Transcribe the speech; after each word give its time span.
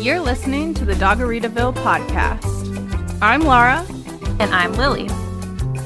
You're 0.00 0.20
listening 0.20 0.72
to 0.74 0.86
the 0.86 0.94
Doggeritaville 0.94 1.74
podcast. 1.74 3.18
I'm 3.20 3.42
Laura. 3.42 3.84
And 4.40 4.54
I'm 4.54 4.72
Lily. 4.72 5.10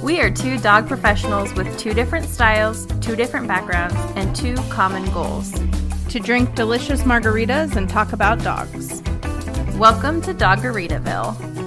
We 0.05 0.21
are 0.21 0.31
two 0.31 0.57
dog 0.57 0.87
professionals 0.87 1.53
with 1.55 1.77
two 1.81 1.95
different 1.95 2.27
styles, 2.27 2.87
two 3.01 3.17
different 3.17 3.49
backgrounds, 3.49 3.97
and 4.15 4.35
two 4.37 4.55
common 4.71 5.05
goals 5.13 5.51
to 6.11 6.21
drink 6.21 6.55
delicious 6.55 7.03
margaritas 7.03 7.75
and 7.75 7.89
talk 7.89 8.13
about 8.13 8.39
dogs. 8.39 9.03
Welcome 9.77 10.23
to 10.23 10.33
Doggeritaville. 10.33 11.64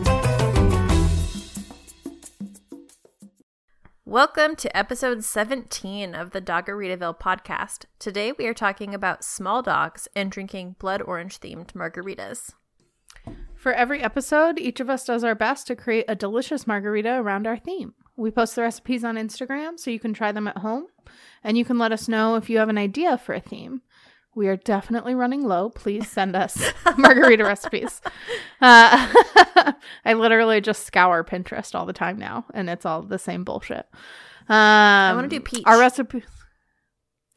Welcome 4.07 4.55
to 4.55 4.77
episode 4.77 5.25
17 5.25 6.15
of 6.15 6.31
the 6.31 6.39
Doggeritaville 6.39 7.19
podcast. 7.19 7.87
Today 7.99 8.31
we 8.31 8.47
are 8.47 8.53
talking 8.53 8.95
about 8.95 9.25
small 9.25 9.61
dogs 9.61 10.07
and 10.15 10.31
drinking 10.31 10.77
blood 10.79 11.01
orange 11.01 11.41
themed 11.41 11.73
margaritas. 11.73 12.53
For 13.53 13.73
every 13.73 14.01
episode, 14.01 14.59
each 14.59 14.79
of 14.79 14.89
us 14.89 15.03
does 15.03 15.25
our 15.25 15.35
best 15.35 15.67
to 15.67 15.75
create 15.75 16.05
a 16.07 16.15
delicious 16.15 16.65
margarita 16.65 17.15
around 17.15 17.47
our 17.47 17.57
theme. 17.57 17.95
We 18.15 18.31
post 18.31 18.55
the 18.55 18.61
recipes 18.61 19.03
on 19.03 19.17
Instagram 19.17 19.77
so 19.77 19.91
you 19.91 19.99
can 19.99 20.13
try 20.13 20.31
them 20.31 20.47
at 20.47 20.59
home, 20.59 20.85
and 21.43 21.57
you 21.57 21.65
can 21.65 21.77
let 21.77 21.91
us 21.91 22.07
know 22.07 22.35
if 22.35 22.49
you 22.49 22.59
have 22.59 22.69
an 22.69 22.77
idea 22.77 23.17
for 23.17 23.35
a 23.35 23.41
theme. 23.41 23.81
We 24.37 24.47
are 24.49 24.55
definitely 24.55 25.15
running 25.15 25.43
low. 25.43 25.71
Please 25.71 26.07
send 26.11 26.35
us 26.35 26.71
margarita 26.97 27.43
recipes. 27.43 28.01
Uh, 28.61 29.11
I 30.05 30.13
literally 30.13 30.61
just 30.61 30.85
scour 30.85 31.23
Pinterest 31.23 31.73
all 31.73 31.87
the 31.87 31.93
time 31.93 32.19
now, 32.19 32.45
and 32.53 32.69
it's 32.69 32.85
all 32.85 33.01
the 33.01 33.17
same 33.17 33.43
bullshit. 33.43 33.87
Um, 34.47 34.55
I 34.55 35.13
want 35.15 35.27
to 35.27 35.35
do 35.35 35.41
peach. 35.41 35.63
Our 35.65 35.79
recipe. 35.79 36.23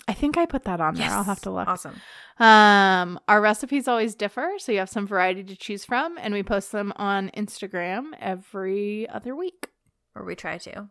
I 0.09 0.13
think 0.13 0.37
I 0.37 0.45
put 0.45 0.65
that 0.65 0.83
on 0.83 0.95
yes. 0.97 1.09
there. 1.09 1.17
I'll 1.17 1.25
have 1.25 1.41
to 1.43 1.51
look. 1.51 1.69
Awesome. 1.69 1.97
Um, 2.39 3.19
our 3.29 3.41
recipes 3.41 3.89
always 3.89 4.15
differ, 4.15 4.53
so 4.59 4.71
you 4.71 4.79
have 4.79 4.91
some 4.91 5.07
variety 5.07 5.43
to 5.45 5.57
choose 5.57 5.87
from, 5.87 6.19
and 6.21 6.35
we 6.35 6.43
post 6.43 6.71
them 6.71 6.93
on 6.97 7.31
Instagram 7.31 8.11
every 8.21 9.09
other 9.09 9.35
week. 9.35 9.69
Or 10.15 10.25
we 10.25 10.35
try 10.35 10.59
to. 10.59 10.91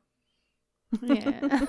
Yeah. 1.04 1.66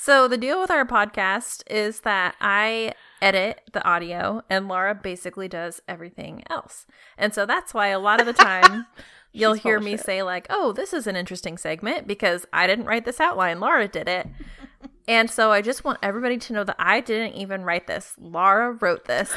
So 0.00 0.28
the 0.28 0.38
deal 0.38 0.60
with 0.60 0.70
our 0.70 0.84
podcast 0.84 1.64
is 1.68 2.00
that 2.00 2.36
I 2.40 2.94
edit 3.20 3.62
the 3.72 3.84
audio 3.84 4.42
and 4.48 4.68
Laura 4.68 4.94
basically 4.94 5.48
does 5.48 5.82
everything 5.88 6.44
else. 6.48 6.86
And 7.18 7.34
so 7.34 7.44
that's 7.44 7.74
why 7.74 7.88
a 7.88 7.98
lot 7.98 8.20
of 8.20 8.26
the 8.26 8.32
time 8.32 8.86
you'll 9.32 9.54
hear 9.54 9.80
me 9.80 9.96
say 9.96 10.22
like, 10.22 10.46
"Oh, 10.50 10.72
this 10.72 10.92
is 10.92 11.08
an 11.08 11.16
interesting 11.16 11.58
segment 11.58 12.06
because 12.06 12.46
I 12.52 12.68
didn't 12.68 12.86
write 12.86 13.06
this 13.06 13.18
outline, 13.18 13.58
Laura 13.58 13.88
did 13.88 14.08
it." 14.08 14.28
and 15.08 15.28
so 15.28 15.50
I 15.50 15.62
just 15.62 15.82
want 15.82 15.98
everybody 16.00 16.38
to 16.38 16.52
know 16.52 16.62
that 16.62 16.76
I 16.78 17.00
didn't 17.00 17.34
even 17.34 17.64
write 17.64 17.88
this. 17.88 18.14
Laura 18.20 18.70
wrote 18.72 19.06
this. 19.06 19.34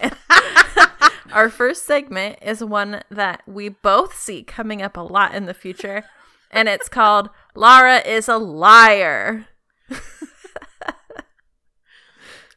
Our 1.32 1.50
first 1.50 1.84
segment 1.84 2.38
is 2.42 2.62
one 2.62 3.02
that 3.10 3.42
we 3.44 3.70
both 3.70 4.16
see 4.16 4.44
coming 4.44 4.82
up 4.82 4.96
a 4.96 5.00
lot 5.00 5.34
in 5.34 5.46
the 5.46 5.54
future, 5.54 6.04
and 6.52 6.68
it's 6.68 6.88
called 6.88 7.28
Laura 7.56 7.98
is 7.98 8.28
a 8.28 8.36
liar. 8.36 9.48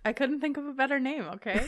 I 0.06 0.14
couldn't 0.14 0.40
think 0.40 0.58
of 0.58 0.66
a 0.66 0.74
better 0.74 1.00
name, 1.00 1.26
okay? 1.36 1.66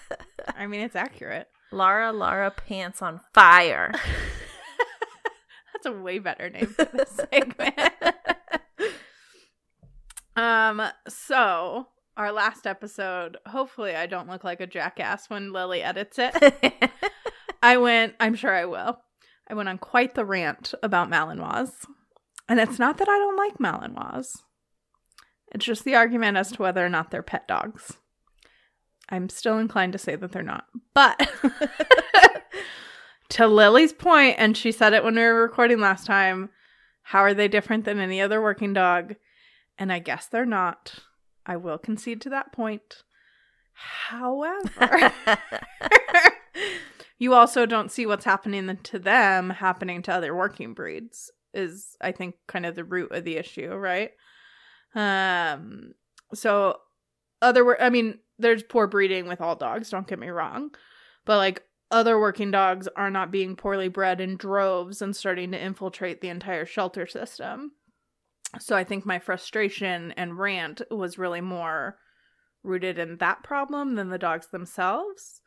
I 0.56 0.66
mean, 0.66 0.80
it's 0.80 0.96
accurate. 0.96 1.48
Laura 1.72 2.12
Laura 2.12 2.50
Pants 2.50 3.02
on 3.02 3.20
Fire. 3.34 3.92
That's 5.72 5.86
a 5.86 5.92
way 5.92 6.18
better 6.18 6.50
name 6.50 6.66
for 6.66 6.84
this 6.84 7.10
segment. 7.32 7.74
um, 10.36 10.82
so 11.08 11.88
our 12.16 12.32
last 12.32 12.66
episode, 12.66 13.38
hopefully 13.46 13.94
I 13.94 14.06
don't 14.06 14.28
look 14.28 14.44
like 14.44 14.60
a 14.60 14.66
jackass 14.66 15.30
when 15.30 15.52
Lily 15.52 15.82
edits 15.82 16.18
it. 16.18 16.90
I 17.62 17.76
went, 17.76 18.14
I'm 18.20 18.34
sure 18.34 18.54
I 18.54 18.66
will. 18.66 19.00
I 19.48 19.54
went 19.54 19.68
on 19.68 19.78
quite 19.78 20.14
the 20.14 20.24
rant 20.24 20.74
about 20.82 21.10
Malinois. 21.10 21.70
And 22.48 22.58
it's 22.60 22.78
not 22.78 22.98
that 22.98 23.08
I 23.08 23.18
don't 23.18 23.36
like 23.36 23.58
Malinois. 23.58 24.42
It's 25.52 25.64
just 25.64 25.84
the 25.84 25.96
argument 25.96 26.36
as 26.36 26.52
to 26.52 26.62
whether 26.62 26.84
or 26.84 26.88
not 26.88 27.10
they're 27.10 27.22
pet 27.22 27.48
dogs. 27.48 27.96
I'm 29.08 29.28
still 29.28 29.58
inclined 29.58 29.92
to 29.92 29.98
say 29.98 30.14
that 30.16 30.32
they're 30.32 30.42
not. 30.42 30.66
But 30.94 31.28
to 33.30 33.46
Lily's 33.46 33.92
point, 33.92 34.36
and 34.38 34.56
she 34.56 34.70
said 34.70 34.92
it 34.92 35.02
when 35.02 35.16
we 35.16 35.22
were 35.22 35.42
recording 35.42 35.80
last 35.80 36.06
time, 36.06 36.50
how 37.02 37.20
are 37.20 37.34
they 37.34 37.48
different 37.48 37.84
than 37.84 37.98
any 37.98 38.20
other 38.20 38.40
working 38.40 38.72
dog? 38.72 39.16
And 39.76 39.92
I 39.92 39.98
guess 39.98 40.26
they're 40.26 40.46
not. 40.46 40.94
I 41.44 41.56
will 41.56 41.78
concede 41.78 42.20
to 42.22 42.30
that 42.30 42.52
point. 42.52 43.02
However, 43.72 45.12
you 47.18 47.34
also 47.34 47.66
don't 47.66 47.90
see 47.90 48.06
what's 48.06 48.24
happening 48.24 48.78
to 48.84 48.98
them 48.98 49.50
happening 49.50 50.02
to 50.02 50.12
other 50.12 50.36
working 50.36 50.74
breeds, 50.74 51.30
is 51.54 51.96
I 52.00 52.12
think 52.12 52.36
kind 52.46 52.66
of 52.66 52.76
the 52.76 52.84
root 52.84 53.10
of 53.10 53.24
the 53.24 53.38
issue, 53.38 53.74
right? 53.74 54.10
Um, 54.94 55.92
so 56.34 56.78
other, 57.42 57.80
I 57.80 57.90
mean, 57.90 58.18
there's 58.38 58.62
poor 58.62 58.86
breeding 58.86 59.28
with 59.28 59.40
all 59.40 59.56
dogs. 59.56 59.90
Don't 59.90 60.06
get 60.06 60.18
me 60.18 60.28
wrong, 60.28 60.70
but 61.24 61.36
like 61.36 61.62
other 61.90 62.18
working 62.18 62.50
dogs 62.50 62.88
are 62.96 63.10
not 63.10 63.30
being 63.30 63.56
poorly 63.56 63.88
bred 63.88 64.20
in 64.20 64.36
droves 64.36 65.02
and 65.02 65.14
starting 65.14 65.52
to 65.52 65.62
infiltrate 65.62 66.20
the 66.20 66.28
entire 66.28 66.64
shelter 66.64 67.06
system. 67.06 67.72
So 68.58 68.76
I 68.76 68.84
think 68.84 69.06
my 69.06 69.18
frustration 69.18 70.12
and 70.12 70.38
rant 70.38 70.82
was 70.90 71.18
really 71.18 71.40
more 71.40 71.98
rooted 72.62 72.98
in 72.98 73.16
that 73.18 73.42
problem 73.42 73.94
than 73.94 74.10
the 74.10 74.18
dogs 74.18 74.48
themselves. 74.48 75.40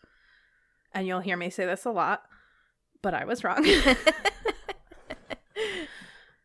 And 0.94 1.08
you'll 1.08 1.20
hear 1.20 1.38
me 1.38 1.50
say 1.50 1.66
this 1.66 1.86
a 1.86 1.92
lot, 1.92 2.24
but 3.02 3.14
I 3.14 3.26
was 3.26 3.44
wrong. 3.44 3.66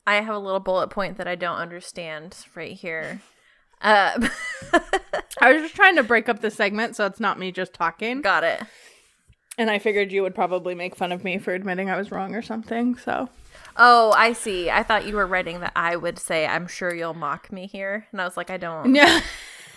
I 0.09 0.23
have 0.23 0.35
a 0.35 0.39
little 0.39 0.59
bullet 0.59 0.89
point 0.89 1.19
that 1.19 1.29
I 1.29 1.35
don't 1.35 1.59
understand 1.59 2.35
right 2.55 2.73
here. 2.73 3.21
Uh, 3.83 4.27
I 5.39 5.53
was 5.53 5.61
just 5.61 5.75
trying 5.75 5.97
to 5.97 6.03
break 6.03 6.31
up 6.31 6.41
the 6.41 6.51
segment 6.51 6.97
so 6.97 7.05
it's 7.05 7.21
not 7.21 7.39
me 7.39 7.53
just 7.53 7.75
talking. 7.75 8.23
Got 8.23 8.43
it. 8.43 8.63
And 9.59 9.69
I 9.69 9.79
figured 9.79 10.11
you 10.11 10.23
would 10.23 10.35
probably 10.35 10.75
make 10.75 10.97
fun 10.97 11.13
of 11.13 11.25
me 11.25 11.37
for 11.37 11.53
admitting 11.53 11.91
I 11.91 11.99
was 11.99 12.11
wrong 12.11 12.35
or 12.35 12.41
something. 12.41 12.97
So. 12.97 13.29
Oh, 13.77 14.13
I 14.13 14.33
see. 14.33 14.71
I 14.71 14.83
thought 14.83 15.07
you 15.07 15.15
were 15.15 15.27
writing 15.27 15.61
that 15.61 15.73
I 15.77 15.95
would 15.95 16.19
say, 16.19 16.47
"I'm 16.47 16.69
sure 16.69 16.95
you'll 16.95 17.13
mock 17.13 17.53
me 17.53 17.67
here," 17.67 18.07
and 18.11 18.19
I 18.19 18.25
was 18.25 18.37
like, 18.37 18.49
"I 18.49 18.57
don't." 18.57 18.95
Yeah. 18.95 19.21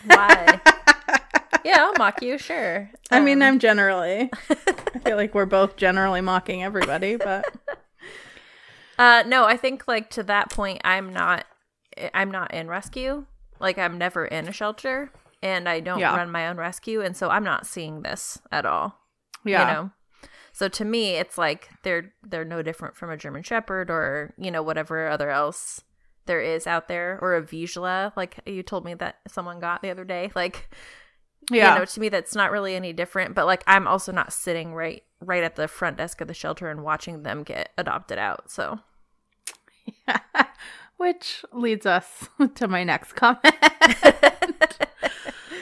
Why? 0.05 0.61
yeah, 1.65 1.77
I'll 1.79 1.93
mock 1.97 2.21
you. 2.21 2.37
Sure. 2.37 2.89
I 3.11 3.19
mean, 3.19 3.41
um, 3.41 3.47
I'm 3.49 3.59
generally. 3.59 4.31
I 4.49 4.99
feel 5.03 5.17
like 5.17 5.35
we're 5.35 5.45
both 5.45 5.75
generally 5.75 6.21
mocking 6.21 6.63
everybody, 6.63 7.17
but. 7.17 7.45
Uh, 9.01 9.23
no, 9.25 9.45
I 9.45 9.57
think 9.57 9.87
like 9.87 10.11
to 10.11 10.21
that 10.23 10.51
point, 10.51 10.79
I'm 10.83 11.11
not, 11.11 11.45
I'm 12.13 12.29
not 12.29 12.53
in 12.53 12.67
rescue. 12.67 13.25
Like 13.59 13.79
I'm 13.79 13.97
never 13.97 14.25
in 14.25 14.47
a 14.47 14.51
shelter, 14.51 15.11
and 15.41 15.67
I 15.67 15.79
don't 15.79 15.97
yeah. 15.97 16.15
run 16.15 16.29
my 16.29 16.47
own 16.47 16.57
rescue, 16.57 17.01
and 17.01 17.17
so 17.17 17.31
I'm 17.31 17.43
not 17.43 17.65
seeing 17.65 18.03
this 18.03 18.37
at 18.51 18.63
all. 18.63 18.99
Yeah. 19.43 19.61
You 19.61 19.73
know. 19.73 19.91
So 20.53 20.67
to 20.67 20.85
me, 20.85 21.15
it's 21.15 21.35
like 21.35 21.69
they're 21.81 22.13
they're 22.21 22.45
no 22.45 22.61
different 22.61 22.95
from 22.95 23.09
a 23.09 23.17
German 23.17 23.41
Shepherd 23.41 23.89
or 23.89 24.35
you 24.37 24.51
know 24.51 24.61
whatever 24.61 25.07
other 25.07 25.31
else 25.31 25.81
there 26.27 26.41
is 26.41 26.67
out 26.67 26.87
there, 26.87 27.17
or 27.23 27.35
a 27.35 27.41
Vizsla, 27.41 28.15
like 28.15 28.39
you 28.45 28.61
told 28.61 28.85
me 28.85 28.93
that 28.93 29.17
someone 29.27 29.59
got 29.59 29.81
the 29.81 29.89
other 29.89 30.05
day. 30.05 30.31
Like, 30.35 30.69
yeah, 31.49 31.73
you 31.73 31.79
know, 31.79 31.85
to 31.85 31.99
me 31.99 32.09
that's 32.09 32.35
not 32.35 32.51
really 32.51 32.75
any 32.75 32.93
different. 32.93 33.33
But 33.33 33.47
like, 33.47 33.63
I'm 33.65 33.87
also 33.87 34.11
not 34.11 34.31
sitting 34.31 34.75
right 34.75 35.01
right 35.19 35.43
at 35.43 35.55
the 35.55 35.67
front 35.67 35.97
desk 35.97 36.21
of 36.21 36.27
the 36.27 36.35
shelter 36.35 36.69
and 36.69 36.83
watching 36.83 37.23
them 37.23 37.41
get 37.41 37.71
adopted 37.79 38.19
out. 38.19 38.51
So 38.51 38.79
Which 40.97 41.43
leads 41.51 41.85
us 41.85 42.29
to 42.55 42.67
my 42.67 42.83
next 42.83 43.13
comment. 43.13 43.43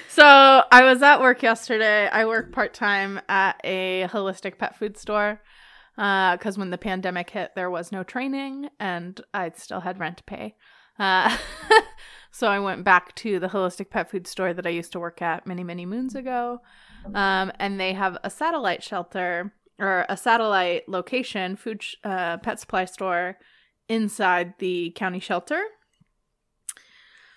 so 0.10 0.24
I 0.72 0.84
was 0.84 1.02
at 1.02 1.22
work 1.22 1.42
yesterday. 1.42 2.08
I 2.08 2.26
work 2.26 2.52
part 2.52 2.74
time 2.74 3.22
at 3.30 3.60
a 3.64 4.08
holistic 4.10 4.58
pet 4.58 4.78
food 4.78 4.98
store 4.98 5.42
because 5.96 6.58
uh, 6.58 6.60
when 6.60 6.70
the 6.70 6.78
pandemic 6.78 7.30
hit, 7.30 7.52
there 7.56 7.70
was 7.70 7.92
no 7.92 8.04
training 8.04 8.70
and 8.80 9.20
I 9.34 9.52
still 9.56 9.82
had 9.82 10.00
rent 10.00 10.18
to 10.18 10.24
pay. 10.24 10.56
Uh, 10.98 11.38
so 12.32 12.48
I 12.48 12.60
went 12.60 12.84
back 12.84 13.16
to 13.16 13.40
the 13.40 13.48
holistic 13.48 13.90
pet 13.90 14.12
food 14.12 14.28
store 14.28 14.54
that 14.54 14.68
I 14.68 14.72
used 14.72 14.92
to 14.92 15.00
work 15.00 15.22
at 15.22 15.48
many, 15.48 15.64
many 15.64 15.86
moons 15.86 16.16
ago. 16.16 16.60
Um, 17.16 17.52
and 17.60 17.80
they 17.80 17.94
have 17.94 18.18
a 18.24 18.30
satellite 18.30 18.84
shelter 18.84 19.54
or 19.80 20.06
a 20.10 20.18
satellite 20.18 20.88
location, 20.90 21.56
food 21.56 21.82
sh- 21.82 21.96
uh, 22.04 22.38
pet 22.38 22.60
supply 22.60 22.86
store 22.86 23.38
inside 23.90 24.54
the 24.60 24.92
county 24.92 25.20
shelter. 25.20 25.62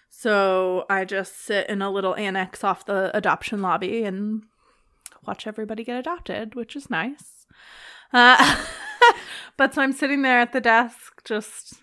So 0.09 0.85
I 0.89 1.05
just 1.05 1.45
sit 1.45 1.69
in 1.69 1.83
a 1.83 1.91
little 1.91 2.15
annex 2.15 2.63
off 2.63 2.87
the 2.87 3.11
adoption 3.17 3.61
lobby 3.63 4.05
and 4.05 4.43
watch 5.27 5.47
everybody 5.47 5.83
get 5.83 5.99
adopted, 5.99 6.55
which 6.55 6.77
is 6.77 6.91
nice. 6.91 7.47
Uh, 8.13 8.65
but 9.57 9.75
so 9.75 9.83
I'm 9.83 9.93
sitting 9.93 10.23
there 10.23 10.39
at 10.39 10.53
the 10.53 10.61
desk 10.61 11.25
just 11.25 11.83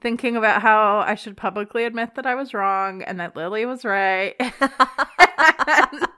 thinking 0.00 0.36
about 0.36 0.62
how 0.62 0.98
I 1.06 1.14
should 1.14 1.36
publicly 1.36 1.84
admit 1.84 2.16
that 2.16 2.26
I 2.26 2.34
was 2.34 2.52
wrong 2.52 3.02
and 3.02 3.20
that 3.20 3.36
Lily 3.36 3.64
was 3.64 3.84
right. 3.84 4.34
and, 4.40 6.08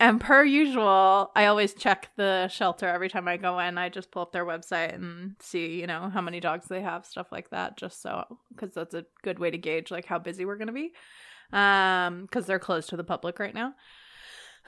and 0.00 0.20
per 0.20 0.44
usual, 0.44 1.32
I 1.34 1.46
always 1.46 1.74
check 1.74 2.10
the 2.16 2.46
shelter 2.48 2.86
every 2.86 3.08
time 3.08 3.26
I 3.26 3.36
go 3.36 3.58
in. 3.58 3.78
I 3.78 3.88
just 3.88 4.12
pull 4.12 4.22
up 4.22 4.32
their 4.32 4.46
website 4.46 4.94
and 4.94 5.34
see, 5.40 5.80
you 5.80 5.88
know, 5.88 6.08
how 6.08 6.20
many 6.20 6.38
dogs 6.38 6.68
they 6.68 6.82
have, 6.82 7.04
stuff 7.04 7.32
like 7.32 7.50
that, 7.50 7.76
just 7.76 8.00
so 8.00 8.38
because 8.54 8.74
that's 8.74 8.94
a 8.94 9.04
good 9.22 9.40
way 9.40 9.50
to 9.50 9.58
gauge 9.58 9.90
like 9.90 10.06
how 10.06 10.18
busy 10.18 10.44
we're 10.44 10.56
gonna 10.56 10.72
be. 10.72 10.92
Um, 11.52 12.22
because 12.22 12.46
they're 12.46 12.60
closed 12.60 12.90
to 12.90 12.96
the 12.96 13.04
public 13.04 13.40
right 13.40 13.54
now. 13.54 13.74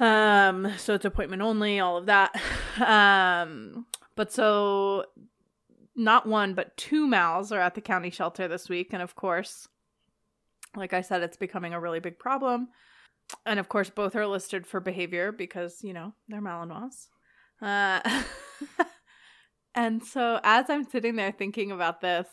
Um, 0.00 0.72
so 0.78 0.94
it's 0.94 1.04
appointment 1.04 1.42
only, 1.42 1.78
all 1.78 1.96
of 1.96 2.06
that. 2.06 2.34
Um, 2.80 3.86
but 4.16 4.32
so 4.32 5.04
not 5.96 6.26
one 6.26 6.54
but 6.54 6.76
two 6.76 7.06
mals 7.06 7.52
are 7.52 7.60
at 7.60 7.74
the 7.74 7.80
county 7.80 8.10
shelter 8.10 8.48
this 8.48 8.68
week, 8.68 8.92
and 8.92 9.02
of 9.02 9.14
course, 9.14 9.68
like 10.74 10.92
I 10.92 11.02
said, 11.02 11.22
it's 11.22 11.36
becoming 11.36 11.74
a 11.74 11.80
really 11.80 12.00
big 12.00 12.18
problem 12.18 12.68
and 13.46 13.58
of 13.58 13.68
course 13.68 13.90
both 13.90 14.16
are 14.16 14.26
listed 14.26 14.66
for 14.66 14.80
behavior 14.80 15.32
because 15.32 15.82
you 15.82 15.92
know 15.92 16.14
they're 16.28 16.40
malinois. 16.42 17.08
Uh, 17.62 18.00
and 19.74 20.02
so 20.02 20.40
as 20.42 20.70
i'm 20.70 20.84
sitting 20.84 21.16
there 21.16 21.32
thinking 21.32 21.70
about 21.70 22.00
this 22.00 22.26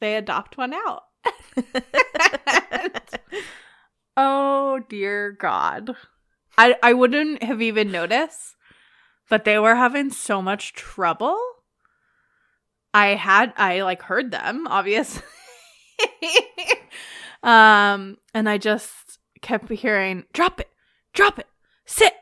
they 0.00 0.16
adopt 0.16 0.56
one 0.56 0.72
out. 0.74 1.02
Oh 4.20 4.80
dear 4.88 5.30
god. 5.30 5.92
I 6.58 6.74
i 6.82 6.92
wouldn't 6.92 7.40
have 7.44 7.62
even 7.62 7.92
noticed 7.92 8.56
but 9.30 9.44
they 9.44 9.60
were 9.60 9.76
having 9.76 10.10
so 10.10 10.42
much 10.42 10.72
trouble. 10.72 11.38
I 12.92 13.14
had 13.14 13.52
i 13.56 13.82
like 13.82 14.02
heard 14.02 14.32
them 14.32 14.66
obviously. 14.66 15.22
Um 17.40 18.16
and 18.34 18.48
i 18.48 18.58
just 18.58 19.07
kept 19.42 19.70
hearing, 19.70 20.24
drop 20.32 20.60
it, 20.60 20.68
drop 21.12 21.38
it, 21.38 21.46
sit, 21.86 22.14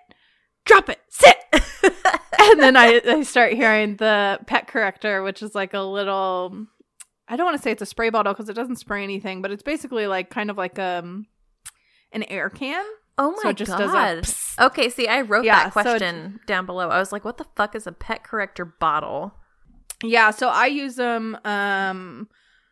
drop 0.64 0.88
it, 0.88 1.00
sit. 1.08 1.36
and 1.52 2.60
then 2.60 2.76
I, 2.76 3.00
I 3.06 3.22
start 3.22 3.52
hearing 3.54 3.96
the 3.96 4.38
pet 4.46 4.68
corrector, 4.68 5.22
which 5.22 5.42
is 5.42 5.54
like 5.54 5.74
a 5.74 5.80
little, 5.80 6.66
I 7.28 7.36
don't 7.36 7.46
want 7.46 7.56
to 7.56 7.62
say 7.62 7.70
it's 7.70 7.82
a 7.82 7.86
spray 7.86 8.10
bottle 8.10 8.32
because 8.32 8.48
it 8.48 8.54
doesn't 8.54 8.76
spray 8.76 9.02
anything, 9.02 9.42
but 9.42 9.50
it's 9.50 9.62
basically 9.62 10.06
like 10.06 10.30
kind 10.30 10.50
of 10.50 10.56
like 10.56 10.78
um 10.78 11.26
an 12.12 12.22
air 12.24 12.50
can. 12.50 12.84
Oh 13.18 13.30
my 13.30 13.42
so 13.42 13.48
it 13.48 13.56
just 13.56 13.70
god! 13.70 13.78
Does 14.22 14.54
a 14.58 14.66
okay, 14.66 14.90
see, 14.90 15.08
I 15.08 15.22
wrote 15.22 15.44
yeah, 15.44 15.64
that 15.64 15.72
question 15.72 16.38
so 16.40 16.46
down 16.46 16.66
below. 16.66 16.88
I 16.88 16.98
was 16.98 17.12
like, 17.12 17.24
"What 17.24 17.38
the 17.38 17.46
fuck 17.56 17.74
is 17.74 17.86
a 17.86 17.92
pet 17.92 18.22
corrector 18.22 18.66
bottle?" 18.66 19.32
Yeah, 20.04 20.30
so 20.30 20.48
I 20.48 20.66
use 20.66 20.96
them 20.96 21.38
um 21.44 22.28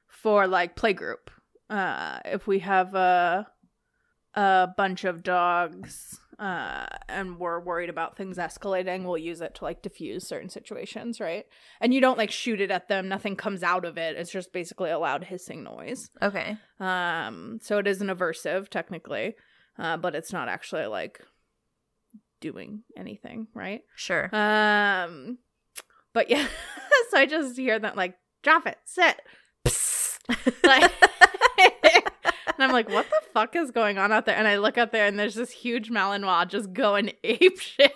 for 0.09 0.47
like 0.47 0.77
playgroup. 0.77 1.29
Uh, 1.71 2.19
if 2.27 2.47
we 2.47 2.59
have 2.59 2.95
a 2.95 3.47
a 4.35 4.69
bunch 4.77 5.05
of 5.05 5.23
dogs 5.23 6.21
uh, 6.39 6.87
and 7.09 7.39
we're 7.39 7.61
worried 7.61 7.91
about 7.91 8.17
things 8.17 8.39
escalating, 8.39 9.05
we'll 9.05 9.19
use 9.19 9.41
it 9.41 9.55
to 9.55 9.65
like 9.65 9.83
diffuse 9.83 10.27
certain 10.27 10.49
situations, 10.49 11.21
right? 11.21 11.47
And 11.81 11.95
you 11.95 12.01
don't 12.01 12.19
like 12.19 12.31
shoot 12.31 12.61
it 12.61 12.71
at 12.71 12.89
them, 12.89 13.09
nothing 13.09 13.37
comes 13.37 13.63
out 13.63 13.85
of 13.85 13.99
it. 13.99 14.17
It's 14.17 14.33
just 14.33 14.53
basically 14.53 14.91
a 14.91 14.99
loud 14.99 15.25
hissing 15.25 15.63
noise. 15.63 16.11
Okay. 16.23 16.57
Um, 16.81 17.59
so 17.63 17.79
it 17.79 17.87
is 17.87 18.01
an 18.01 18.09
aversive 18.09 18.69
technically, 18.69 19.37
uh, 19.79 19.97
but 19.97 20.15
it's 20.15 20.33
not 20.33 20.49
actually 20.49 20.87
like 20.87 21.21
doing 22.41 22.83
anything, 22.97 23.47
right? 23.55 23.83
Sure. 23.95 24.25
Um, 24.35 25.39
but 26.13 26.31
yeah, 26.31 26.47
so 27.11 27.19
I 27.19 27.27
just 27.27 27.57
hear 27.57 27.79
that 27.79 27.97
like 27.97 28.17
drop 28.43 28.67
it, 28.67 28.79
sit, 28.85 29.21
like 30.65 30.93
and 31.21 31.24
I'm 32.63 32.73
like, 32.73 32.89
what 32.89 33.09
the 33.09 33.21
fuck 33.33 33.57
is 33.57 33.71
going 33.71 33.99
on 33.99 34.13
out 34.13 34.27
there? 34.27 34.37
And 34.37 34.47
I 34.47 34.59
look 34.59 34.79
up 34.79 34.93
there 34.93 35.07
and 35.07 35.19
there's 35.19 35.35
this 35.35 35.51
huge 35.51 35.91
Malinois 35.91 36.49
just 36.49 36.73
going 36.73 37.13
ape 37.25 37.59
shit. 37.59 37.93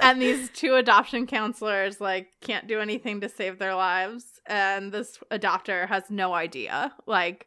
and 0.00 0.20
these 0.20 0.50
two 0.50 0.74
adoption 0.74 1.26
counselors 1.26 2.00
like 2.00 2.28
can't 2.40 2.66
do 2.66 2.80
anything 2.80 3.20
to 3.20 3.28
save 3.28 3.58
their 3.58 3.74
lives. 3.74 4.40
And 4.46 4.92
this 4.92 5.18
adopter 5.30 5.88
has 5.88 6.10
no 6.10 6.34
idea. 6.34 6.94
Like 7.06 7.46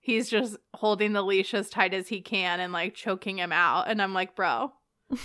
he's 0.00 0.28
just 0.28 0.56
holding 0.74 1.12
the 1.12 1.22
leash 1.22 1.54
as 1.54 1.70
tight 1.70 1.94
as 1.94 2.08
he 2.08 2.20
can 2.20 2.60
and 2.60 2.72
like 2.72 2.94
choking 2.94 3.38
him 3.38 3.52
out. 3.52 3.88
And 3.88 4.00
I'm 4.00 4.14
like, 4.14 4.36
bro, 4.36 4.72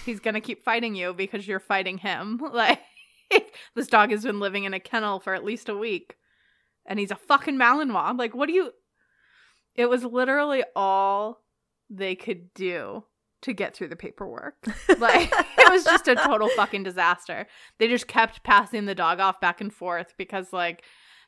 he's 0.06 0.20
gonna 0.20 0.42
keep 0.42 0.64
fighting 0.64 0.96
you 0.96 1.14
because 1.14 1.48
you're 1.48 1.60
fighting 1.60 2.00
him. 2.00 2.42
Like 3.32 3.54
this 3.76 3.86
dog 3.86 4.10
has 4.10 4.24
been 4.24 4.40
living 4.40 4.64
in 4.64 4.74
a 4.74 4.80
kennel 4.80 5.20
for 5.20 5.36
at 5.36 5.44
least 5.46 5.70
a 5.70 5.78
week. 5.78 6.16
And 6.86 6.98
he's 6.98 7.12
a 7.12 7.16
fucking 7.16 7.60
Malinois. 7.60 8.18
Like, 8.18 8.34
what 8.34 8.48
do 8.48 8.54
you 8.54 8.72
it 9.80 9.90
was 9.90 10.04
literally 10.04 10.62
all 10.76 11.42
they 11.90 12.14
could 12.14 12.54
do 12.54 13.06
to 13.42 13.54
get 13.54 13.74
through 13.74 13.88
the 13.88 13.96
paperwork. 13.96 14.56
Like 14.98 15.32
it 15.58 15.72
was 15.72 15.86
just 15.86 16.10
a 16.10 16.16
total 16.16 16.50
fucking 16.50 16.84
disaster. 16.84 17.48
They 17.78 17.88
just 17.88 18.06
kept 18.06 18.44
passing 18.44 18.86
the 18.86 18.94
dog 18.94 19.22
off 19.22 19.40
back 19.40 19.62
and 19.62 19.74
forth 19.74 20.16
because 20.18 20.52
like 20.52 20.84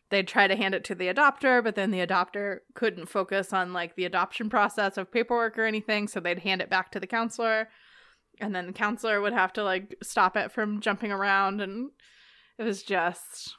they'd 0.10 0.28
try 0.28 0.48
to 0.48 0.58
hand 0.58 0.76
it 0.76 0.84
to 0.84 0.96
the 0.96 1.08
adopter, 1.08 1.64
but 1.64 1.76
then 1.76 1.92
the 1.92 2.06
adopter 2.06 2.58
couldn't 2.76 3.06
focus 3.06 3.54
on 3.54 3.72
like 3.72 3.96
the 3.96 4.04
adoption 4.04 4.50
process 4.50 4.98
of 4.98 5.14
paperwork 5.14 5.58
or 5.58 5.64
anything, 5.64 6.10
so 6.10 6.20
they'd 6.20 6.40
hand 6.40 6.62
it 6.62 6.70
back 6.70 6.92
to 6.92 7.00
the 7.00 7.08
counselor. 7.08 7.70
And 8.42 8.54
then 8.54 8.68
the 8.68 8.74
counselor 8.74 9.22
would 9.22 9.34
have 9.34 9.54
to 9.54 9.64
like 9.64 9.96
stop 10.04 10.36
it 10.36 10.52
from 10.52 10.82
jumping 10.82 11.14
around 11.14 11.62
and 11.62 11.92
it 12.60 12.64
was 12.64 12.84
just 12.84 13.56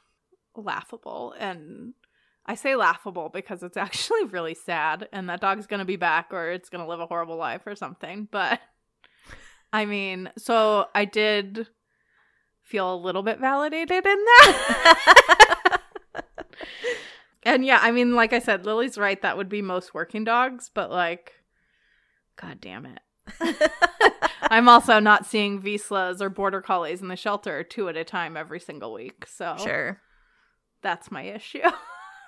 laughable 0.55 1.33
and 1.39 1.95
I 2.45 2.55
say 2.55 2.75
laughable 2.75 3.29
because 3.29 3.63
it's 3.63 3.77
actually 3.77 4.25
really 4.25 4.53
sad 4.53 5.07
and 5.11 5.29
that 5.29 5.41
dog's 5.41 5.67
going 5.67 5.79
to 5.79 5.85
be 5.85 5.95
back 5.95 6.27
or 6.31 6.51
it's 6.51 6.69
going 6.69 6.83
to 6.83 6.89
live 6.89 6.99
a 6.99 7.05
horrible 7.05 7.37
life 7.37 7.65
or 7.65 7.75
something. 7.75 8.27
But 8.31 8.59
I 9.71 9.85
mean, 9.85 10.31
so 10.37 10.87
I 10.93 11.05
did 11.05 11.67
feel 12.61 12.93
a 12.93 12.95
little 12.95 13.23
bit 13.23 13.39
validated 13.39 14.05
in 14.05 14.25
that. 14.25 15.81
and 17.43 17.65
yeah, 17.65 17.79
I 17.81 17.91
mean, 17.91 18.15
like 18.15 18.33
I 18.33 18.39
said, 18.39 18.65
Lily's 18.65 18.97
right. 18.97 19.21
That 19.21 19.37
would 19.37 19.49
be 19.49 19.61
most 19.61 19.93
working 19.93 20.23
dogs, 20.23 20.69
but 20.73 20.91
like, 20.91 21.33
god 22.39 22.61
damn 22.61 22.85
it. 22.85 23.01
I'm 24.43 24.67
also 24.67 24.99
not 24.99 25.25
seeing 25.25 25.61
Vizslas 25.61 26.21
or 26.21 26.29
border 26.29 26.61
collies 26.61 27.01
in 27.01 27.07
the 27.07 27.15
shelter 27.15 27.63
two 27.63 27.89
at 27.89 27.97
a 27.97 28.03
time 28.03 28.37
every 28.37 28.59
single 28.59 28.93
week. 28.93 29.25
So 29.27 29.55
sure, 29.57 30.01
that's 30.81 31.09
my 31.09 31.23
issue. 31.23 31.61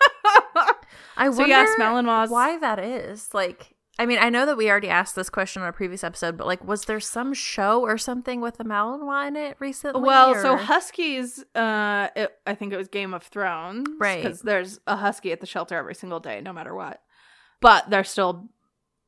I 1.18 1.30
so 1.30 1.38
wonder 1.38 1.48
yes, 1.48 1.70
Malinois. 1.80 2.30
why 2.30 2.58
that 2.60 2.80
is. 2.80 3.34
Like, 3.34 3.76
I 3.98 4.06
mean, 4.06 4.20
I 4.20 4.30
know 4.30 4.46
that 4.46 4.58
we 4.58 4.70
already 4.70 4.90
asked 4.90 5.16
this 5.16 5.30
question 5.30 5.62
on 5.62 5.70
a 5.70 5.74
previous 5.74 6.04
episode, 6.04 6.38
but 6.38 6.48
like, 6.48 6.64
was 6.66 6.86
there 6.86 7.00
some 7.00 7.34
show 7.34 7.82
or 7.82 7.98
something 7.98 8.42
with 8.42 8.58
the 8.58 8.66
Malinois 8.66 9.30
in 9.30 9.36
it 9.36 9.56
recently? 9.60 10.02
Well, 10.02 10.32
or? 10.32 10.42
so 10.42 10.58
Huskies, 10.58 11.44
uh, 11.56 12.10
it, 12.16 12.38
I 12.46 12.56
think 12.56 12.74
it 12.74 12.78
was 12.78 12.90
Game 12.90 13.14
of 13.14 13.24
Thrones, 13.24 13.88
right? 13.98 14.22
Because 14.22 14.42
there's 14.42 14.80
a 14.88 14.98
Husky 14.98 15.32
at 15.32 15.40
the 15.40 15.46
shelter 15.46 15.78
every 15.78 15.96
single 15.96 16.20
day, 16.20 16.42
no 16.42 16.52
matter 16.52 16.76
what. 16.76 17.02
But 17.62 17.90
they're 17.90 18.04
still 18.04 18.50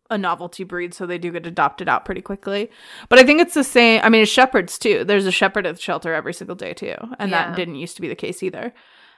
a 0.09 0.17
novelty 0.17 0.63
breed, 0.63 0.93
so 0.93 1.05
they 1.05 1.17
do 1.17 1.31
get 1.31 1.45
adopted 1.45 1.89
out 1.89 2.05
pretty 2.05 2.21
quickly. 2.21 2.69
But 3.09 3.19
I 3.19 3.23
think 3.23 3.41
it's 3.41 3.53
the 3.53 3.63
same. 3.63 4.01
I 4.03 4.09
mean, 4.09 4.21
it's 4.21 4.31
shepherds 4.31 4.79
too. 4.79 5.03
There's 5.03 5.25
a 5.25 5.31
shepherd 5.31 5.65
at 5.65 5.75
the 5.75 5.81
shelter 5.81 6.13
every 6.13 6.33
single 6.33 6.55
day 6.55 6.73
too, 6.73 6.95
and 7.19 7.29
yeah. 7.29 7.49
that 7.49 7.55
didn't 7.55 7.75
used 7.75 7.97
to 7.97 8.01
be 8.01 8.07
the 8.07 8.15
case 8.15 8.41
either. 8.41 8.73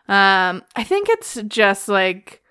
Um, 0.08 0.64
I 0.76 0.84
think 0.84 1.10
it's 1.10 1.42
just 1.48 1.88
like 1.88 2.42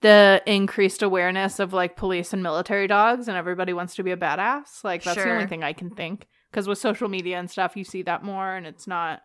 the 0.00 0.42
increased 0.46 1.02
awareness 1.02 1.58
of 1.58 1.72
like 1.72 1.96
police 1.96 2.32
and 2.32 2.42
military 2.42 2.86
dogs, 2.86 3.28
and 3.28 3.36
everybody 3.36 3.72
wants 3.72 3.94
to 3.96 4.02
be 4.02 4.10
a 4.10 4.16
badass. 4.16 4.82
Like 4.82 5.02
that's 5.02 5.16
sure. 5.16 5.24
the 5.24 5.32
only 5.32 5.46
thing 5.46 5.62
I 5.62 5.72
can 5.72 5.90
think. 5.90 6.26
Because 6.50 6.66
with 6.66 6.78
social 6.78 7.08
media 7.08 7.38
and 7.38 7.48
stuff, 7.48 7.76
you 7.76 7.84
see 7.84 8.02
that 8.02 8.24
more, 8.24 8.54
and 8.54 8.66
it's 8.66 8.86
not 8.86 9.22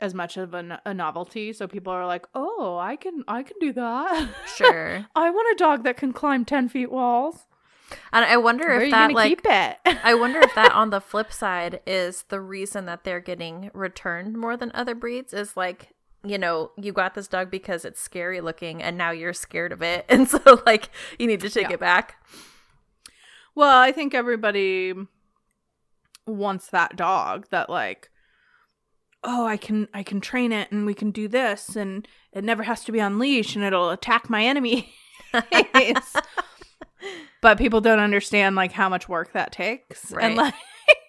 as 0.00 0.14
much 0.14 0.36
of 0.36 0.54
a, 0.54 0.80
a 0.84 0.94
novelty. 0.94 1.52
So 1.52 1.66
people 1.66 1.92
are 1.92 2.06
like, 2.06 2.26
"Oh, 2.34 2.78
I 2.80 2.96
can, 2.96 3.24
I 3.26 3.42
can 3.42 3.56
do 3.60 3.72
that." 3.72 4.28
Sure. 4.56 5.06
I 5.14 5.30
want 5.30 5.54
a 5.54 5.58
dog 5.58 5.84
that 5.84 5.96
can 5.96 6.12
climb 6.12 6.44
ten 6.44 6.68
feet 6.68 6.90
walls. 6.90 7.46
And 8.12 8.24
I 8.24 8.36
wonder 8.36 8.68
Where 8.68 8.82
if 8.82 8.90
that 8.90 9.12
like 9.12 9.40
it. 9.44 9.78
I 10.04 10.14
wonder 10.14 10.40
if 10.40 10.54
that 10.54 10.72
on 10.72 10.90
the 10.90 11.00
flip 11.00 11.32
side 11.32 11.80
is 11.86 12.24
the 12.28 12.40
reason 12.40 12.86
that 12.86 13.04
they're 13.04 13.20
getting 13.20 13.70
returned 13.74 14.36
more 14.36 14.56
than 14.56 14.70
other 14.74 14.94
breeds 14.94 15.32
is 15.32 15.56
like 15.56 15.88
you 16.24 16.38
know, 16.38 16.70
you 16.76 16.92
got 16.92 17.14
this 17.14 17.28
dog 17.28 17.50
because 17.50 17.84
it's 17.84 18.00
scary 18.00 18.40
looking 18.40 18.82
and 18.82 18.98
now 18.98 19.10
you're 19.10 19.32
scared 19.32 19.72
of 19.72 19.82
it. 19.82 20.04
And 20.10 20.28
so 20.28 20.62
like 20.66 20.90
you 21.18 21.26
need 21.26 21.40
to 21.40 21.50
take 21.50 21.68
yeah. 21.68 21.74
it 21.74 21.80
back. 21.80 22.16
Well, 23.54 23.78
I 23.78 23.92
think 23.92 24.14
everybody 24.14 24.94
wants 26.26 26.68
that 26.68 26.96
dog 26.96 27.46
that 27.50 27.70
like 27.70 28.10
oh, 29.22 29.46
I 29.46 29.56
can 29.56 29.88
I 29.92 30.02
can 30.02 30.20
train 30.20 30.52
it 30.52 30.70
and 30.70 30.86
we 30.86 30.94
can 30.94 31.10
do 31.10 31.28
this 31.28 31.76
and 31.76 32.06
it 32.32 32.44
never 32.44 32.62
has 32.62 32.84
to 32.84 32.92
be 32.92 33.00
on 33.00 33.18
leash 33.18 33.54
and 33.54 33.64
it'll 33.64 33.90
attack 33.90 34.30
my 34.30 34.44
enemy. 34.44 34.92
but 37.40 37.58
people 37.58 37.80
don't 37.80 37.98
understand 38.00 38.56
like 38.56 38.72
how 38.72 38.88
much 38.88 39.08
work 39.08 39.32
that 39.32 39.52
takes. 39.52 40.10
Right. 40.12 40.24
And 40.26 40.36
like 40.36 40.54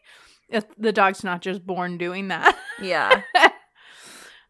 the 0.78 0.92
dog's 0.92 1.24
not 1.24 1.42
just 1.42 1.66
born 1.66 1.98
doing 1.98 2.30
that. 2.30 2.58
Yeah. 2.82 3.22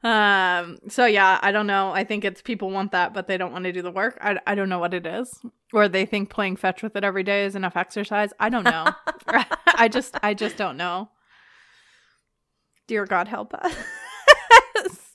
Um. 0.03 0.79
So 0.89 1.05
yeah, 1.05 1.39
I 1.43 1.51
don't 1.51 1.67
know. 1.67 1.91
I 1.91 2.03
think 2.03 2.25
it's 2.25 2.41
people 2.41 2.71
want 2.71 2.91
that, 2.91 3.13
but 3.13 3.27
they 3.27 3.37
don't 3.37 3.51
want 3.51 3.65
to 3.65 3.71
do 3.71 3.81
the 3.83 3.91
work. 3.91 4.17
I, 4.21 4.39
I 4.47 4.55
don't 4.55 4.69
know 4.69 4.79
what 4.79 4.93
it 4.95 5.05
is, 5.05 5.31
or 5.73 5.87
they 5.87 6.05
think 6.05 6.29
playing 6.31 6.55
fetch 6.55 6.81
with 6.81 6.95
it 6.95 7.03
every 7.03 7.23
day 7.23 7.45
is 7.45 7.55
enough 7.55 7.77
exercise. 7.77 8.31
I 8.39 8.49
don't 8.49 8.63
know. 8.63 8.87
I 9.67 9.87
just 9.87 10.17
I 10.23 10.33
just 10.33 10.57
don't 10.57 10.75
know. 10.77 11.09
Dear 12.87 13.05
God, 13.05 13.27
help 13.27 13.53
us. 13.53 13.75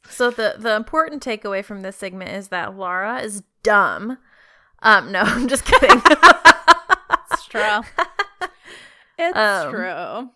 So 0.09 0.31
the 0.31 0.55
the 0.59 0.75
important 0.77 1.23
takeaway 1.23 1.63
from 1.63 1.83
this 1.83 1.97
segment 1.97 2.31
is 2.31 2.49
that 2.49 2.75
Laura 2.75 3.19
is 3.21 3.43
dumb. 3.63 4.17
Um, 4.81 5.13
no, 5.13 5.21
I'm 5.21 5.47
just 5.47 5.65
kidding. 5.67 6.01
it's 6.01 7.45
true. 7.49 7.81
It's 9.19 9.37
Um, 9.37 9.71
true. 9.71 10.31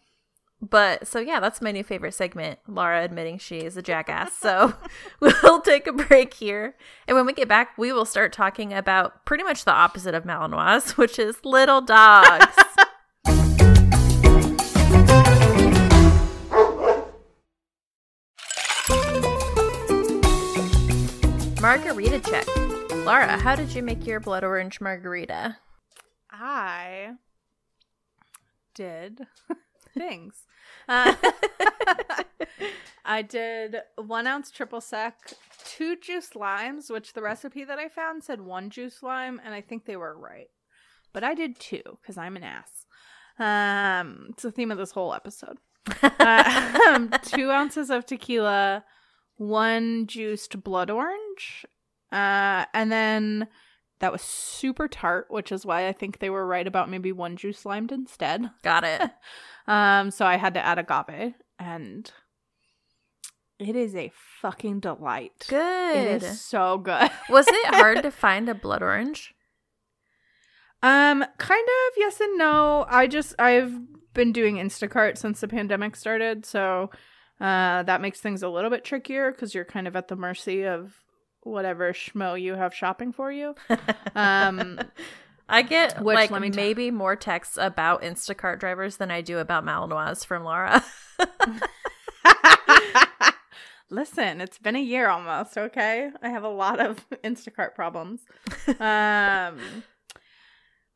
But 0.63 1.07
so 1.07 1.21
yeah, 1.21 1.41
that's 1.41 1.63
my 1.63 1.73
new 1.73 1.83
favorite 1.83 2.13
segment. 2.13 2.59
Laura 2.69 3.03
admitting 3.03 3.39
she 3.39 3.59
is 3.61 3.77
a 3.77 3.83
jackass. 3.83 4.35
So 4.35 4.75
we'll 5.21 5.63
take 5.63 5.87
a 5.87 5.93
break 5.93 6.35
here, 6.35 6.77
and 7.09 7.17
when 7.17 7.25
we 7.25 7.33
get 7.33 7.49
back, 7.49 7.79
we 7.79 7.93
will 7.93 8.05
start 8.05 8.33
talking 8.33 8.73
about 8.73 9.25
pretty 9.25 9.45
much 9.45 9.65
the 9.65 9.73
opposite 9.73 10.15
of 10.15 10.25
Malinois, 10.25 10.91
which 10.99 11.19
is 11.19 11.45
little 11.45 11.81
dogs. 11.81 12.55
margarita 21.61 22.19
check. 22.21 22.47
Laura, 23.05 23.39
how 23.39 23.55
did 23.55 23.75
you 23.75 23.83
make 23.83 24.07
your 24.07 24.19
blood 24.19 24.45
orange 24.45 24.81
margarita? 24.81 25.59
I 26.31 27.17
did 28.75 29.27
things. 29.97 30.47
Uh, 30.89 31.15
I 33.05 33.23
did 33.23 33.77
one 33.97 34.27
ounce 34.27 34.51
triple 34.51 34.81
sec, 34.81 35.33
two 35.65 35.97
juice 35.97 36.35
limes, 36.35 36.91
which 36.91 37.13
the 37.13 37.23
recipe 37.23 37.65
that 37.65 37.79
I 37.79 37.89
found 37.89 38.23
said 38.25 38.41
one 38.41 38.71
juice 38.71 39.03
lime, 39.03 39.41
and 39.45 39.55
I 39.55 39.61
think 39.61 39.85
they 39.85 39.97
were 39.97 40.17
right. 40.17 40.49
But 41.13 41.25
I 41.25 41.35
did 41.35 41.59
two 41.59 41.83
because 42.01 42.17
I'm 42.17 42.37
an 42.37 42.45
ass. 42.45 42.87
Um, 43.39 44.27
it's 44.31 44.43
the 44.43 44.53
theme 44.53 44.71
of 44.71 44.79
this 44.79 44.93
whole 44.93 45.15
episode. 45.15 45.59
Uh, 46.03 47.19
two 47.25 47.51
ounces 47.51 47.91
of 47.91 48.07
tequila, 48.07 48.85
one 49.37 50.07
juiced 50.07 50.63
blood 50.63 50.91
orange, 50.91 51.65
uh, 52.13 52.67
and 52.75 52.93
then 52.93 53.49
that 54.01 54.13
was 54.13 54.23
super 54.23 54.89
tart, 54.89 55.27
which 55.31 55.53
is 55.53 55.65
why 55.65 55.87
I 55.87 55.93
think 55.93 56.19
they 56.19 56.31
were 56.31 56.47
right 56.47 56.67
about 56.67 56.91
maybe 56.91 57.13
one 57.13 57.37
juice 57.37 57.65
limed 57.65 57.93
instead. 57.93 58.51
Got 58.63 58.85
it. 58.85 59.11
Um, 59.67 60.11
so 60.11 60.27
I 60.27 60.37
had 60.37 60.55
to 60.55 60.67
add 60.67 60.81
agave, 60.81 61.35
and 61.57 62.11
it 63.61 63.77
is 63.77 63.95
a 63.95 64.11
fucking 64.41 64.81
delight. 64.81 65.45
Good. 65.49 65.97
It 65.97 66.23
is 66.25 66.41
so 66.41 66.79
good. 66.79 67.09
Was 67.29 67.47
it 67.47 67.75
hard 67.75 68.03
to 68.03 68.11
find 68.11 68.49
a 68.49 68.55
blood 68.55 68.83
orange? 68.83 69.33
Um, 70.83 71.25
kind 71.39 71.69
of 71.69 71.95
yes 71.99 72.21
and 72.21 72.37
no. 72.37 72.85
I 72.89 73.07
just 73.07 73.35
I've 73.39 73.79
been 74.13 74.33
doing 74.33 74.57
Instacart 74.57 75.19
since 75.19 75.41
the 75.41 75.47
pandemic 75.47 75.95
started, 75.95 76.45
so 76.45 76.91
uh, 77.41 77.85
that 77.85 78.01
makes 78.01 78.19
things 78.19 78.43
a 78.43 78.49
little 78.49 78.71
bit 78.71 78.85
trickier 78.85 79.31
because 79.31 79.55
you're 79.55 79.65
kind 79.65 79.87
of 79.87 79.95
at 79.95 80.09
the 80.09 80.17
mercy 80.17 80.67
of 80.67 81.05
whatever 81.43 81.93
schmo 81.93 82.41
you 82.41 82.55
have 82.55 82.75
shopping 82.75 83.13
for 83.13 83.33
you. 83.33 83.55
Um, 84.15 84.79
I 85.49 85.63
get 85.63 86.01
Which, 86.03 86.15
like 86.15 86.31
let 86.31 86.43
me 86.43 86.51
t- 86.51 86.57
maybe 86.57 86.91
more 86.91 87.17
texts 87.17 87.59
about 87.61 88.03
Instacart 88.03 88.61
drivers 88.61 88.99
than 88.99 89.11
I 89.11 89.21
do 89.21 89.39
about 89.39 89.65
Malinois 89.65 90.25
from 90.25 90.45
Laura. 90.45 90.85
Listen, 93.93 94.41
it's 94.41 94.59
been 94.59 94.77
a 94.77 94.81
year 94.81 95.09
almost, 95.09 95.59
okay? 95.59 96.11
I 96.23 96.29
have 96.29 96.45
a 96.45 96.49
lot 96.49 96.79
of 96.79 97.05
Instacart 97.25 97.75
problems. 97.75 98.21
um 98.79 99.59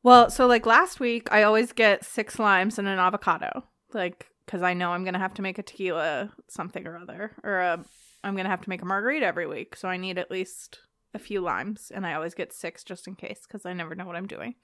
Well, 0.05 0.31
so 0.31 0.47
like 0.47 0.67
last 0.67 1.01
week 1.01 1.27
I 1.33 1.43
always 1.43 1.73
get 1.73 2.05
6 2.05 2.39
limes 2.39 2.79
and 2.79 2.87
an 2.87 3.01
avocado. 3.01 3.65
Like 3.93 4.29
cuz 4.47 4.63
I 4.63 4.75
know 4.75 4.93
I'm 4.93 5.03
going 5.03 5.15
to 5.15 5.21
have 5.21 5.35
to 5.35 5.43
make 5.43 5.59
a 5.59 5.63
tequila 5.63 6.31
something 6.49 6.87
or 6.87 6.97
other 6.99 7.33
or 7.43 7.59
a 7.59 7.85
I'm 8.25 8.35
going 8.35 8.45
to 8.45 8.50
have 8.50 8.62
to 8.62 8.69
make 8.69 8.83
a 8.83 8.87
margarita 8.87 9.26
every 9.26 9.47
week, 9.47 9.76
so 9.76 9.88
I 9.88 9.97
need 9.97 10.19
at 10.19 10.31
least 10.31 10.81
a 11.14 11.19
few 11.19 11.40
limes 11.40 11.93
and 11.95 12.04
I 12.04 12.14
always 12.14 12.35
get 12.35 12.52
6 12.52 12.83
just 12.83 13.07
in 13.07 13.14
case 13.14 13.47
cuz 13.47 13.64
I 13.64 13.73
never 13.73 13.95
know 13.95 14.04
what 14.04 14.16
I'm 14.16 14.26
doing. 14.26 14.57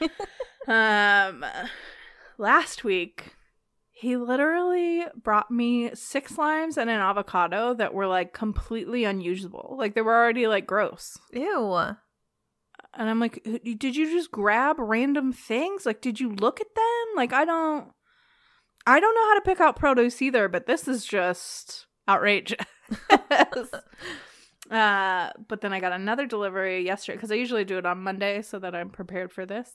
um 0.68 1.44
last 2.38 2.84
week 2.84 3.34
he 4.00 4.16
literally 4.16 5.04
brought 5.14 5.50
me 5.50 5.90
six 5.94 6.38
limes 6.38 6.78
and 6.78 6.88
an 6.88 7.00
avocado 7.00 7.74
that 7.74 7.92
were 7.92 8.06
like 8.06 8.32
completely 8.32 9.04
unusable. 9.04 9.76
Like 9.78 9.94
they 9.94 10.00
were 10.00 10.16
already 10.16 10.46
like 10.46 10.66
gross. 10.66 11.18
Ew. 11.34 11.74
And 12.94 13.10
I'm 13.10 13.20
like, 13.20 13.44
did 13.44 13.96
you 13.96 14.10
just 14.10 14.30
grab 14.30 14.76
random 14.78 15.34
things? 15.34 15.84
Like, 15.84 16.00
did 16.00 16.18
you 16.18 16.30
look 16.30 16.62
at 16.62 16.74
them? 16.74 17.14
Like, 17.14 17.34
I 17.34 17.44
don't, 17.44 17.90
I 18.86 19.00
don't 19.00 19.14
know 19.14 19.28
how 19.28 19.34
to 19.34 19.42
pick 19.42 19.60
out 19.60 19.76
produce 19.76 20.22
either, 20.22 20.48
but 20.48 20.66
this 20.66 20.88
is 20.88 21.04
just 21.04 21.86
outrageous. 22.08 22.64
uh, 24.70 25.30
but 25.48 25.60
then 25.60 25.72
I 25.72 25.80
got 25.80 25.92
another 25.92 26.26
delivery 26.26 26.84
yesterday 26.84 27.16
because 27.16 27.32
I 27.32 27.36
usually 27.36 27.64
do 27.64 27.78
it 27.78 27.86
on 27.86 28.02
Monday 28.02 28.42
so 28.42 28.58
that 28.58 28.74
I'm 28.74 28.90
prepared 28.90 29.32
for 29.32 29.46
this. 29.46 29.70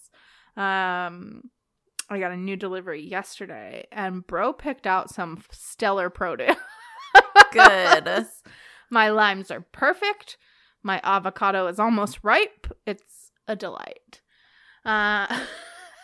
Um, 0.57 1.50
I 2.10 2.19
got 2.19 2.31
a 2.31 2.38
new 2.38 2.55
delivery 2.55 3.01
yesterday, 3.01 3.88
and 3.91 4.25
bro 4.25 4.53
picked 4.53 4.86
out 4.86 5.10
some 5.10 5.41
stellar 5.51 6.10
produce. 6.10 6.55
Good. 7.51 8.25
My 8.89 9.10
limes 9.10 9.50
are 9.50 9.65
perfect. 9.72 10.38
My 10.84 11.01
avocado 11.03 11.67
is 11.67 11.79
almost 11.79 12.19
ripe. 12.22 12.67
It's 12.86 13.31
a 13.48 13.55
delight. 13.55 14.22
Uh, 14.86 15.41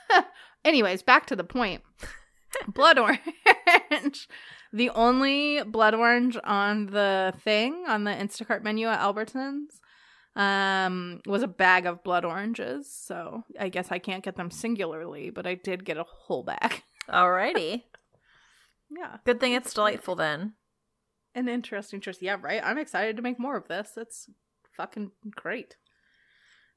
anyways, 0.66 1.04
back 1.04 1.28
to 1.28 1.36
the 1.36 1.44
point. 1.44 1.84
Blood 2.68 2.98
orange. 2.98 4.28
The 4.74 4.90
only 4.92 5.62
blood 5.64 5.94
orange 5.94 6.38
on 6.44 6.88
the 6.88 7.34
thing 7.44 7.84
on 7.88 8.04
the 8.04 8.12
Instacart 8.12 8.64
menu 8.64 8.88
at 8.88 9.00
Albertsons 9.00 9.80
um 10.36 11.20
was 11.26 11.44
a 11.44 11.48
bag 11.48 11.86
of 11.86 12.04
blood 12.06 12.24
oranges 12.24 12.90
so 12.90 13.44
i 13.60 13.68
guess 13.68 13.92
i 13.92 14.00
can't 14.00 14.24
get 14.24 14.38
them 14.38 14.50
singularly 14.50 15.30
but 15.30 15.46
i 15.46 15.56
did 15.56 15.84
get 15.84 15.98
a 15.98 16.06
whole 16.08 16.42
bag 16.42 16.84
Alrighty. 17.10 17.84
yeah 18.90 19.18
Good 19.26 19.42
thing 19.42 19.52
it's 19.52 19.74
delightful 19.74 20.16
then. 20.16 20.54
an 21.36 21.50
interesting 21.50 22.00
choice 22.00 22.20
yeah 22.22 22.38
right 22.42 22.62
i'm 22.64 22.78
excited 22.78 23.18
to 23.18 23.22
make 23.22 23.40
more 23.42 23.58
of 23.58 23.68
this 23.68 23.90
it's 23.98 24.30
fucking 24.78 25.12
great 25.36 25.76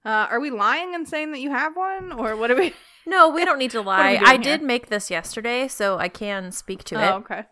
uh 0.05 0.27
are 0.29 0.41
we 0.41 0.51
lying 0.51 0.93
and 0.93 1.07
saying 1.09 1.31
that 1.31 1.41
you 1.41 1.51
have 1.53 1.77
one 1.77 2.11
or 2.11 2.35
what 2.37 2.51
are 2.51 2.57
we 2.57 2.75
No, 3.07 3.29
we 3.29 3.45
don't 3.45 3.59
need 3.59 3.71
to 3.73 3.83
lie. 3.93 4.19
I 4.25 4.33
here? 4.33 4.43
did 4.43 4.63
make 4.63 4.89
this 4.89 5.11
yesterday, 5.11 5.69
so 5.69 5.99
I 5.99 6.09
can 6.09 6.51
speak 6.53 6.83
to 6.85 6.97
oh 6.97 6.99
it. 7.19 7.21
okay 7.21 7.45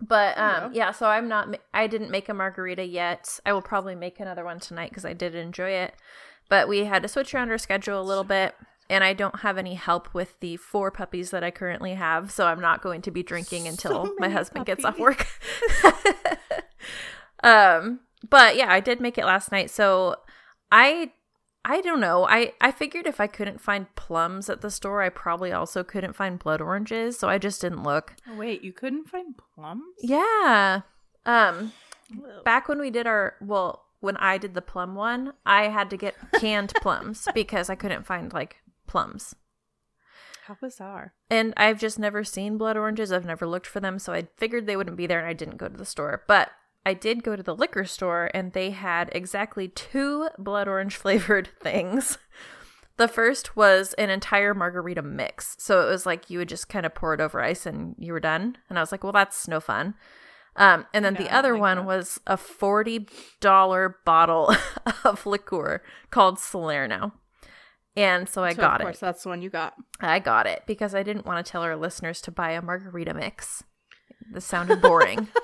But 0.00 0.36
um, 0.38 0.72
go. 0.72 0.76
yeah, 0.76 0.90
so 0.90 1.06
I'm 1.06 1.28
not. 1.28 1.56
I 1.72 1.86
didn't 1.86 2.10
make 2.10 2.28
a 2.28 2.34
margarita 2.34 2.84
yet. 2.84 3.38
I 3.46 3.52
will 3.52 3.62
probably 3.62 3.94
make 3.94 4.20
another 4.20 4.44
one 4.44 4.60
tonight 4.60 4.90
because 4.90 5.04
I 5.04 5.12
did 5.12 5.34
enjoy 5.34 5.70
it. 5.70 5.94
But 6.48 6.68
we 6.68 6.84
had 6.84 7.02
to 7.02 7.08
switch 7.08 7.34
around 7.34 7.50
our 7.50 7.58
schedule 7.58 8.00
a 8.00 8.02
little 8.02 8.24
bit, 8.24 8.54
and 8.90 9.02
I 9.02 9.12
don't 9.12 9.40
have 9.40 9.56
any 9.56 9.74
help 9.74 10.12
with 10.12 10.38
the 10.40 10.56
four 10.56 10.90
puppies 10.90 11.30
that 11.30 11.44
I 11.44 11.50
currently 11.50 11.94
have, 11.94 12.30
so 12.30 12.46
I'm 12.46 12.60
not 12.60 12.82
going 12.82 13.02
to 13.02 13.10
be 13.10 13.22
drinking 13.22 13.66
until 13.66 14.04
my 14.18 14.26
many 14.26 14.34
husband 14.34 14.66
gets 14.66 14.84
off 14.84 14.98
work. 14.98 15.26
um, 17.42 18.00
but 18.28 18.56
yeah, 18.56 18.70
I 18.70 18.80
did 18.80 19.00
make 19.00 19.16
it 19.16 19.24
last 19.24 19.52
night. 19.52 19.70
So 19.70 20.16
I 20.70 21.12
I 21.64 21.80
don't 21.80 22.00
know. 22.00 22.26
I 22.28 22.52
I 22.60 22.70
figured 22.72 23.06
if 23.06 23.20
I 23.20 23.26
couldn't 23.26 23.60
find 23.60 23.92
plums 23.96 24.50
at 24.50 24.60
the 24.60 24.70
store, 24.70 25.02
I 25.02 25.08
probably 25.08 25.50
also 25.52 25.82
couldn't 25.82 26.12
find 26.14 26.38
blood 26.38 26.60
oranges, 26.60 27.18
so 27.18 27.28
I 27.28 27.38
just 27.38 27.60
didn't 27.60 27.82
look. 27.82 28.14
oh, 28.28 28.36
wait 28.36 28.62
you 28.62 28.72
couldn't 28.72 29.08
find 29.08 29.34
plums 29.54 29.94
Yeah. 30.00 30.82
Um 31.24 31.72
back 32.44 32.68
when 32.68 32.78
we 32.80 32.90
did 32.90 33.06
our 33.06 33.34
well, 33.40 33.86
when 34.00 34.16
I 34.18 34.36
did 34.38 34.52
the 34.54 34.60
plum 34.62 34.94
one, 34.94 35.32
I 35.46 35.68
had 35.68 35.88
to 35.90 35.96
get 35.96 36.14
canned 36.38 36.74
plums 36.82 37.26
because 37.34 37.70
I 37.70 37.74
couldn't 37.74 38.06
find 38.06 38.32
like 38.32 38.56
plums. 38.86 39.34
how 40.46 40.56
bizarre 40.60 41.14
And 41.30 41.54
I've 41.56 41.78
just 41.80 41.98
never 41.98 42.22
seen 42.24 42.58
blood 42.58 42.76
oranges. 42.76 43.10
I've 43.10 43.24
never 43.24 43.46
looked 43.46 43.66
for 43.66 43.80
them, 43.80 43.98
so 43.98 44.12
I 44.12 44.28
figured 44.36 44.66
they 44.66 44.76
wouldn't 44.76 44.98
be 44.98 45.06
there 45.06 45.18
and 45.20 45.26
I 45.28 45.32
didn't 45.32 45.56
go 45.56 45.68
to 45.68 45.76
the 45.76 45.86
store. 45.86 46.22
But 46.28 46.50
I 46.86 46.94
did 46.94 47.22
go 47.22 47.34
to 47.36 47.42
the 47.42 47.54
liquor 47.54 47.84
store 47.84 48.30
and 48.34 48.52
they 48.52 48.70
had 48.70 49.08
exactly 49.12 49.68
two 49.68 50.28
blood 50.38 50.68
orange 50.68 50.96
flavored 51.04 51.48
things. 51.60 52.18
The 52.96 53.08
first 53.08 53.56
was 53.56 53.92
an 53.94 54.10
entire 54.10 54.54
margarita 54.54 55.02
mix. 55.02 55.56
So 55.58 55.84
it 55.86 55.90
was 55.90 56.06
like 56.06 56.30
you 56.30 56.38
would 56.38 56.48
just 56.48 56.68
kind 56.68 56.86
of 56.86 56.94
pour 56.94 57.12
it 57.14 57.20
over 57.20 57.40
ice 57.42 57.66
and 57.66 57.94
you 57.98 58.12
were 58.12 58.20
done. 58.20 58.56
And 58.68 58.78
I 58.78 58.82
was 58.82 58.92
like, 58.92 59.02
well, 59.02 59.12
that's 59.12 59.48
no 59.48 59.58
fun. 59.60 59.94
Um, 60.56 60.86
and 60.94 61.04
then 61.04 61.14
No, 61.14 61.20
the 61.24 61.34
other 61.34 61.52
like 61.54 61.60
one 61.60 61.76
that. 61.78 61.84
was 61.86 62.20
a 62.28 62.36
$40 62.36 63.94
bottle 64.04 64.54
of 65.04 65.26
liqueur 65.26 65.82
called 66.10 66.38
Solerno. 66.38 67.12
And 67.96 68.28
so 68.28 68.44
I 68.44 68.52
So, 68.54 68.60
got 68.60 68.74
it. 68.74 68.74
of 68.74 68.80
it. 68.80 68.84
course 68.84 68.98
that's 69.00 69.22
the 69.24 69.28
one 69.28 69.42
you 69.42 69.50
got 69.50 69.74
I 70.00 70.18
got 70.18 70.46
it 70.46 70.62
because 70.66 70.94
I 70.94 71.02
didn't 71.02 71.26
want 71.26 71.44
to 71.44 71.50
tell 71.50 71.62
our 71.62 71.76
listeners 71.76 72.20
to 72.22 72.30
buy 72.30 72.50
a 72.50 72.62
margarita 72.62 73.14
mix. 73.14 73.62
This 74.32 74.44
sounded 74.44 74.80
boring. 74.82 75.28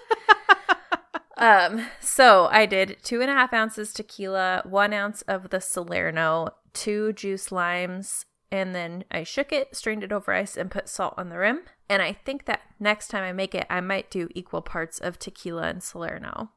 Um, 1.41 1.87
so 2.01 2.49
I 2.53 2.67
did 2.67 2.99
two 3.03 3.23
and 3.23 3.31
a 3.31 3.35
half 3.35 3.53
ounces 3.55 3.93
tequila, 3.95 4.63
one 4.65 4.93
ounce 4.93 5.23
of 5.23 5.49
the 5.51 5.61
Solerno, 5.61 6.51
two 6.75 7.15
juice 7.15 7.51
limes, 7.51 8.27
and 8.53 8.75
then 8.75 9.05
I 9.11 9.25
shook 9.25 9.51
it, 9.51 9.75
strained 9.75 10.05
it 10.05 10.13
over 10.13 10.35
ice, 10.35 10.57
and 10.57 10.71
put 10.71 10.89
salt 10.89 11.15
on 11.17 11.31
the 11.31 11.39
rim. 11.39 11.61
And 11.89 12.03
I 12.03 12.13
think 12.13 12.45
that 12.45 12.61
next 12.79 13.09
time 13.09 13.25
I 13.25 13.33
make 13.33 13.55
it, 13.55 13.67
I 13.71 13.81
might 13.81 14.11
do 14.11 14.29
equal 14.35 14.61
parts 14.61 14.99
of 14.99 15.19
tequila 15.19 15.63
and 15.63 15.83
Solerno. 15.83 16.51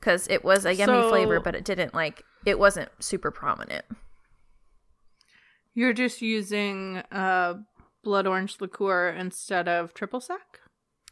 Because 0.00 0.26
it 0.28 0.44
was 0.44 0.64
a 0.64 0.74
yummy 0.74 1.02
So- 1.02 1.08
flavor, 1.10 1.38
but 1.38 1.54
it 1.54 1.64
didn't 1.64 1.94
like, 1.94 2.22
it 2.46 2.58
wasn't 2.58 2.90
super 3.00 3.30
prominent. 3.30 3.84
You're 5.74 5.92
just 5.92 6.22
using 6.22 7.02
uh, 7.12 7.54
blood 8.02 8.26
orange 8.26 8.60
liqueur 8.60 9.10
instead 9.10 9.68
of 9.68 9.94
triple 9.94 10.20
sec, 10.20 10.60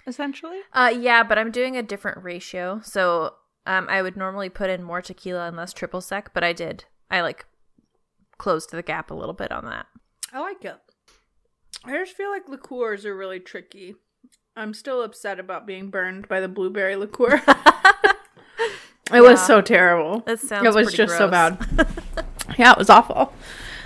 essentially. 0.06 0.60
Uh, 0.72 0.92
yeah, 0.96 1.22
but 1.22 1.38
I'm 1.38 1.50
doing 1.50 1.76
a 1.76 1.82
different 1.82 2.22
ratio. 2.22 2.80
So 2.82 3.34
um, 3.66 3.86
I 3.88 4.02
would 4.02 4.16
normally 4.16 4.48
put 4.48 4.70
in 4.70 4.82
more 4.82 5.02
tequila 5.02 5.48
and 5.48 5.56
less 5.56 5.72
triple 5.72 6.00
sec, 6.00 6.32
but 6.34 6.44
I 6.44 6.52
did. 6.52 6.84
I 7.10 7.20
like 7.20 7.46
closed 8.38 8.70
the 8.70 8.82
gap 8.82 9.10
a 9.10 9.14
little 9.14 9.34
bit 9.34 9.52
on 9.52 9.64
that. 9.66 9.86
I 10.32 10.40
like 10.40 10.64
it. 10.64 10.76
I 11.84 11.92
just 11.92 12.16
feel 12.16 12.30
like 12.30 12.48
liqueurs 12.48 13.06
are 13.06 13.16
really 13.16 13.40
tricky. 13.40 13.94
I'm 14.56 14.74
still 14.74 15.02
upset 15.02 15.38
about 15.38 15.66
being 15.66 15.90
burned 15.90 16.28
by 16.28 16.40
the 16.40 16.48
blueberry 16.48 16.96
liqueur. 16.96 17.42
it 19.12 19.20
was 19.20 19.44
so 19.44 19.60
terrible. 19.60 20.20
That 20.20 20.40
sounds 20.40 20.66
it 20.66 20.74
was 20.74 20.92
just 20.92 21.16
so 21.16 21.28
bad. 21.28 21.58
yeah, 22.58 22.72
it 22.72 22.78
was 22.78 22.90
awful. 22.90 23.32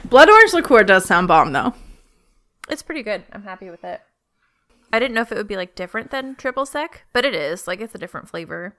Blood 0.04 0.28
orange 0.28 0.52
liqueur 0.52 0.84
does 0.84 1.04
sound 1.04 1.28
bomb 1.28 1.52
though. 1.52 1.74
It's 2.68 2.82
pretty 2.82 3.02
good. 3.02 3.24
I'm 3.32 3.42
happy 3.42 3.70
with 3.70 3.84
it. 3.84 4.00
I 4.94 5.00
didn't 5.00 5.16
know 5.16 5.22
if 5.22 5.32
it 5.32 5.38
would 5.38 5.48
be 5.48 5.56
like 5.56 5.74
different 5.74 6.12
than 6.12 6.36
triple 6.36 6.64
sec, 6.64 7.02
but 7.12 7.24
it 7.24 7.34
is. 7.34 7.66
Like 7.66 7.80
it's 7.80 7.96
a 7.96 7.98
different 7.98 8.28
flavor. 8.28 8.76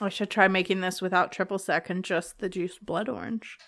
I 0.00 0.10
should 0.10 0.30
try 0.30 0.46
making 0.46 0.80
this 0.80 1.02
without 1.02 1.32
triple 1.32 1.58
sec 1.58 1.90
and 1.90 2.04
just 2.04 2.38
the 2.38 2.48
juice 2.48 2.78
blood 2.78 3.08
orange. 3.08 3.58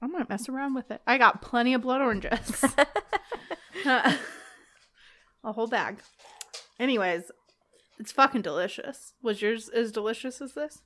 I 0.00 0.06
might 0.06 0.30
mess 0.30 0.48
around 0.48 0.72
with 0.72 0.90
it. 0.90 1.02
I 1.06 1.18
got 1.18 1.42
plenty 1.42 1.74
of 1.74 1.82
blood 1.82 2.00
oranges. 2.00 2.64
a 3.84 4.16
whole 5.44 5.66
bag. 5.66 5.98
Anyways, 6.80 7.30
it's 7.98 8.12
fucking 8.12 8.40
delicious. 8.40 9.12
Was 9.22 9.42
yours 9.42 9.68
as 9.68 9.92
delicious 9.92 10.40
as 10.40 10.54
this? 10.54 10.80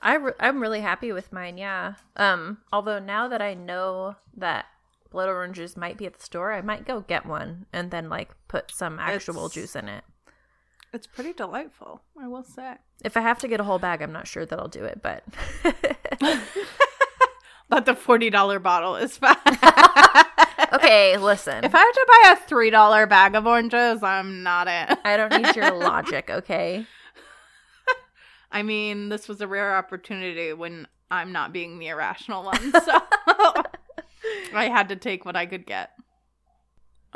I 0.00 0.14
re- 0.14 0.32
I'm 0.38 0.60
really 0.60 0.82
happy 0.82 1.10
with 1.10 1.32
mine. 1.32 1.58
Yeah. 1.58 1.94
Um. 2.14 2.58
Although 2.72 3.00
now 3.00 3.26
that 3.26 3.42
I 3.42 3.54
know 3.54 4.14
that 4.36 4.66
blood 5.16 5.30
oranges 5.30 5.78
might 5.78 5.96
be 5.96 6.04
at 6.04 6.12
the 6.12 6.22
store, 6.22 6.52
I 6.52 6.60
might 6.60 6.86
go 6.86 7.00
get 7.00 7.24
one 7.24 7.64
and 7.72 7.90
then 7.90 8.10
like 8.10 8.32
put 8.48 8.70
some 8.70 8.98
actual 8.98 9.46
It's- 9.46 9.54
juice 9.54 9.74
in 9.74 9.88
it. 9.88 10.04
It's 10.92 11.06
pretty 11.06 11.32
delightful, 11.32 12.02
I 12.22 12.28
will 12.28 12.42
say. 12.42 12.74
If 13.02 13.16
I 13.16 13.20
have 13.22 13.38
to 13.38 13.48
get 13.48 13.58
a 13.58 13.64
whole 13.64 13.78
bag, 13.78 14.02
I'm 14.02 14.12
not 14.12 14.26
sure 14.28 14.44
that 14.44 14.58
I'll 14.58 14.68
do 14.68 14.84
it, 14.84 15.00
but 15.02 15.24
But 17.70 17.86
the 17.86 17.94
forty 17.94 18.28
dollar 18.28 18.58
bottle 18.58 18.96
is 18.96 19.16
fine. 19.16 19.36
okay, 20.74 21.16
listen. 21.16 21.64
if 21.64 21.74
I 21.74 21.78
have 21.78 21.92
to 21.94 22.06
buy 22.08 22.32
a 22.32 22.46
three 22.46 22.68
dollar 22.70 23.06
bag 23.06 23.34
of 23.34 23.46
oranges, 23.46 24.02
I'm 24.02 24.42
not 24.42 24.68
in. 24.68 24.96
I 25.04 25.16
don't 25.16 25.42
need 25.42 25.56
your 25.56 25.72
logic, 25.78 26.28
okay? 26.30 26.86
I 28.52 28.62
mean, 28.62 29.08
this 29.08 29.28
was 29.28 29.40
a 29.40 29.48
rare 29.48 29.76
opportunity 29.76 30.52
when 30.52 30.86
I'm 31.10 31.32
not 31.32 31.52
being 31.52 31.78
the 31.78 31.88
irrational 31.88 32.44
one, 32.44 32.72
so 32.84 33.00
I 34.54 34.68
had 34.68 34.88
to 34.88 34.96
take 34.96 35.24
what 35.24 35.36
I 35.36 35.46
could 35.46 35.66
get. 35.66 35.90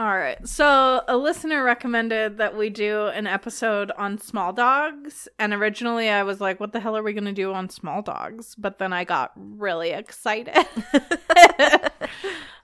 All 0.01 0.17
right. 0.17 0.49
So, 0.49 1.03
a 1.09 1.17
listener 1.17 1.63
recommended 1.63 2.39
that 2.39 2.57
we 2.57 2.71
do 2.71 3.09
an 3.09 3.27
episode 3.27 3.93
on 3.99 4.17
small 4.17 4.51
dogs, 4.51 5.29
and 5.39 5.53
originally 5.53 6.09
I 6.09 6.23
was 6.23 6.41
like, 6.41 6.59
what 6.59 6.73
the 6.73 6.81
hell 6.81 6.97
are 6.97 7.03
we 7.03 7.13
going 7.13 7.27
to 7.27 7.33
do 7.33 7.53
on 7.53 7.69
small 7.69 8.01
dogs? 8.01 8.55
But 8.55 8.79
then 8.79 8.95
I 8.95 9.05
got 9.05 9.33
really 9.37 9.91
excited. 9.91 10.57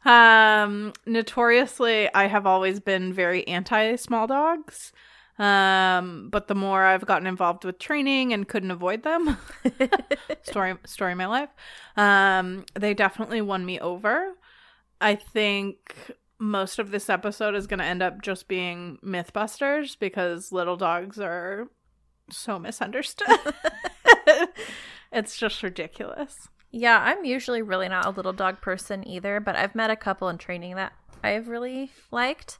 um, 0.06 0.94
notoriously, 1.04 2.08
I 2.14 2.26
have 2.26 2.46
always 2.46 2.80
been 2.80 3.12
very 3.12 3.46
anti 3.46 3.96
small 3.96 4.26
dogs. 4.26 4.92
Um, 5.38 6.30
but 6.30 6.48
the 6.48 6.54
more 6.54 6.84
I've 6.84 7.04
gotten 7.04 7.26
involved 7.26 7.66
with 7.66 7.78
training 7.78 8.32
and 8.32 8.48
couldn't 8.48 8.70
avoid 8.70 9.02
them, 9.02 9.36
story 10.42 10.74
story 10.86 11.12
of 11.12 11.18
my 11.18 11.26
life. 11.26 11.50
Um, 11.98 12.64
they 12.74 12.94
definitely 12.94 13.42
won 13.42 13.66
me 13.66 13.78
over. 13.78 14.36
I 15.00 15.14
think 15.14 16.12
most 16.38 16.78
of 16.78 16.90
this 16.90 17.08
episode 17.08 17.54
is 17.54 17.66
going 17.66 17.78
to 17.78 17.84
end 17.84 18.02
up 18.02 18.22
just 18.22 18.48
being 18.48 18.98
Mythbusters 19.04 19.98
because 19.98 20.52
little 20.52 20.76
dogs 20.76 21.18
are 21.18 21.68
so 22.30 22.58
misunderstood. 22.58 23.38
it's 25.12 25.38
just 25.38 25.62
ridiculous. 25.62 26.48
Yeah, 26.70 27.00
I'm 27.02 27.24
usually 27.24 27.62
really 27.62 27.88
not 27.88 28.06
a 28.06 28.10
little 28.10 28.32
dog 28.32 28.60
person 28.60 29.06
either, 29.06 29.40
but 29.40 29.56
I've 29.56 29.74
met 29.74 29.90
a 29.90 29.96
couple 29.96 30.28
in 30.28 30.36
training 30.36 30.76
that 30.76 30.92
I've 31.22 31.48
really 31.48 31.90
liked. 32.10 32.58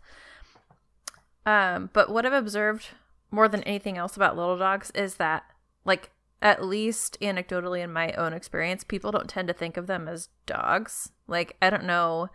Um, 1.44 1.90
but 1.92 2.11
what 2.11 2.25
I've 2.25 2.33
observed 2.33 2.88
more 3.31 3.49
than 3.49 3.62
anything 3.64 3.99
else 3.99 4.16
about 4.16 4.37
little 4.37 4.57
dogs 4.57 4.90
is 4.94 5.16
that, 5.16 5.44
like, 5.85 6.11
at 6.42 6.64
least 6.64 7.18
anecdotally 7.20 7.83
in 7.83 7.92
my 7.92 8.12
own 8.12 8.33
experience, 8.33 8.85
people 8.85 9.11
don't 9.11 9.29
tend 9.29 9.49
to 9.49 9.55
think 9.55 9.77
of 9.77 9.87
them 9.87 10.09
as 10.09 10.29
dogs. 10.46 11.11
Like, 11.27 11.57
I 11.61 11.70
don't 11.70 11.85
know. 11.85 12.29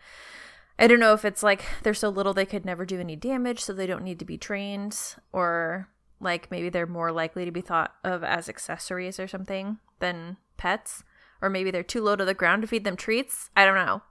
I 0.79 0.87
don't 0.87 0.99
know 0.99 1.13
if 1.13 1.25
it's 1.25 1.43
like 1.43 1.63
they're 1.83 1.93
so 1.93 2.09
little 2.09 2.33
they 2.33 2.45
could 2.45 2.65
never 2.65 2.85
do 2.85 2.99
any 2.99 3.15
damage, 3.15 3.59
so 3.59 3.73
they 3.73 3.87
don't 3.87 4.03
need 4.03 4.19
to 4.19 4.25
be 4.25 4.37
trained, 4.37 4.97
or 5.31 5.89
like 6.19 6.49
maybe 6.49 6.69
they're 6.69 6.87
more 6.87 7.11
likely 7.11 7.45
to 7.45 7.51
be 7.51 7.61
thought 7.61 7.93
of 8.03 8.23
as 8.23 8.49
accessories 8.49 9.19
or 9.19 9.27
something 9.27 9.77
than 9.99 10.37
pets 10.57 11.03
or 11.41 11.49
maybe 11.49 11.71
they're 11.71 11.83
too 11.83 12.01
low 12.01 12.15
to 12.15 12.25
the 12.25 12.33
ground 12.33 12.61
to 12.61 12.67
feed 12.67 12.83
them 12.83 12.95
treats. 12.95 13.49
I 13.55 13.65
don't 13.65 13.75
know. 13.75 14.01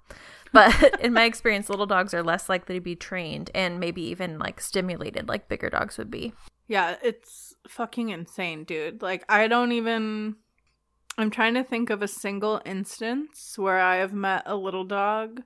But 0.53 1.01
in 1.01 1.13
my 1.13 1.25
experience, 1.25 1.71
little 1.71 1.87
dogs 1.87 2.13
are 2.13 2.23
less 2.23 2.49
likely 2.49 2.75
to 2.75 2.81
be 2.81 2.97
trained 2.97 3.51
and 3.55 3.79
maybe 3.79 4.03
even 4.03 4.39
like 4.39 4.61
stimulated 4.61 5.29
like 5.29 5.49
bigger 5.49 5.71
dogs 5.71 5.97
would 5.97 6.11
be. 6.11 6.33
Yeah, 6.71 6.95
it's 7.03 7.53
fucking 7.67 8.11
insane, 8.11 8.63
dude. 8.63 9.03
Like, 9.03 9.25
I 9.29 9.49
don't 9.49 9.73
even. 9.73 10.37
I'm 11.19 11.31
trying 11.31 11.55
to 11.55 11.65
think 11.65 11.91
of 11.91 12.01
a 12.01 12.07
single 12.07 12.63
instance 12.65 13.59
where 13.59 13.81
I 13.81 13.97
have 13.97 14.13
met 14.13 14.45
a 14.47 14.55
little 14.55 14.85
dog 14.85 15.43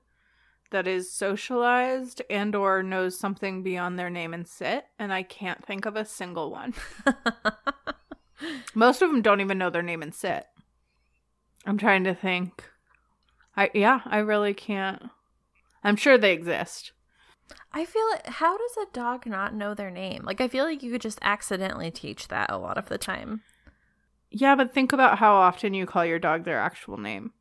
that 0.71 0.87
is 0.87 1.11
socialized 1.11 2.21
and 2.29 2.55
or 2.55 2.83
knows 2.83 3.19
something 3.19 3.63
beyond 3.63 3.99
their 3.99 4.11
name 4.11 4.35
and 4.35 4.49
sit 4.49 4.87
and 4.99 5.13
i 5.13 5.23
can't 5.23 5.65
think 5.65 5.87
of 5.87 5.95
a 5.95 6.05
single 6.05 6.51
one 6.51 6.75
most 8.75 9.01
of 9.01 9.09
them 9.09 9.23
don't 9.23 9.41
even 9.41 9.57
know 9.57 9.71
their 9.71 9.83
name 9.83 10.03
and 10.03 10.13
sit 10.13 10.47
i'm 11.65 11.79
trying 11.79 12.03
to 12.03 12.13
think 12.13 12.65
i 13.57 13.71
yeah 13.73 14.01
i 14.07 14.19
really 14.19 14.53
can't 14.53 15.01
i'm 15.85 15.95
sure 15.95 16.19
they 16.19 16.33
exist 16.33 16.91
I 17.73 17.85
feel 17.85 18.09
like 18.13 18.27
how 18.27 18.57
does 18.57 18.77
a 18.83 18.93
dog 18.93 19.27
not 19.27 19.55
know 19.55 19.75
their 19.75 19.91
name? 19.91 20.23
Like 20.25 20.41
I 20.41 20.49
feel 20.49 20.65
like 20.65 20.83
you 20.83 20.93
could 20.93 21.01
just 21.01 21.19
accidentally 21.23 21.91
teach 21.91 22.29
that 22.29 22.51
a 22.51 22.59
lot 22.59 22.79
of 22.79 22.89
the 22.89 22.99
time. 22.99 23.43
yeah 24.31 24.55
but 24.57 24.73
think 24.75 24.93
about 24.93 25.19
how 25.19 25.35
often 25.35 25.75
you 25.75 25.87
call 25.87 26.05
your 26.05 26.19
dog 26.19 26.45
their 26.45 26.59
actual 26.61 26.97
name 26.99 27.33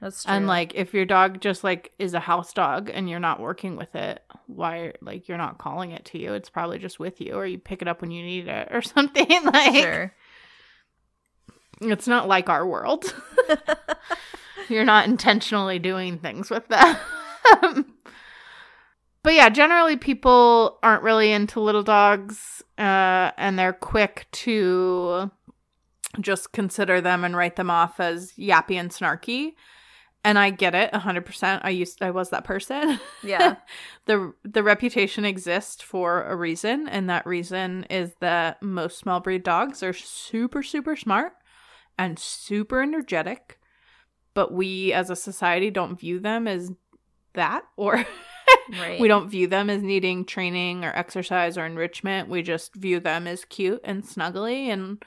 That's 0.00 0.24
true. 0.24 0.32
And 0.34 0.46
like 0.46 0.74
if 0.74 0.92
your 0.94 1.04
dog 1.04 1.40
just 1.40 1.64
like 1.64 1.92
is 1.98 2.14
a 2.14 2.20
house 2.20 2.52
dog 2.52 2.90
and 2.92 3.08
you're 3.08 3.18
not 3.18 3.40
working 3.40 3.76
with 3.76 3.94
it, 3.94 4.22
why 4.46 4.92
like 5.00 5.26
you're 5.28 5.38
not 5.38 5.58
calling 5.58 5.90
it 5.92 6.04
to 6.06 6.18
you? 6.18 6.34
It's 6.34 6.50
probably 6.50 6.78
just 6.78 6.98
with 7.00 7.20
you 7.20 7.34
or 7.34 7.46
you 7.46 7.58
pick 7.58 7.82
it 7.82 7.88
up 7.88 8.00
when 8.00 8.10
you 8.10 8.22
need 8.22 8.46
it 8.48 8.68
or 8.70 8.82
something 8.94 9.26
like 9.44 9.74
sure. 9.82 10.14
it's 11.80 12.06
not 12.06 12.28
like 12.28 12.48
our 12.48 12.66
world. 12.66 13.12
you're 14.68 14.84
not 14.84 15.06
intentionally 15.08 15.78
doing 15.78 16.18
things 16.18 16.50
with 16.50 16.66
that. 16.68 17.00
but 19.22 19.34
yeah, 19.34 19.48
generally 19.48 19.96
people 19.96 20.78
aren't 20.82 21.02
really 21.02 21.32
into 21.32 21.60
little 21.60 21.82
dogs 21.82 22.62
uh 22.78 23.32
and 23.36 23.58
they're 23.58 23.72
quick 23.72 24.26
to 24.32 25.30
just 26.20 26.52
consider 26.52 27.00
them 27.00 27.24
and 27.24 27.36
write 27.36 27.56
them 27.56 27.70
off 27.70 28.00
as 28.00 28.32
yappy 28.32 28.76
and 28.76 28.90
snarky. 28.90 29.52
And 30.24 30.38
I 30.38 30.50
get 30.50 30.74
it 30.74 30.92
100%. 30.92 31.60
I 31.62 31.70
used 31.70 32.02
I 32.02 32.10
was 32.10 32.30
that 32.30 32.44
person. 32.44 32.98
Yeah. 33.22 33.56
the 34.06 34.32
the 34.44 34.62
reputation 34.62 35.24
exists 35.24 35.82
for 35.82 36.24
a 36.24 36.36
reason 36.36 36.88
and 36.88 37.08
that 37.10 37.26
reason 37.26 37.84
is 37.90 38.14
that 38.20 38.62
most 38.62 38.98
small 38.98 39.20
breed 39.20 39.42
dogs 39.42 39.82
are 39.82 39.92
super 39.92 40.62
super 40.62 40.96
smart 40.96 41.32
and 41.98 42.18
super 42.18 42.80
energetic, 42.80 43.58
but 44.34 44.52
we 44.52 44.92
as 44.92 45.10
a 45.10 45.16
society 45.16 45.70
don't 45.70 45.98
view 45.98 46.20
them 46.20 46.46
as 46.46 46.70
that 47.34 47.64
or 47.76 48.04
Right. 48.70 49.00
we 49.00 49.08
don't 49.08 49.30
view 49.30 49.46
them 49.46 49.70
as 49.70 49.82
needing 49.82 50.24
training 50.24 50.84
or 50.84 50.92
exercise 50.94 51.56
or 51.56 51.64
enrichment. 51.64 52.28
We 52.28 52.42
just 52.42 52.74
view 52.74 53.00
them 53.00 53.26
as 53.26 53.44
cute 53.44 53.80
and 53.84 54.02
snuggly 54.02 54.66
and 54.66 55.02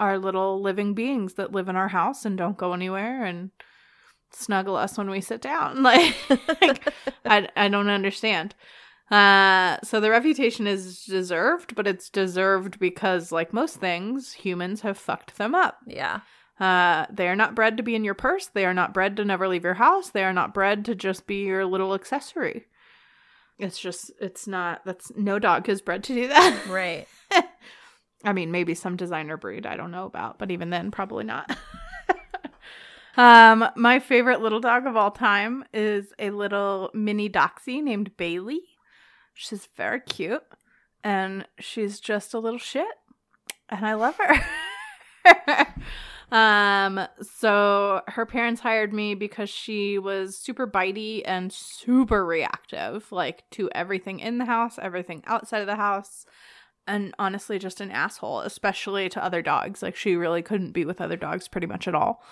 are 0.00 0.18
little 0.18 0.62
living 0.62 0.94
beings 0.94 1.34
that 1.34 1.52
live 1.52 1.68
in 1.68 1.76
our 1.76 1.88
house 1.88 2.24
and 2.24 2.36
don't 2.36 2.56
go 2.56 2.72
anywhere 2.72 3.24
and 3.24 3.50
snuggle 4.30 4.76
us 4.76 4.96
when 4.96 5.10
we 5.10 5.20
sit 5.20 5.40
down. 5.40 5.82
Like, 5.82 6.92
I, 7.24 7.48
I 7.56 7.68
don't 7.68 7.88
understand. 7.88 8.54
Uh, 9.10 9.78
so 9.82 10.00
the 10.00 10.10
reputation 10.10 10.66
is 10.66 11.04
deserved, 11.04 11.74
but 11.74 11.86
it's 11.86 12.10
deserved 12.10 12.78
because, 12.78 13.32
like 13.32 13.52
most 13.52 13.76
things, 13.76 14.32
humans 14.32 14.82
have 14.82 14.98
fucked 14.98 15.36
them 15.38 15.54
up. 15.54 15.78
Yeah. 15.86 16.20
Uh, 16.60 17.06
they 17.10 17.28
are 17.28 17.36
not 17.36 17.54
bred 17.54 17.76
to 17.76 17.82
be 17.82 17.94
in 17.94 18.04
your 18.04 18.14
purse. 18.14 18.46
They 18.46 18.66
are 18.66 18.74
not 18.74 18.92
bred 18.92 19.16
to 19.16 19.24
never 19.24 19.48
leave 19.48 19.64
your 19.64 19.74
house. 19.74 20.10
They 20.10 20.24
are 20.24 20.32
not 20.32 20.52
bred 20.52 20.84
to 20.86 20.94
just 20.94 21.26
be 21.26 21.44
your 21.44 21.64
little 21.64 21.94
accessory. 21.94 22.66
It's 23.58 23.78
just, 23.78 24.12
it's 24.20 24.46
not, 24.46 24.84
that's 24.84 25.10
no 25.16 25.38
dog 25.38 25.68
is 25.68 25.80
bred 25.80 26.04
to 26.04 26.14
do 26.14 26.28
that. 26.28 26.66
Right. 26.68 27.06
I 28.24 28.32
mean, 28.32 28.50
maybe 28.50 28.74
some 28.74 28.96
designer 28.96 29.36
breed 29.36 29.66
I 29.66 29.76
don't 29.76 29.90
know 29.90 30.06
about, 30.06 30.38
but 30.38 30.50
even 30.50 30.70
then, 30.70 30.90
probably 30.90 31.24
not. 31.24 31.56
um, 33.16 33.68
my 33.76 34.00
favorite 34.00 34.40
little 34.40 34.60
dog 34.60 34.86
of 34.86 34.96
all 34.96 35.10
time 35.10 35.64
is 35.72 36.12
a 36.18 36.30
little 36.30 36.90
mini 36.92 37.28
doxy 37.28 37.82
named 37.82 38.16
Bailey. 38.16 38.60
She's 39.34 39.68
very 39.76 40.00
cute, 40.00 40.42
and 41.04 41.46
she's 41.60 42.00
just 42.00 42.34
a 42.34 42.40
little 42.40 42.58
shit, 42.58 42.86
and 43.68 43.86
I 43.86 43.94
love 43.94 44.16
her. 44.16 45.66
um, 46.30 47.00
so 47.22 48.02
her 48.08 48.26
parents 48.26 48.60
hired 48.60 48.92
me 48.92 49.14
because 49.14 49.48
she 49.48 49.98
was 49.98 50.36
super 50.36 50.66
bitey 50.66 51.22
and 51.24 51.52
super 51.52 52.24
reactive, 52.24 53.10
like 53.10 53.48
to 53.52 53.70
everything 53.72 54.20
in 54.20 54.38
the 54.38 54.44
house, 54.44 54.78
everything 54.80 55.22
outside 55.26 55.60
of 55.60 55.66
the 55.66 55.76
house 55.76 56.26
and 56.88 57.14
honestly 57.18 57.58
just 57.58 57.80
an 57.80 57.90
asshole, 57.90 58.40
especially 58.40 59.08
to 59.10 59.22
other 59.22 59.42
dogs. 59.42 59.82
Like 59.82 59.94
she 59.94 60.16
really 60.16 60.42
couldn't 60.42 60.72
be 60.72 60.84
with 60.84 61.00
other 61.00 61.16
dogs 61.16 61.46
pretty 61.46 61.66
much 61.66 61.86
at 61.86 61.94
all. 61.94 62.22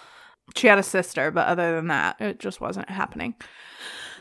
She 0.56 0.66
had 0.66 0.78
a 0.78 0.82
sister, 0.82 1.30
but 1.30 1.46
other 1.46 1.76
than 1.76 1.88
that, 1.88 2.20
it 2.20 2.38
just 2.38 2.60
wasn't 2.60 2.90
happening. 2.90 3.34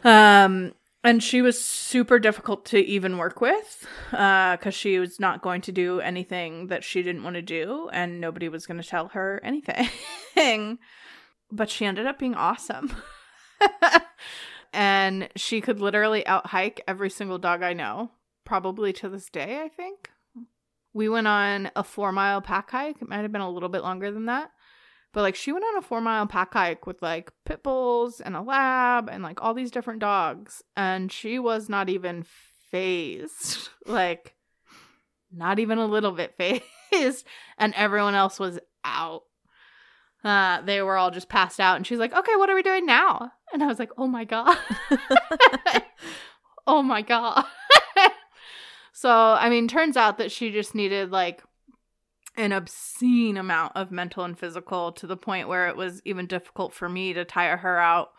Um 0.03 0.73
and 1.05 1.23
she 1.23 1.41
was 1.41 1.63
super 1.63 2.19
difficult 2.19 2.65
to 2.65 2.79
even 2.79 3.17
work 3.17 3.39
with 3.39 3.87
uh 4.11 4.57
cuz 4.57 4.73
she 4.73 4.99
was 4.99 5.19
not 5.19 5.41
going 5.41 5.61
to 5.61 5.71
do 5.71 5.99
anything 6.01 6.67
that 6.67 6.83
she 6.83 7.01
didn't 7.01 7.23
want 7.23 7.35
to 7.35 7.41
do 7.41 7.89
and 7.93 8.19
nobody 8.19 8.49
was 8.49 8.65
going 8.65 8.81
to 8.81 8.87
tell 8.87 9.09
her 9.09 9.39
anything. 9.43 9.87
but 11.51 11.69
she 11.69 11.85
ended 11.85 12.05
up 12.05 12.19
being 12.19 12.35
awesome. 12.35 12.91
and 14.73 15.29
she 15.35 15.61
could 15.61 15.79
literally 15.79 16.25
out 16.27 16.47
hike 16.47 16.81
every 16.87 17.09
single 17.09 17.37
dog 17.37 17.63
I 17.63 17.73
know, 17.73 18.11
probably 18.43 18.91
to 18.93 19.09
this 19.09 19.29
day, 19.29 19.61
I 19.63 19.69
think. 19.69 20.09
We 20.93 21.09
went 21.09 21.27
on 21.27 21.71
a 21.75 21.83
four 21.83 22.11
mile 22.11 22.41
pack 22.41 22.71
hike. 22.71 23.01
It 23.01 23.09
might 23.09 23.21
have 23.21 23.31
been 23.31 23.41
a 23.41 23.49
little 23.49 23.69
bit 23.69 23.83
longer 23.83 24.11
than 24.11 24.25
that. 24.25 24.51
But 25.15 25.21
like 25.21 25.35
she 25.35 25.53
went 25.53 25.63
on 25.63 25.77
a 25.77 25.81
four 25.81 26.01
mile 26.01 26.27
pack 26.27 26.53
hike 26.53 26.85
with 26.85 27.01
like 27.01 27.31
pit 27.45 27.63
bulls 27.63 28.19
and 28.19 28.35
a 28.35 28.41
lab 28.41 29.07
and 29.09 29.23
like 29.23 29.41
all 29.41 29.53
these 29.53 29.71
different 29.71 30.01
dogs. 30.01 30.61
And 30.75 31.09
she 31.09 31.39
was 31.39 31.69
not 31.69 31.87
even 31.87 32.25
phased. 32.69 33.69
like 33.85 34.35
not 35.31 35.57
even 35.57 35.77
a 35.77 35.85
little 35.85 36.11
bit 36.11 36.35
phased. 36.91 37.25
and 37.57 37.73
everyone 37.75 38.13
else 38.13 38.41
was 38.41 38.59
out. 38.83 39.21
Uh, 40.21 40.59
they 40.63 40.81
were 40.81 40.97
all 40.97 41.11
just 41.11 41.29
passed 41.29 41.61
out. 41.61 41.77
And 41.77 41.87
she's 41.87 41.99
like, 41.99 42.13
okay, 42.13 42.35
what 42.35 42.49
are 42.49 42.55
we 42.55 42.61
doing 42.61 42.85
now? 42.85 43.31
And 43.53 43.63
I 43.63 43.67
was 43.67 43.79
like, 43.79 43.91
oh 43.97 44.07
my 44.07 44.25
God. 44.25 44.57
oh 46.67 46.81
my 46.81 47.01
God. 47.01 47.45
So, 48.91 49.09
I 49.11 49.49
mean, 49.49 49.67
turns 49.67 49.97
out 49.97 50.17
that 50.17 50.31
she 50.31 50.51
just 50.51 50.73
needed 50.73 51.11
like 51.11 51.41
an 52.37 52.51
obscene 52.51 53.37
amount 53.37 53.73
of 53.75 53.91
mental 53.91 54.23
and 54.23 54.37
physical 54.37 54.91
to 54.93 55.07
the 55.07 55.17
point 55.17 55.47
where 55.47 55.67
it 55.67 55.75
was 55.75 56.01
even 56.05 56.25
difficult 56.27 56.73
for 56.73 56.89
me 56.89 57.13
to 57.13 57.25
tire 57.25 57.57
her 57.57 57.79
out. 57.79 58.09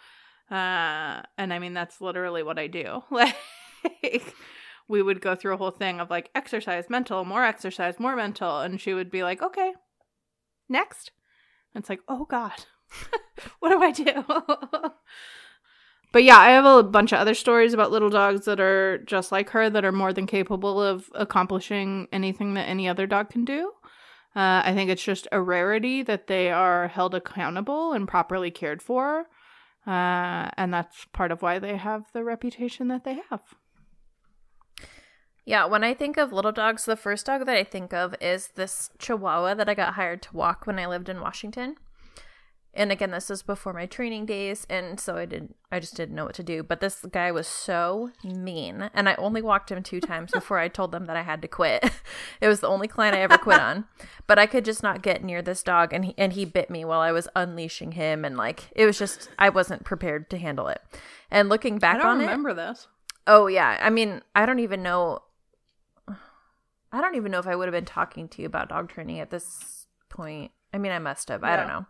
Uh, 0.50 1.22
and 1.36 1.52
I 1.52 1.58
mean, 1.58 1.74
that's 1.74 2.00
literally 2.00 2.42
what 2.42 2.58
I 2.58 2.66
do. 2.66 3.02
Like, 4.02 4.34
we 4.88 5.00
would 5.00 5.20
go 5.20 5.36
through 5.36 5.54
a 5.54 5.56
whole 5.56 5.70
thing 5.70 6.00
of 6.00 6.10
like 6.10 6.30
exercise, 6.34 6.90
mental, 6.90 7.24
more 7.24 7.44
exercise, 7.44 8.00
more 8.00 8.16
mental. 8.16 8.60
And 8.60 8.80
she 8.80 8.94
would 8.94 9.12
be 9.12 9.22
like, 9.22 9.40
okay, 9.40 9.74
next. 10.68 11.12
And 11.72 11.82
it's 11.82 11.88
like, 11.88 12.00
oh 12.08 12.24
God, 12.24 12.64
what 13.60 13.70
do 13.70 13.80
I 13.80 13.92
do? 13.92 14.24
But 16.16 16.24
yeah, 16.24 16.38
I 16.38 16.48
have 16.52 16.64
a 16.64 16.82
bunch 16.82 17.12
of 17.12 17.18
other 17.18 17.34
stories 17.34 17.74
about 17.74 17.90
little 17.90 18.08
dogs 18.08 18.46
that 18.46 18.58
are 18.58 18.96
just 18.98 19.32
like 19.32 19.50
her 19.50 19.68
that 19.68 19.84
are 19.84 19.92
more 19.92 20.14
than 20.14 20.26
capable 20.26 20.80
of 20.80 21.10
accomplishing 21.14 22.08
anything 22.10 22.54
that 22.54 22.68
any 22.68 22.88
other 22.88 23.06
dog 23.06 23.28
can 23.28 23.44
do. 23.44 23.72
Uh, 24.36 24.60
I 24.64 24.74
think 24.74 24.90
it's 24.90 25.02
just 25.02 25.26
a 25.32 25.40
rarity 25.40 26.02
that 26.02 26.26
they 26.26 26.50
are 26.50 26.88
held 26.88 27.14
accountable 27.14 27.94
and 27.94 28.06
properly 28.06 28.50
cared 28.50 28.82
for. 28.82 29.24
Uh, 29.86 30.50
and 30.58 30.74
that's 30.74 31.06
part 31.12 31.32
of 31.32 31.40
why 31.40 31.58
they 31.58 31.78
have 31.78 32.04
the 32.12 32.22
reputation 32.22 32.88
that 32.88 33.04
they 33.04 33.18
have. 33.30 33.40
Yeah, 35.46 35.64
when 35.64 35.84
I 35.84 35.94
think 35.94 36.18
of 36.18 36.32
little 36.32 36.52
dogs, 36.52 36.84
the 36.84 36.96
first 36.96 37.24
dog 37.24 37.46
that 37.46 37.56
I 37.56 37.64
think 37.64 37.94
of 37.94 38.14
is 38.20 38.48
this 38.56 38.90
Chihuahua 38.98 39.54
that 39.54 39.68
I 39.68 39.74
got 39.74 39.94
hired 39.94 40.20
to 40.22 40.36
walk 40.36 40.66
when 40.66 40.78
I 40.78 40.86
lived 40.86 41.08
in 41.08 41.20
Washington 41.20 41.76
and 42.76 42.92
again 42.92 43.10
this 43.10 43.30
was 43.30 43.42
before 43.42 43.72
my 43.72 43.86
training 43.86 44.26
days 44.26 44.66
and 44.68 45.00
so 45.00 45.16
i 45.16 45.24
didn't 45.24 45.56
i 45.72 45.80
just 45.80 45.96
didn't 45.96 46.14
know 46.14 46.24
what 46.26 46.34
to 46.34 46.42
do 46.42 46.62
but 46.62 46.80
this 46.80 47.04
guy 47.10 47.32
was 47.32 47.46
so 47.46 48.10
mean 48.22 48.90
and 48.94 49.08
i 49.08 49.14
only 49.16 49.42
walked 49.42 49.72
him 49.72 49.82
two 49.82 50.00
times 50.00 50.30
before 50.30 50.58
i 50.58 50.68
told 50.68 50.92
them 50.92 51.06
that 51.06 51.16
i 51.16 51.22
had 51.22 51.42
to 51.42 51.48
quit. 51.48 51.90
It 52.40 52.48
was 52.48 52.60
the 52.60 52.68
only 52.68 52.86
client 52.86 53.16
i 53.16 53.20
ever 53.20 53.38
quit 53.38 53.60
on 53.60 53.86
but 54.26 54.38
i 54.38 54.46
could 54.46 54.64
just 54.64 54.82
not 54.82 55.02
get 55.02 55.24
near 55.24 55.40
this 55.40 55.62
dog 55.62 55.92
and 55.92 56.04
he, 56.04 56.14
and 56.18 56.34
he 56.34 56.44
bit 56.44 56.70
me 56.70 56.84
while 56.84 57.00
i 57.00 57.12
was 57.12 57.28
unleashing 57.34 57.92
him 57.92 58.24
and 58.24 58.36
like 58.36 58.64
it 58.72 58.84
was 58.84 58.98
just 58.98 59.30
i 59.38 59.48
wasn't 59.48 59.84
prepared 59.84 60.28
to 60.30 60.38
handle 60.38 60.68
it. 60.68 60.82
And 61.30 61.48
looking 61.48 61.78
back 61.78 61.96
on 61.96 62.00
it. 62.00 62.00
I 62.00 62.04
don't 62.04 62.12
on 62.12 62.20
remember 62.20 62.50
it 62.50 62.54
this. 62.56 62.88
Oh 63.26 63.46
yeah. 63.46 63.78
I 63.80 63.90
mean 63.90 64.22
i 64.34 64.44
don't 64.44 64.60
even 64.60 64.82
know 64.82 65.20
i 66.92 67.00
don't 67.00 67.16
even 67.16 67.32
know 67.32 67.38
if 67.38 67.46
i 67.46 67.56
would 67.56 67.66
have 67.66 67.72
been 67.72 67.84
talking 67.84 68.28
to 68.28 68.42
you 68.42 68.46
about 68.46 68.68
dog 68.68 68.90
training 68.90 69.18
at 69.18 69.30
this 69.30 69.86
point. 70.10 70.52
I 70.72 70.78
mean 70.78 70.92
i 70.92 70.98
must 70.98 71.28
have. 71.28 71.42
I 71.42 71.56
don't 71.56 71.68
know 71.68 71.86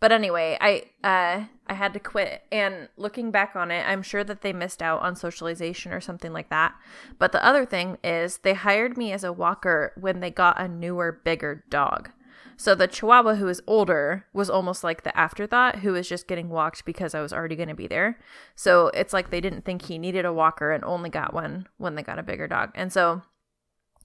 but 0.00 0.12
anyway, 0.12 0.56
I 0.60 0.84
uh 1.04 1.44
I 1.66 1.74
had 1.74 1.92
to 1.92 2.00
quit 2.00 2.42
and 2.50 2.88
looking 2.96 3.30
back 3.30 3.54
on 3.54 3.70
it, 3.70 3.86
I'm 3.86 4.02
sure 4.02 4.24
that 4.24 4.40
they 4.40 4.52
missed 4.52 4.82
out 4.82 5.02
on 5.02 5.14
socialization 5.14 5.92
or 5.92 6.00
something 6.00 6.32
like 6.32 6.48
that. 6.50 6.74
But 7.18 7.32
the 7.32 7.44
other 7.44 7.64
thing 7.64 7.98
is 8.02 8.38
they 8.38 8.54
hired 8.54 8.96
me 8.96 9.12
as 9.12 9.22
a 9.22 9.32
walker 9.32 9.92
when 10.00 10.20
they 10.20 10.30
got 10.30 10.60
a 10.60 10.66
newer, 10.66 11.20
bigger 11.24 11.64
dog. 11.70 12.10
So 12.56 12.74
the 12.74 12.88
Chihuahua 12.88 13.36
who 13.36 13.48
is 13.48 13.62
older 13.66 14.26
was 14.34 14.50
almost 14.50 14.84
like 14.84 15.02
the 15.02 15.16
afterthought 15.16 15.76
who 15.76 15.92
was 15.92 16.08
just 16.08 16.26
getting 16.26 16.50
walked 16.50 16.84
because 16.84 17.14
I 17.14 17.22
was 17.22 17.32
already 17.32 17.56
going 17.56 17.70
to 17.70 17.74
be 17.74 17.86
there. 17.86 18.18
So 18.54 18.88
it's 18.88 19.14
like 19.14 19.30
they 19.30 19.40
didn't 19.40 19.64
think 19.64 19.82
he 19.82 19.96
needed 19.96 20.26
a 20.26 20.32
walker 20.32 20.70
and 20.70 20.84
only 20.84 21.08
got 21.08 21.32
one 21.32 21.68
when 21.78 21.94
they 21.94 22.02
got 22.02 22.18
a 22.18 22.22
bigger 22.22 22.46
dog. 22.46 22.72
And 22.74 22.92
so 22.92 23.22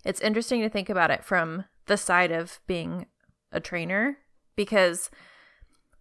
it's 0.06 0.22
interesting 0.22 0.62
to 0.62 0.70
think 0.70 0.90
about 0.90 1.12
it 1.12 1.26
from 1.26 1.66
the 1.88 1.98
side 1.98 2.32
of 2.32 2.62
being 2.66 3.08
a 3.52 3.60
trainer 3.60 4.20
because 4.56 5.10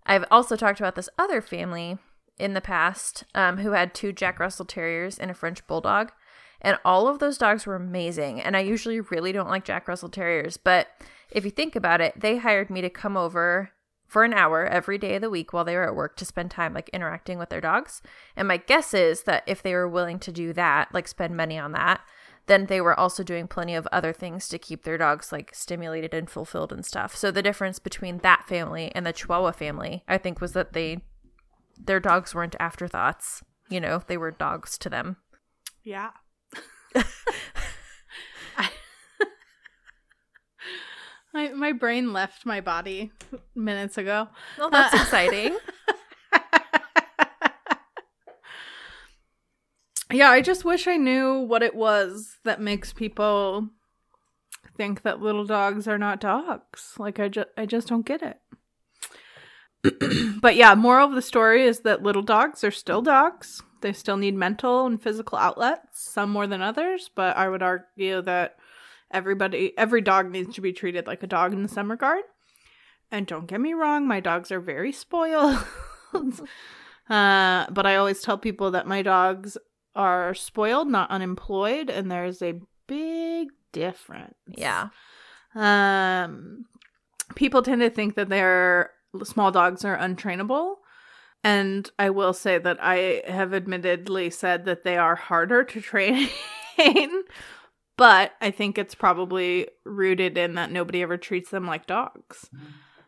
I've 0.07 0.25
also 0.31 0.57
talked 0.57 0.81
about 0.81 0.95
this 0.95 1.09
other 1.19 1.40
family 1.40 1.99
in 2.38 2.55
the 2.55 2.61
past 2.61 3.25
um, 3.35 3.59
who 3.59 3.73
had 3.73 3.95
two 3.95 4.12
Jack 4.12 4.38
Russell 4.38 4.64
Terriers 4.64 5.19
and 5.19 5.31
a 5.31 5.35
French 5.35 5.67
Bulldog. 5.67 6.12
And 6.61 6.79
all 6.85 7.09
of 7.09 7.19
those 7.19 7.38
dogs 7.38 7.67
were 7.67 7.77
amazing. 7.77 8.40
And 8.40 8.57
I 8.57 8.61
usually 8.61 9.01
really 9.01 9.33
don't 9.33 9.51
like 9.51 9.64
Jack 9.64 9.87
Russell 9.87 10.09
Terriers. 10.09 10.57
But 10.57 10.88
if 11.31 11.45
you 11.45 11.51
think 11.51 11.77
about 11.77 12.01
it, 12.01 12.19
they 12.19 12.38
hired 12.38 12.71
me 12.71 12.81
to 12.81 12.90
come 12.90 13.17
over 13.17 13.71
for 14.07 14.25
an 14.25 14.33
hour 14.33 14.64
every 14.64 14.97
day 14.97 15.17
of 15.17 15.23
the 15.23 15.31
week 15.31 15.53
while 15.53 15.64
they 15.64 15.75
were 15.75 15.88
at 15.88 15.97
work 15.97 16.17
to 16.17 16.25
spend 16.25 16.51
time 16.51 16.73
like 16.73 16.88
interacting 16.90 17.38
with 17.38 17.49
their 17.49 17.61
dogs. 17.61 18.01
And 18.37 18.49
my 18.49 18.57
guess 18.57 18.95
is 18.95 19.25
that 19.25 19.43
if 19.47 19.62
they 19.62 19.75
were 19.75 19.88
willing 19.88 20.19
to 20.21 20.33
do 20.33 20.53
that, 20.53 20.88
like 20.95 21.09
spend 21.09 21.37
money 21.37 21.59
on 21.59 21.73
that, 21.73 22.01
then 22.46 22.66
they 22.66 22.80
were 22.80 22.98
also 22.98 23.22
doing 23.22 23.46
plenty 23.48 23.74
of 23.74 23.88
other 23.90 24.12
things 24.12 24.48
to 24.48 24.59
keep 24.59 24.85
their 24.85 24.98
dogs 24.98 25.33
like 25.33 25.54
stimulated 25.54 26.12
and 26.12 26.28
fulfilled 26.28 26.72
and 26.72 26.85
stuff. 26.85 27.16
So 27.16 27.30
the 27.30 27.42
difference 27.42 27.78
between 27.78 28.18
that 28.18 28.46
family 28.46 28.92
and 28.94 29.07
the 29.07 29.12
Chihuahua 29.12 29.52
family, 29.52 30.04
I 30.07 30.18
think, 30.18 30.40
was 30.40 30.52
that 30.52 30.72
they 30.72 31.02
their 31.76 32.00
dogs 32.00 32.35
weren't 32.35 32.57
afterthoughts. 32.61 33.42
You 33.68 33.80
know, 33.80 34.02
they 34.07 34.16
were 34.16 34.30
dogs 34.30 34.78
to 34.78 34.88
them. 34.90 35.16
Yeah. 35.83 36.11
my 41.35 41.48
my 41.48 41.72
brain 41.72 42.12
left 42.12 42.46
my 42.46 42.61
body 42.61 43.12
minutes 43.54 43.98
ago. 43.98 44.28
Well, 44.59 44.70
that's 44.70 44.94
uh, 44.94 44.98
exciting. 44.98 45.59
yeah, 50.16 50.31
I 50.31 50.40
just 50.40 50.64
wish 50.64 50.87
I 50.87 50.96
knew 50.96 51.38
what 51.38 51.62
it 51.62 51.74
was 51.74 52.38
that 52.44 52.61
makes 52.61 52.92
people 52.92 53.68
think 54.77 55.03
that 55.03 55.20
little 55.20 55.44
dogs 55.44 55.87
are 55.87 55.98
not 55.98 56.20
dogs. 56.20 56.94
Like 56.98 57.18
I 57.18 57.29
just 57.29 57.48
I 57.57 57.66
just 57.66 57.88
don't 57.88 58.07
get 58.07 58.22
it. 58.22 58.40
but 60.40 60.57
yeah, 60.57 60.74
moral 60.74 61.09
of 61.09 61.14
the 61.14 61.22
story 61.22 61.64
is 61.64 61.81
that 61.81 62.03
little 62.03 62.22
dogs 62.22 62.64
are 62.64 62.70
still 62.70 63.03
dogs. 63.03 63.62
They 63.83 63.92
still 63.92 64.16
need 64.16 64.35
mental 64.35 64.87
and 64.87 65.03
physical 65.03 65.38
outlets, 65.38 66.11
some 66.11 66.31
more 66.31 66.46
than 66.46 66.62
others, 66.62 67.11
but 67.14 67.37
I 67.37 67.48
would 67.48 67.62
argue 67.62 68.22
that 68.22 68.57
everybody 69.11 69.77
every 69.77 70.00
dog 70.00 70.31
needs 70.31 70.55
to 70.55 70.61
be 70.61 70.72
treated 70.72 71.07
like 71.07 71.22
a 71.22 71.29
dog 71.29 71.53
in 71.53 71.68
some 71.68 71.90
regard. 71.90 72.22
And 73.11 73.27
don't 73.27 73.46
get 73.46 73.61
me 73.61 73.74
wrong, 73.74 74.09
my 74.09 74.20
dogs 74.20 74.50
are 74.50 74.61
very 74.61 74.90
spoiled. 74.90 75.59
uh, 76.14 77.66
but 77.70 77.87
I 77.87 77.96
always 77.96 78.22
tell 78.22 78.38
people 78.38 78.70
that 78.72 78.87
my 78.87 79.03
dogs 79.03 79.59
are 79.94 80.35
spoiled, 80.35 80.88
not 80.88 81.11
unemployed, 81.11 81.90
and 81.90 82.11
there's 82.11 82.42
a 82.42 82.61
big 82.87 83.48
difference. 83.72 84.35
Yeah. 84.46 84.88
Um, 85.54 86.66
people 87.35 87.62
tend 87.62 87.80
to 87.80 87.90
think 87.90 88.14
that 88.16 88.28
their 88.28 88.90
small 89.22 89.50
dogs 89.50 89.85
are 89.85 89.96
untrainable. 89.96 90.76
And 91.42 91.90
I 91.98 92.11
will 92.11 92.33
say 92.33 92.59
that 92.59 92.78
I 92.80 93.22
have 93.26 93.52
admittedly 93.52 94.30
said 94.30 94.64
that 94.64 94.83
they 94.83 94.96
are 94.96 95.14
harder 95.14 95.62
to 95.62 95.80
train, 95.83 96.28
but 97.96 98.33
I 98.40 98.50
think 98.50 98.78
it's 98.78 98.94
probably 98.94 99.68
rooted 99.85 100.38
in 100.38 100.54
that 100.54 100.72
nobody 100.72 101.02
ever 101.02 101.18
treats 101.18 101.50
them 101.50 101.66
like 101.66 101.87
dogs. 101.87 102.48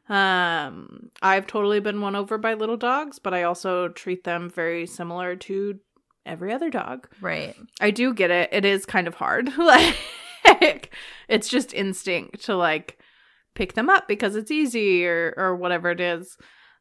Um, 0.09 1.11
I've 1.22 1.46
totally 1.46 1.81
been 1.81 2.01
won 2.01 2.14
over 2.14 2.38
by 2.38 2.55
little 2.55 2.77
dogs, 2.77 3.18
but 3.18 3.35
I 3.35 3.42
also 3.42 3.88
treat 3.88 4.25
them 4.25 4.51
very 4.51 4.87
similar 4.87 5.35
to 5.37 5.81
every 6.27 6.53
other 6.53 6.71
dog. 6.71 7.09
Right. 7.21 7.55
I 7.81 7.91
do 7.91 8.12
get 8.12 8.31
it. 8.31 8.51
It 8.53 8.65
is 8.65 8.85
kind 8.85 9.09
of 9.09 9.15
hard. 9.15 9.57
like 9.59 10.91
it's 11.29 11.49
just 11.49 11.75
instinct 11.75 12.45
to 12.45 12.57
like 12.57 12.99
pick 13.55 13.73
them 13.75 13.89
up 13.89 14.07
because 14.07 14.37
it's 14.37 14.51
easy 14.51 15.07
or 15.07 15.35
or 15.37 15.57
whatever 15.57 15.91
it 15.91 16.01
is. 16.01 16.37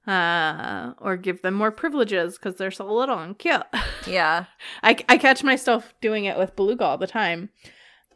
Uh 0.08 0.94
or 1.00 1.18
give 1.18 1.42
them 1.42 1.54
more 1.54 1.72
privileges 1.72 2.38
because 2.38 2.56
they're 2.56 2.72
so 2.72 2.92
little 2.92 3.20
and 3.20 3.38
cute. 3.38 3.64
Yeah. 4.08 4.46
I 4.84 4.98
I 5.10 5.18
catch 5.18 5.44
myself 5.44 5.94
doing 6.02 6.26
it 6.26 6.38
with 6.38 6.56
Beluga 6.56 6.84
all 6.84 6.98
the 6.98 7.08
time. 7.08 7.50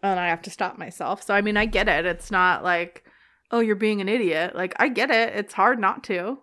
And 0.03 0.19
I 0.19 0.27
have 0.29 0.41
to 0.43 0.51
stop 0.51 0.77
myself. 0.77 1.23
So 1.23 1.33
I 1.33 1.41
mean 1.41 1.57
I 1.57 1.65
get 1.65 1.87
it. 1.87 2.05
It's 2.05 2.31
not 2.31 2.63
like, 2.63 3.03
oh, 3.51 3.59
you're 3.59 3.75
being 3.75 4.01
an 4.01 4.09
idiot. 4.09 4.55
Like 4.55 4.73
I 4.77 4.87
get 4.87 5.09
it. 5.09 5.35
It's 5.35 5.53
hard 5.53 5.79
not 5.79 6.03
to 6.05 6.39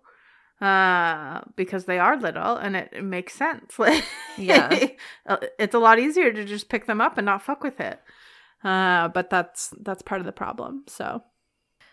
uh 0.61 1.41
because 1.57 1.85
they 1.85 1.99
are 1.99 2.17
little 2.19 2.57
and 2.57 2.77
it, 2.77 2.89
it 2.93 3.05
makes 3.05 3.35
sense 3.35 3.79
like 3.79 4.05
Yeah. 4.39 4.89
it's 5.59 5.75
a 5.75 5.79
lot 5.79 5.99
easier 5.99 6.33
to 6.33 6.45
just 6.45 6.69
pick 6.69 6.87
them 6.87 7.01
up 7.01 7.19
and 7.19 7.27
not 7.27 7.43
fuck 7.43 7.63
with 7.63 7.79
it 7.81 8.01
uh 8.65 9.09
but 9.09 9.29
that's 9.29 9.75
that's 9.83 10.03
part 10.03 10.21
of 10.21 10.27
the 10.27 10.33
problem 10.33 10.85
so 10.87 11.23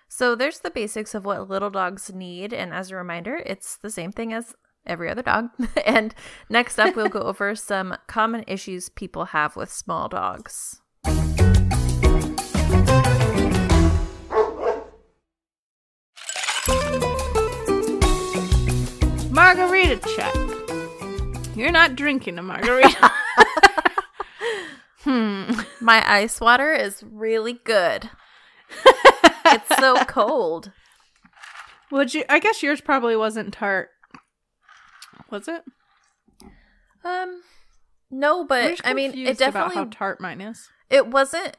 So 0.07 0.35
there's 0.35 0.59
the 0.59 0.69
basics 0.71 1.15
of 1.15 1.25
what 1.25 1.49
little 1.49 1.71
dogs 1.71 2.13
need, 2.13 2.53
and 2.53 2.71
as 2.71 2.91
a 2.91 2.95
reminder, 2.95 3.41
it's 3.47 3.77
the 3.77 3.89
same 3.89 4.11
thing 4.11 4.31
as 4.31 4.53
every 4.85 5.09
other 5.09 5.23
dog. 5.23 5.49
and 5.87 6.13
next 6.49 6.77
up, 6.77 6.95
we'll 6.95 7.09
go 7.09 7.21
over 7.31 7.55
some 7.55 7.97
common 8.05 8.43
issues 8.47 8.89
people 8.89 9.25
have 9.33 9.55
with 9.55 9.71
small 9.73 10.07
dogs. 10.09 10.81
Margarita 19.55 19.99
check 20.15 20.33
you're 21.55 21.71
not 21.71 21.95
drinking 21.95 22.39
a 22.39 22.43
margarita. 22.43 23.11
Hmm. 25.03 25.51
My 25.81 26.01
ice 26.09 26.39
water 26.39 26.71
is 26.71 27.03
really 27.03 27.59
good. 27.65 28.09
It's 29.45 29.75
so 29.77 29.95
cold. 30.07 30.71
would 31.91 32.13
you 32.13 32.23
i 32.29 32.39
guess 32.39 32.63
yours 32.63 32.79
probably 32.79 33.17
wasn't 33.17 33.53
tart. 33.53 33.89
Was 35.29 35.49
it? 35.49 35.61
Um, 37.03 37.41
no, 38.09 38.45
but 38.45 38.79
I 38.85 38.93
mean, 38.93 39.09
it 39.09 39.13
confused 39.13 39.41
about 39.41 39.53
definitely 39.53 39.75
how 39.75 39.85
tart 39.91 40.21
mine 40.21 40.39
is. 40.39 40.69
It 40.89 41.07
wasn't 41.07 41.57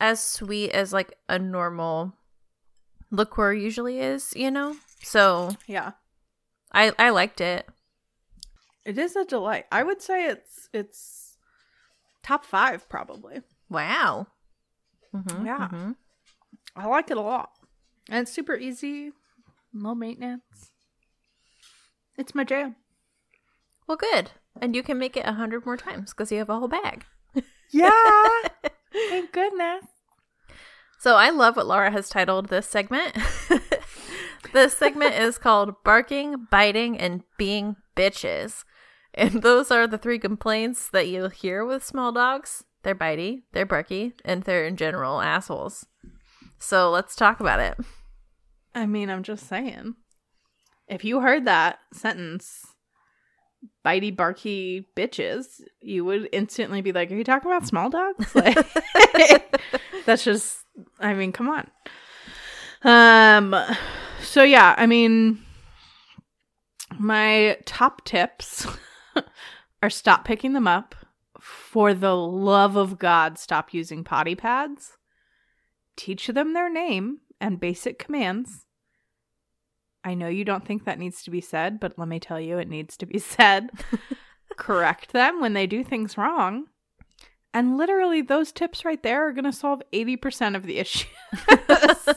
as 0.00 0.18
sweet 0.24 0.70
as 0.70 0.94
like 0.94 1.14
a 1.28 1.38
normal 1.38 2.14
liqueur 3.10 3.52
usually 3.52 4.00
is, 4.00 4.32
you 4.34 4.50
know. 4.50 4.76
So 5.02 5.50
yeah 5.66 5.92
I 6.72 6.92
I 6.98 7.10
liked 7.10 7.40
it. 7.40 7.66
it 8.84 8.96
is 8.98 9.16
a 9.16 9.24
delight 9.24 9.66
i 9.72 9.82
would 9.82 10.00
say 10.00 10.26
it's 10.28 10.68
it's 10.72 11.36
top 12.22 12.44
five 12.44 12.88
probably 12.88 13.42
Wow. 13.70 14.28
Mhm, 15.14 15.44
Yeah. 15.44 15.68
mhm. 15.68 15.96
I 16.74 16.86
like 16.86 17.10
it 17.10 17.16
a 17.18 17.20
lot. 17.20 17.50
And 18.08 18.22
it's 18.22 18.32
super 18.32 18.54
easy, 18.56 19.12
low 19.74 19.94
maintenance. 19.94 20.70
It's 22.16 22.34
my 22.34 22.44
jam. 22.44 22.76
Well, 23.86 23.98
good. 23.98 24.30
And 24.60 24.74
you 24.74 24.82
can 24.82 24.98
make 24.98 25.16
it 25.18 25.26
a 25.26 25.32
hundred 25.34 25.66
more 25.66 25.76
times 25.76 26.12
because 26.14 26.32
you 26.32 26.38
have 26.38 26.48
a 26.48 26.58
whole 26.58 26.68
bag. 26.68 27.04
Yeah. 27.70 27.90
Thank 28.92 29.32
goodness. 29.32 29.84
So 30.98 31.16
I 31.16 31.28
love 31.30 31.56
what 31.56 31.66
Laura 31.66 31.90
has 31.90 32.08
titled 32.08 32.48
this 32.48 32.66
segment. 32.66 33.16
this 34.52 34.76
segment 34.76 35.14
is 35.14 35.38
called 35.38 35.74
Barking, 35.84 36.46
Biting, 36.50 36.98
and 36.98 37.22
Being 37.36 37.76
Bitches. 37.96 38.64
And 39.14 39.42
those 39.42 39.70
are 39.70 39.86
the 39.86 39.98
three 39.98 40.18
complaints 40.18 40.88
that 40.90 41.08
you'll 41.08 41.28
hear 41.28 41.64
with 41.64 41.84
small 41.84 42.12
dogs. 42.12 42.64
They're 42.82 42.94
bitey, 42.94 43.42
they're 43.52 43.66
barky, 43.66 44.14
and 44.24 44.44
they're 44.44 44.64
in 44.64 44.76
general 44.76 45.20
assholes. 45.20 45.86
So 46.58 46.90
let's 46.90 47.16
talk 47.16 47.40
about 47.40 47.60
it. 47.60 47.76
I 48.74 48.86
mean, 48.86 49.10
I'm 49.10 49.22
just 49.22 49.48
saying. 49.48 49.94
If 50.86 51.04
you 51.04 51.20
heard 51.20 51.44
that 51.46 51.80
sentence, 51.92 52.64
bitey 53.84 54.14
barky 54.14 54.86
bitches, 54.96 55.60
you 55.80 56.04
would 56.04 56.28
instantly 56.32 56.80
be 56.80 56.92
like, 56.92 57.10
Are 57.10 57.16
you 57.16 57.24
talking 57.24 57.50
about 57.50 57.66
small 57.66 57.90
dogs? 57.90 58.34
Like 58.34 59.60
that's 60.06 60.24
just 60.24 60.58
I 61.00 61.14
mean, 61.14 61.32
come 61.32 61.48
on. 61.48 61.70
Um 62.82 63.54
so 64.22 64.42
yeah, 64.42 64.74
I 64.76 64.86
mean 64.86 65.42
my 66.98 67.58
top 67.64 68.04
tips 68.04 68.66
are 69.82 69.90
stop 69.90 70.24
picking 70.24 70.52
them 70.52 70.66
up. 70.66 70.94
For 71.40 71.94
the 71.94 72.16
love 72.16 72.76
of 72.76 72.98
God, 72.98 73.38
stop 73.38 73.72
using 73.72 74.02
potty 74.02 74.34
pads. 74.34 74.96
Teach 75.96 76.26
them 76.26 76.52
their 76.52 76.68
name 76.68 77.18
and 77.40 77.60
basic 77.60 77.98
commands. 77.98 78.66
I 80.04 80.14
know 80.14 80.28
you 80.28 80.44
don't 80.44 80.66
think 80.66 80.84
that 80.84 80.98
needs 80.98 81.22
to 81.24 81.30
be 81.30 81.40
said, 81.40 81.78
but 81.78 81.98
let 81.98 82.08
me 82.08 82.18
tell 82.18 82.40
you, 82.40 82.58
it 82.58 82.68
needs 82.68 82.96
to 82.96 83.06
be 83.06 83.18
said. 83.20 83.70
Correct 84.56 85.12
them 85.12 85.40
when 85.40 85.52
they 85.52 85.66
do 85.66 85.84
things 85.84 86.18
wrong. 86.18 86.66
And 87.54 87.76
literally, 87.76 88.22
those 88.22 88.52
tips 88.52 88.84
right 88.84 89.02
there 89.02 89.28
are 89.28 89.32
going 89.32 89.44
to 89.44 89.52
solve 89.52 89.82
80% 89.92 90.56
of 90.56 90.64
the 90.64 90.78
issues. 90.78 91.08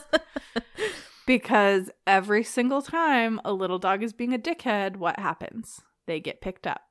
because 1.26 1.90
every 2.06 2.44
single 2.44 2.82
time 2.82 3.40
a 3.46 3.54
little 3.54 3.80
dog 3.80 4.04
is 4.04 4.14
being 4.14 4.34
a 4.34 4.40
dickhead, 4.40 4.98
what 4.98 5.20
happens? 5.20 5.82
They 6.08 6.20
get 6.20 6.42
picked 6.42 6.68
up. 6.68 6.82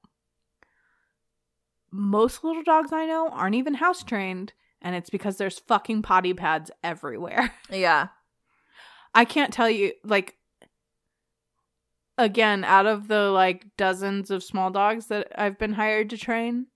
Most 1.90 2.44
little 2.44 2.62
dogs 2.62 2.92
I 2.92 3.06
know 3.06 3.28
aren't 3.28 3.56
even 3.56 3.74
house 3.74 4.02
trained, 4.04 4.52
and 4.80 4.94
it's 4.94 5.10
because 5.10 5.36
there's 5.36 5.58
fucking 5.58 6.02
potty 6.02 6.34
pads 6.34 6.70
everywhere. 6.84 7.52
yeah. 7.70 8.08
I 9.14 9.24
can't 9.24 9.52
tell 9.52 9.68
you 9.68 9.92
like 10.04 10.36
again 12.16 12.64
out 12.64 12.86
of 12.86 13.08
the 13.08 13.30
like 13.30 13.64
dozens 13.76 14.30
of 14.30 14.44
small 14.44 14.70
dogs 14.70 15.06
that 15.06 15.32
I've 15.36 15.58
been 15.58 15.72
hired 15.72 16.10
to 16.10 16.18
train 16.18 16.66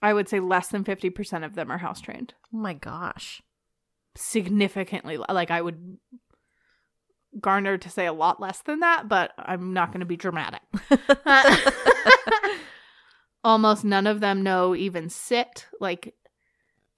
I 0.00 0.12
would 0.12 0.28
say 0.28 0.40
less 0.40 0.68
than 0.68 0.84
50% 0.84 1.44
of 1.44 1.54
them 1.54 1.70
are 1.70 1.78
house 1.78 2.00
trained. 2.00 2.34
Oh 2.54 2.58
my 2.58 2.74
gosh. 2.74 3.42
Significantly 4.20 5.16
like 5.16 5.50
I 5.52 5.62
would 5.62 5.98
garner 7.40 7.78
to 7.78 7.88
say 7.88 8.06
a 8.06 8.12
lot 8.12 8.40
less 8.40 8.62
than 8.62 8.80
that, 8.80 9.08
but 9.08 9.32
I'm 9.38 9.72
not 9.72 9.92
going 9.92 10.00
to 10.00 10.06
be 10.06 10.16
dramatic. 10.16 10.62
Almost 13.44 13.84
none 13.84 14.06
of 14.08 14.20
them 14.20 14.42
know 14.42 14.74
even 14.74 15.08
sit. 15.08 15.66
Like 15.80 16.14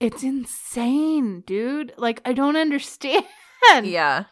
it's 0.00 0.22
insane, 0.22 1.42
dude. 1.46 1.92
Like 1.98 2.22
I 2.24 2.33
don't 2.33 2.56
understand. 2.56 3.26
yeah. 3.83 4.24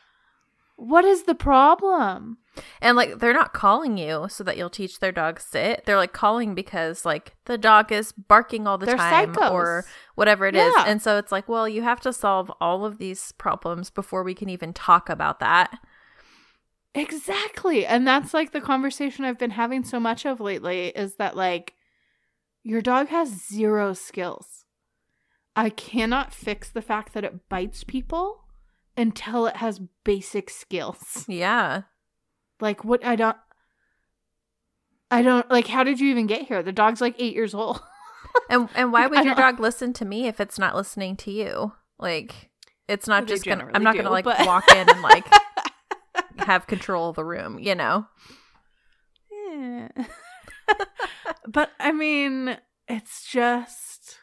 What 0.76 1.04
is 1.04 1.24
the 1.24 1.34
problem? 1.34 2.38
And 2.80 2.96
like 2.96 3.18
they're 3.18 3.32
not 3.32 3.52
calling 3.52 3.98
you 3.98 4.26
so 4.28 4.44
that 4.44 4.56
you'll 4.56 4.70
teach 4.70 5.00
their 5.00 5.12
dog 5.12 5.40
sit. 5.40 5.84
They're 5.84 5.96
like 5.96 6.12
calling 6.12 6.54
because 6.54 7.04
like 7.04 7.34
the 7.44 7.58
dog 7.58 7.92
is 7.92 8.12
barking 8.12 8.66
all 8.66 8.78
the 8.78 8.86
They're 8.86 8.96
time 8.96 9.34
psychos. 9.34 9.50
or 9.50 9.84
whatever 10.14 10.46
it 10.46 10.54
is. 10.54 10.72
Yeah. 10.76 10.84
And 10.86 11.00
so 11.02 11.18
it's 11.18 11.32
like, 11.32 11.48
well, 11.48 11.68
you 11.68 11.82
have 11.82 12.00
to 12.02 12.12
solve 12.12 12.50
all 12.60 12.84
of 12.84 12.98
these 12.98 13.32
problems 13.32 13.90
before 13.90 14.22
we 14.22 14.34
can 14.34 14.48
even 14.48 14.72
talk 14.72 15.08
about 15.08 15.40
that. 15.40 15.78
Exactly. 16.94 17.86
And 17.86 18.06
that's 18.06 18.34
like 18.34 18.52
the 18.52 18.60
conversation 18.60 19.24
I've 19.24 19.38
been 19.38 19.50
having 19.50 19.84
so 19.84 20.00
much 20.00 20.26
of 20.26 20.40
lately 20.40 20.88
is 20.88 21.16
that 21.16 21.36
like 21.36 21.74
your 22.62 22.80
dog 22.80 23.08
has 23.08 23.46
zero 23.46 23.92
skills. 23.92 24.64
I 25.54 25.70
cannot 25.70 26.32
fix 26.32 26.70
the 26.70 26.82
fact 26.82 27.14
that 27.14 27.24
it 27.24 27.48
bites 27.48 27.82
people 27.84 28.44
until 28.96 29.46
it 29.46 29.56
has 29.56 29.80
basic 30.04 30.50
skills. 30.50 31.24
Yeah. 31.28 31.82
Like 32.60 32.84
what 32.84 33.04
I 33.04 33.16
don't 33.16 33.36
I 35.10 35.22
don't 35.22 35.48
like 35.50 35.66
how 35.66 35.84
did 35.84 36.00
you 36.00 36.10
even 36.10 36.26
get 36.26 36.42
here? 36.42 36.62
The 36.62 36.72
dog's 36.72 37.00
like 37.00 37.14
8 37.18 37.34
years 37.34 37.54
old. 37.54 37.80
And 38.50 38.68
and 38.74 38.92
why 38.92 39.06
would 39.06 39.24
your 39.24 39.34
dog 39.34 39.58
listen 39.58 39.92
to 39.94 40.04
me 40.04 40.26
if 40.26 40.38
it's 40.40 40.58
not 40.58 40.74
listening 40.76 41.16
to 41.16 41.30
you? 41.30 41.72
Like 41.98 42.50
it's 42.86 43.06
not 43.06 43.26
just 43.26 43.44
gonna 43.44 43.68
I'm 43.74 43.82
not 43.82 43.96
gonna 43.96 44.10
like 44.10 44.24
but- 44.24 44.46
walk 44.46 44.70
in 44.70 44.88
and 44.88 45.02
like 45.02 45.26
have 46.38 46.66
control 46.66 47.10
of 47.10 47.16
the 47.16 47.24
room, 47.24 47.58
you 47.58 47.74
know? 47.74 48.06
Yeah. 49.30 49.88
but 51.48 51.70
I 51.80 51.92
mean, 51.92 52.58
it's 52.86 53.26
just 53.26 54.18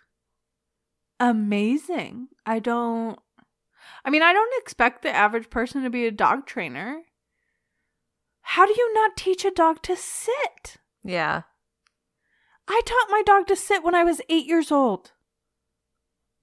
amazing. 1.19 2.27
I 2.45 2.59
don't 2.59 3.19
I 4.03 4.11
mean, 4.11 4.21
I 4.23 4.33
don't 4.33 4.61
expect 4.61 5.01
the 5.01 5.13
average 5.13 5.49
person 5.49 5.83
to 5.83 5.89
be 5.89 6.05
a 6.05 6.11
dog 6.11 6.45
trainer. 6.45 7.01
How 8.49 8.67
do 8.67 8.73
you 8.77 8.93
not 8.93 9.17
teach 9.17 9.43
a 9.43 9.49
dog 9.49 9.81
to 9.83 9.95
sit? 9.95 10.77
Yeah. 11.03 11.41
I 12.67 12.81
taught 12.85 13.09
my 13.09 13.23
dog 13.25 13.47
to 13.47 13.55
sit 13.55 13.83
when 13.83 13.95
I 13.95 14.03
was 14.03 14.21
8 14.29 14.45
years 14.45 14.71
old. 14.71 15.13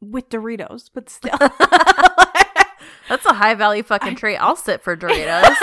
With 0.00 0.28
Doritos, 0.28 0.90
but 0.92 1.08
still. 1.08 1.38
That's 3.08 3.24
a 3.26 3.32
high 3.32 3.54
value 3.54 3.84
fucking 3.84 4.16
trait. 4.16 4.38
I'll 4.40 4.56
sit 4.56 4.82
for 4.82 4.96
Doritos. 4.96 5.54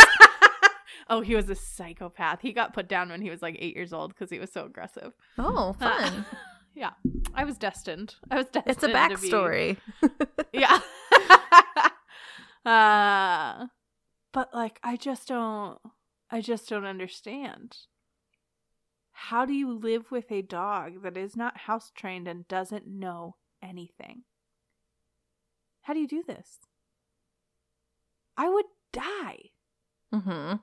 oh, 1.10 1.19
he 1.19 1.36
was 1.36 1.49
a 1.49 1.56
psychopath. 1.56 2.39
He 2.41 2.54
got 2.54 2.73
put 2.73 2.88
down 2.88 3.10
when 3.10 3.21
he 3.21 3.30
was 3.30 3.41
like 3.41 3.58
eight 3.60 3.75
years 3.75 3.91
old 3.91 4.13
because 4.13 4.30
he 4.30 4.39
was 4.39 4.52
so 4.52 4.65
aggressive. 4.65 5.12
Oh, 5.38 5.73
fun. 5.73 6.04
Uh, 6.04 6.23
yeah, 6.73 6.91
I 7.34 7.43
was 7.43 7.58
destined. 7.58 8.15
I 8.32 8.38
was 8.38 8.45
destined. 8.45 8.78
It's 8.78 8.84
a 8.84 8.89
backstory. 8.89 9.78
Be... 10.02 10.60
yeah. 10.60 10.80
uh, 12.65 13.67
but 14.32 14.54
like, 14.54 14.80
I 14.84 14.95
just 14.95 15.28
don't. 15.28 15.80
I 16.32 16.42
just 16.42 16.70
don't 16.70 16.86
understand. 16.86 17.78
How 19.12 19.46
do 19.46 19.54
you 19.54 19.72
live 19.72 20.12
with 20.12 20.32
a 20.32 20.42
dog 20.42 21.04
that 21.04 21.18
is 21.18 21.36
not 21.36 21.62
house 21.62 21.92
trained 21.94 22.28
and 22.28 22.48
doesn't 22.48 22.88
know 22.88 23.36
anything? 23.62 24.24
How 25.82 25.94
do 25.94 26.00
you 26.00 26.08
do 26.08 26.24
this? 26.26 26.60
I 28.38 28.48
would 28.48 28.65
die. 28.94 29.38
Mm-hmm. 30.13 30.56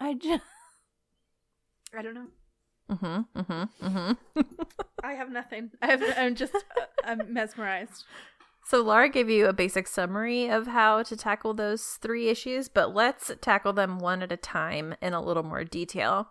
I 0.00 0.14
just 0.14 0.42
I 1.96 2.02
don't 2.02 2.14
know. 2.14 2.28
Mm-hmm. 2.90 3.40
Mm-hmm. 3.40 3.86
Mm-hmm. 3.86 4.42
I 5.02 5.12
have 5.14 5.30
nothing. 5.30 5.70
I 5.82 5.86
have 5.88 6.02
I'm 6.16 6.34
just 6.34 6.54
uh, 6.54 6.60
I'm 7.04 7.32
mesmerized. 7.32 8.04
So 8.68 8.82
Laura 8.82 9.08
gave 9.08 9.30
you 9.30 9.46
a 9.46 9.52
basic 9.52 9.86
summary 9.86 10.48
of 10.48 10.66
how 10.66 11.04
to 11.04 11.16
tackle 11.16 11.54
those 11.54 12.00
three 12.02 12.28
issues, 12.28 12.68
but 12.68 12.92
let's 12.92 13.30
tackle 13.40 13.72
them 13.72 14.00
one 14.00 14.22
at 14.22 14.32
a 14.32 14.36
time 14.36 14.96
in 15.00 15.12
a 15.12 15.22
little 15.22 15.44
more 15.44 15.62
detail. 15.62 16.30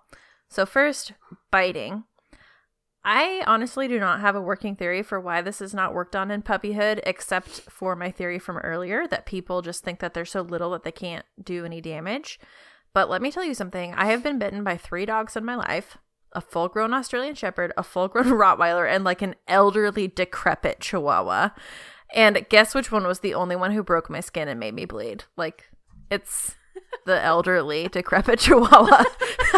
So 0.49 0.65
first, 0.65 1.13
biting. 1.49 2.03
I 3.05 3.41
honestly 3.47 3.87
do 3.87 4.01
not 4.01 4.19
have 4.19 4.35
a 4.35 4.41
working 4.41 4.75
theory 4.75 5.01
for 5.01 5.17
why 5.17 5.41
this 5.41 5.61
is 5.61 5.73
not 5.73 5.93
worked 5.93 6.13
on 6.13 6.29
in 6.29 6.41
puppyhood, 6.41 6.99
except 7.05 7.47
for 7.47 7.95
my 7.95 8.11
theory 8.11 8.37
from 8.37 8.57
earlier 8.57 9.07
that 9.07 9.25
people 9.25 9.61
just 9.61 9.85
think 9.85 10.01
that 10.01 10.13
they're 10.13 10.25
so 10.25 10.41
little 10.41 10.71
that 10.71 10.83
they 10.83 10.91
can't 10.91 11.23
do 11.41 11.63
any 11.63 11.79
damage. 11.79 12.37
But 12.93 13.09
let 13.09 13.21
me 13.21 13.31
tell 13.31 13.45
you 13.45 13.53
something 13.53 13.93
I 13.93 14.07
have 14.07 14.23
been 14.23 14.39
bitten 14.39 14.61
by 14.61 14.75
three 14.75 15.05
dogs 15.05 15.37
in 15.37 15.45
my 15.45 15.55
life 15.55 15.97
a 16.33 16.41
full 16.41 16.67
grown 16.67 16.93
Australian 16.93 17.33
Shepherd, 17.33 17.71
a 17.77 17.83
full 17.83 18.09
grown 18.09 18.25
Rottweiler, 18.25 18.93
and 18.93 19.05
like 19.05 19.21
an 19.21 19.35
elderly, 19.47 20.09
decrepit 20.09 20.81
Chihuahua. 20.81 21.51
And 22.13 22.45
guess 22.49 22.75
which 22.75 22.91
one 22.91 23.05
was 23.05 23.19
the 23.19 23.33
only 23.33 23.55
one 23.55 23.71
who 23.71 23.83
broke 23.83 24.09
my 24.09 24.19
skin 24.19 24.47
and 24.47 24.59
made 24.59 24.73
me 24.73 24.85
bleed? 24.85 25.25
Like, 25.35 25.65
it's 26.09 26.55
the 27.05 27.21
elderly, 27.21 27.87
decrepit 27.91 28.39
Chihuahua. 28.39 29.03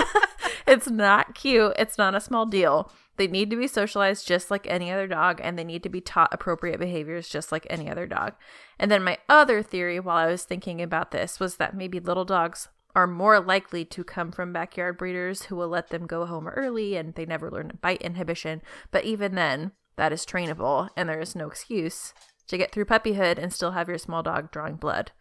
it's 0.67 0.89
not 0.89 1.36
cute. 1.36 1.73
It's 1.77 1.97
not 1.97 2.15
a 2.15 2.21
small 2.21 2.45
deal. 2.45 2.91
They 3.17 3.27
need 3.27 3.49
to 3.49 3.55
be 3.55 3.67
socialized 3.67 4.27
just 4.27 4.51
like 4.51 4.67
any 4.69 4.91
other 4.91 5.07
dog, 5.07 5.41
and 5.43 5.57
they 5.57 5.63
need 5.63 5.81
to 5.83 5.89
be 5.89 6.01
taught 6.01 6.33
appropriate 6.33 6.79
behaviors 6.79 7.27
just 7.27 7.51
like 7.51 7.65
any 7.69 7.89
other 7.89 8.05
dog. 8.05 8.33
And 8.77 8.91
then 8.91 9.03
my 9.03 9.17
other 9.27 9.63
theory 9.63 9.99
while 9.99 10.17
I 10.17 10.27
was 10.27 10.43
thinking 10.43 10.81
about 10.81 11.12
this 11.12 11.39
was 11.39 11.55
that 11.55 11.75
maybe 11.75 11.99
little 11.99 12.25
dogs 12.25 12.69
are 12.95 13.07
more 13.07 13.39
likely 13.39 13.86
to 13.86 14.03
come 14.03 14.31
from 14.31 14.53
backyard 14.53 14.97
breeders 14.97 15.43
who 15.43 15.55
will 15.55 15.67
let 15.67 15.89
them 15.89 16.07
go 16.07 16.25
home 16.25 16.47
early 16.47 16.95
and 16.95 17.13
they 17.13 17.25
never 17.25 17.51
learn 17.51 17.77
bite 17.81 18.01
inhibition. 18.01 18.62
But 18.91 19.03
even 19.03 19.36
then, 19.36 19.71
that 19.97 20.13
is 20.13 20.25
trainable, 20.25 20.89
and 20.95 21.10
there 21.10 21.19
is 21.19 21.36
no 21.36 21.47
excuse 21.47 22.13
to 22.47 22.57
get 22.57 22.71
through 22.71 22.86
puppyhood 22.86 23.38
and 23.38 23.53
still 23.53 23.71
have 23.71 23.89
your 23.89 23.97
small 23.97 24.23
dog 24.23 24.51
drawing 24.51 24.75
blood. 24.75 25.12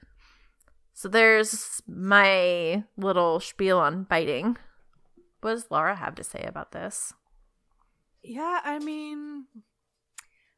So 0.94 1.08
there's 1.08 1.82
my 1.86 2.84
little 2.96 3.40
spiel 3.40 3.78
on 3.78 4.04
biting. 4.04 4.56
What 5.40 5.52
does 5.52 5.70
Laura 5.70 5.94
have 5.94 6.14
to 6.14 6.24
say 6.24 6.44
about 6.46 6.72
this? 6.72 7.12
Yeah, 8.22 8.60
I 8.64 8.78
mean, 8.78 9.44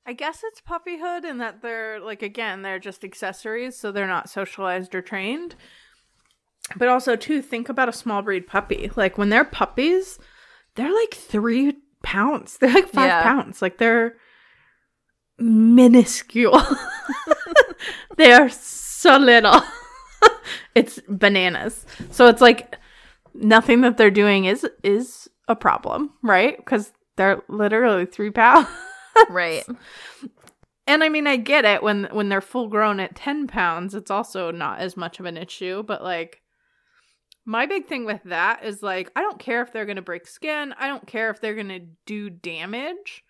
I 0.06 0.12
guess 0.12 0.42
it's 0.44 0.60
puppyhood 0.60 1.24
and 1.24 1.40
that 1.40 1.60
they're 1.60 2.00
like 2.00 2.22
again, 2.22 2.62
they're 2.62 2.78
just 2.78 3.04
accessories, 3.04 3.76
so 3.76 3.90
they're 3.90 4.06
not 4.06 4.30
socialized 4.30 4.94
or 4.94 5.02
trained. 5.02 5.54
But 6.76 6.88
also 6.88 7.16
too, 7.16 7.42
think 7.42 7.68
about 7.68 7.88
a 7.88 7.92
small 7.92 8.22
breed 8.22 8.46
puppy. 8.46 8.90
Like 8.94 9.18
when 9.18 9.30
they're 9.30 9.44
puppies, 9.44 10.18
they're 10.76 10.94
like 10.94 11.14
three 11.14 11.78
pounds. 12.02 12.56
They're 12.60 12.72
like 12.72 12.88
five 12.88 13.08
yeah. 13.08 13.22
pounds. 13.22 13.60
Like 13.60 13.78
they're 13.78 14.16
minuscule. 15.38 16.60
they 18.16 18.32
are 18.32 18.48
so 18.48 19.16
little. 19.16 19.60
it's 20.74 21.00
bananas. 21.08 21.86
So 22.10 22.26
it's 22.26 22.40
like 22.40 22.76
nothing 23.34 23.82
that 23.82 23.96
they're 23.96 24.10
doing 24.10 24.44
is 24.44 24.66
is 24.82 25.28
a 25.48 25.56
problem, 25.56 26.10
right? 26.22 26.56
Because 26.56 26.92
they're 27.16 27.42
literally 27.48 28.06
three 28.06 28.30
pounds. 28.30 28.68
right. 29.30 29.64
And 30.86 31.04
I 31.04 31.10
mean, 31.10 31.26
I 31.26 31.36
get 31.36 31.66
it 31.66 31.82
when 31.82 32.08
when 32.12 32.30
they're 32.30 32.40
full 32.40 32.68
grown 32.68 32.98
at 32.98 33.14
ten 33.14 33.46
pounds, 33.46 33.94
it's 33.94 34.10
also 34.10 34.50
not 34.50 34.78
as 34.78 34.96
much 34.96 35.20
of 35.20 35.26
an 35.26 35.36
issue. 35.36 35.82
But 35.82 36.02
like, 36.02 36.40
my 37.44 37.66
big 37.66 37.86
thing 37.88 38.06
with 38.06 38.22
that 38.24 38.64
is 38.64 38.82
like, 38.82 39.10
I 39.14 39.20
don't 39.20 39.38
care 39.38 39.60
if 39.60 39.70
they're 39.70 39.84
gonna 39.84 40.00
break 40.00 40.26
skin. 40.26 40.74
I 40.78 40.88
don't 40.88 41.06
care 41.06 41.28
if 41.28 41.42
they're 41.42 41.54
gonna 41.54 41.80
do 42.06 42.30
damage. 42.30 43.22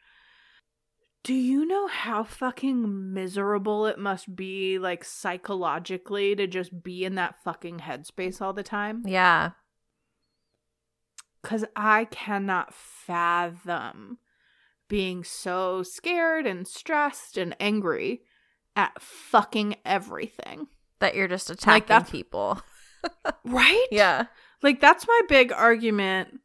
Do 1.29 1.35
you 1.35 1.67
know 1.67 1.89
how 1.89 2.25
fucking 2.25 3.13
miserable 3.13 3.85
it 3.85 3.99
must 3.99 4.35
be, 4.35 4.79
like 4.79 5.05
psychologically, 5.05 6.35
to 6.35 6.47
just 6.47 6.83
be 6.83 7.05
in 7.05 7.17
that 7.17 7.35
fucking 7.45 7.81
headspace 7.81 8.41
all 8.41 8.55
the 8.55 8.63
time? 8.63 9.03
Yeah. 9.05 9.51
Because 11.43 11.67
I 11.77 12.07
cannot 12.07 12.73
fathom 12.73 14.17
being 14.89 15.23
so 15.23 15.83
scared 15.83 16.47
and 16.47 16.67
stressed 16.67 17.37
and 17.37 17.55
angry 17.61 18.23
at 18.75 18.99
fucking 18.99 19.77
everything. 19.85 20.69
That 21.01 21.15
you're 21.15 21.29
just 21.29 21.51
attacking 21.51 21.95
like 21.95 22.11
people. 22.11 22.63
right? 23.45 23.87
Yeah. 23.91 24.29
Like 24.63 24.81
that's 24.81 25.07
my 25.07 25.21
big 25.29 25.53
argument 25.53 26.41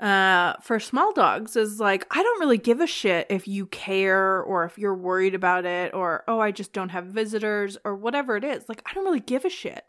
uh 0.00 0.54
for 0.62 0.78
small 0.78 1.12
dogs 1.12 1.56
is 1.56 1.80
like 1.80 2.06
I 2.10 2.22
don't 2.22 2.40
really 2.40 2.58
give 2.58 2.80
a 2.80 2.86
shit 2.86 3.26
if 3.30 3.48
you 3.48 3.66
care 3.66 4.40
or 4.40 4.64
if 4.64 4.78
you're 4.78 4.94
worried 4.94 5.34
about 5.34 5.64
it 5.66 5.92
or 5.92 6.22
oh 6.28 6.38
I 6.38 6.52
just 6.52 6.72
don't 6.72 6.90
have 6.90 7.06
visitors 7.06 7.76
or 7.84 7.96
whatever 7.96 8.36
it 8.36 8.44
is. 8.44 8.68
Like 8.68 8.82
I 8.86 8.94
don't 8.94 9.04
really 9.04 9.20
give 9.20 9.44
a 9.44 9.50
shit. 9.50 9.84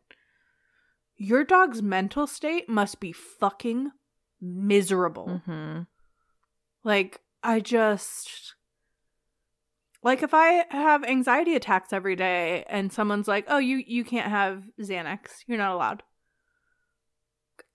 Your 1.21 1.43
dog's 1.43 1.81
mental 1.81 2.27
state 2.27 2.69
must 2.69 3.01
be 3.01 3.11
fucking 3.11 3.91
miserable. 4.41 5.41
Mm-hmm. 5.45 5.81
Like, 6.83 7.19
I 7.43 7.59
just. 7.59 8.55
Like 10.01 10.23
if 10.23 10.33
I 10.33 10.65
have 10.69 11.03
anxiety 11.03 11.55
attacks 11.55 11.91
every 11.91 12.15
day 12.15 12.63
and 12.69 12.91
someone's 12.91 13.27
like, 13.27 13.43
"Oh, 13.49 13.57
you 13.57 13.83
you 13.85 14.05
can't 14.05 14.29
have 14.29 14.63
Xanax. 14.79 15.43
You're 15.45 15.57
not 15.57 15.73
allowed." 15.73 16.03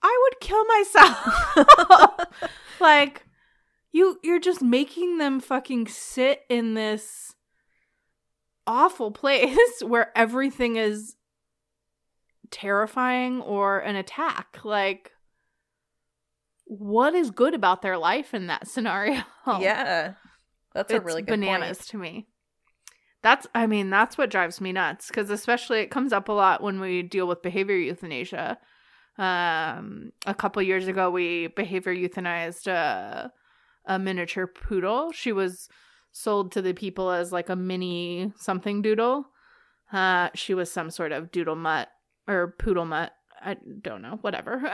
I 0.04 0.18
would 0.22 0.40
kill 0.40 0.64
myself. 0.66 2.26
like 2.80 3.24
you 3.90 4.18
you're 4.22 4.38
just 4.38 4.60
making 4.60 5.16
them 5.16 5.40
fucking 5.40 5.86
sit 5.86 6.42
in 6.50 6.74
this 6.74 7.34
awful 8.66 9.10
place 9.10 9.56
where 9.82 10.16
everything 10.16 10.76
is 10.76 11.16
terrifying 12.50 13.40
or 13.40 13.78
an 13.78 13.96
attack. 13.96 14.58
Like 14.62 15.12
what 16.66 17.14
is 17.14 17.30
good 17.30 17.54
about 17.54 17.80
their 17.80 17.96
life 17.96 18.34
in 18.34 18.46
that 18.48 18.68
scenario? 18.68 19.22
Yeah. 19.60 20.14
That's 20.74 20.90
it's 20.90 21.00
a 21.00 21.04
really 21.04 21.22
good 21.22 21.40
bananas 21.40 21.78
point. 21.78 21.88
to 21.88 21.98
me. 21.98 22.26
That's 23.22 23.46
I 23.54 23.66
mean, 23.66 23.88
that's 23.88 24.18
what 24.18 24.30
drives 24.30 24.60
me 24.60 24.72
nuts 24.72 25.10
cuz 25.10 25.30
especially 25.30 25.80
it 25.80 25.90
comes 25.90 26.12
up 26.12 26.28
a 26.28 26.32
lot 26.32 26.62
when 26.62 26.78
we 26.78 27.02
deal 27.02 27.26
with 27.26 27.42
behavior 27.42 27.76
euthanasia. 27.76 28.58
Um 29.18 30.12
a 30.26 30.34
couple 30.34 30.62
years 30.62 30.88
ago 30.88 31.10
we 31.10 31.48
behavior 31.48 31.94
euthanized 31.94 32.66
a 32.66 33.32
a 33.86 33.98
miniature 33.98 34.46
poodle. 34.46 35.12
She 35.12 35.32
was 35.32 35.68
sold 36.12 36.52
to 36.52 36.62
the 36.62 36.72
people 36.72 37.10
as 37.10 37.32
like 37.32 37.48
a 37.48 37.56
mini 37.56 38.32
something 38.36 38.82
doodle. 38.82 39.26
Uh 39.92 40.30
she 40.34 40.54
was 40.54 40.70
some 40.70 40.90
sort 40.90 41.12
of 41.12 41.30
doodle 41.30 41.56
mutt 41.56 41.88
or 42.26 42.54
poodle 42.58 42.86
mutt 42.86 43.12
I 43.44 43.56
don't 43.82 44.02
know, 44.02 44.18
whatever. 44.22 44.54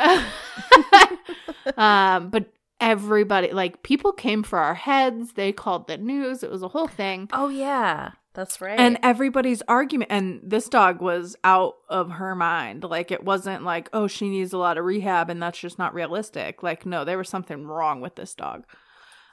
um, 1.76 2.30
but 2.30 2.52
everybody, 2.80 3.50
like, 3.52 3.82
people 3.82 4.12
came 4.12 4.42
for 4.42 4.58
our 4.58 4.74
heads. 4.74 5.32
They 5.32 5.52
called 5.52 5.88
the 5.88 5.98
news. 5.98 6.42
It 6.42 6.50
was 6.50 6.62
a 6.62 6.68
whole 6.68 6.86
thing. 6.86 7.28
Oh, 7.32 7.48
yeah. 7.48 8.12
That's 8.34 8.60
right. 8.60 8.78
And 8.78 8.98
everybody's 9.02 9.62
argument, 9.62 10.12
and 10.12 10.40
this 10.42 10.68
dog 10.68 11.00
was 11.00 11.36
out 11.42 11.76
of 11.88 12.12
her 12.12 12.34
mind. 12.34 12.84
Like, 12.84 13.10
it 13.10 13.24
wasn't 13.24 13.64
like, 13.64 13.88
oh, 13.92 14.06
she 14.06 14.28
needs 14.28 14.52
a 14.52 14.58
lot 14.58 14.78
of 14.78 14.84
rehab 14.84 15.30
and 15.30 15.42
that's 15.42 15.58
just 15.58 15.78
not 15.78 15.94
realistic. 15.94 16.62
Like, 16.62 16.86
no, 16.86 17.04
there 17.04 17.18
was 17.18 17.28
something 17.28 17.66
wrong 17.66 18.00
with 18.00 18.14
this 18.14 18.34
dog. 18.34 18.64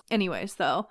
Anyways, 0.10 0.56
though, 0.56 0.88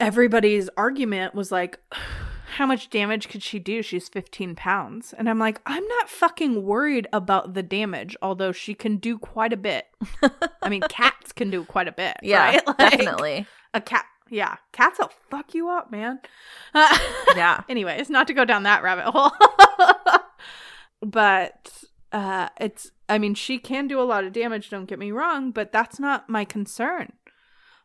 everybody's 0.00 0.70
argument 0.76 1.34
was 1.34 1.52
like, 1.52 1.78
how 2.56 2.64
much 2.64 2.88
damage 2.88 3.28
could 3.28 3.42
she 3.42 3.58
do? 3.58 3.82
She's 3.82 4.08
15 4.08 4.54
pounds. 4.54 5.12
And 5.16 5.28
I'm 5.28 5.38
like, 5.38 5.60
I'm 5.66 5.86
not 5.86 6.08
fucking 6.08 6.62
worried 6.64 7.06
about 7.12 7.52
the 7.52 7.62
damage, 7.62 8.16
although 8.22 8.52
she 8.52 8.72
can 8.72 8.96
do 8.96 9.18
quite 9.18 9.52
a 9.52 9.56
bit. 9.56 9.86
I 10.62 10.70
mean, 10.70 10.82
cats 10.88 11.32
can 11.32 11.50
do 11.50 11.64
quite 11.64 11.88
a 11.88 11.92
bit. 11.92 12.16
yeah, 12.22 12.44
right? 12.44 12.62
Like, 12.66 12.78
definitely. 12.78 13.46
A 13.74 13.80
cat, 13.82 14.06
yeah, 14.30 14.56
cats 14.72 14.98
will 14.98 15.10
fuck 15.30 15.54
you 15.54 15.68
up, 15.70 15.90
man. 15.90 16.20
Uh, 16.74 16.98
Yeah. 17.36 17.62
Anyways, 17.68 18.10
not 18.10 18.26
to 18.28 18.34
go 18.34 18.44
down 18.44 18.64
that 18.64 18.82
rabbit 18.82 19.06
hole. 19.06 19.32
but 21.02 21.84
uh 22.12 22.48
it's 22.60 22.90
I 23.08 23.18
mean, 23.18 23.34
she 23.34 23.58
can 23.58 23.88
do 23.88 24.00
a 24.00 24.04
lot 24.04 24.24
of 24.24 24.32
damage, 24.32 24.68
don't 24.70 24.84
get 24.88 24.98
me 24.98 25.10
wrong, 25.12 25.50
but 25.50 25.72
that's 25.72 25.98
not 25.98 26.28
my 26.28 26.44
concern. 26.44 27.12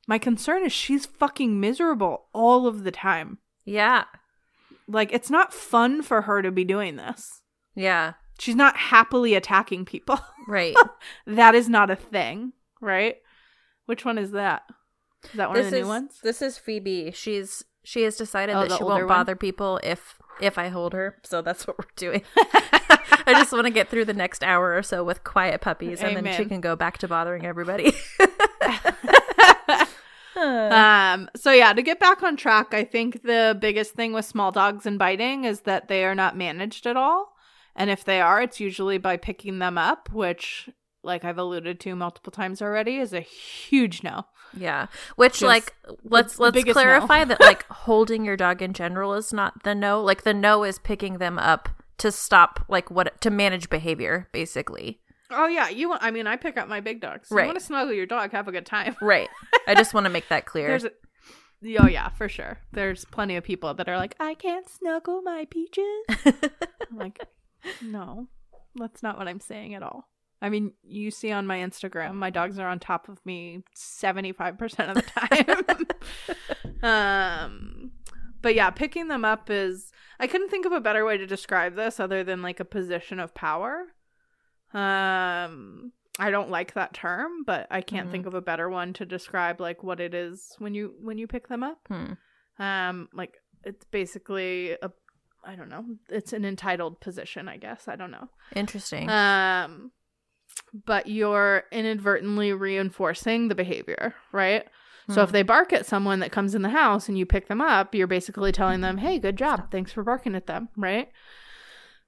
My 0.08 0.18
concern 0.18 0.66
is 0.66 0.74
she's 0.74 1.06
fucking 1.06 1.60
miserable 1.60 2.26
all 2.34 2.68
of 2.68 2.84
the 2.84 2.92
time. 2.92 3.38
Yeah. 3.64 4.04
Like 4.88 5.14
it's 5.14 5.30
not 5.30 5.54
fun 5.54 6.02
for 6.02 6.24
her 6.24 6.42
to 6.42 6.52
be 6.52 6.66
doing 6.66 6.98
this. 6.98 7.42
Yeah. 7.76 8.14
She's 8.40 8.56
not 8.56 8.76
happily 8.76 9.36
attacking 9.36 9.86
people. 9.86 10.20
Right. 10.46 10.76
that 11.26 11.56
is 11.56 11.70
not 11.70 11.90
a 11.90 11.96
thing, 11.96 12.52
right? 12.82 13.16
Which 13.86 14.04
one 14.04 14.18
is 14.18 14.32
that? 14.32 14.64
Is 15.26 15.32
that 15.38 15.50
one 15.50 15.58
this 15.58 15.66
of 15.68 15.72
the 15.72 15.78
is 15.78 15.84
new 15.84 15.88
ones? 15.90 16.20
this 16.24 16.42
is 16.42 16.58
Phoebe. 16.58 17.12
She's 17.14 17.64
she 17.84 18.04
has 18.04 18.16
decided 18.16 18.56
Oh, 18.56 18.62
that 18.68 18.78
she 18.78 18.84
won't 18.84 19.00
one? 19.04 19.08
bother 19.08 19.36
people 19.36 19.80
if 19.84 20.16
if 20.42 20.58
I 20.58 20.70
hold 20.70 20.94
her. 20.94 21.18
So 21.24 21.42
that's 21.42 21.68
what 21.68 21.78
we're 21.78 21.86
doing. 21.96 22.24
I 23.26 23.34
just 23.34 23.52
want 23.52 23.66
to 23.66 23.72
get 23.72 23.90
through 23.90 24.06
the 24.06 24.14
next 24.14 24.44
hour 24.44 24.76
or 24.76 24.84
so 24.84 25.04
with 25.04 25.24
quiet 25.24 25.62
puppies, 25.62 26.02
and 26.02 26.18
then 26.18 26.36
she 26.36 26.46
can 26.46 26.60
go 26.62 26.76
back 26.76 26.98
to 27.00 27.08
bothering 27.08 27.46
everybody. 27.46 27.94
Um, 30.36 31.30
so 31.36 31.52
yeah, 31.52 31.74
to 31.74 31.82
get 31.82 32.00
back 32.00 32.22
on 32.24 32.36
track, 32.36 32.74
I 32.74 32.84
think 32.84 33.22
the 33.24 33.56
biggest 33.62 33.94
thing 33.94 34.14
with 34.14 34.26
small 34.26 34.52
dogs 34.52 34.86
and 34.86 34.98
biting 35.00 35.46
is 35.46 35.62
that 35.62 35.88
they 35.88 36.04
are 36.04 36.16
not 36.16 36.36
managed 36.36 36.86
at 36.88 36.98
all. 36.98 37.34
And 37.76 37.90
if 37.90 38.04
they 38.04 38.20
are, 38.20 38.42
it's 38.42 38.60
usually 38.60 38.98
by 38.98 39.16
picking 39.16 39.60
them 39.60 39.78
up, 39.78 40.10
which 40.12 40.70
like 41.04 41.26
I've 41.26 41.38
alluded 41.38 41.80
to 41.82 41.96
multiple 41.96 42.32
times 42.32 42.62
already 42.62 42.98
is 42.98 43.14
a 43.14 43.20
huge 43.20 44.04
no. 44.04 44.26
Yeah. 44.56 44.88
Which 45.16 45.34
Just 45.34 45.44
like 45.44 45.76
let's 46.04 46.40
let's 46.40 46.64
clarify 46.64 47.20
no. 47.20 47.26
that 47.26 47.40
like 47.42 47.66
holding 47.68 48.26
your 48.26 48.38
dog 48.38 48.62
in 48.62 48.74
general 48.74 49.14
is 49.14 49.34
not 49.34 49.64
the 49.64 49.76
no. 49.76 50.02
Like 50.02 50.24
the 50.24 50.34
no 50.34 50.64
is 50.64 50.80
picking 50.80 51.18
them 51.18 51.38
up 51.38 51.70
to 52.00 52.12
stop 52.12 52.66
like 52.68 52.90
what 52.90 53.20
to 53.22 53.30
manage 53.30 53.70
behavior 53.70 54.30
basically. 54.32 55.00
Oh 55.32 55.48
yeah, 55.48 55.70
you 55.70 55.90
want 55.90 56.04
I 56.04 56.12
mean 56.12 56.28
I 56.28 56.36
pick 56.36 56.58
up 56.58 56.68
my 56.68 56.80
big 56.80 57.02
dogs. 57.02 57.30
Right. 57.32 57.44
You 57.44 57.48
want 57.48 57.60
to 57.60 57.66
snuggle 57.66 57.94
your 57.94 58.06
dog, 58.06 58.32
have 58.32 58.48
a 58.48 58.52
good 58.52 58.66
time. 58.66 58.96
Right. 59.02 59.30
I 59.68 59.76
just 59.76 59.94
want 59.94 60.06
to 60.06 60.10
make 60.10 60.30
that 60.30 60.46
clear. 60.46 60.68
There's 60.68 60.86
a 60.86 60.92
Oh 61.80 61.88
yeah, 61.88 62.10
for 62.10 62.28
sure. 62.28 62.60
There's 62.72 63.06
plenty 63.06 63.36
of 63.38 63.44
people 63.44 63.74
that 63.74 63.88
are 63.88 63.98
like, 63.98 64.16
I 64.20 64.34
can't 64.34 64.68
snuggle 64.70 65.22
my 65.22 65.48
peaches. 65.50 65.86
I'm 66.26 66.98
like, 66.98 67.20
no, 67.82 68.28
that's 68.76 69.02
not 69.02 69.18
what 69.18 69.28
I'm 69.28 69.40
saying 69.40 69.74
at 69.74 69.84
all. 69.84 70.10
I 70.44 70.50
mean, 70.50 70.74
you 70.84 71.10
see 71.10 71.32
on 71.32 71.48
my 71.48 71.58
Instagram, 71.60 72.16
my 72.16 72.30
dogs 72.30 72.60
are 72.60 72.68
on 72.68 72.78
top 72.78 73.08
of 73.08 73.26
me 73.26 73.64
75% 73.76 74.90
of 74.90 74.96
the 74.96 75.02
time. 76.82 76.84
um, 76.84 77.92
but 78.42 78.54
yeah, 78.54 78.70
picking 78.70 79.08
them 79.08 79.24
up 79.24 79.50
is, 79.50 79.92
I 80.20 80.28
couldn't 80.28 80.50
think 80.50 80.66
of 80.66 80.74
a 80.74 80.82
better 80.82 81.06
way 81.06 81.18
to 81.18 81.26
describe 81.26 81.76
this 81.76 81.98
other 82.00 82.24
than 82.26 82.42
like 82.42 82.60
a 82.60 82.66
position 82.66 83.20
of 83.20 83.34
power. 83.34 83.86
Um, 84.74 85.94
I 86.20 86.30
don't 86.30 86.50
like 86.50 86.74
that 86.74 86.94
term, 86.94 87.44
but 87.46 87.68
I 87.72 87.82
can't 87.82 88.10
Mhm. 88.10 88.12
think 88.12 88.26
of 88.26 88.34
a 88.34 88.42
better 88.42 88.70
one 88.70 88.94
to 88.94 89.06
describe 89.06 89.60
like 89.62 89.82
what 89.82 90.00
it 90.00 90.14
is 90.14 90.54
when 90.60 90.74
you 90.76 90.96
when 91.02 91.18
you 91.18 91.26
pick 91.28 91.48
them 91.48 91.64
up. 91.64 91.80
Hmm. 91.88 92.14
Um, 92.60 93.10
like 93.14 93.38
it's 93.64 93.86
basically 93.86 94.72
a, 94.82 94.92
I 95.44 95.56
don't 95.56 95.70
know, 95.70 95.86
it's 96.10 96.34
an 96.34 96.46
entitled 96.46 97.00
position, 97.02 97.48
I 97.48 97.58
guess. 97.58 97.88
I 97.88 97.96
don't 97.96 98.12
know. 98.12 98.30
Interesting. 98.56 99.10
Um, 99.10 99.92
but 100.86 101.08
you're 101.08 101.64
inadvertently 101.72 102.52
reinforcing 102.54 103.48
the 103.48 103.56
behavior, 103.56 104.16
right? 104.32 104.66
So 105.10 105.22
if 105.22 105.30
Hmm. 105.30 105.34
they 105.34 105.44
bark 105.44 105.74
at 105.74 105.86
someone 105.86 106.20
that 106.20 106.32
comes 106.32 106.56
in 106.56 106.62
the 106.62 106.70
house 106.70 107.10
and 107.10 107.18
you 107.18 107.26
pick 107.26 107.48
them 107.48 107.60
up, 107.62 107.94
you're 107.94 108.08
basically 108.08 108.52
telling 108.54 108.80
them, 108.82 108.98
"Hey, 109.00 109.20
good 109.20 109.36
job. 109.38 109.70
Thanks 109.70 109.92
for 109.92 110.02
barking 110.02 110.34
at 110.34 110.48
them," 110.48 110.70
right? 110.78 111.10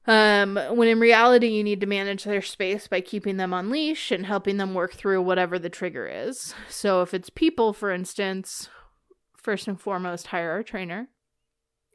Um, 0.08 0.56
when 0.72 0.88
in 0.88 1.00
reality, 1.00 1.48
you 1.48 1.64
need 1.64 1.82
to 1.82 1.88
manage 1.88 2.24
their 2.26 2.41
space 2.41 2.88
by 2.88 3.02
keeping 3.02 3.38
them 3.38 3.54
on 3.54 3.70
leash 3.72 4.12
and 4.12 4.26
helping 4.26 4.58
them 4.58 4.74
work 4.76 4.93
through 4.93 5.22
whatever 5.24 5.58
the 5.58 5.70
trigger 5.70 6.08
is. 6.08 6.54
So 6.70 7.02
if 7.02 7.14
it's 7.14 7.30
people, 7.32 7.74
for 7.74 7.91
instance, 7.91 8.70
first 9.36 9.68
and 9.68 9.80
foremost, 9.82 10.28
hire 10.28 10.58
a 10.58 10.64
trainer. 10.64 11.08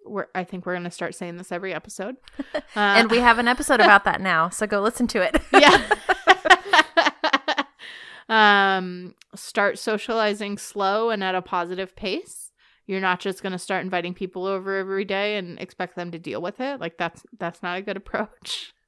We're, 0.04 0.26
I 0.34 0.42
think 0.44 0.66
we're 0.66 0.72
going 0.74 0.84
to 0.84 0.90
start 0.90 1.14
saying 1.14 1.36
this 1.36 1.52
every 1.52 1.72
episode. 1.72 2.16
Uh, 2.54 2.58
and 2.74 3.10
we 3.10 3.18
have 3.18 3.38
an 3.38 3.46
episode 3.46 3.80
about 3.80 4.04
that 4.04 4.20
now, 4.20 4.48
so 4.48 4.66
go 4.66 4.80
listen 4.80 5.06
to 5.08 5.22
it. 5.22 5.40
yeah. 5.52 5.94
um, 8.30 9.14
start 9.34 9.78
socializing 9.78 10.56
slow 10.56 11.10
and 11.10 11.22
at 11.22 11.34
a 11.34 11.42
positive 11.42 11.94
pace. 11.96 12.52
You're 12.86 13.00
not 13.00 13.20
just 13.20 13.42
going 13.42 13.52
to 13.52 13.58
start 13.58 13.84
inviting 13.84 14.14
people 14.14 14.46
over 14.46 14.76
every 14.76 15.04
day 15.04 15.36
and 15.36 15.60
expect 15.60 15.96
them 15.96 16.12
to 16.12 16.18
deal 16.18 16.40
with 16.40 16.60
it. 16.60 16.80
Like 16.80 16.96
that's 16.96 17.24
that's 17.38 17.62
not 17.62 17.76
a 17.76 17.82
good 17.82 17.98
approach. 17.98 18.72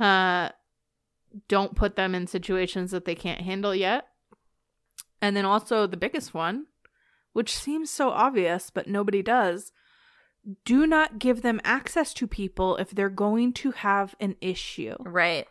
Uh, 0.00 0.48
don't 1.48 1.76
put 1.76 1.96
them 1.96 2.14
in 2.14 2.26
situations 2.26 2.90
that 2.90 3.04
they 3.04 3.14
can't 3.14 3.42
handle 3.42 3.74
yet. 3.74 4.06
And 5.20 5.36
then 5.36 5.44
also 5.44 5.86
the 5.86 5.98
biggest 5.98 6.34
one, 6.34 6.66
which 7.34 7.54
seems 7.54 7.90
so 7.90 8.08
obvious 8.08 8.70
but 8.70 8.88
nobody 8.88 9.22
does, 9.22 9.70
do 10.64 10.86
not 10.86 11.18
give 11.18 11.42
them 11.42 11.60
access 11.62 12.14
to 12.14 12.26
people 12.26 12.76
if 12.76 12.90
they're 12.90 13.10
going 13.10 13.52
to 13.52 13.72
have 13.72 14.14
an 14.18 14.34
issue. 14.40 14.96
right. 15.00 15.46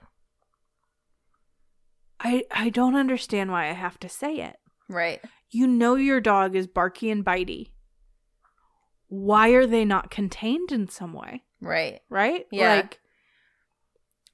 I 2.24 2.44
I 2.52 2.70
don't 2.70 2.96
understand 2.96 3.52
why 3.52 3.70
I 3.70 3.74
have 3.74 4.00
to 4.02 4.10
say 4.10 4.36
it. 4.38 4.58
Right. 4.88 5.22
You 5.50 5.68
know 5.68 5.96
your 5.96 6.22
dog 6.22 6.56
is 6.56 6.68
barky 6.68 7.10
and 7.10 7.26
bitey. 7.26 7.72
Why 9.08 9.50
are 9.50 9.66
they 9.66 9.84
not 9.84 10.12
contained 10.12 10.72
in 10.72 10.88
some 10.88 11.14
way? 11.14 11.44
Right. 11.60 12.00
Right? 12.10 12.46
Yeah. 12.52 12.76
Like 12.76 13.00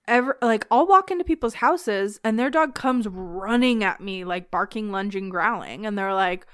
ever 0.07 0.37
like 0.41 0.67
I'll 0.69 0.85
walk 0.87 1.11
into 1.11 1.23
people's 1.23 1.55
houses 1.55 2.19
and 2.23 2.37
their 2.37 2.49
dog 2.49 2.75
comes 2.75 3.07
running 3.07 3.83
at 3.83 4.01
me 4.01 4.23
like 4.23 4.51
barking, 4.51 4.91
lunging, 4.91 5.29
growling 5.29 5.85
and 5.85 5.97
they're 5.97 6.13
like, 6.13 6.45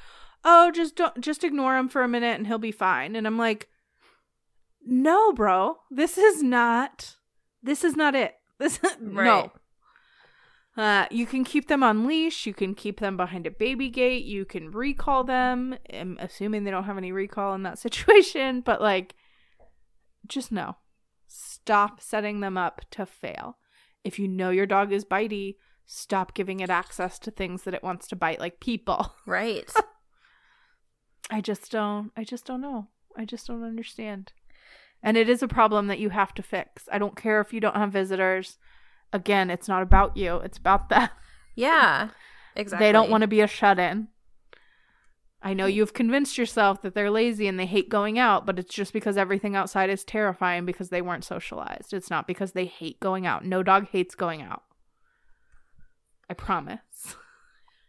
"Oh, 0.45 0.71
just 0.71 0.95
don't 0.95 1.19
just 1.19 1.43
ignore 1.43 1.77
him 1.77 1.89
for 1.89 2.03
a 2.03 2.07
minute 2.07 2.37
and 2.37 2.47
he'll 2.47 2.57
be 2.59 2.71
fine." 2.71 3.15
And 3.15 3.25
I'm 3.25 3.37
like, 3.37 3.69
"No, 4.85 5.33
bro. 5.33 5.77
This 5.89 6.17
is 6.17 6.43
not 6.43 7.15
this 7.61 7.83
is 7.83 7.95
not 7.95 8.13
it. 8.15 8.35
This 8.59 8.79
Right. 9.01 9.25
no. 9.25 9.51
Uh, 10.75 11.05
you 11.11 11.27
can 11.27 11.43
keep 11.43 11.67
them 11.67 11.83
on 11.83 12.07
leash. 12.07 12.47
You 12.47 12.53
can 12.53 12.73
keep 12.73 12.99
them 12.99 13.15
behind 13.15 13.45
a 13.45 13.51
baby 13.51 13.89
gate. 13.89 14.25
You 14.25 14.43
can 14.43 14.71
recall 14.71 15.23
them. 15.23 15.75
I'm 15.91 16.17
assuming 16.19 16.63
they 16.63 16.71
don't 16.71 16.85
have 16.85 16.97
any 16.97 17.11
recall 17.11 17.53
in 17.53 17.63
that 17.63 17.79
situation, 17.85 18.61
but 18.61 18.81
like, 18.81 19.15
just 20.27 20.51
no. 20.51 20.77
Stop 21.27 22.01
setting 22.01 22.39
them 22.39 22.57
up 22.57 22.81
to 22.91 23.05
fail. 23.05 23.57
If 24.03 24.19
you 24.19 24.27
know 24.27 24.49
your 24.49 24.65
dog 24.65 24.91
is 24.91 25.05
bitey, 25.05 25.55
stop 25.85 26.33
giving 26.33 26.59
it 26.59 26.69
access 26.69 27.19
to 27.19 27.31
things 27.31 27.63
that 27.63 27.73
it 27.73 27.83
wants 27.83 28.07
to 28.07 28.15
bite, 28.15 28.39
like 28.39 28.59
people. 28.59 29.13
Right. 29.25 29.71
I 31.31 31.39
just 31.39 31.71
don't. 31.71 32.11
I 32.17 32.23
just 32.23 32.45
don't 32.45 32.61
know. 32.61 32.89
I 33.17 33.25
just 33.25 33.47
don't 33.47 33.63
understand. 33.63 34.33
And 35.01 35.17
it 35.17 35.29
is 35.29 35.41
a 35.41 35.47
problem 35.47 35.87
that 35.87 35.99
you 35.99 36.09
have 36.09 36.33
to 36.35 36.43
fix. 36.43 36.87
I 36.91 36.97
don't 36.97 37.15
care 37.15 37.39
if 37.41 37.53
you 37.53 37.59
don't 37.59 37.75
have 37.75 37.91
visitors. 37.91 38.57
Again, 39.13 39.49
it's 39.49 39.67
not 39.67 39.83
about 39.83 40.17
you. 40.17 40.37
It's 40.37 40.57
about 40.57 40.89
them. 40.89 41.09
yeah. 41.55 42.09
Exactly. 42.55 42.87
They 42.87 42.91
don't 42.91 43.09
want 43.09 43.21
to 43.21 43.27
be 43.27 43.41
a 43.41 43.47
shut 43.47 43.79
in. 43.79 44.09
I 45.41 45.53
know 45.53 45.65
hmm. 45.65 45.73
you've 45.73 45.93
convinced 45.93 46.37
yourself 46.37 46.81
that 46.81 46.95
they're 46.95 47.11
lazy 47.11 47.47
and 47.47 47.59
they 47.59 47.65
hate 47.65 47.89
going 47.89 48.17
out, 48.17 48.45
but 48.45 48.57
it's 48.57 48.73
just 48.73 48.93
because 48.93 49.17
everything 49.17 49.55
outside 49.55 49.89
is 49.89 50.03
terrifying 50.03 50.65
because 50.65 50.89
they 50.89 51.01
weren't 51.01 51.25
socialized. 51.25 51.93
It's 51.93 52.09
not 52.09 52.27
because 52.27 52.53
they 52.53 52.65
hate 52.65 52.99
going 52.99 53.27
out. 53.27 53.45
No 53.45 53.61
dog 53.61 53.89
hates 53.91 54.15
going 54.15 54.41
out. 54.41 54.63
I 56.29 56.33
promise. 56.33 57.15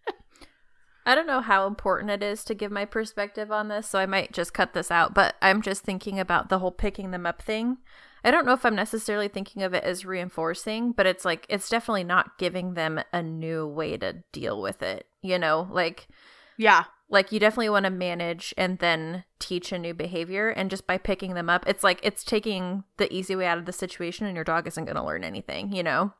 I 1.06 1.14
don't 1.14 1.28
know 1.28 1.40
how 1.40 1.66
important 1.66 2.10
it 2.10 2.22
is 2.22 2.44
to 2.44 2.54
give 2.54 2.72
my 2.72 2.84
perspective 2.84 3.52
on 3.52 3.68
this, 3.68 3.86
so 3.86 3.98
I 4.00 4.06
might 4.06 4.32
just 4.32 4.52
cut 4.52 4.72
this 4.72 4.90
out. 4.90 5.14
But 5.14 5.36
I'm 5.40 5.62
just 5.62 5.84
thinking 5.84 6.18
about 6.18 6.48
the 6.48 6.58
whole 6.58 6.72
picking 6.72 7.12
them 7.12 7.26
up 7.26 7.40
thing. 7.40 7.78
I 8.24 8.30
don't 8.30 8.46
know 8.46 8.52
if 8.54 8.64
I'm 8.64 8.74
necessarily 8.74 9.28
thinking 9.28 9.62
of 9.62 9.74
it 9.74 9.84
as 9.84 10.04
reinforcing, 10.06 10.92
but 10.92 11.06
it's 11.06 11.24
like, 11.24 11.46
it's 11.48 11.68
definitely 11.68 12.04
not 12.04 12.38
giving 12.38 12.74
them 12.74 13.00
a 13.12 13.22
new 13.22 13.66
way 13.66 13.96
to 13.98 14.24
deal 14.32 14.60
with 14.62 14.82
it. 14.82 15.06
You 15.22 15.38
know, 15.38 15.68
like, 15.70 16.08
Yeah. 16.56 16.84
Like 17.10 17.30
you 17.30 17.38
definitely 17.38 17.68
want 17.68 17.84
to 17.84 17.90
manage 17.90 18.54
and 18.56 18.78
then 18.78 19.24
teach 19.38 19.72
a 19.72 19.78
new 19.78 19.92
behavior 19.92 20.48
and 20.48 20.70
just 20.70 20.86
by 20.86 20.96
picking 20.96 21.34
them 21.34 21.50
up, 21.50 21.64
it's 21.68 21.84
like 21.84 22.00
it's 22.02 22.24
taking 22.24 22.84
the 22.96 23.12
easy 23.14 23.36
way 23.36 23.46
out 23.46 23.58
of 23.58 23.66
the 23.66 23.72
situation 23.72 24.26
and 24.26 24.34
your 24.34 24.42
dog 24.42 24.66
isn't 24.66 24.86
going 24.86 24.96
to 24.96 25.04
learn 25.04 25.22
anything, 25.22 25.70
you 25.72 25.82
know. 25.82 26.14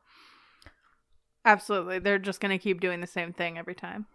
Absolutely. 1.43 1.99
They're 1.99 2.19
just 2.19 2.39
going 2.39 2.51
to 2.57 2.63
keep 2.63 2.79
doing 2.79 3.01
the 3.01 3.07
same 3.07 3.33
thing 3.33 3.57
every 3.57 3.75
time. 3.75 4.05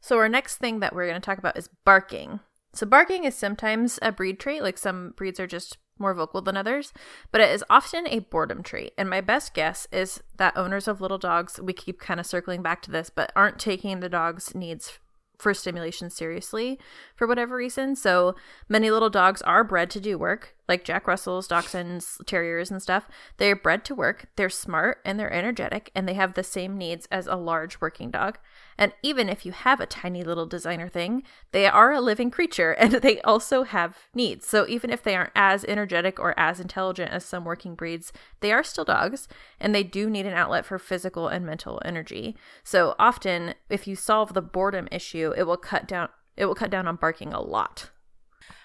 So 0.00 0.18
our 0.18 0.28
next 0.28 0.56
thing 0.56 0.80
that 0.80 0.94
we're 0.94 1.08
going 1.08 1.20
to 1.20 1.24
talk 1.24 1.38
about 1.38 1.56
is 1.56 1.70
barking. 1.84 2.40
So 2.74 2.84
barking 2.84 3.24
is 3.24 3.34
sometimes 3.34 3.98
a 4.02 4.12
breed 4.12 4.38
trait, 4.38 4.62
like 4.62 4.76
some 4.76 5.14
breeds 5.16 5.40
are 5.40 5.46
just 5.46 5.78
more 5.98 6.14
vocal 6.14 6.42
than 6.42 6.56
others, 6.56 6.92
but 7.32 7.40
it 7.40 7.50
is 7.50 7.64
often 7.70 8.06
a 8.06 8.20
boredom 8.20 8.62
trait. 8.62 8.92
And 8.98 9.08
my 9.08 9.20
best 9.20 9.54
guess 9.54 9.86
is 9.92 10.22
that 10.36 10.56
owners 10.56 10.88
of 10.88 11.00
little 11.00 11.18
dogs, 11.18 11.60
we 11.60 11.72
keep 11.72 12.00
kind 12.00 12.20
of 12.20 12.26
circling 12.26 12.62
back 12.62 12.82
to 12.82 12.90
this, 12.90 13.10
but 13.10 13.32
aren't 13.34 13.58
taking 13.58 14.00
the 14.00 14.08
dog's 14.08 14.54
needs 14.54 14.98
for 15.38 15.52
stimulation 15.52 16.10
seriously 16.10 16.78
for 17.14 17.26
whatever 17.26 17.56
reason. 17.56 17.94
So 17.94 18.34
many 18.68 18.90
little 18.90 19.10
dogs 19.10 19.42
are 19.42 19.64
bred 19.64 19.90
to 19.90 20.00
do 20.00 20.18
work, 20.18 20.54
like 20.68 20.84
Jack 20.84 21.06
Russells, 21.06 21.48
Dachshunds, 21.48 22.24
Terriers, 22.26 22.70
and 22.70 22.82
stuff. 22.82 23.06
They're 23.36 23.56
bred 23.56 23.84
to 23.86 23.94
work, 23.94 24.28
they're 24.36 24.50
smart, 24.50 24.98
and 25.04 25.18
they're 25.18 25.32
energetic, 25.32 25.90
and 25.94 26.08
they 26.08 26.14
have 26.14 26.34
the 26.34 26.42
same 26.42 26.78
needs 26.78 27.06
as 27.10 27.26
a 27.26 27.36
large 27.36 27.80
working 27.80 28.10
dog. 28.10 28.38
And 28.78 28.92
even 29.02 29.28
if 29.28 29.46
you 29.46 29.52
have 29.52 29.80
a 29.80 29.86
tiny 29.86 30.22
little 30.22 30.46
designer 30.46 30.88
thing, 30.88 31.22
they 31.52 31.66
are 31.66 31.92
a 31.92 32.00
living 32.00 32.30
creature 32.30 32.72
and 32.78 32.92
they 32.92 33.20
also 33.22 33.62
have 33.62 33.96
needs. 34.14 34.46
So 34.46 34.66
even 34.68 34.90
if 34.90 35.02
they 35.02 35.16
aren't 35.16 35.32
as 35.34 35.64
energetic 35.64 36.18
or 36.18 36.38
as 36.38 36.60
intelligent 36.60 37.10
as 37.10 37.24
some 37.24 37.44
working 37.44 37.74
breeds, 37.74 38.12
they 38.40 38.52
are 38.52 38.62
still 38.62 38.84
dogs 38.84 39.28
and 39.60 39.74
they 39.74 39.82
do 39.82 40.10
need 40.10 40.26
an 40.26 40.34
outlet 40.34 40.64
for 40.64 40.78
physical 40.78 41.28
and 41.28 41.46
mental 41.46 41.80
energy. 41.84 42.36
So 42.62 42.94
often 42.98 43.54
if 43.68 43.86
you 43.86 43.96
solve 43.96 44.34
the 44.34 44.42
boredom 44.42 44.88
issue, 44.92 45.32
it 45.36 45.44
will 45.44 45.56
cut 45.56 45.88
down 45.88 46.08
it 46.36 46.44
will 46.44 46.54
cut 46.54 46.70
down 46.70 46.86
on 46.86 46.96
barking 46.96 47.32
a 47.32 47.40
lot. 47.40 47.90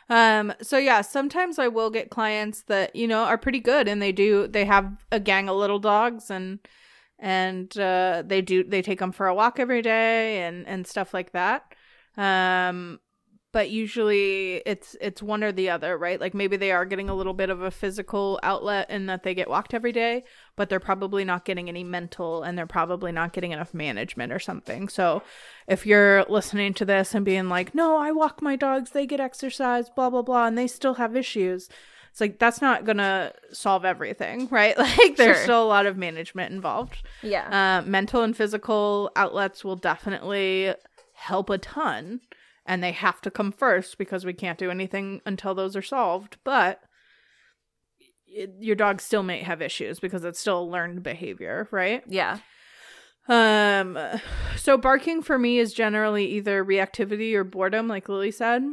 Um 0.10 0.54
so 0.62 0.78
yeah, 0.78 1.02
sometimes 1.02 1.58
I 1.58 1.70
will 1.70 1.90
get 1.90 2.10
clients 2.10 2.64
that, 2.64 2.94
you 2.96 3.08
know, 3.08 3.24
are 3.24 3.38
pretty 3.38 3.62
good 3.62 3.88
and 3.88 4.02
they 4.02 4.12
do 4.12 4.48
they 4.48 4.66
have 4.66 5.06
a 5.12 5.22
gang 5.22 5.48
of 5.48 5.56
little 5.56 5.80
dogs 5.80 6.30
and 6.30 6.60
and 7.22 7.78
uh, 7.78 8.24
they 8.26 8.42
do 8.42 8.64
they 8.64 8.82
take 8.82 9.00
them 9.00 9.12
for 9.12 9.28
a 9.28 9.36
walk 9.36 9.60
every 9.60 9.82
day 9.82 10.42
and 10.42 10.68
and 10.68 10.86
stuff 10.86 11.14
like 11.14 11.32
that. 11.32 11.74
Um 12.18 13.00
but 13.54 13.70
usually 13.70 14.62
it's 14.66 14.96
it's 15.02 15.22
one 15.22 15.44
or 15.44 15.52
the 15.52 15.70
other 15.70 15.98
right? 15.98 16.20
Like 16.20 16.34
maybe 16.34 16.58
they 16.58 16.72
are 16.72 16.86
getting 16.86 17.10
a 17.10 17.14
little 17.14 17.34
bit 17.34 17.50
of 17.50 17.62
a 17.62 17.70
physical 17.70 18.40
outlet 18.42 18.90
in 18.90 19.06
that 19.06 19.24
they 19.24 19.36
get 19.36 19.50
walked 19.50 19.74
every 19.74 19.92
day 19.92 20.24
but 20.56 20.68
they're 20.70 20.80
probably 20.80 21.24
not 21.24 21.46
getting 21.46 21.70
any 21.70 21.84
mental 21.84 22.42
and 22.44 22.58
they're 22.58 22.66
probably 22.66 23.12
not 23.12 23.34
getting 23.34 23.52
enough 23.52 23.74
management 23.74 24.34
or 24.34 24.40
something. 24.40 24.90
So 24.90 25.22
if 25.68 25.86
you're 25.86 26.26
listening 26.28 26.74
to 26.76 26.86
this 26.86 27.14
and 27.14 27.24
being 27.24 27.50
like 27.50 27.76
no 27.76 27.98
i 27.98 28.12
walk 28.12 28.42
my 28.42 28.56
dogs 28.56 28.92
they 28.92 29.06
get 29.06 29.20
exercise 29.20 29.90
blah 29.90 30.10
blah 30.10 30.24
blah 30.24 30.48
and 30.48 30.58
they 30.58 30.68
still 30.68 30.96
have 30.96 31.16
issues 31.16 31.70
it's 32.12 32.20
like 32.20 32.40
that's 32.40 32.62
not 32.62 32.86
gonna 32.86 33.32
solve 33.54 33.86
everything, 33.86 34.48
right? 34.52 34.78
Like 34.78 35.16
there's 35.16 35.38
sure. 35.38 35.44
still 35.44 35.64
a 35.64 35.66
lot 35.66 35.86
of 35.86 35.98
management 35.98 36.54
involved. 36.54 37.04
Yeah. 37.24 37.80
Uh, 37.80 37.88
mental 37.88 38.22
and 38.22 38.36
physical 38.36 39.12
outlets 39.16 39.64
will 39.64 39.78
definitely 39.78 40.74
help 41.14 41.50
a 41.50 41.58
ton, 41.58 42.20
and 42.66 42.84
they 42.84 42.92
have 42.92 43.22
to 43.22 43.32
come 43.32 43.52
first 43.52 43.98
because 43.98 44.26
we 44.26 44.34
can't 44.34 44.60
do 44.60 44.70
anything 44.70 45.22
until 45.26 45.56
those 45.56 45.76
are 45.76 45.82
solved. 45.82 46.38
But 46.44 46.82
it, 48.28 48.56
your 48.60 48.76
dog 48.76 49.00
still 49.00 49.24
may 49.24 49.42
have 49.44 49.62
issues 49.62 50.00
because 50.00 50.26
it's 50.26 50.40
still 50.40 50.70
learned 50.70 51.04
behavior, 51.04 51.70
right? 51.72 52.04
Yeah. 52.08 52.40
Um 53.30 53.98
so 54.58 54.78
barking 54.78 55.22
for 55.22 55.38
me 55.38 55.60
is 55.60 55.74
generally 55.74 56.26
either 56.26 56.66
reactivity 56.66 57.36
or 57.36 57.44
boredom 57.46 57.88
like 57.88 58.10
Lily 58.10 58.32
said. 58.32 58.64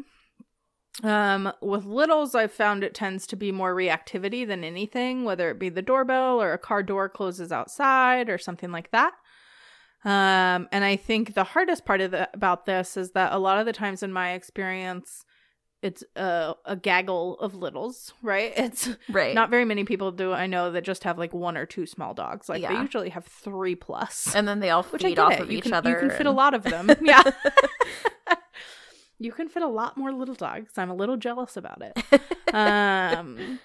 Um, 1.05 1.53
with 1.61 1.84
littles, 1.84 2.34
I've 2.34 2.53
found 2.53 2.82
it 2.82 2.94
tends 2.94 3.26
to 3.28 3.36
be 3.36 3.53
more 3.53 3.74
reactivity 3.74 4.46
than 4.46 4.64
anything, 4.64 5.24
whether 5.24 5.51
it 5.51 5.59
be 5.59 5.68
the 5.68 5.82
doorbell 5.82 6.42
or 6.42 6.53
a 6.53 6.59
car 6.59 6.82
door 6.82 7.09
closes 7.09 7.53
outside 7.53 8.28
or 8.28 8.38
something 8.38 8.72
like 8.72 8.90
that. 8.90 9.12
Um, 10.05 10.68
and 10.72 10.84
I 10.84 10.96
think 10.96 11.34
the 11.34 11.44
hardest 11.44 11.84
part 11.84 12.01
of 12.01 12.12
the, 12.12 12.28
about 12.32 12.66
this 12.66 12.96
is 12.96 13.12
that 13.12 13.32
a 13.32 13.38
lot 13.38 13.59
of 13.59 13.66
the 13.66 13.72
times 13.72 14.03
in 14.03 14.12
my 14.12 14.32
experience, 14.32 15.24
it's 15.82 16.03
a, 16.16 16.55
a 16.64 16.76
gaggle 16.76 17.38
of 17.40 17.55
littles, 17.55 18.12
right? 18.22 18.53
It's 18.57 18.90
right. 19.09 19.34
Not 19.34 19.51
very 19.51 19.64
many 19.64 19.84
people 19.84 20.11
do 20.12 20.32
I 20.32 20.46
know 20.46 20.72
that 20.72 20.84
just 20.84 21.05
have 21.05 21.18
like 21.18 21.32
one 21.32 21.57
or 21.57 21.66
two 21.66 21.86
small 21.86 22.14
dogs. 22.14 22.49
Like 22.49 22.62
yeah. 22.62 22.72
they 22.72 22.80
usually 22.80 23.11
have 23.11 23.24
three 23.26 23.74
plus, 23.74 24.34
and 24.34 24.46
then 24.46 24.61
they 24.61 24.70
all 24.70 24.82
feed 24.82 25.18
off 25.18 25.32
it. 25.32 25.40
of 25.40 25.51
you 25.51 25.59
each 25.59 25.64
can, 25.64 25.72
other. 25.72 25.90
You 25.90 25.96
can 25.96 26.11
and... 26.11 26.18
fit 26.18 26.26
a 26.26 26.32
lot 26.32 26.55
of 26.55 26.64
them. 26.64 26.90
yeah. 27.03 27.22
You 29.19 29.33
can 29.33 29.49
fit 29.49 29.62
a 29.62 29.69
lot 29.69 29.97
more 29.97 30.12
little 30.12 30.35
dogs. 30.35 30.73
I'm 30.77 30.91
a 30.91 30.95
little 30.95 31.16
jealous 31.16 31.57
about 31.57 31.83
it. 31.83 32.23
um, 32.55 33.59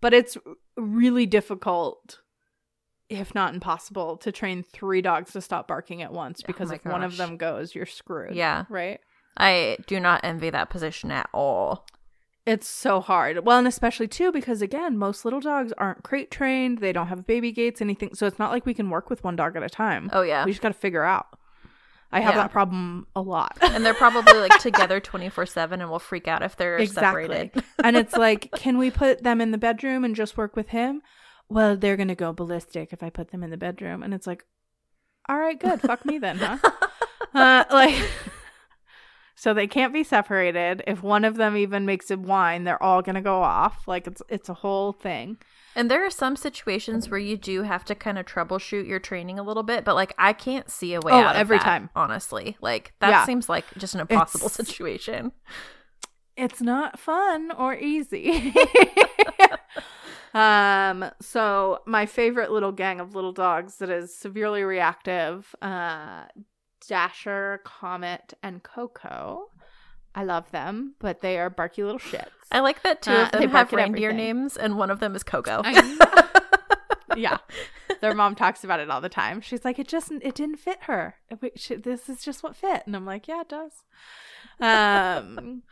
but 0.00 0.12
it's 0.12 0.36
really 0.76 1.26
difficult, 1.26 2.20
if 3.08 3.34
not 3.34 3.54
impossible, 3.54 4.18
to 4.18 4.30
train 4.30 4.62
three 4.62 5.00
dogs 5.00 5.32
to 5.32 5.40
stop 5.40 5.66
barking 5.66 6.02
at 6.02 6.12
once 6.12 6.40
oh 6.42 6.46
because 6.46 6.70
oh 6.70 6.74
if 6.74 6.84
gosh. 6.84 6.92
one 6.92 7.02
of 7.02 7.16
them 7.16 7.36
goes, 7.36 7.74
you're 7.74 7.86
screwed. 7.86 8.34
Yeah. 8.34 8.64
Right? 8.68 9.00
I 9.36 9.78
do 9.86 10.00
not 10.00 10.20
envy 10.22 10.50
that 10.50 10.70
position 10.70 11.10
at 11.10 11.28
all. 11.32 11.86
It's 12.46 12.68
so 12.68 13.00
hard. 13.00 13.44
Well, 13.44 13.58
and 13.58 13.68
especially 13.68 14.08
too 14.08 14.32
because 14.32 14.60
again, 14.62 14.98
most 14.98 15.24
little 15.24 15.40
dogs 15.40 15.72
aren't 15.78 16.02
crate 16.02 16.30
trained. 16.30 16.78
They 16.78 16.92
don't 16.92 17.06
have 17.06 17.26
baby 17.26 17.52
gates, 17.52 17.80
anything. 17.80 18.14
So 18.14 18.26
it's 18.26 18.38
not 18.38 18.50
like 18.50 18.66
we 18.66 18.74
can 18.74 18.90
work 18.90 19.08
with 19.08 19.22
one 19.22 19.36
dog 19.36 19.56
at 19.56 19.62
a 19.62 19.68
time. 19.68 20.10
Oh 20.12 20.22
yeah. 20.22 20.44
We 20.44 20.50
just 20.50 20.62
got 20.62 20.68
to 20.68 20.74
figure 20.74 21.04
out. 21.04 21.38
I 22.12 22.20
have 22.20 22.34
yeah. 22.34 22.42
that 22.42 22.52
problem 22.52 23.06
a 23.14 23.20
lot. 23.20 23.58
and 23.62 23.84
they're 23.84 23.94
probably 23.94 24.34
like 24.34 24.58
together 24.60 25.00
24 25.00 25.46
7 25.46 25.80
and 25.80 25.90
will 25.90 25.98
freak 25.98 26.28
out 26.28 26.42
if 26.42 26.56
they're 26.56 26.78
exactly. 26.78 27.22
separated. 27.22 27.64
and 27.84 27.96
it's 27.96 28.16
like, 28.16 28.50
can 28.52 28.78
we 28.78 28.90
put 28.90 29.22
them 29.22 29.40
in 29.40 29.50
the 29.50 29.58
bedroom 29.58 30.04
and 30.04 30.16
just 30.16 30.36
work 30.36 30.56
with 30.56 30.68
him? 30.68 31.02
Well, 31.48 31.76
they're 31.76 31.96
going 31.96 32.08
to 32.08 32.14
go 32.14 32.32
ballistic 32.32 32.92
if 32.92 33.02
I 33.02 33.10
put 33.10 33.30
them 33.30 33.42
in 33.42 33.50
the 33.50 33.56
bedroom. 33.56 34.02
And 34.02 34.14
it's 34.14 34.26
like, 34.26 34.44
all 35.28 35.38
right, 35.38 35.58
good. 35.58 35.80
Fuck 35.80 36.04
me 36.04 36.18
then, 36.18 36.38
huh? 36.38 36.58
uh, 37.34 37.64
like, 37.70 37.96
so 39.34 39.52
they 39.52 39.66
can't 39.66 39.92
be 39.92 40.04
separated. 40.04 40.82
If 40.86 41.02
one 41.02 41.24
of 41.24 41.36
them 41.36 41.56
even 41.56 41.86
makes 41.86 42.10
a 42.10 42.16
whine, 42.16 42.64
they're 42.64 42.82
all 42.82 43.02
going 43.02 43.16
to 43.16 43.20
go 43.20 43.42
off. 43.42 43.86
Like, 43.88 44.06
it's, 44.06 44.22
it's 44.28 44.48
a 44.48 44.54
whole 44.54 44.92
thing. 44.92 45.38
And 45.76 45.90
there 45.90 46.04
are 46.04 46.10
some 46.10 46.36
situations 46.36 47.08
where 47.08 47.20
you 47.20 47.36
do 47.36 47.62
have 47.62 47.84
to 47.86 47.94
kind 47.94 48.18
of 48.18 48.26
troubleshoot 48.26 48.86
your 48.86 48.98
training 48.98 49.38
a 49.38 49.42
little 49.42 49.62
bit, 49.62 49.84
but 49.84 49.94
like 49.94 50.14
I 50.18 50.32
can't 50.32 50.68
see 50.68 50.94
a 50.94 51.00
way 51.00 51.12
oh, 51.12 51.18
out 51.18 51.36
every 51.36 51.58
that, 51.58 51.64
time. 51.64 51.90
Honestly, 51.94 52.56
like 52.60 52.92
that 53.00 53.10
yeah. 53.10 53.24
seems 53.24 53.48
like 53.48 53.64
just 53.76 53.94
an 53.94 54.00
impossible 54.00 54.46
it's, 54.46 54.56
situation. 54.66 55.32
It's 56.36 56.60
not 56.60 56.98
fun 56.98 57.52
or 57.56 57.74
easy. 57.74 58.52
um. 60.34 61.10
So 61.20 61.80
my 61.86 62.06
favorite 62.06 62.50
little 62.50 62.72
gang 62.72 62.98
of 62.98 63.14
little 63.14 63.32
dogs 63.32 63.76
that 63.76 63.90
is 63.90 64.14
severely 64.14 64.62
reactive. 64.62 65.54
Uh, 65.62 66.24
Dasher, 66.88 67.60
Comet, 67.64 68.34
and 68.42 68.62
Coco. 68.62 69.50
I 70.14 70.24
love 70.24 70.50
them, 70.50 70.94
but 70.98 71.20
they 71.20 71.38
are 71.38 71.50
barky 71.50 71.82
little 71.82 72.00
shits. 72.00 72.28
I 72.50 72.60
like 72.60 72.82
that 72.82 73.02
two 73.02 73.12
uh, 73.12 73.24
of 73.24 73.32
them 73.32 73.50
have 73.50 73.72
reindeer 73.72 74.12
names, 74.12 74.56
and 74.56 74.76
one 74.76 74.90
of 74.90 75.00
them 75.00 75.14
is 75.14 75.22
Coco. 75.22 75.62
yeah, 77.16 77.38
their 78.00 78.14
mom 78.14 78.34
talks 78.34 78.64
about 78.64 78.80
it 78.80 78.90
all 78.90 79.00
the 79.00 79.08
time. 79.08 79.40
She's 79.40 79.64
like, 79.64 79.78
"It 79.78 79.86
just 79.86 80.10
it 80.10 80.34
didn't 80.34 80.56
fit 80.56 80.78
her. 80.82 81.16
This 81.40 82.08
is 82.08 82.22
just 82.22 82.42
what 82.42 82.56
fit," 82.56 82.82
and 82.86 82.96
I'm 82.96 83.06
like, 83.06 83.28
"Yeah, 83.28 83.42
it 83.42 83.48
does." 83.48 83.84
Um, 84.60 85.62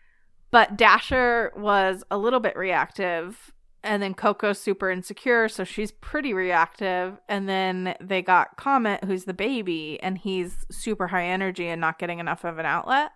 but 0.50 0.76
Dasher 0.76 1.52
was 1.56 2.04
a 2.10 2.18
little 2.18 2.40
bit 2.40 2.56
reactive, 2.56 3.52
and 3.82 4.02
then 4.02 4.14
Coco's 4.14 4.60
super 4.60 4.90
insecure, 4.90 5.48
so 5.48 5.64
she's 5.64 5.90
pretty 5.90 6.32
reactive. 6.32 7.18
And 7.28 7.48
then 7.48 7.96
they 8.00 8.22
got 8.22 8.56
Comet, 8.56 9.04
who's 9.04 9.24
the 9.24 9.34
baby, 9.34 9.98
and 10.02 10.18
he's 10.18 10.66
super 10.70 11.08
high 11.08 11.26
energy 11.26 11.66
and 11.68 11.80
not 11.80 11.98
getting 11.98 12.18
enough 12.18 12.44
of 12.44 12.58
an 12.58 12.66
outlet. 12.66 13.10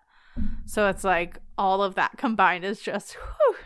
So 0.65 0.89
it's 0.89 1.05
like 1.05 1.39
all 1.59 1.83
of 1.83 1.95
that 1.97 2.17
combined 2.17 2.65
is 2.65 2.81
just 2.81 3.15
whew. 3.15 3.57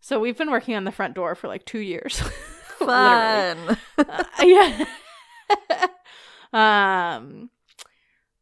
So 0.00 0.18
we've 0.18 0.36
been 0.36 0.50
working 0.50 0.74
on 0.74 0.84
the 0.84 0.92
front 0.92 1.14
door 1.14 1.34
for 1.34 1.48
like 1.48 1.64
2 1.64 1.78
years. 1.78 2.20
Fun. 2.78 3.78
uh, 3.98 4.24
yeah. 4.42 4.84
um 6.52 7.50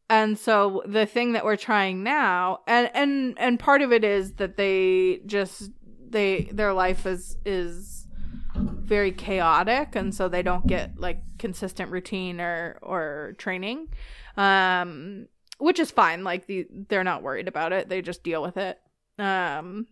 and 0.09 0.37
so 0.37 0.83
the 0.85 1.05
thing 1.05 1.33
that 1.33 1.45
we're 1.45 1.55
trying 1.55 2.03
now 2.03 2.59
and 2.67 2.89
and 2.93 3.39
and 3.39 3.59
part 3.59 3.81
of 3.81 3.93
it 3.93 4.03
is 4.03 4.33
that 4.33 4.57
they 4.57 5.21
just 5.25 5.71
they 6.09 6.49
their 6.51 6.73
life 6.73 7.05
is 7.05 7.37
is 7.45 8.07
very 8.55 9.11
chaotic 9.11 9.95
and 9.95 10.13
so 10.13 10.27
they 10.27 10.41
don't 10.41 10.67
get 10.67 10.99
like 10.99 11.21
consistent 11.39 11.89
routine 11.91 12.41
or 12.41 12.77
or 12.81 13.33
training 13.37 13.87
um 14.35 15.27
which 15.61 15.79
is 15.79 15.91
fine. 15.91 16.23
Like 16.23 16.47
the 16.47 16.67
they're 16.89 17.03
not 17.03 17.23
worried 17.23 17.47
about 17.47 17.71
it. 17.71 17.87
They 17.87 18.01
just 18.01 18.23
deal 18.23 18.41
with 18.41 18.57
it. 18.57 18.79
Um, 19.17 19.87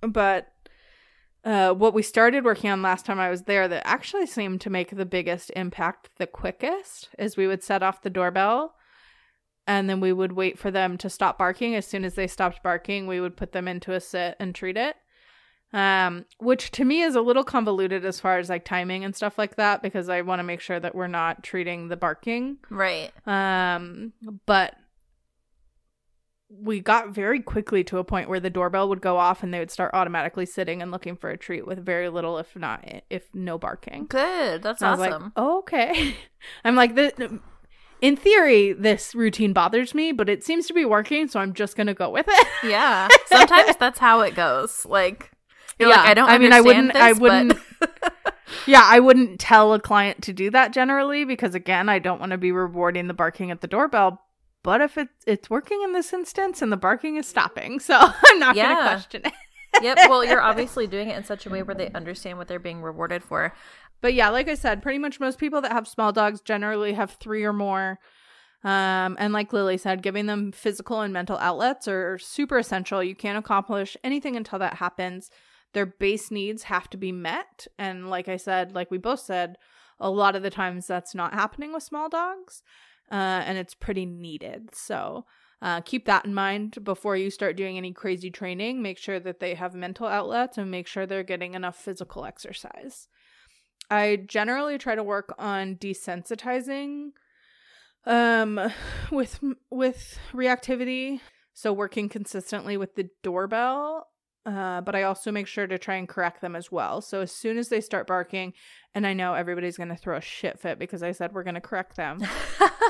but 0.00 0.48
uh, 1.44 1.72
what 1.74 1.94
we 1.94 2.02
started 2.02 2.44
working 2.44 2.70
on 2.70 2.82
last 2.82 3.04
time 3.04 3.18
I 3.18 3.30
was 3.30 3.42
there 3.42 3.66
that 3.66 3.86
actually 3.86 4.26
seemed 4.26 4.60
to 4.60 4.70
make 4.70 4.90
the 4.90 5.04
biggest 5.04 5.50
impact 5.56 6.10
the 6.18 6.26
quickest 6.26 7.08
is 7.18 7.36
we 7.36 7.48
would 7.48 7.64
set 7.64 7.82
off 7.82 8.02
the 8.02 8.10
doorbell 8.10 8.74
and 9.66 9.90
then 9.90 10.00
we 10.00 10.12
would 10.12 10.32
wait 10.32 10.58
for 10.58 10.70
them 10.70 10.96
to 10.98 11.10
stop 11.10 11.38
barking. 11.38 11.74
As 11.74 11.86
soon 11.86 12.04
as 12.04 12.14
they 12.14 12.28
stopped 12.28 12.62
barking, 12.62 13.06
we 13.06 13.20
would 13.20 13.36
put 13.36 13.52
them 13.52 13.66
into 13.66 13.92
a 13.92 14.00
sit 14.00 14.36
and 14.38 14.54
treat 14.54 14.76
it. 14.76 14.96
Um, 15.72 16.26
which 16.38 16.70
to 16.72 16.84
me 16.84 17.00
is 17.02 17.14
a 17.14 17.22
little 17.22 17.44
convoluted 17.44 18.04
as 18.04 18.20
far 18.20 18.38
as 18.38 18.50
like 18.50 18.64
timing 18.64 19.04
and 19.04 19.16
stuff 19.16 19.38
like 19.38 19.56
that 19.56 19.82
because 19.82 20.10
I 20.10 20.20
want 20.20 20.38
to 20.40 20.44
make 20.44 20.60
sure 20.60 20.78
that 20.78 20.94
we're 20.94 21.06
not 21.06 21.42
treating 21.42 21.88
the 21.88 21.96
barking. 21.96 22.58
Right. 22.68 23.10
Um, 23.26 24.12
but 24.44 24.74
we 26.50 26.80
got 26.80 27.08
very 27.14 27.40
quickly 27.40 27.82
to 27.84 27.96
a 27.96 28.04
point 28.04 28.28
where 28.28 28.38
the 28.40 28.50
doorbell 28.50 28.86
would 28.90 29.00
go 29.00 29.16
off 29.16 29.42
and 29.42 29.54
they 29.54 29.58
would 29.58 29.70
start 29.70 29.90
automatically 29.94 30.44
sitting 30.44 30.82
and 30.82 30.90
looking 30.90 31.16
for 31.16 31.30
a 31.30 31.38
treat 31.38 31.66
with 31.66 31.82
very 31.82 32.10
little, 32.10 32.36
if 32.36 32.54
not, 32.54 32.86
if 33.08 33.24
no 33.34 33.56
barking. 33.56 34.04
Good. 34.06 34.62
That's 34.62 34.82
And 34.82 35.00
awesome. 35.00 35.22
like, 35.22 35.32
oh, 35.36 35.60
okay. 35.60 36.14
I'm 36.64 36.76
like, 36.76 36.94
the, 36.94 37.40
in 38.02 38.16
theory, 38.16 38.74
this 38.74 39.14
routine 39.14 39.54
bothers 39.54 39.94
me, 39.94 40.12
but 40.12 40.28
it 40.28 40.44
seems 40.44 40.66
to 40.66 40.74
be 40.74 40.84
working, 40.84 41.26
so 41.28 41.40
I'm 41.40 41.54
just 41.54 41.74
gonna 41.74 41.94
go 41.94 42.10
with 42.10 42.26
it. 42.28 42.46
yeah. 42.64 43.08
Sometimes 43.26 43.76
that's 43.78 43.98
how 43.98 44.20
it 44.20 44.34
goes. 44.34 44.84
Like, 44.84 45.31
you're 45.82 45.90
like, 45.90 46.04
Yeah. 46.04 46.10
I 46.10 46.14
don't. 46.14 46.28
I 46.30 46.38
mean, 46.38 46.52
I 46.52 46.60
wouldn't- 46.60 46.96
I 46.96 47.12
wouldn't- 47.12 47.58
but- 47.80 48.34
yeah, 48.66 48.82
I 48.84 49.00
wouldn't 49.00 49.38
tell 49.40 49.74
a 49.74 49.80
client 49.80 50.22
to 50.22 50.32
do 50.32 50.50
that 50.50 50.72
generally 50.72 51.24
because, 51.24 51.54
again, 51.54 51.88
I 51.88 51.98
don't 51.98 52.20
want 52.20 52.32
to 52.32 52.38
be 52.38 52.52
rewarding 52.52 53.06
the 53.08 53.14
barking 53.14 53.50
at 53.50 53.60
the 53.60 53.66
doorbell. 53.66 54.20
But 54.64 54.80
if 54.80 54.96
it, 54.96 55.08
it's 55.26 55.50
working 55.50 55.80
in 55.82 55.92
this 55.92 56.12
instance 56.12 56.62
and 56.62 56.70
the 56.70 56.76
barking 56.76 57.16
is 57.16 57.26
stopping, 57.26 57.80
so 57.80 57.98
I'm 58.26 58.38
not 58.38 58.54
Yeah. 58.56 58.68
gonna 58.74 58.80
question 58.90 59.22
it. 59.24 59.32
yep. 59.82 59.98
Well, 60.08 60.24
you're 60.24 60.40
obviously 60.40 60.86
doing 60.86 61.08
it 61.10 61.16
in 61.16 61.24
such 61.24 61.46
a 61.46 61.50
way 61.50 61.62
where 61.62 61.74
they 61.74 61.90
understand 61.90 62.38
what 62.38 62.46
they're 62.46 62.58
being 62.60 62.80
rewarded 62.82 63.24
for. 63.24 63.52
But 64.00 64.14
yeah, 64.14 64.28
like 64.28 64.48
I 64.48 64.54
said, 64.54 64.82
pretty 64.82 64.98
much 64.98 65.18
most 65.18 65.38
people 65.38 65.60
that 65.62 65.72
have 65.72 65.88
small 65.88 66.12
dogs 66.12 66.40
generally 66.40 66.92
have 66.92 67.12
three 67.12 67.42
or 67.44 67.52
more. 67.52 67.98
Um, 68.64 69.16
and 69.18 69.32
like 69.32 69.52
Lily 69.52 69.78
said, 69.78 70.02
giving 70.02 70.26
them 70.26 70.52
physical 70.52 71.00
and 71.00 71.12
mental 71.12 71.38
outlets 71.38 71.88
are 71.88 72.16
super 72.18 72.58
essential. 72.58 73.02
You 73.02 73.16
can't 73.16 73.38
accomplish 73.38 73.96
anything 74.04 74.36
until 74.36 74.60
that 74.60 74.74
happens. 74.74 75.30
Their 75.72 75.86
base 75.86 76.30
needs 76.30 76.64
have 76.64 76.88
to 76.90 76.96
be 76.96 77.12
met. 77.12 77.66
And 77.78 78.10
like 78.10 78.28
I 78.28 78.36
said, 78.36 78.74
like 78.74 78.90
we 78.90 78.98
both 78.98 79.20
said, 79.20 79.56
a 79.98 80.10
lot 80.10 80.36
of 80.36 80.42
the 80.42 80.50
times 80.50 80.86
that's 80.86 81.14
not 81.14 81.34
happening 81.34 81.72
with 81.72 81.82
small 81.82 82.08
dogs. 82.08 82.62
Uh, 83.10 83.42
and 83.44 83.58
it's 83.58 83.74
pretty 83.74 84.06
needed. 84.06 84.74
So 84.74 85.24
uh, 85.60 85.80
keep 85.80 86.06
that 86.06 86.24
in 86.24 86.34
mind 86.34 86.82
before 86.82 87.16
you 87.16 87.30
start 87.30 87.56
doing 87.56 87.76
any 87.76 87.92
crazy 87.92 88.30
training. 88.30 88.82
Make 88.82 88.98
sure 88.98 89.20
that 89.20 89.38
they 89.38 89.54
have 89.54 89.74
mental 89.74 90.06
outlets 90.08 90.58
and 90.58 90.70
make 90.70 90.86
sure 90.86 91.06
they're 91.06 91.22
getting 91.22 91.54
enough 91.54 91.76
physical 91.76 92.24
exercise. 92.24 93.06
I 93.90 94.16
generally 94.26 94.78
try 94.78 94.94
to 94.94 95.02
work 95.02 95.34
on 95.38 95.76
desensitizing 95.76 97.10
um 98.04 98.58
with 99.12 99.38
with 99.70 100.18
reactivity 100.32 101.20
so 101.52 101.72
working 101.72 102.08
consistently 102.08 102.76
with 102.76 102.96
the 102.96 103.08
doorbell 103.22 104.08
uh 104.44 104.80
but 104.80 104.94
I 104.94 105.04
also 105.04 105.30
make 105.30 105.46
sure 105.46 105.66
to 105.66 105.78
try 105.78 105.96
and 105.96 106.08
correct 106.08 106.40
them 106.40 106.56
as 106.56 106.72
well. 106.72 107.00
So 107.00 107.20
as 107.20 107.30
soon 107.32 107.58
as 107.58 107.68
they 107.68 107.80
start 107.80 108.06
barking 108.06 108.52
and 108.94 109.06
I 109.06 109.12
know 109.12 109.34
everybody's 109.34 109.76
going 109.76 109.88
to 109.88 109.96
throw 109.96 110.16
a 110.16 110.20
shit 110.20 110.58
fit 110.58 110.78
because 110.78 111.02
I 111.02 111.12
said 111.12 111.32
we're 111.32 111.44
going 111.44 111.54
to 111.54 111.60
correct 111.60 111.96
them. 111.96 112.20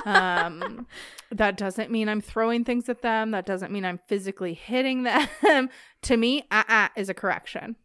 um 0.05 0.87
that 1.31 1.57
doesn't 1.57 1.91
mean 1.91 2.09
I'm 2.09 2.21
throwing 2.21 2.65
things 2.65 2.89
at 2.89 3.03
them. 3.03 3.31
That 3.33 3.47
doesn't 3.47 3.73
mean 3.73 3.85
I'm 3.85 4.01
physically 4.07 4.55
hitting 4.55 5.03
them. 5.05 5.71
to 6.03 6.17
me, 6.17 6.45
uh-uh 6.51 6.89
is 6.97 7.09
a 7.09 7.15
correction. 7.15 7.77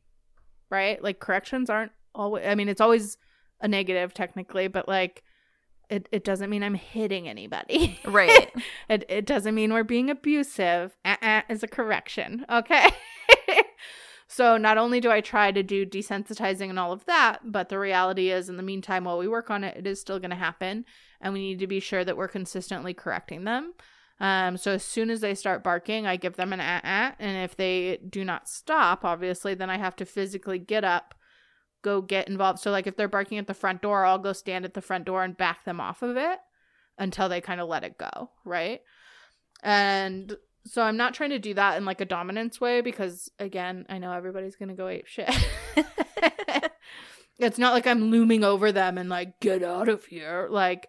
Right? 0.69 1.01
Like 1.01 1.19
corrections 1.19 1.69
aren't 1.69 1.91
always 2.15 2.45
I 2.47 2.55
mean 2.55 2.69
it's 2.69 2.81
always 2.81 3.17
a 3.61 3.67
negative 3.67 4.13
technically, 4.13 4.67
but 4.67 4.87
like 4.87 5.23
it, 5.89 6.09
it 6.11 6.23
doesn't 6.23 6.49
mean 6.49 6.63
I'm 6.63 6.73
hitting 6.73 7.29
anybody. 7.29 7.99
right. 8.05 8.51
it 8.89 9.05
it 9.09 9.25
doesn't 9.25 9.55
mean 9.55 9.73
we're 9.73 9.83
being 9.83 10.09
abusive. 10.09 10.97
Uh-uh 11.05 11.41
is 11.49 11.63
a 11.63 11.67
correction. 11.67 12.45
Okay. 12.49 12.89
So 14.27 14.57
not 14.57 14.77
only 14.77 14.99
do 14.99 15.09
I 15.09 15.21
try 15.21 15.51
to 15.51 15.63
do 15.63 15.85
desensitizing 15.85 16.69
and 16.69 16.77
all 16.77 16.91
of 16.91 17.05
that, 17.05 17.39
but 17.45 17.69
the 17.69 17.79
reality 17.79 18.29
is 18.29 18.49
in 18.49 18.57
the 18.57 18.63
meantime 18.63 19.05
while 19.05 19.17
we 19.17 19.27
work 19.27 19.49
on 19.49 19.63
it, 19.63 19.77
it 19.77 19.87
is 19.87 20.01
still 20.01 20.19
gonna 20.19 20.35
happen. 20.35 20.85
And 21.21 21.33
we 21.33 21.39
need 21.39 21.59
to 21.59 21.67
be 21.67 21.79
sure 21.79 22.03
that 22.03 22.17
we're 22.17 22.27
consistently 22.27 22.93
correcting 22.93 23.45
them. 23.45 23.73
Um, 24.19 24.57
so 24.57 24.73
as 24.73 24.83
soon 24.83 25.09
as 25.09 25.21
they 25.21 25.33
start 25.33 25.63
barking, 25.63 26.05
I 26.05 26.17
give 26.17 26.35
them 26.35 26.51
an 26.51 26.59
ah 26.59 26.81
ah, 26.83 27.15
and 27.19 27.37
if 27.37 27.55
they 27.55 27.99
do 28.07 28.25
not 28.25 28.49
stop, 28.49 29.05
obviously, 29.05 29.53
then 29.53 29.69
I 29.69 29.77
have 29.77 29.95
to 29.97 30.05
physically 30.05 30.59
get 30.59 30.83
up, 30.83 31.15
go 31.81 32.01
get 32.01 32.27
involved. 32.27 32.59
So 32.59 32.71
like 32.71 32.87
if 32.87 32.97
they're 32.97 33.07
barking 33.07 33.37
at 33.37 33.47
the 33.47 33.53
front 33.53 33.81
door, 33.81 34.05
I'll 34.05 34.17
go 34.17 34.33
stand 34.33 34.65
at 34.65 34.73
the 34.73 34.81
front 34.81 35.05
door 35.05 35.23
and 35.23 35.37
back 35.37 35.65
them 35.65 35.79
off 35.79 36.01
of 36.01 36.17
it 36.17 36.39
until 36.97 37.29
they 37.29 37.41
kind 37.41 37.61
of 37.61 37.69
let 37.69 37.83
it 37.83 37.97
go, 37.97 38.31
right? 38.43 38.81
And 39.63 40.35
so 40.67 40.81
I'm 40.81 40.97
not 40.97 41.13
trying 41.13 41.31
to 41.31 41.39
do 41.39 41.53
that 41.53 41.77
in 41.77 41.85
like 41.85 42.01
a 42.01 42.05
dominance 42.05 42.61
way 42.61 42.81
because 42.81 43.29
again, 43.39 43.85
I 43.89 43.97
know 43.97 44.11
everybody's 44.11 44.55
gonna 44.55 44.75
go 44.75 44.87
ape 44.87 45.07
shit. 45.07 45.29
it's 47.39 47.57
not 47.57 47.73
like 47.73 47.87
I'm 47.87 48.11
looming 48.11 48.43
over 48.43 48.71
them 48.71 48.97
and 48.97 49.09
like 49.09 49.39
get 49.39 49.63
out 49.63 49.89
of 49.89 50.05
here. 50.05 50.47
Like 50.49 50.87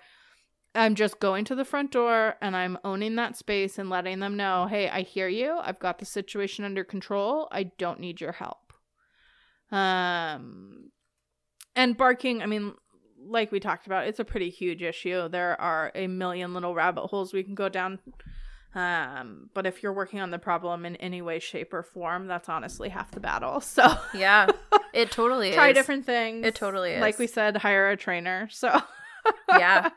I'm 0.74 0.94
just 0.94 1.18
going 1.18 1.44
to 1.46 1.54
the 1.54 1.64
front 1.64 1.90
door 1.90 2.36
and 2.40 2.56
I'm 2.56 2.78
owning 2.84 3.16
that 3.16 3.36
space 3.36 3.78
and 3.78 3.90
letting 3.90 4.20
them 4.20 4.36
know, 4.36 4.66
hey, 4.66 4.88
I 4.88 5.02
hear 5.02 5.28
you. 5.28 5.58
I've 5.60 5.78
got 5.78 5.98
the 5.98 6.04
situation 6.04 6.64
under 6.64 6.84
control. 6.84 7.48
I 7.50 7.64
don't 7.64 8.00
need 8.00 8.20
your 8.20 8.32
help. 8.32 8.72
Um, 9.70 10.90
and 11.74 11.96
barking, 11.96 12.42
I 12.42 12.46
mean, 12.46 12.74
like 13.26 13.50
we 13.50 13.60
talked 13.60 13.86
about, 13.86 14.06
it's 14.06 14.20
a 14.20 14.24
pretty 14.24 14.50
huge 14.50 14.82
issue. 14.82 15.28
There 15.28 15.60
are 15.60 15.90
a 15.94 16.06
million 16.06 16.54
little 16.54 16.74
rabbit 16.74 17.06
holes 17.06 17.32
we 17.32 17.42
can 17.42 17.54
go 17.54 17.68
down. 17.68 17.98
Um, 18.74 19.48
but 19.54 19.66
if 19.66 19.82
you're 19.82 19.92
working 19.94 20.20
on 20.20 20.30
the 20.30 20.38
problem 20.38 20.84
in 20.84 20.96
any 20.96 21.22
way, 21.22 21.38
shape, 21.38 21.72
or 21.72 21.82
form, 21.82 22.26
that's 22.26 22.48
honestly 22.48 22.90
half 22.90 23.10
the 23.10 23.20
battle. 23.20 23.60
So 23.62 23.86
Yeah. 24.14 24.50
It 24.94 25.10
totally 25.10 25.52
try 25.52 25.68
is. 25.68 25.74
different 25.74 26.06
things. 26.06 26.46
It 26.46 26.54
totally 26.54 26.92
is. 26.92 27.00
Like 27.00 27.18
we 27.18 27.26
said, 27.26 27.56
hire 27.58 27.90
a 27.90 27.96
trainer. 27.96 28.48
So 28.50 28.80
Yeah. 29.50 29.90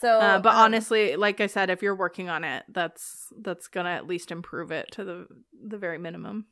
So, 0.00 0.18
uh, 0.18 0.38
but 0.38 0.50
um, 0.50 0.56
honestly, 0.56 1.16
like 1.16 1.40
I 1.40 1.46
said, 1.46 1.70
if 1.70 1.80
you're 1.80 1.94
working 1.96 2.28
on 2.28 2.44
it, 2.44 2.64
that's 2.68 3.28
that's 3.40 3.68
gonna 3.68 3.90
at 3.90 4.06
least 4.06 4.30
improve 4.30 4.70
it 4.70 4.90
to 4.92 5.04
the 5.04 5.26
the 5.66 5.78
very 5.78 5.96
minimum. 5.98 6.46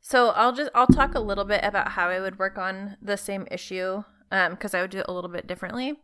So 0.00 0.28
I'll 0.30 0.52
just 0.52 0.70
I'll 0.74 0.86
talk 0.86 1.14
a 1.14 1.20
little 1.20 1.44
bit 1.44 1.60
about 1.64 1.88
how 1.88 2.08
I 2.08 2.20
would 2.20 2.38
work 2.38 2.56
on 2.56 2.96
the 3.02 3.16
same 3.16 3.46
issue 3.50 4.02
um 4.30 4.52
because 4.52 4.72
I 4.74 4.80
would 4.80 4.90
do 4.90 5.00
it 5.00 5.06
a 5.08 5.12
little 5.12 5.30
bit 5.30 5.46
differently. 5.46 5.94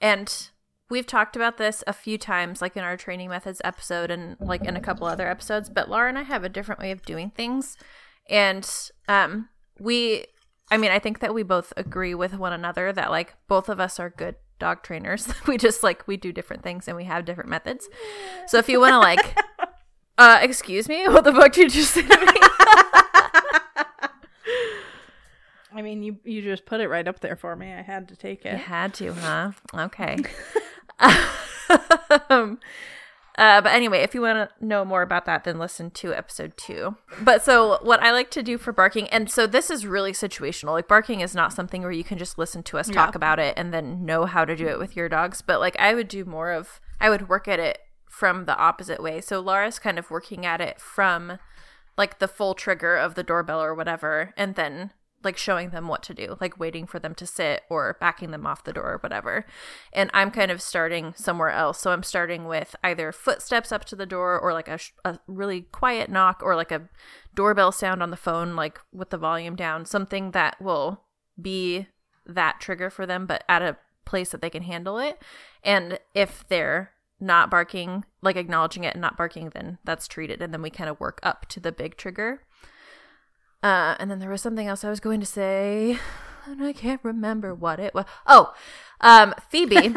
And 0.00 0.48
we've 0.90 1.06
talked 1.06 1.34
about 1.36 1.56
this 1.56 1.82
a 1.86 1.92
few 1.92 2.18
times 2.18 2.60
like 2.62 2.76
in 2.76 2.84
our 2.84 2.96
training 2.96 3.28
methods 3.30 3.60
episode 3.64 4.10
and 4.10 4.36
like 4.40 4.64
in 4.64 4.76
a 4.76 4.80
couple 4.80 5.06
other 5.06 5.28
episodes, 5.28 5.68
but 5.70 5.88
Laura 5.90 6.08
and 6.08 6.18
I 6.18 6.22
have 6.22 6.44
a 6.44 6.48
different 6.48 6.80
way 6.80 6.90
of 6.90 7.02
doing 7.02 7.30
things. 7.30 7.76
And 8.28 8.68
um 9.08 9.48
we 9.78 10.26
I 10.70 10.76
mean, 10.78 10.90
I 10.90 10.98
think 10.98 11.20
that 11.20 11.34
we 11.34 11.42
both 11.42 11.72
agree 11.76 12.14
with 12.14 12.34
one 12.38 12.52
another 12.52 12.92
that 12.92 13.10
like 13.10 13.34
both 13.48 13.68
of 13.68 13.80
us 13.80 13.98
are 14.00 14.10
good 14.10 14.36
dog 14.58 14.82
trainers. 14.82 15.28
we 15.46 15.56
just 15.58 15.82
like 15.82 16.06
we 16.06 16.16
do 16.16 16.32
different 16.32 16.62
things 16.62 16.86
and 16.88 16.96
we 16.96 17.04
have 17.04 17.24
different 17.24 17.50
methods. 17.50 17.88
So 18.46 18.58
if 18.58 18.68
you 18.68 18.80
want 18.80 18.92
to 18.92 18.98
like 18.98 19.36
uh 20.18 20.38
excuse 20.42 20.88
me, 20.88 21.06
what 21.08 21.24
the 21.24 21.32
fuck 21.32 21.52
did 21.52 21.74
you 21.74 21.80
just 21.82 21.92
say 21.94 22.02
to 22.02 22.08
me? 22.08 22.32
I 25.76 25.82
mean, 25.82 26.02
you 26.04 26.18
you 26.24 26.40
just 26.40 26.66
put 26.66 26.80
it 26.80 26.88
right 26.88 27.06
up 27.08 27.18
there 27.20 27.34
for 27.36 27.56
me. 27.56 27.72
I 27.72 27.82
had 27.82 28.08
to 28.08 28.16
take 28.16 28.44
You 28.44 28.52
it. 28.52 28.58
had 28.58 28.94
to, 28.94 29.12
huh? 29.12 29.52
Okay. 29.74 30.16
Um, 32.30 32.58
uh, 33.36 33.60
but 33.60 33.72
anyway, 33.72 33.98
if 34.02 34.14
you 34.14 34.20
want 34.20 34.48
to 34.48 34.64
know 34.64 34.84
more 34.84 35.02
about 35.02 35.24
that, 35.26 35.44
then 35.44 35.58
listen 35.58 35.90
to 35.90 36.14
episode 36.14 36.56
two. 36.56 36.96
But 37.20 37.42
so, 37.42 37.78
what 37.82 38.00
I 38.02 38.12
like 38.12 38.30
to 38.32 38.42
do 38.42 38.58
for 38.58 38.72
barking, 38.72 39.08
and 39.08 39.28
so 39.30 39.46
this 39.46 39.70
is 39.70 39.86
really 39.86 40.12
situational. 40.12 40.72
Like, 40.72 40.86
barking 40.88 41.20
is 41.20 41.34
not 41.34 41.52
something 41.52 41.82
where 41.82 41.90
you 41.90 42.04
can 42.04 42.16
just 42.18 42.38
listen 42.38 42.62
to 42.64 42.78
us 42.78 42.88
talk 42.88 43.14
Yeah. 43.14 43.16
about 43.16 43.38
it 43.40 43.54
and 43.56 43.74
then 43.74 44.04
know 44.04 44.24
how 44.26 44.44
to 44.44 44.54
do 44.54 44.68
it 44.68 44.78
with 44.78 44.94
your 44.96 45.08
dogs. 45.08 45.42
But 45.42 45.58
like, 45.60 45.76
I 45.80 45.94
would 45.94 46.08
do 46.08 46.24
more 46.24 46.52
of, 46.52 46.80
I 47.00 47.10
would 47.10 47.28
work 47.28 47.48
at 47.48 47.58
it 47.58 47.78
from 48.08 48.44
the 48.44 48.56
opposite 48.56 49.02
way. 49.02 49.20
So, 49.20 49.40
Laura's 49.40 49.80
kind 49.80 49.98
of 49.98 50.10
working 50.10 50.46
at 50.46 50.60
it 50.60 50.80
from 50.80 51.38
like 51.96 52.18
the 52.20 52.28
full 52.28 52.54
trigger 52.54 52.96
of 52.96 53.14
the 53.16 53.22
doorbell 53.24 53.60
or 53.62 53.74
whatever, 53.74 54.32
and 54.36 54.54
then 54.54 54.92
like 55.24 55.36
showing 55.36 55.70
them 55.70 55.88
what 55.88 56.02
to 56.04 56.14
do, 56.14 56.36
like 56.40 56.58
waiting 56.58 56.86
for 56.86 56.98
them 56.98 57.14
to 57.16 57.26
sit 57.26 57.62
or 57.70 57.96
backing 58.00 58.30
them 58.30 58.46
off 58.46 58.64
the 58.64 58.72
door 58.72 58.92
or 58.92 58.98
whatever. 58.98 59.46
And 59.92 60.10
I'm 60.12 60.30
kind 60.30 60.50
of 60.50 60.60
starting 60.60 61.14
somewhere 61.16 61.50
else. 61.50 61.80
So 61.80 61.90
I'm 61.90 62.02
starting 62.02 62.46
with 62.46 62.76
either 62.84 63.12
footsteps 63.12 63.72
up 63.72 63.84
to 63.86 63.96
the 63.96 64.06
door 64.06 64.38
or 64.38 64.52
like 64.52 64.68
a, 64.68 64.78
sh- 64.78 64.92
a 65.04 65.18
really 65.26 65.62
quiet 65.62 66.10
knock 66.10 66.40
or 66.42 66.56
like 66.56 66.72
a 66.72 66.88
doorbell 67.34 67.72
sound 67.72 68.02
on 68.02 68.10
the 68.10 68.16
phone, 68.16 68.54
like 68.56 68.80
with 68.92 69.10
the 69.10 69.18
volume 69.18 69.56
down, 69.56 69.84
something 69.84 70.32
that 70.32 70.60
will 70.60 71.02
be 71.40 71.88
that 72.26 72.60
trigger 72.60 72.90
for 72.90 73.06
them, 73.06 73.26
but 73.26 73.44
at 73.48 73.62
a 73.62 73.76
place 74.04 74.30
that 74.30 74.40
they 74.40 74.50
can 74.50 74.62
handle 74.62 74.98
it. 74.98 75.20
And 75.62 75.98
if 76.14 76.44
they're 76.48 76.92
not 77.20 77.50
barking, 77.50 78.04
like 78.22 78.36
acknowledging 78.36 78.84
it 78.84 78.94
and 78.94 79.00
not 79.00 79.16
barking, 79.16 79.50
then 79.50 79.78
that's 79.84 80.08
treated. 80.08 80.42
And 80.42 80.52
then 80.52 80.62
we 80.62 80.70
kind 80.70 80.90
of 80.90 81.00
work 81.00 81.20
up 81.22 81.46
to 81.46 81.60
the 81.60 81.72
big 81.72 81.96
trigger. 81.96 82.42
Uh, 83.64 83.96
and 83.98 84.10
then 84.10 84.18
there 84.18 84.28
was 84.28 84.42
something 84.42 84.66
else 84.66 84.84
I 84.84 84.90
was 84.90 85.00
going 85.00 85.20
to 85.20 85.26
say, 85.26 85.98
and 86.44 86.62
I 86.62 86.74
can't 86.74 87.00
remember 87.02 87.54
what 87.54 87.80
it 87.80 87.94
was. 87.94 88.04
Oh, 88.26 88.52
um, 89.00 89.34
Phoebe. 89.48 89.96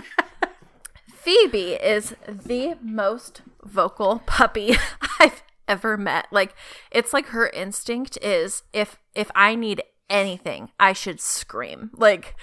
Phoebe 1.14 1.74
is 1.74 2.16
the 2.26 2.78
most 2.82 3.42
vocal 3.62 4.20
puppy 4.26 4.78
I've 5.20 5.44
ever 5.68 5.98
met. 5.98 6.28
Like 6.32 6.56
it's 6.92 7.12
like 7.12 7.28
her 7.28 7.50
instinct 7.50 8.18
is 8.22 8.64
if 8.72 8.98
if 9.14 9.30
I 9.36 9.54
need 9.56 9.84
anything, 10.10 10.72
I 10.80 10.94
should 10.94 11.20
scream. 11.20 11.92
Like 11.94 12.36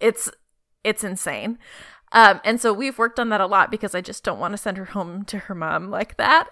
it's 0.00 0.28
it's 0.82 1.04
insane. 1.04 1.58
Um, 2.10 2.40
and 2.42 2.60
so 2.60 2.72
we've 2.72 2.98
worked 2.98 3.20
on 3.20 3.28
that 3.28 3.40
a 3.40 3.46
lot 3.46 3.70
because 3.70 3.94
I 3.94 4.00
just 4.00 4.24
don't 4.24 4.40
want 4.40 4.52
to 4.52 4.58
send 4.58 4.78
her 4.78 4.86
home 4.86 5.24
to 5.26 5.38
her 5.38 5.54
mom 5.54 5.90
like 5.90 6.16
that. 6.16 6.48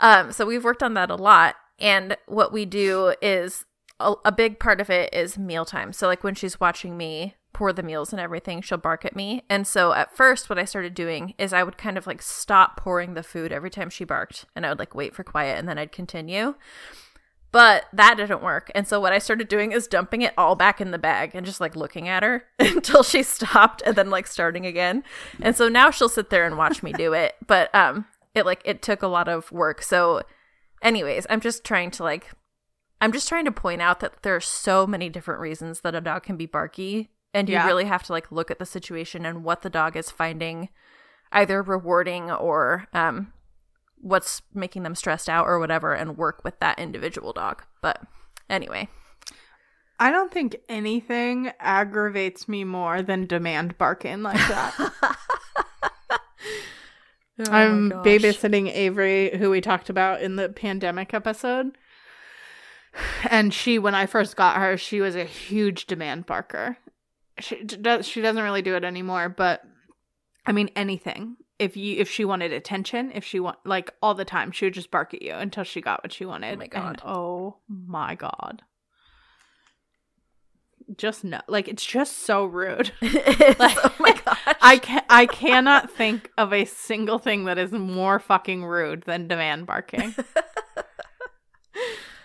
Um, 0.00 0.32
so 0.32 0.46
we've 0.46 0.64
worked 0.64 0.82
on 0.82 0.94
that 0.94 1.10
a 1.10 1.16
lot. 1.16 1.56
And 1.78 2.16
what 2.26 2.52
we 2.52 2.64
do 2.64 3.14
is 3.22 3.64
a, 4.00 4.14
a 4.24 4.32
big 4.32 4.58
part 4.58 4.80
of 4.80 4.90
it 4.90 5.12
is 5.12 5.38
mealtime. 5.38 5.92
So 5.92 6.06
like 6.06 6.24
when 6.24 6.34
she's 6.34 6.60
watching 6.60 6.96
me 6.96 7.34
pour 7.52 7.72
the 7.72 7.82
meals 7.82 8.12
and 8.12 8.20
everything, 8.20 8.60
she'll 8.60 8.78
bark 8.78 9.04
at 9.04 9.16
me. 9.16 9.42
And 9.48 9.66
so 9.66 9.92
at 9.92 10.16
first, 10.16 10.48
what 10.48 10.58
I 10.58 10.64
started 10.64 10.94
doing 10.94 11.34
is 11.38 11.52
I 11.52 11.62
would 11.62 11.78
kind 11.78 11.98
of 11.98 12.06
like 12.06 12.22
stop 12.22 12.76
pouring 12.76 13.14
the 13.14 13.22
food 13.22 13.52
every 13.52 13.70
time 13.70 13.90
she 13.90 14.04
barked, 14.04 14.44
and 14.54 14.64
I 14.64 14.68
would 14.68 14.78
like 14.78 14.94
wait 14.94 15.14
for 15.14 15.24
quiet, 15.24 15.58
and 15.58 15.68
then 15.68 15.78
I'd 15.78 15.92
continue. 15.92 16.54
But 17.50 17.86
that 17.94 18.18
didn't 18.18 18.42
work. 18.42 18.70
And 18.74 18.86
so 18.86 19.00
what 19.00 19.14
I 19.14 19.18
started 19.18 19.48
doing 19.48 19.72
is 19.72 19.86
dumping 19.86 20.22
it 20.22 20.34
all 20.36 20.54
back 20.54 20.80
in 20.80 20.90
the 20.90 20.98
bag 20.98 21.30
and 21.34 21.46
just 21.46 21.60
like 21.60 21.74
looking 21.74 22.06
at 22.06 22.22
her 22.22 22.44
until 22.58 23.02
she 23.02 23.22
stopped 23.22 23.82
and 23.86 23.96
then 23.96 24.10
like 24.10 24.26
starting 24.26 24.66
again. 24.66 25.02
And 25.40 25.56
so 25.56 25.68
now 25.68 25.90
she'll 25.90 26.10
sit 26.10 26.28
there 26.28 26.44
and 26.44 26.58
watch 26.58 26.82
me 26.82 26.92
do 26.92 27.14
it. 27.14 27.36
But 27.46 27.74
um 27.74 28.04
it 28.34 28.44
like 28.44 28.60
it 28.66 28.82
took 28.82 29.02
a 29.02 29.08
lot 29.08 29.28
of 29.28 29.50
work. 29.50 29.82
So 29.82 30.22
anyways, 30.82 31.26
I'm 31.30 31.40
just 31.40 31.64
trying 31.64 31.90
to 31.92 32.02
like 32.02 32.30
I'm 33.00 33.12
just 33.12 33.28
trying 33.28 33.44
to 33.44 33.52
point 33.52 33.80
out 33.80 34.00
that 34.00 34.22
there 34.22 34.34
are 34.34 34.40
so 34.40 34.86
many 34.86 35.08
different 35.08 35.40
reasons 35.40 35.80
that 35.82 35.94
a 35.94 36.00
dog 36.00 36.24
can 36.24 36.36
be 36.36 36.46
barky 36.46 37.10
and 37.32 37.48
you 37.48 37.54
Yeah. 37.54 37.66
really 37.66 37.84
have 37.84 38.02
to 38.04 38.12
like 38.12 38.32
look 38.32 38.50
at 38.50 38.58
the 38.58 38.66
situation 38.66 39.24
and 39.24 39.44
what 39.44 39.62
the 39.62 39.70
dog 39.70 39.96
is 39.96 40.10
finding 40.10 40.68
either 41.30 41.62
rewarding 41.62 42.30
or 42.30 42.86
um 42.92 43.32
what's 44.00 44.42
making 44.54 44.82
them 44.84 44.94
stressed 44.94 45.28
out 45.28 45.46
or 45.46 45.58
whatever 45.58 45.92
and 45.94 46.16
work 46.16 46.42
with 46.44 46.58
that 46.60 46.78
individual 46.78 47.32
dog. 47.32 47.64
But 47.82 48.00
anyway, 48.48 48.88
I 50.00 50.10
don't 50.12 50.32
think 50.32 50.56
anything 50.68 51.50
aggravates 51.58 52.46
me 52.48 52.62
more 52.62 53.02
than 53.02 53.26
demand 53.26 53.76
barking 53.78 54.22
like 54.22 54.36
that. 54.36 54.92
Oh 57.40 57.52
I'm 57.52 57.90
babysitting 57.90 58.72
Avery, 58.72 59.36
who 59.36 59.50
we 59.50 59.60
talked 59.60 59.90
about 59.90 60.22
in 60.22 60.36
the 60.36 60.48
pandemic 60.48 61.14
episode. 61.14 61.78
And 63.30 63.54
she, 63.54 63.78
when 63.78 63.94
I 63.94 64.06
first 64.06 64.34
got 64.36 64.56
her, 64.56 64.76
she 64.76 65.00
was 65.00 65.14
a 65.14 65.24
huge 65.24 65.86
demand 65.86 66.26
barker. 66.26 66.78
She 67.38 67.62
does, 67.62 68.08
she 68.08 68.20
doesn't 68.20 68.42
really 68.42 68.62
do 68.62 68.74
it 68.74 68.82
anymore, 68.82 69.28
but 69.28 69.62
I 70.46 70.52
mean 70.52 70.70
anything. 70.74 71.36
If 71.60 71.76
you 71.76 71.98
if 71.98 72.10
she 72.10 72.24
wanted 72.24 72.52
attention, 72.52 73.12
if 73.14 73.24
she 73.24 73.38
want 73.40 73.58
like 73.64 73.92
all 74.02 74.14
the 74.14 74.24
time, 74.24 74.50
she 74.50 74.66
would 74.66 74.74
just 74.74 74.90
bark 74.90 75.12
at 75.14 75.22
you 75.22 75.34
until 75.34 75.64
she 75.64 75.80
got 75.80 76.02
what 76.02 76.12
she 76.12 76.24
wanted. 76.24 76.54
Oh 76.54 76.58
my 76.58 76.64
And 76.64 76.70
God. 76.72 77.02
oh 77.04 77.56
my 77.68 78.14
god. 78.14 78.62
Just 80.96 81.22
no, 81.22 81.40
like 81.48 81.68
it's 81.68 81.84
just 81.84 82.20
so 82.20 82.44
rude. 82.46 82.92
oh 83.02 83.94
my. 84.00 84.17
I 84.60 84.78
can 84.78 85.04
I 85.08 85.26
cannot 85.26 85.90
think 85.90 86.30
of 86.38 86.52
a 86.52 86.64
single 86.64 87.18
thing 87.18 87.44
that 87.44 87.58
is 87.58 87.72
more 87.72 88.18
fucking 88.18 88.64
rude 88.64 89.02
than 89.02 89.28
demand 89.28 89.66
barking. 89.66 90.14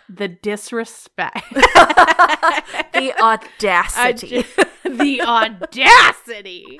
the 0.09 0.27
disrespect. 0.27 1.43
the 1.53 3.13
audacity. 3.19 4.43
ju- 4.43 4.63
the 4.85 5.21
audacity. 5.21 6.79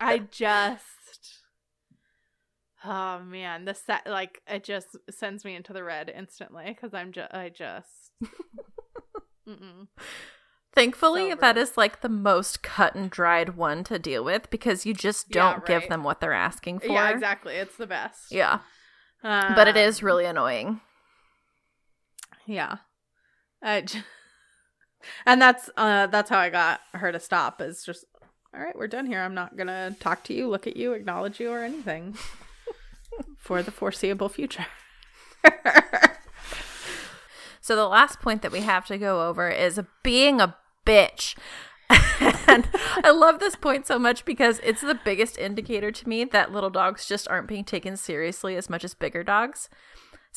I 0.00 0.18
just 0.30 0.82
Oh 2.84 3.20
man, 3.20 3.64
the 3.64 3.74
set 3.74 4.06
like 4.06 4.42
it 4.46 4.64
just 4.64 4.96
sends 5.10 5.44
me 5.44 5.54
into 5.54 5.72
the 5.72 5.82
red 5.82 6.12
instantly 6.14 6.76
cuz 6.80 6.94
I'm 6.94 7.12
just 7.12 7.32
I 7.32 7.48
just. 7.48 8.12
Thankfully, 10.74 11.30
So 11.30 11.36
that 11.36 11.56
is 11.56 11.76
like 11.76 12.00
the 12.00 12.08
most 12.08 12.62
cut 12.62 12.94
and 12.94 13.10
dried 13.10 13.56
one 13.56 13.84
to 13.84 13.98
deal 13.98 14.24
with 14.24 14.50
because 14.50 14.84
you 14.84 14.92
just 14.92 15.30
don't 15.30 15.64
give 15.64 15.82
right. 15.82 15.88
them 15.88 16.02
what 16.02 16.20
they're 16.20 16.32
asking 16.32 16.80
for. 16.80 16.88
Yeah, 16.88 17.10
exactly. 17.10 17.54
It's 17.54 17.76
the 17.76 17.86
best. 17.86 18.32
Yeah. 18.32 18.58
But 19.22 19.68
it 19.68 19.76
Um, 19.76 19.76
really 20.02 20.24
annoying. 20.24 20.80
Yeah. 22.46 22.78
I 23.62 23.80
j- 23.82 24.02
and 25.26 25.40
that's 25.40 25.70
uh 25.76 26.06
that's 26.08 26.28
how 26.30 26.38
I 26.38 26.50
got 26.50 26.80
her 26.94 27.12
to 27.12 27.20
stop 27.20 27.60
is 27.60 27.84
just 27.84 28.04
all 28.54 28.60
right, 28.60 28.76
we're 28.76 28.86
done 28.88 29.06
here. 29.06 29.20
I'm 29.20 29.34
not 29.34 29.56
going 29.56 29.66
to 29.66 29.96
talk 29.98 30.22
to 30.24 30.32
you, 30.32 30.48
look 30.48 30.68
at 30.68 30.76
you, 30.76 30.92
acknowledge 30.92 31.40
you 31.40 31.50
or 31.50 31.64
anything 31.64 32.16
for 33.36 33.64
the 33.64 33.72
foreseeable 33.72 34.28
future. 34.28 34.66
So 37.60 37.74
the 37.76 37.88
last 37.88 38.20
point 38.20 38.42
that 38.42 38.52
we 38.52 38.60
have 38.60 38.86
to 38.86 38.98
go 38.98 39.26
over 39.26 39.48
is 39.48 39.80
being 40.02 40.40
a 40.40 40.54
bitch. 40.84 41.34
and 42.48 42.68
I 43.02 43.10
love 43.10 43.38
this 43.38 43.56
point 43.56 43.86
so 43.86 43.98
much 43.98 44.24
because 44.24 44.60
it's 44.62 44.80
the 44.80 44.98
biggest 45.04 45.38
indicator 45.38 45.90
to 45.90 46.08
me 46.08 46.24
that 46.24 46.52
little 46.52 46.70
dogs 46.70 47.06
just 47.06 47.28
aren't 47.28 47.48
being 47.48 47.64
taken 47.64 47.96
seriously 47.96 48.56
as 48.56 48.70
much 48.70 48.84
as 48.84 48.94
bigger 48.94 49.22
dogs. 49.22 49.68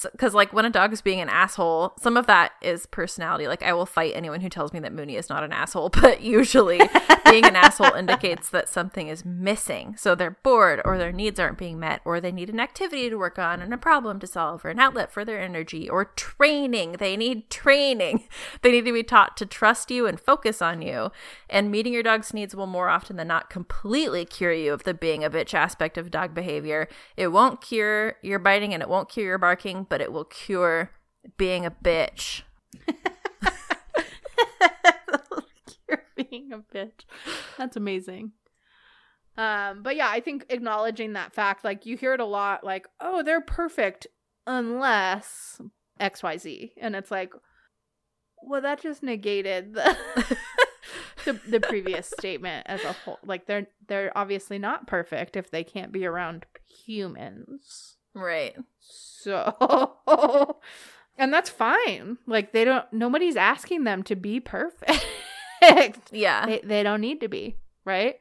Because, 0.04 0.34
like, 0.34 0.54
when 0.54 0.66
a 0.66 0.70
dog 0.70 0.94
is 0.94 1.02
being 1.02 1.20
an 1.20 1.30
asshole, 1.30 1.94
some 2.00 2.18
of 2.18 2.28
that 2.28 2.54
is 2.62 2.86
personality. 2.86 3.48
Like, 3.48 3.64
I 3.64 3.74
will 3.74 3.86
fight 3.86 4.14
anyone 4.16 4.42
who 4.42 4.50
tells 4.50 4.74
me 4.74 4.80
that 4.80 4.94
Mooney 4.94 5.16
is 5.16 5.30
not 5.30 5.44
an 5.44 5.52
asshole, 5.52 5.90
but 6.02 6.22
usually 6.22 6.82
being 7.30 7.46
an 7.46 7.56
asshole 7.56 7.94
indicates 7.96 8.50
that 8.50 8.70
something 8.70 9.08
is 9.08 9.26
missing. 9.26 9.96
So 9.98 10.14
they're 10.16 10.38
bored, 10.44 10.82
or 10.86 10.98
their 10.98 11.12
needs 11.12 11.40
aren't 11.40 11.58
being 11.58 11.80
met, 11.80 12.02
or 12.06 12.22
they 12.22 12.32
need 12.32 12.50
an 12.50 12.60
activity 12.60 13.10
to 13.10 13.18
work 13.18 13.40
on, 13.40 13.62
and 13.62 13.74
a 13.74 13.78
problem 13.78 14.20
to 14.20 14.28
solve, 14.28 14.64
or 14.64 14.70
an 14.70 14.80
outlet 14.80 15.12
for 15.12 15.26
their 15.26 15.40
energy, 15.42 15.90
or 15.90 16.06
training. 16.06 16.94
They 17.00 17.18
need 17.18 17.50
training. 17.50 18.24
They 18.62 18.72
need 18.72 18.86
to 18.86 18.94
be 18.94 19.04
taught 19.04 19.38
to 19.38 19.46
trust 19.46 19.92
you 19.92 20.08
and 20.08 20.20
focus 20.20 20.62
on 20.62 20.82
you. 20.82 21.12
And 21.50 21.72
meeting 21.72 21.94
your 21.94 22.04
dog's 22.04 22.34
needs 22.34 22.56
will 22.56 22.68
more 22.68 22.90
often 22.90 23.16
than 23.16 23.28
not 23.28 23.50
completely 23.50 24.26
cure 24.26 24.54
you 24.54 24.74
of 24.74 24.84
the 24.84 24.94
being 24.94 25.24
a 25.24 25.30
bitch 25.30 25.54
aspect 25.54 25.98
of 25.98 26.12
dog 26.12 26.34
behavior. 26.34 26.88
It 27.16 27.30
won't 27.30 27.62
cure 27.62 28.16
your 28.22 28.40
biting 28.40 28.74
and 28.74 28.82
it 28.82 28.90
won't 28.90 29.10
cure 29.10 29.26
your 29.26 29.38
barking, 29.38 29.87
but 29.90 30.02
it 30.02 30.12
will 30.12 30.26
cure 30.26 30.92
being 31.38 31.66
a 31.66 31.72
bitch. 31.72 32.44
You're 35.88 36.04
being 36.16 36.52
a 36.54 36.60
bitch. 36.60 37.06
That's 37.58 37.76
amazing. 37.78 38.34
Um, 39.38 39.84
but 39.84 39.96
yeah, 39.96 40.10
I 40.10 40.20
think 40.20 40.46
acknowledging 40.50 41.14
that 41.14 41.34
fact, 41.34 41.64
like 41.64 41.86
you 41.86 41.96
hear 41.96 42.14
it 42.14 42.20
a 42.20 42.26
lot, 42.26 42.64
like, 42.64 42.88
oh, 43.00 43.22
they're 43.24 43.42
perfect 43.42 44.08
unless 44.48 45.62
XYZ. 46.00 46.72
And 46.82 46.96
it's 46.96 47.12
like, 47.12 47.34
well, 48.42 48.62
that 48.62 48.82
just 48.82 49.04
negated 49.04 49.74
the 49.74 49.98
the, 51.26 51.40
the 51.48 51.60
previous 51.60 52.10
statement 52.18 52.66
as 52.68 52.84
a 52.84 52.94
whole. 52.94 53.20
Like 53.24 53.46
they're 53.46 53.68
they're 53.88 54.18
obviously 54.18 54.58
not 54.58 54.88
perfect 54.88 55.36
if 55.36 55.52
they 55.52 55.64
can't 55.64 55.92
be 55.92 56.06
around 56.06 56.46
humans. 56.66 57.97
Right. 58.18 58.56
So, 58.80 59.96
and 61.18 61.34
that's 61.34 61.50
fine. 61.50 62.18
Like 62.26 62.52
they 62.52 62.64
don't. 62.66 62.86
Nobody's 62.92 63.36
asking 63.36 63.84
them 63.84 64.04
to 64.04 64.16
be 64.16 64.40
perfect. 64.40 65.06
Yeah. 66.12 66.46
they 66.46 66.62
they 66.64 66.84
don't 66.84 67.02
need 67.02 67.20
to 67.22 67.28
be 67.28 67.58
right. 67.84 68.18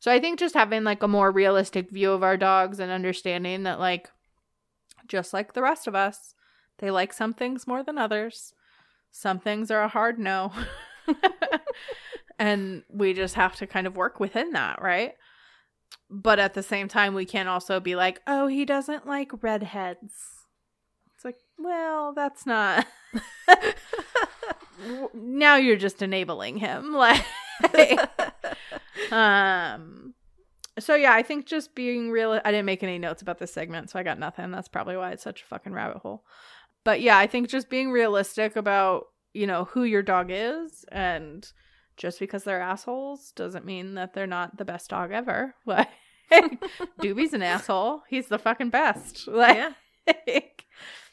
So 0.00 0.10
I 0.10 0.18
think 0.20 0.38
just 0.38 0.54
having 0.54 0.84
like 0.84 1.02
a 1.02 1.08
more 1.08 1.30
realistic 1.30 1.90
view 1.90 2.12
of 2.12 2.22
our 2.22 2.36
dogs 2.38 2.80
and 2.80 2.90
understanding 2.90 3.64
that 3.64 3.78
like, 3.78 4.08
just 5.06 5.34
like 5.34 5.52
the 5.52 5.62
rest 5.62 5.86
of 5.86 5.94
us, 5.94 6.34
they 6.78 6.90
like 6.90 7.12
some 7.12 7.34
things 7.34 7.66
more 7.66 7.82
than 7.82 7.98
others. 7.98 8.54
Some 9.12 9.38
things 9.38 9.70
are 9.70 9.82
a 9.82 9.88
hard 9.88 10.18
no. 10.18 10.52
and 12.38 12.84
we 12.88 13.12
just 13.12 13.34
have 13.34 13.54
to 13.56 13.66
kind 13.66 13.86
of 13.86 13.96
work 13.96 14.18
within 14.18 14.52
that, 14.52 14.80
right? 14.80 15.12
But 16.10 16.38
at 16.38 16.54
the 16.54 16.62
same 16.62 16.88
time, 16.88 17.14
we 17.14 17.26
can 17.26 17.48
also 17.48 17.80
be 17.80 17.94
like, 17.94 18.20
oh, 18.26 18.46
he 18.46 18.64
doesn't 18.64 19.06
like 19.06 19.42
redheads. 19.42 20.14
It's 21.14 21.24
like, 21.24 21.38
well, 21.58 22.14
that's 22.14 22.46
not. 22.46 22.86
now 25.14 25.56
you're 25.56 25.76
just 25.76 26.02
enabling 26.02 26.58
him. 26.58 26.96
Like, 27.72 28.08
um. 29.10 30.14
So 30.78 30.94
yeah, 30.94 31.12
I 31.12 31.24
think 31.24 31.46
just 31.46 31.74
being 31.74 32.12
real. 32.12 32.40
I 32.44 32.52
didn't 32.52 32.66
make 32.66 32.84
any 32.84 33.00
notes 33.00 33.20
about 33.20 33.38
this 33.38 33.52
segment, 33.52 33.90
so 33.90 33.98
I 33.98 34.04
got 34.04 34.20
nothing. 34.20 34.52
That's 34.52 34.68
probably 34.68 34.96
why 34.96 35.10
it's 35.10 35.24
such 35.24 35.42
a 35.42 35.46
fucking 35.46 35.72
rabbit 35.72 35.98
hole. 35.98 36.22
But 36.84 37.00
yeah, 37.00 37.18
I 37.18 37.26
think 37.26 37.48
just 37.48 37.68
being 37.68 37.90
realistic 37.90 38.54
about 38.54 39.06
you 39.34 39.44
know 39.44 39.64
who 39.64 39.82
your 39.82 40.02
dog 40.02 40.28
is, 40.30 40.84
and 40.92 41.50
just 41.98 42.18
because 42.18 42.44
they're 42.44 42.60
assholes 42.62 43.32
doesn't 43.32 43.66
mean 43.66 43.94
that 43.96 44.14
they're 44.14 44.26
not 44.26 44.56
the 44.56 44.64
best 44.64 44.88
dog 44.90 45.12
ever. 45.12 45.54
Like, 46.30 46.62
Doobie's 47.00 47.32
an 47.32 47.42
asshole. 47.42 48.02
He's 48.08 48.28
the 48.28 48.38
fucking 48.38 48.70
best. 48.70 49.26
Like, 49.28 49.56
Yeah. 49.56 50.40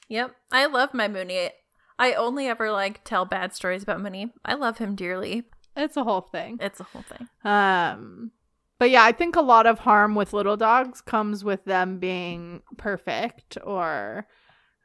Yep. 0.09 0.35
I 0.51 0.65
love 0.67 0.93
my 0.93 1.07
Mooney. 1.07 1.49
I 1.97 2.13
only 2.13 2.47
ever 2.47 2.71
like 2.71 3.03
tell 3.05 3.23
bad 3.25 3.53
stories 3.53 3.83
about 3.83 4.01
Mooney. 4.01 4.33
I 4.43 4.53
love 4.55 4.77
him 4.77 4.95
dearly. 4.95 5.43
it's 5.75 5.95
a 5.97 6.03
whole 6.03 6.21
thing. 6.21 6.57
It's 6.61 6.79
a 6.79 6.83
whole 6.83 7.01
thing. 7.03 7.27
Um, 7.43 8.31
but 8.77 8.89
yeah, 8.89 9.03
I 9.03 9.13
think 9.13 9.35
a 9.37 9.41
lot 9.41 9.65
of 9.67 9.79
harm 9.79 10.15
with 10.15 10.33
little 10.33 10.57
dogs 10.57 10.99
comes 11.01 11.43
with 11.45 11.63
them 11.65 11.97
being 11.99 12.61
perfect 12.77 13.57
or 13.63 14.27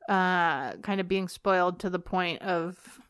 uh 0.09 0.76
kind 0.76 1.01
of 1.01 1.09
being 1.09 1.28
spoiled 1.28 1.80
to 1.80 1.90
the 1.90 1.98
point 1.98 2.40
of 2.42 3.01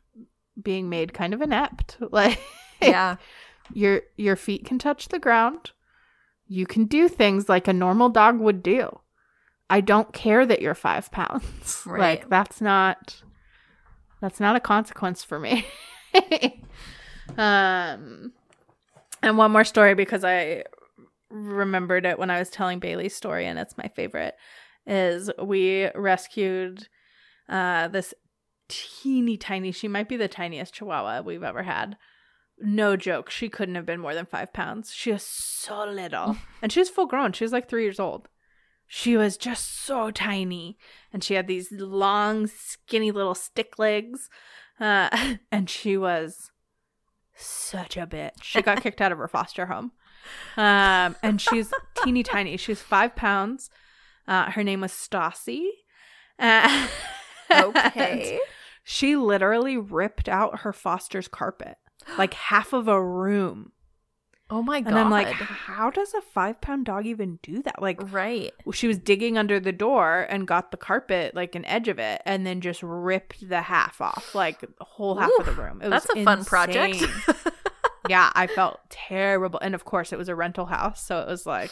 being 0.60 0.88
made 0.88 1.12
kind 1.12 1.34
of 1.34 1.42
inept. 1.42 1.98
Like 2.10 2.40
Yeah. 2.88 3.16
your 3.72 4.02
your 4.16 4.36
feet 4.36 4.64
can 4.64 4.78
touch 4.78 5.08
the 5.08 5.18
ground. 5.18 5.70
You 6.48 6.66
can 6.66 6.86
do 6.86 7.08
things 7.08 7.48
like 7.48 7.68
a 7.68 7.72
normal 7.72 8.08
dog 8.08 8.40
would 8.40 8.62
do. 8.62 9.00
I 9.68 9.80
don't 9.80 10.12
care 10.12 10.44
that 10.44 10.60
you're 10.60 10.74
five 10.74 11.10
pounds. 11.12 11.82
Right. 11.86 12.00
Like 12.20 12.28
that's 12.28 12.60
not 12.60 13.22
that's 14.20 14.40
not 14.40 14.56
a 14.56 14.60
consequence 14.60 15.22
for 15.22 15.38
me. 15.38 15.66
um 17.38 18.32
and 19.22 19.38
one 19.38 19.52
more 19.52 19.64
story 19.64 19.94
because 19.94 20.24
I 20.24 20.64
remembered 21.30 22.04
it 22.04 22.18
when 22.18 22.30
I 22.30 22.38
was 22.38 22.50
telling 22.50 22.80
Bailey's 22.80 23.14
story 23.14 23.46
and 23.46 23.58
it's 23.58 23.78
my 23.78 23.88
favorite 23.88 24.34
is 24.86 25.30
we 25.40 25.88
rescued 25.94 26.88
uh 27.48 27.86
this 27.88 28.12
teeny 28.68 29.36
tiny 29.36 29.70
she 29.72 29.88
might 29.88 30.08
be 30.08 30.16
the 30.16 30.28
tiniest 30.28 30.74
chihuahua 30.74 31.20
we've 31.22 31.42
ever 31.42 31.62
had 31.62 31.96
no 32.60 32.96
joke 32.96 33.30
she 33.30 33.48
couldn't 33.48 33.74
have 33.74 33.86
been 33.86 34.00
more 34.00 34.14
than 34.14 34.26
five 34.26 34.52
pounds. 34.52 34.92
She 34.92 35.12
was 35.12 35.22
so 35.22 35.84
little. 35.84 36.36
And 36.62 36.70
she 36.70 36.80
was 36.80 36.90
full 36.90 37.06
grown. 37.06 37.32
She 37.32 37.44
was 37.44 37.52
like 37.52 37.68
three 37.68 37.82
years 37.84 38.00
old. 38.00 38.28
She 38.86 39.16
was 39.16 39.36
just 39.36 39.84
so 39.84 40.10
tiny. 40.10 40.76
And 41.12 41.22
she 41.24 41.34
had 41.34 41.46
these 41.46 41.70
long 41.72 42.46
skinny 42.46 43.10
little 43.12 43.34
stick 43.34 43.78
legs. 43.78 44.28
Uh, 44.78 45.36
and 45.52 45.70
she 45.70 45.96
was 45.96 46.50
such 47.34 47.96
a 47.96 48.06
bitch. 48.06 48.42
She 48.42 48.60
got 48.62 48.82
kicked 48.82 49.00
out 49.00 49.12
of 49.12 49.18
her 49.18 49.28
foster 49.28 49.66
home. 49.66 49.92
Um, 50.56 51.16
and 51.22 51.40
she's 51.40 51.72
teeny 52.02 52.22
tiny. 52.22 52.56
She's 52.58 52.80
five 52.82 53.16
pounds. 53.16 53.70
Uh, 54.28 54.50
her 54.50 54.62
name 54.62 54.82
was 54.82 54.92
stassi. 54.92 55.66
Uh, 56.38 56.88
Okay. 57.50 58.38
she 58.84 59.16
literally 59.16 59.76
ripped 59.76 60.28
out 60.28 60.60
her 60.60 60.72
foster's 60.72 61.26
carpet, 61.26 61.76
like 62.18 62.34
half 62.34 62.72
of 62.72 62.88
a 62.88 63.02
room. 63.02 63.72
Oh 64.52 64.62
my 64.62 64.80
god. 64.80 64.90
And 64.90 64.98
I'm 64.98 65.10
like, 65.10 65.28
how 65.28 65.90
does 65.90 66.12
a 66.12 66.20
five 66.20 66.60
pound 66.60 66.86
dog 66.86 67.06
even 67.06 67.38
do 67.42 67.62
that? 67.62 67.80
Like, 67.80 68.12
right. 68.12 68.52
she 68.72 68.88
was 68.88 68.98
digging 68.98 69.38
under 69.38 69.60
the 69.60 69.72
door 69.72 70.26
and 70.28 70.46
got 70.46 70.72
the 70.72 70.76
carpet, 70.76 71.36
like 71.36 71.54
an 71.54 71.64
edge 71.66 71.86
of 71.86 72.00
it, 72.00 72.20
and 72.26 72.44
then 72.44 72.60
just 72.60 72.82
ripped 72.82 73.48
the 73.48 73.62
half 73.62 74.00
off, 74.00 74.34
like 74.34 74.60
the 74.60 74.68
whole 74.80 75.16
half 75.16 75.30
of 75.38 75.46
the 75.46 75.52
room. 75.52 75.80
It 75.80 75.88
was 75.88 76.02
That's 76.02 76.18
a 76.18 76.24
fun 76.24 76.44
project. 76.44 77.04
yeah, 78.08 78.32
I 78.34 78.48
felt 78.48 78.80
terrible. 78.90 79.60
And 79.60 79.74
of 79.74 79.84
course, 79.84 80.12
it 80.12 80.18
was 80.18 80.28
a 80.28 80.34
rental 80.34 80.66
house. 80.66 81.04
So 81.04 81.20
it 81.20 81.28
was 81.28 81.46
like, 81.46 81.70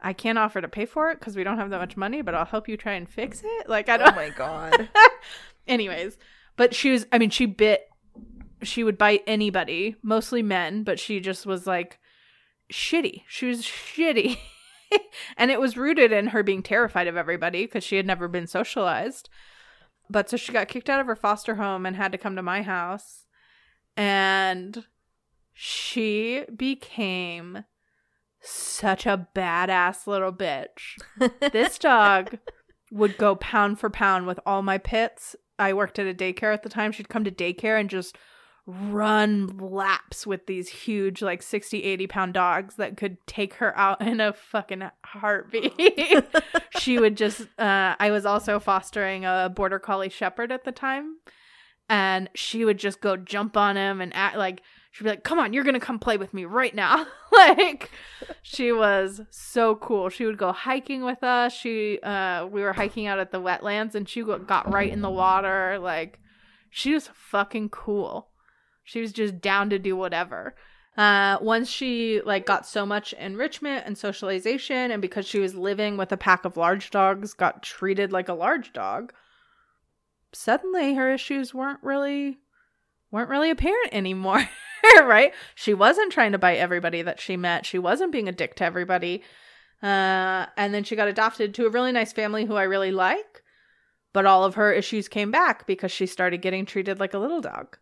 I 0.00 0.12
can't 0.12 0.38
offer 0.38 0.60
to 0.60 0.68
pay 0.68 0.86
for 0.86 1.10
it 1.10 1.18
because 1.18 1.34
we 1.34 1.42
don't 1.42 1.58
have 1.58 1.70
that 1.70 1.80
much 1.80 1.96
money, 1.96 2.22
but 2.22 2.34
I'll 2.34 2.44
help 2.44 2.68
you 2.68 2.76
try 2.76 2.92
and 2.92 3.08
fix 3.08 3.42
it. 3.44 3.68
Like, 3.68 3.88
I 3.88 3.96
oh 3.96 3.98
don't. 3.98 4.12
oh 4.12 4.16
my 4.16 4.30
god. 4.30 4.88
Anyways, 5.66 6.16
but 6.56 6.76
she 6.76 6.92
was, 6.92 7.06
I 7.10 7.18
mean, 7.18 7.30
she 7.30 7.46
bit, 7.46 7.88
she 8.62 8.82
would 8.82 8.98
bite 8.98 9.22
anybody, 9.26 9.96
mostly 10.02 10.42
men, 10.42 10.82
but 10.82 10.98
she 10.98 11.20
just 11.20 11.46
was 11.46 11.66
like 11.66 11.98
shitty. 12.72 13.22
She 13.28 13.46
was 13.46 13.62
shitty. 13.62 14.38
and 15.36 15.50
it 15.50 15.60
was 15.60 15.76
rooted 15.76 16.12
in 16.12 16.28
her 16.28 16.42
being 16.42 16.62
terrified 16.62 17.06
of 17.06 17.16
everybody 17.16 17.66
because 17.66 17.84
she 17.84 17.96
had 17.96 18.06
never 18.06 18.28
been 18.28 18.46
socialized. 18.46 19.28
But 20.08 20.30
so 20.30 20.36
she 20.36 20.52
got 20.52 20.68
kicked 20.68 20.88
out 20.88 21.00
of 21.00 21.06
her 21.06 21.16
foster 21.16 21.56
home 21.56 21.84
and 21.84 21.96
had 21.96 22.12
to 22.12 22.18
come 22.18 22.36
to 22.36 22.42
my 22.42 22.62
house. 22.62 23.26
And 23.96 24.84
she 25.52 26.44
became 26.54 27.64
such 28.40 29.06
a 29.06 29.26
badass 29.34 30.06
little 30.06 30.32
bitch. 30.32 30.98
this 31.52 31.78
dog 31.78 32.38
would 32.92 33.18
go 33.18 33.34
pound 33.34 33.80
for 33.80 33.90
pound 33.90 34.26
with 34.26 34.38
all 34.46 34.62
my 34.62 34.78
pits. 34.78 35.34
I 35.58 35.72
worked 35.72 35.98
at 35.98 36.06
a 36.06 36.14
daycare 36.14 36.52
at 36.52 36.62
the 36.62 36.68
time. 36.68 36.92
She'd 36.92 37.08
come 37.08 37.24
to 37.24 37.30
daycare 37.30 37.80
and 37.80 37.90
just 37.90 38.16
run 38.66 39.46
laps 39.58 40.26
with 40.26 40.46
these 40.46 40.68
huge, 40.68 41.22
like 41.22 41.42
60, 41.42 41.82
80 41.82 42.06
pound 42.08 42.34
dogs 42.34 42.74
that 42.76 42.96
could 42.96 43.24
take 43.26 43.54
her 43.54 43.76
out 43.78 44.00
in 44.00 44.20
a 44.20 44.32
fucking 44.32 44.82
heartbeat. 45.04 46.24
she 46.78 46.98
would 46.98 47.16
just, 47.16 47.42
uh, 47.58 47.94
I 47.98 48.10
was 48.10 48.26
also 48.26 48.58
fostering 48.58 49.24
a 49.24 49.50
border 49.54 49.78
collie 49.78 50.08
shepherd 50.08 50.50
at 50.50 50.64
the 50.64 50.72
time. 50.72 51.18
And 51.88 52.28
she 52.34 52.64
would 52.64 52.78
just 52.78 53.00
go 53.00 53.16
jump 53.16 53.56
on 53.56 53.76
him 53.76 54.00
and 54.00 54.12
act 54.16 54.36
like, 54.36 54.62
she'd 54.90 55.04
be 55.04 55.10
like, 55.10 55.22
come 55.22 55.38
on, 55.38 55.52
you're 55.52 55.62
to 55.62 55.78
come 55.78 56.00
play 56.00 56.16
with 56.16 56.34
me 56.34 56.44
right 56.44 56.74
now. 56.74 57.06
like, 57.32 57.92
she 58.42 58.72
was 58.72 59.20
so 59.30 59.76
cool. 59.76 60.08
She 60.08 60.24
would 60.24 60.38
go 60.38 60.50
hiking 60.50 61.04
with 61.04 61.22
us. 61.22 61.52
She, 61.52 62.00
uh, 62.00 62.46
we 62.46 62.62
were 62.62 62.72
hiking 62.72 63.06
out 63.06 63.20
at 63.20 63.30
the 63.30 63.40
wetlands 63.40 63.94
and 63.94 64.08
she 64.08 64.24
got 64.24 64.72
right 64.72 64.92
in 64.92 65.02
the 65.02 65.10
water. 65.10 65.78
Like, 65.78 66.18
she 66.68 66.92
was 66.92 67.08
fucking 67.14 67.68
cool. 67.68 68.30
She 68.86 69.00
was 69.00 69.12
just 69.12 69.40
down 69.40 69.68
to 69.70 69.80
do 69.80 69.96
whatever. 69.96 70.54
Uh, 70.96 71.38
once 71.42 71.68
she 71.68 72.22
like 72.24 72.46
got 72.46 72.64
so 72.64 72.86
much 72.86 73.12
enrichment 73.14 73.84
and 73.84 73.98
socialization, 73.98 74.92
and 74.92 75.02
because 75.02 75.26
she 75.26 75.40
was 75.40 75.56
living 75.56 75.96
with 75.96 76.12
a 76.12 76.16
pack 76.16 76.44
of 76.44 76.56
large 76.56 76.90
dogs, 76.90 77.34
got 77.34 77.64
treated 77.64 78.12
like 78.12 78.28
a 78.28 78.32
large 78.32 78.72
dog. 78.72 79.12
Suddenly, 80.32 80.94
her 80.94 81.12
issues 81.12 81.52
weren't 81.52 81.80
really 81.82 82.38
weren't 83.10 83.28
really 83.28 83.50
apparent 83.50 83.92
anymore, 83.92 84.48
right? 85.02 85.34
She 85.56 85.74
wasn't 85.74 86.12
trying 86.12 86.32
to 86.32 86.38
bite 86.38 86.58
everybody 86.58 87.02
that 87.02 87.20
she 87.20 87.36
met. 87.36 87.66
She 87.66 87.80
wasn't 87.80 88.12
being 88.12 88.28
a 88.28 88.32
dick 88.32 88.54
to 88.56 88.64
everybody. 88.64 89.22
Uh, 89.82 90.46
and 90.56 90.72
then 90.72 90.84
she 90.84 90.96
got 90.96 91.08
adopted 91.08 91.54
to 91.54 91.66
a 91.66 91.70
really 91.70 91.92
nice 91.92 92.12
family 92.12 92.44
who 92.44 92.54
I 92.54 92.62
really 92.62 92.92
like. 92.92 93.42
But 94.12 94.26
all 94.26 94.44
of 94.44 94.54
her 94.54 94.72
issues 94.72 95.08
came 95.08 95.32
back 95.32 95.66
because 95.66 95.90
she 95.90 96.06
started 96.06 96.40
getting 96.40 96.64
treated 96.64 97.00
like 97.00 97.14
a 97.14 97.18
little 97.18 97.40
dog. 97.40 97.76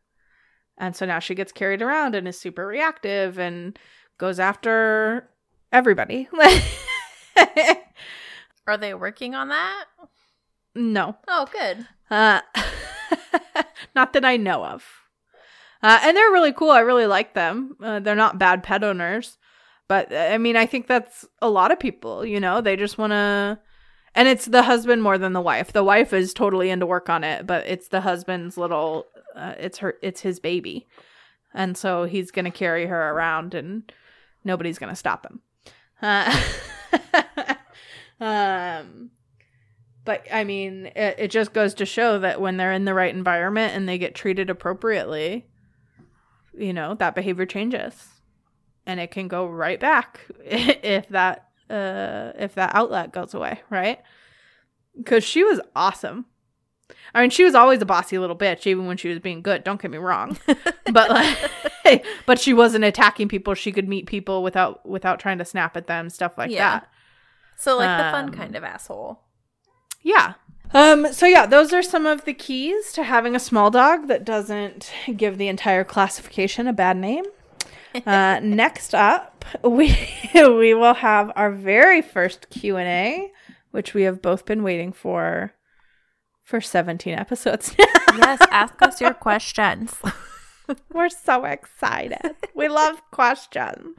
And 0.79 0.95
so 0.97 1.07
now 1.07 1.19
she 1.19 1.35
gets 1.35 1.53
carried 1.53 1.83
around 1.83 2.15
and 2.15 2.27
is 2.27 2.39
super 2.39 2.67
reactive 2.67 3.39
and 3.39 3.79
goes 4.19 4.41
after 4.41 5.29
everybody. 5.73 6.29
Are 8.67 8.77
they 8.77 8.95
working 8.95 9.35
on 9.35 9.49
that? 9.49 9.85
no. 10.75 11.17
Oh, 11.29 11.47
good. 11.53 11.87
Uh, 12.11 12.41
not 13.95 14.13
that 14.13 14.25
I 14.25 14.37
know 14.37 14.65
of. 14.65 14.85
Uh, 15.83 16.01
and 16.03 16.17
they're 16.17 16.33
really 16.33 16.53
cool. 16.53 16.71
I 16.71 16.81
really 16.81 17.07
like 17.07 17.35
them. 17.35 17.77
Uh, 17.83 18.01
they're 18.01 18.15
not 18.15 18.39
bad 18.39 18.63
pet 18.63 18.83
owners. 18.83 19.39
But 19.87 20.13
uh, 20.13 20.17
I 20.33 20.39
mean, 20.39 20.57
I 20.57 20.67
think 20.67 20.87
that's 20.87 21.27
a 21.43 21.51
lot 21.51 21.71
of 21.71 21.79
people, 21.79 22.25
you 22.25 22.41
know, 22.41 22.61
they 22.61 22.77
just 22.77 22.99
want 22.99 23.13
to. 23.13 23.59
And 24.15 24.29
it's 24.29 24.47
the 24.47 24.63
husband 24.63 25.03
more 25.03 25.19
than 25.19 25.33
the 25.33 25.41
wife. 25.41 25.73
The 25.73 25.85
wife 25.85 26.13
is 26.13 26.33
totally 26.33 26.71
into 26.71 26.87
work 26.87 27.11
on 27.11 27.25
it, 27.25 27.47
but 27.47 27.67
it's 27.67 27.89
the 27.89 28.01
husband's 28.01 28.57
little, 28.57 29.07
uh, 29.35 29.55
it's 29.59 29.79
her, 29.79 29.97
it's 30.03 30.21
his 30.21 30.41
baby. 30.41 30.87
And 31.53 31.77
so 31.77 32.05
he's 32.05 32.31
going 32.31 32.45
to 32.45 32.51
carry 32.51 32.87
her 32.87 33.11
around 33.11 33.55
and 33.55 33.91
nobody's 34.45 34.79
going 34.79 34.91
to 34.91 34.97
stop 34.97 35.27
him. 35.27 35.41
Uh, 36.03 36.43
um, 38.21 39.11
but 40.05 40.27
I 40.33 40.45
mean, 40.45 40.87
it, 40.95 41.17
it 41.19 41.31
just 41.31 41.53
goes 41.53 41.75
to 41.75 41.87
show 41.87 42.19
that 42.19 42.41
when 42.41 42.57
they're 42.57 42.73
in 42.73 42.85
the 42.85 42.95
right 42.95 43.15
environment 43.15 43.75
and 43.75 43.89
they 43.89 43.99
get 43.99 44.15
treated 44.15 44.51
appropriately, 44.51 45.47
you 46.57 46.73
know, 46.73 46.95
that 46.95 47.15
behavior 47.15 47.47
changes. 47.47 48.09
And 48.87 49.01
it 49.01 49.11
can 49.11 49.29
go 49.29 49.47
right 49.47 49.81
back 49.81 50.21
if 50.45 51.09
that 51.09 51.49
uh 51.71 52.33
if 52.39 52.55
that 52.57 52.75
outlet 52.75 53.13
goes 53.13 53.33
away, 53.33 53.63
right? 53.71 54.01
Cuz 55.07 55.25
she 55.25 55.43
was 55.43 55.61
awesome. 55.75 56.27
I 57.15 57.21
mean, 57.21 57.31
she 57.31 57.45
was 57.45 57.55
always 57.55 57.81
a 57.83 57.87
bossy 57.87 58.19
little 58.19 58.37
bitch 58.37 58.67
even 58.67 58.87
when 58.87 58.97
she 58.97 59.09
was 59.09 59.19
being 59.19 59.43
good, 59.43 59.65
don't 59.65 59.81
get 59.81 59.91
me 59.91 59.99
wrong. 59.99 60.39
but 60.93 61.11
like 61.11 62.05
but 62.27 62.39
she 62.41 62.53
wasn't 62.55 62.85
attacking 62.85 63.29
people. 63.29 63.55
She 63.55 63.73
could 63.73 63.89
meet 63.89 64.07
people 64.07 64.43
without 64.43 64.85
without 64.89 65.21
trying 65.21 65.39
to 65.39 65.45
snap 65.45 65.77
at 65.77 65.87
them, 65.87 66.11
stuff 66.11 66.37
like 66.39 66.51
Yeah. 66.51 66.81
that. 66.81 66.89
So 67.57 67.77
like 67.77 67.99
the 67.99 68.11
fun 68.11 68.25
Um, 68.27 68.33
kind 68.33 68.57
of 68.57 68.65
asshole. 68.65 69.21
Yeah. 70.03 70.35
Um, 70.73 71.13
so 71.13 71.27
yeah, 71.27 71.47
those 71.47 71.73
are 71.73 71.83
some 71.83 72.05
of 72.07 72.25
the 72.25 72.35
keys 72.35 72.93
to 72.95 73.05
having 73.05 73.37
a 73.37 73.41
small 73.41 73.71
dog 73.71 74.09
that 74.09 74.25
doesn't 74.25 74.93
give 75.17 75.39
the 75.39 75.47
entire 75.49 75.85
classification 75.85 76.67
a 76.67 76.73
bad 76.73 76.97
name. 76.97 77.25
Uh, 78.07 78.41
next 78.43 78.93
up, 78.95 79.45
we 79.63 79.97
we 80.35 80.75
will 80.75 80.95
have 80.95 81.31
our 81.37 81.53
very 81.53 82.03
first 82.03 82.51
Q 82.51 82.77
and 82.77 82.89
A, 82.89 83.31
which 83.71 83.95
we 83.95 84.03
have 84.03 84.21
both 84.21 84.47
been 84.47 84.63
waiting 84.65 84.93
for 84.93 85.53
for 86.45 86.61
17 86.61 87.15
episodes. 87.15 87.75
yes, 87.79 88.39
ask 88.51 88.81
us 88.83 89.01
your 89.01 89.15
questions. 89.27 89.97
We're 90.93 91.09
so 91.09 91.45
excited. 91.45 92.37
We 92.55 92.69
love 92.69 93.01
questions. 93.11 93.97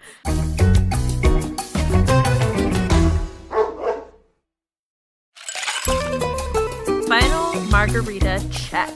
Final 7.08 7.62
margarita 7.70 8.44
check. 8.52 8.90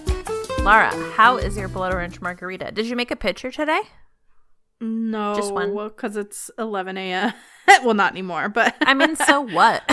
Laura, 0.59 0.89
how 1.13 1.37
is 1.37 1.55
your 1.57 1.67
blood 1.67 1.93
orange 1.93 2.19
margarita? 2.21 2.71
Did 2.71 2.87
you 2.87 2.95
make 2.95 3.11
a 3.11 3.15
picture 3.15 3.51
today? 3.51 3.81
No, 4.81 5.35
Just 5.35 5.53
one? 5.53 5.73
because 5.89 6.15
it's 6.17 6.49
11 6.57 6.97
a.m. 6.97 7.33
well, 7.83 7.93
not 7.93 8.11
anymore, 8.13 8.49
but 8.49 8.75
I 8.81 8.93
mean, 8.93 9.15
so 9.15 9.41
what? 9.41 9.83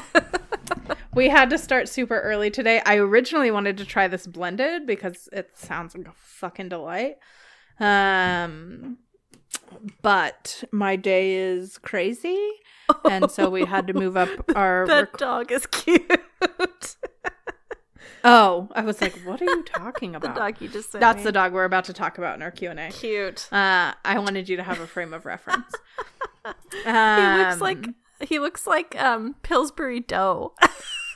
We 1.17 1.29
had 1.29 1.51
to 1.51 1.59
start 1.59 1.89
super 1.89 2.21
early 2.21 2.51
today. 2.51 2.81
I 2.87 2.97
originally 2.99 3.51
wanted 3.51 3.77
to 3.79 3.85
try 3.85 4.07
this 4.07 4.27
blended 4.27 4.87
because 4.87 5.29
it 5.33 5.57
sounds 5.57 5.97
like 5.97 6.07
a 6.07 6.13
fucking 6.15 6.69
delight. 6.69 7.17
Um, 7.81 8.99
but 10.03 10.63
my 10.73 10.97
day 10.97 11.35
is 11.37 11.79
crazy, 11.79 12.39
and 13.11 13.31
so 13.31 13.51
we 13.51 13.65
had 13.65 13.87
to 13.89 13.93
move 13.95 14.17
up 14.17 14.29
our. 14.57 14.87
that 14.87 15.01
rec- 15.01 15.17
dog 15.19 15.53
is 15.53 15.67
cute. 15.67 16.11
oh, 18.25 18.69
I 18.75 18.83
was 18.83 19.01
like, 19.01 19.15
what 19.25 19.41
are 19.43 19.45
you 19.45 19.63
talking 19.67 20.15
about?" 20.15 20.35
the 20.35 20.41
dog 20.41 20.61
you 20.61 20.69
just 20.69 20.93
sent 20.93 21.01
That's 21.01 21.19
me. 21.19 21.25
the 21.25 21.33
dog 21.33 21.53
we're 21.53 21.65
about 21.65 21.85
to 21.87 21.93
talk 21.93 22.19
about 22.19 22.37
in 22.37 22.43
our 22.43 22.51
Q 22.51 22.71
and 22.71 22.81
A. 22.81 22.91
cute. 22.91 23.49
Uh, 23.53 23.93
I 24.05 24.19
wanted 24.19 24.49
you 24.49 24.57
to 24.57 24.63
have 24.63 24.81
a 24.81 24.87
frame 24.87 25.13
of 25.13 25.27
reference. 25.27 25.73
He 26.73 26.79
looks 26.81 26.87
Um, 26.87 27.59
like 27.61 27.87
he 28.21 28.39
looks 28.39 28.67
like 28.67 28.95
um 29.03 29.35
Pillsbury 29.43 30.01
dough. 30.01 30.55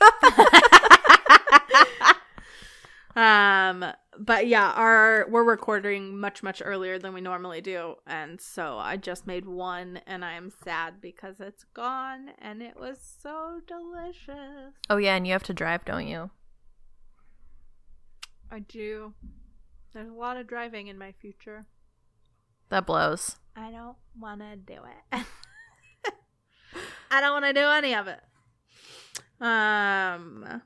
um 3.15 3.85
but 4.17 4.47
yeah 4.47 4.71
our 4.71 5.27
we're 5.29 5.43
recording 5.43 6.19
much 6.19 6.43
much 6.43 6.61
earlier 6.63 6.97
than 6.97 7.13
we 7.13 7.21
normally 7.21 7.61
do. 7.61 7.95
And 8.07 8.39
so 8.39 8.77
i 8.77 8.97
just 8.97 9.27
made 9.27 9.45
one 9.45 10.01
and 10.07 10.23
i 10.25 10.33
am 10.33 10.51
sad 10.63 11.01
because 11.01 11.35
it's 11.39 11.65
gone 11.73 12.31
and 12.39 12.61
it 12.61 12.79
was 12.79 12.97
so 13.21 13.61
delicious. 13.67 14.73
Oh 14.89 14.97
yeah, 14.97 15.15
and 15.15 15.25
you 15.25 15.33
have 15.33 15.43
to 15.43 15.53
drive, 15.53 15.85
don't 15.85 16.07
you? 16.07 16.29
i 18.51 18.59
do. 18.59 19.13
There's 19.93 20.09
a 20.09 20.13
lot 20.13 20.37
of 20.37 20.47
driving 20.47 20.87
in 20.87 20.97
my 20.97 21.13
future. 21.13 21.65
That 22.69 22.85
blows. 22.85 23.37
i 23.55 23.71
don't 23.71 23.97
want 24.19 24.41
to 24.41 24.55
do 24.55 24.79
it. 25.13 25.25
I 27.11 27.19
don't 27.19 27.33
want 27.33 27.45
to 27.45 27.53
do 27.53 27.67
any 27.67 27.93
of 27.93 28.07
it 28.07 28.19
um 29.41 30.61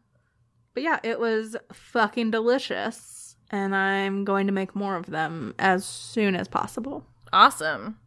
but 0.74 0.84
yeah 0.84 1.00
it 1.04 1.20
was 1.20 1.56
fucking 1.74 2.30
delicious 2.30 3.36
and 3.50 3.76
i'm 3.76 4.24
going 4.24 4.46
to 4.46 4.54
make 4.54 4.76
more 4.76 4.96
of 4.96 5.08
them 5.08 5.56
as 5.58 5.86
soon 5.86 6.36
as 6.36 6.48
possible 6.48 7.06
Awesome. 7.36 7.98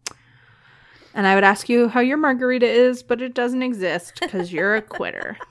And 1.12 1.26
I 1.26 1.34
would 1.34 1.44
ask 1.44 1.68
you 1.68 1.88
how 1.88 2.00
your 2.00 2.16
margarita 2.16 2.66
is, 2.66 3.02
but 3.02 3.20
it 3.20 3.34
doesn't 3.34 3.62
exist 3.62 4.20
because 4.20 4.52
you're 4.52 4.76
a 4.76 4.82
quitter. 4.82 5.36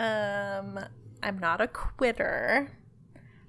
Um, 0.00 0.78
I'm 1.24 1.40
not 1.40 1.60
a 1.60 1.66
quitter. 1.66 2.70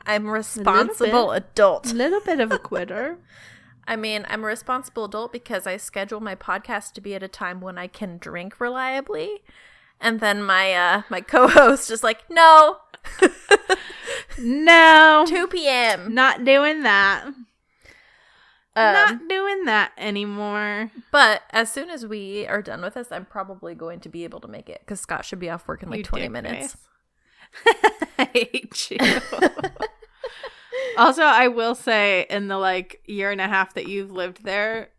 I'm 0.03 0.25
a 0.25 0.31
responsible 0.31 1.31
adult. 1.31 1.91
A 1.91 1.93
little 1.93 2.21
bit 2.21 2.39
of 2.39 2.51
a 2.51 2.57
quitter. 2.57 3.19
I 3.87 3.95
mean, 3.95 4.25
I'm 4.27 4.43
a 4.43 4.47
responsible 4.47 5.05
adult 5.05 5.31
because 5.31 5.67
I 5.67 5.77
schedule 5.77 6.19
my 6.21 6.33
podcast 6.33 6.93
to 6.93 7.01
be 7.01 7.13
at 7.13 7.21
a 7.21 7.27
time 7.27 7.61
when 7.61 7.77
I 7.77 7.85
can 7.85 8.17
drink 8.17 8.59
reliably. 8.59 9.43
And 10.01 10.19
then 10.19 10.43
my 10.43 10.73
uh 10.73 11.01
my 11.09 11.21
co-host 11.21 11.89
just 11.89 12.03
like, 12.03 12.29
"No, 12.29 12.77
No, 14.37 15.25
2 15.27 15.47
p.m." 15.47 16.13
not 16.13 16.45
doing 16.45 16.83
that. 16.83 17.25
Um, 18.75 18.93
not 18.93 19.27
doing 19.27 19.65
that 19.65 19.91
anymore. 19.97 20.91
but 21.11 21.41
as 21.51 21.71
soon 21.71 21.89
as 21.89 22.05
we 22.05 22.47
are 22.47 22.61
done 22.61 22.81
with 22.81 22.93
this, 22.93 23.11
I'm 23.11 23.25
probably 23.25 23.75
going 23.75 23.99
to 24.01 24.09
be 24.09 24.23
able 24.23 24.39
to 24.41 24.47
make 24.47 24.69
it 24.69 24.81
cuz 24.85 25.01
Scott 25.01 25.25
should 25.25 25.39
be 25.39 25.49
off 25.49 25.67
work 25.67 25.83
in 25.83 25.89
like 25.89 25.97
You 25.97 26.03
20 26.03 26.29
minutes. 26.29 26.77
I 28.17 28.29
hate 28.33 28.91
you. 28.91 28.97
also, 30.97 31.23
I 31.23 31.47
will 31.47 31.75
say, 31.75 32.25
in 32.29 32.47
the 32.47 32.57
like 32.57 33.01
year 33.05 33.31
and 33.31 33.41
a 33.41 33.47
half 33.47 33.73
that 33.73 33.87
you've 33.87 34.11
lived 34.11 34.43
there, 34.43 34.89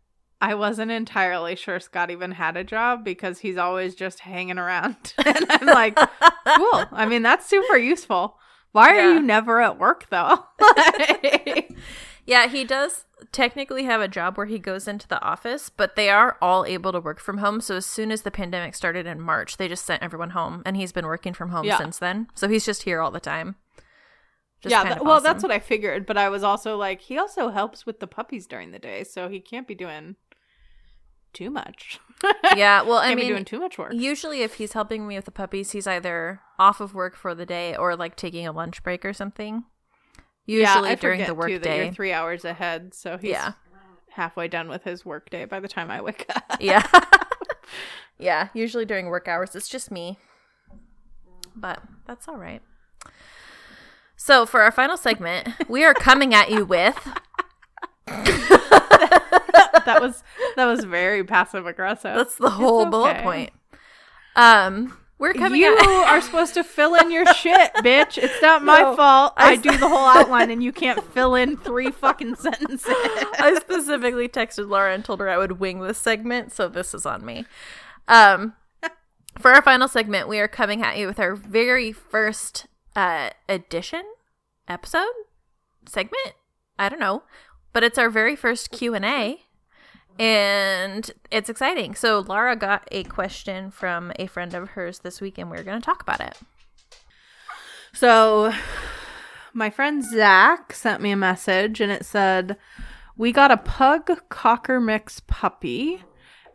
I 0.41 0.55
wasn't 0.55 0.89
entirely 0.91 1.55
sure 1.55 1.79
Scott 1.79 2.09
even 2.09 2.31
had 2.31 2.57
a 2.57 2.63
job 2.63 3.03
because 3.05 3.39
he's 3.39 3.57
always 3.57 3.93
just 3.95 4.21
hanging 4.21 4.57
around. 4.57 5.13
and 5.25 5.45
I'm 5.49 5.67
like, 5.67 5.95
cool. 5.95 6.85
I 6.91 7.05
mean, 7.07 7.21
that's 7.21 7.45
super 7.45 7.77
useful. 7.77 8.37
Why 8.71 8.89
are 8.89 8.95
Yeah. 8.95 9.13
you 9.13 9.21
never 9.21 9.61
at 9.61 9.77
work 9.79 10.07
though? 10.09 10.45
Yeah, 12.23 12.47
he 12.47 12.63
does 12.63 13.05
technically 13.31 13.83
have 13.85 13.99
a 13.99 14.07
job 14.07 14.37
where 14.37 14.45
he 14.45 14.59
goes 14.59 14.87
into 14.87 15.07
the 15.07 15.21
office, 15.23 15.69
but 15.69 15.95
they 15.95 16.07
are 16.09 16.37
all 16.39 16.65
able 16.65 16.91
to 16.91 16.99
work 16.99 17.19
from 17.19 17.39
home. 17.39 17.61
So 17.61 17.77
as 17.77 17.85
soon 17.85 18.11
as 18.11 18.21
the 18.21 18.29
pandemic 18.31 18.75
started 18.75 19.07
in 19.07 19.19
March, 19.19 19.57
they 19.57 19.67
just 19.67 19.85
sent 19.85 20.03
everyone 20.03 20.29
home, 20.29 20.61
and 20.63 20.77
he's 20.77 20.91
been 20.91 21.07
working 21.07 21.33
from 21.33 21.49
home 21.49 21.65
Yeah. 21.65 21.79
since 21.79 21.97
then. 21.97 22.27
So 22.35 22.47
he's 22.47 22.63
just 22.63 22.83
here 22.83 23.01
all 23.01 23.09
the 23.09 23.19
time. 23.19 23.55
Just 24.61 24.71
yeah, 24.71 24.83
th- 24.83 24.99
well, 25.01 25.13
awesome. 25.13 25.23
that's 25.23 25.43
what 25.43 25.51
I 25.51 25.57
figured. 25.57 26.05
But 26.05 26.17
I 26.17 26.29
was 26.29 26.43
also 26.43 26.77
like, 26.77 27.01
he 27.01 27.17
also 27.17 27.49
helps 27.49 27.87
with 27.87 27.99
the 27.99 28.07
puppies 28.07 28.45
during 28.45 28.69
the 28.71 28.79
day, 28.79 29.03
so 29.03 29.27
he 29.27 29.39
can't 29.39 29.67
be 29.67 29.75
doing 29.75 30.15
too 31.33 31.49
much. 31.49 31.99
yeah. 32.55 32.81
Well, 32.81 32.97
I 32.97 33.15
mean, 33.15 33.27
doing 33.27 33.45
too 33.45 33.59
much 33.59 33.77
work. 33.77 33.93
usually 33.93 34.41
if 34.41 34.55
he's 34.55 34.73
helping 34.73 35.07
me 35.07 35.15
with 35.15 35.25
the 35.25 35.31
puppies, 35.31 35.71
he's 35.71 35.87
either 35.87 36.39
off 36.59 36.79
of 36.81 36.93
work 36.93 37.15
for 37.15 37.33
the 37.33 37.45
day 37.45 37.75
or 37.75 37.95
like 37.95 38.15
taking 38.15 38.45
a 38.47 38.51
lunch 38.51 38.83
break 38.83 39.03
or 39.05 39.13
something. 39.13 39.63
Usually 40.45 40.89
I 40.89 40.95
during 40.95 41.23
the 41.25 41.33
work 41.35 41.49
that 41.51 41.63
day. 41.63 41.83
you're 41.85 41.93
three 41.93 42.11
hours 42.13 42.43
ahead, 42.45 42.93
so 42.93 43.17
he's 43.17 43.31
Yeah. 43.31 43.53
halfway 44.11 44.47
done 44.47 44.67
with 44.69 44.83
his 44.83 45.05
work 45.05 45.29
day 45.29 45.45
by 45.45 45.59
the 45.59 45.67
time 45.67 45.89
I 45.91 46.01
wake 46.01 46.25
up. 46.35 46.43
yeah. 46.59 46.85
yeah. 48.19 48.49
Usually 48.53 48.85
during 48.85 49.07
work 49.07 49.27
hours, 49.27 49.55
it's 49.55 49.69
just 49.69 49.91
me. 49.91 50.17
But 51.55 51.81
that's 52.07 52.27
all 52.27 52.37
right. 52.37 52.61
So, 54.15 54.45
for 54.45 54.61
our 54.61 54.71
final 54.71 54.97
segment, 54.97 55.49
we 55.67 55.83
are 55.83 55.93
coming 55.95 56.33
at 56.33 56.51
you 56.51 56.63
with 56.63 56.95
that 59.85 60.01
was 60.01 60.23
that 60.55 60.65
was 60.65 60.83
very 60.83 61.23
passive 61.23 61.65
aggressive. 61.67 62.15
that's 62.15 62.35
the 62.37 62.49
whole 62.49 62.85
bullet 62.85 63.21
point. 63.23 63.51
Um, 64.35 64.97
we're 65.17 65.33
coming 65.33 65.61
you 65.61 65.77
at 65.77 65.85
are 65.85 66.19
supposed 66.21 66.55
to 66.55 66.63
fill 66.63 66.95
in 66.95 67.11
your 67.11 67.25
shit, 67.33 67.73
bitch. 67.77 68.17
It's 68.17 68.41
not 68.41 68.63
my 68.63 68.79
No, 68.79 68.95
fault. 68.95 69.33
I 69.37 69.55
do 69.55 69.69
the 69.77 69.87
whole 69.87 69.99
outline 69.99 70.49
and 70.49 70.63
you 70.63 70.71
can't 70.71 71.03
fill 71.13 71.35
in 71.35 71.57
three 71.57 71.91
fucking 71.91 72.35
sentences. 72.37 72.87
I 72.95 73.55
specifically 73.61 74.27
texted 74.27 74.67
Laura 74.67 74.93
and 74.95 75.05
told 75.05 75.19
her 75.19 75.29
I 75.29 75.37
would 75.37 75.59
wing 75.59 75.79
this 75.81 75.99
segment, 75.99 76.51
so 76.51 76.67
this 76.67 76.95
is 76.95 77.05
on 77.05 77.23
me. 77.23 77.45
Um, 78.07 78.53
for 79.37 79.51
our 79.51 79.61
final 79.61 79.87
segment, 79.87 80.27
we 80.27 80.39
are 80.39 80.47
coming 80.47 80.81
at 80.81 80.97
you 80.97 81.05
with 81.05 81.19
our 81.19 81.35
very 81.35 81.91
first 81.91 82.65
uh, 82.95 83.29
edition 83.47 84.03
episode 84.67 85.05
segment. 85.85 86.33
I 86.79 86.89
don't 86.89 86.99
know, 86.99 87.23
but 87.73 87.83
it's 87.83 87.99
our 87.99 88.09
very 88.09 88.35
first 88.35 88.71
Q 88.71 88.95
and 88.95 89.05
A, 89.05 89.41
and 90.19 91.11
it's 91.31 91.49
exciting. 91.49 91.95
So 91.95 92.19
Laura 92.19 92.55
got 92.55 92.87
a 92.91 93.03
question 93.03 93.71
from 93.71 94.11
a 94.17 94.27
friend 94.27 94.53
of 94.53 94.69
hers 94.69 94.99
this 94.99 95.21
week, 95.21 95.37
and 95.37 95.49
we're 95.49 95.63
going 95.63 95.79
to 95.79 95.85
talk 95.85 96.01
about 96.01 96.21
it. 96.21 96.37
So, 97.93 98.53
my 99.53 99.69
friend 99.69 100.03
Zach 100.03 100.73
sent 100.73 101.01
me 101.01 101.11
a 101.11 101.17
message 101.17 101.81
and 101.81 101.91
it 101.91 102.05
said, 102.05 102.57
We 103.17 103.31
got 103.31 103.51
a 103.51 103.57
pug 103.57 104.09
cocker 104.29 104.79
mix 104.79 105.21
puppy, 105.27 106.03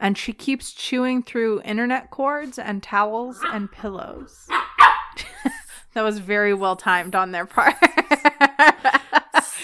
and 0.00 0.16
she 0.16 0.32
keeps 0.32 0.72
chewing 0.72 1.22
through 1.22 1.62
internet 1.62 2.10
cords 2.10 2.58
and 2.58 2.82
towels 2.82 3.40
and 3.52 3.70
pillows. 3.70 4.46
that 5.94 6.02
was 6.02 6.18
very 6.18 6.54
well 6.54 6.76
timed 6.76 7.14
on 7.14 7.32
their 7.32 7.46
part. 7.46 7.74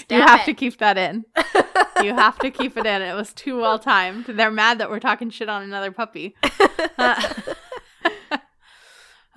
you 0.09 0.21
have 0.21 0.41
it. 0.41 0.45
to 0.45 0.55
keep 0.55 0.79
that 0.79 0.99
in. 0.99 1.25
You 2.03 2.15
have 2.15 2.39
to 2.41 2.51
keep 2.51 2.77
it 2.77 2.87
in. 2.87 3.03
It 3.03 3.15
was 3.15 3.33
too 3.33 3.61
well 3.61 3.79
timed. 3.79 4.27
They're 4.27 4.51
mad 4.51 4.79
that 4.79 4.91
we're 4.91 5.01
talking 5.01 5.31
shit 5.31 5.49
on 5.49 5.63
another 5.63 5.93
puppy. 5.93 6.35
Uh, 6.99 7.33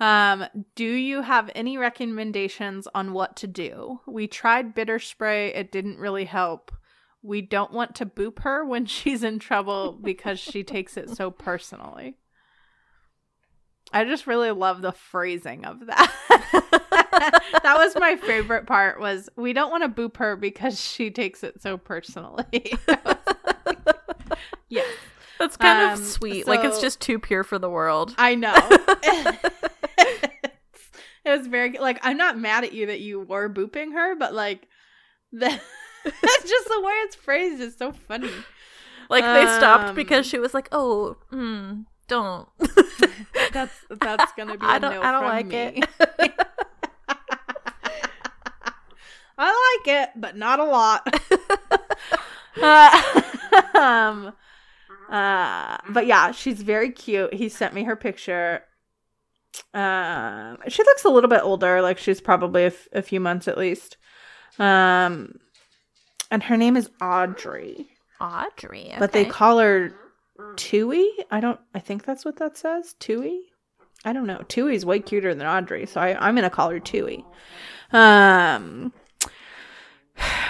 um, 0.00 0.46
do 0.74 0.84
you 0.84 1.22
have 1.22 1.50
any 1.54 1.78
recommendations 1.78 2.88
on 2.94 3.12
what 3.12 3.36
to 3.36 3.46
do? 3.46 4.00
We 4.06 4.26
tried 4.26 4.74
bitter 4.74 4.98
spray, 4.98 5.54
it 5.54 5.70
didn't 5.70 5.98
really 5.98 6.24
help. 6.24 6.72
We 7.22 7.42
don't 7.42 7.72
want 7.72 7.94
to 7.96 8.06
boop 8.06 8.40
her 8.40 8.64
when 8.64 8.86
she's 8.86 9.22
in 9.24 9.38
trouble 9.38 9.98
because 10.00 10.38
she 10.38 10.62
takes 10.62 10.96
it 10.96 11.10
so 11.10 11.30
personally. 11.30 12.16
I 13.92 14.04
just 14.04 14.26
really 14.26 14.50
love 14.50 14.82
the 14.82 14.92
phrasing 14.92 15.64
of 15.64 15.86
that. 15.86 16.12
That 16.70 17.74
was 17.76 17.94
my 17.96 18.16
favorite 18.16 18.66
part 18.66 19.00
was 19.00 19.28
we 19.36 19.52
don't 19.52 19.70
want 19.70 19.82
to 19.82 19.88
boop 19.88 20.16
her 20.18 20.36
because 20.36 20.80
she 20.80 21.10
takes 21.10 21.42
it 21.44 21.60
so 21.62 21.76
personally. 21.78 22.44
yes. 24.68 24.86
That's 25.38 25.56
kind 25.56 25.82
Um, 25.82 25.92
of 26.00 26.06
sweet. 26.06 26.46
like 26.46 26.64
it's 26.64 26.80
just 26.80 27.00
too 27.00 27.18
pure 27.18 27.44
for 27.44 27.58
the 27.58 27.68
world. 27.70 28.14
I 28.18 28.34
know. 28.34 28.54
it 29.98 30.30
was 31.26 31.46
very 31.46 31.72
like 31.78 31.98
I'm 32.02 32.16
not 32.16 32.38
mad 32.38 32.64
at 32.64 32.72
you 32.72 32.86
that 32.86 33.00
you 33.00 33.20
were 33.20 33.48
booping 33.48 33.92
her, 33.92 34.14
but 34.16 34.32
like 34.34 34.66
the 35.32 35.48
it's 36.04 36.48
just 36.50 36.68
the 36.68 36.80
way 36.80 36.92
it's 37.04 37.16
phrased 37.16 37.60
is 37.60 37.76
so 37.76 37.92
funny. 37.92 38.30
Like 39.10 39.24
they 39.24 39.44
stopped 39.56 39.90
Um, 39.90 39.94
because 39.94 40.26
she 40.26 40.38
was 40.38 40.54
like, 40.54 40.68
"Oh, 40.72 41.16
mm, 41.32 41.84
don't." 42.08 42.48
That's 43.52 43.72
that's 43.88 44.32
gonna 44.32 44.56
be 44.58 44.66
a 44.66 44.68
I 44.68 44.78
don't- 44.78 44.94
no 44.94 45.02
I 45.02 45.12
don't 45.12 45.24
like 45.24 45.46
me. 45.46 45.82
it. 45.82 46.32
I 49.38 49.78
like 49.84 49.94
it, 49.94 50.10
but 50.16 50.36
not 50.36 50.60
a 50.60 50.64
lot. 50.64 51.20
Uh, 52.60 53.22
um, 53.78 54.32
uh, 55.10 55.76
but 55.90 56.06
yeah, 56.06 56.30
she's 56.32 56.62
very 56.62 56.90
cute. 56.90 57.34
He 57.34 57.48
sent 57.50 57.74
me 57.74 57.84
her 57.84 57.96
picture. 57.96 58.62
Um, 59.74 60.56
she 60.68 60.82
looks 60.82 61.04
a 61.04 61.10
little 61.10 61.28
bit 61.28 61.42
older, 61.42 61.82
like 61.82 61.98
she's 61.98 62.20
probably 62.20 62.64
a, 62.64 62.68
f- 62.68 62.88
a 62.92 63.02
few 63.02 63.20
months 63.20 63.46
at 63.46 63.58
least. 63.58 63.98
Um, 64.58 65.34
and 66.30 66.42
her 66.44 66.56
name 66.56 66.76
is 66.76 66.88
Audrey. 67.00 67.88
Audrey. 68.20 68.94
But 68.98 69.12
they 69.12 69.26
call 69.26 69.58
her 69.58 69.92
Tui. 70.56 71.08
I 71.30 71.40
don't. 71.40 71.60
I 71.74 71.78
think 71.78 72.04
that's 72.04 72.24
what 72.24 72.36
that 72.36 72.56
says. 72.56 72.94
Tui. 72.98 73.40
I 74.04 74.12
don't 74.12 74.26
know. 74.26 74.42
Tui's 74.48 74.84
way 74.86 75.00
cuter 75.00 75.34
than 75.34 75.46
Audrey, 75.46 75.86
so 75.86 76.00
I, 76.00 76.16
I'm 76.26 76.34
gonna 76.34 76.50
call 76.50 76.70
her 76.70 76.80
Tui. 76.80 77.24
Um. 77.92 78.92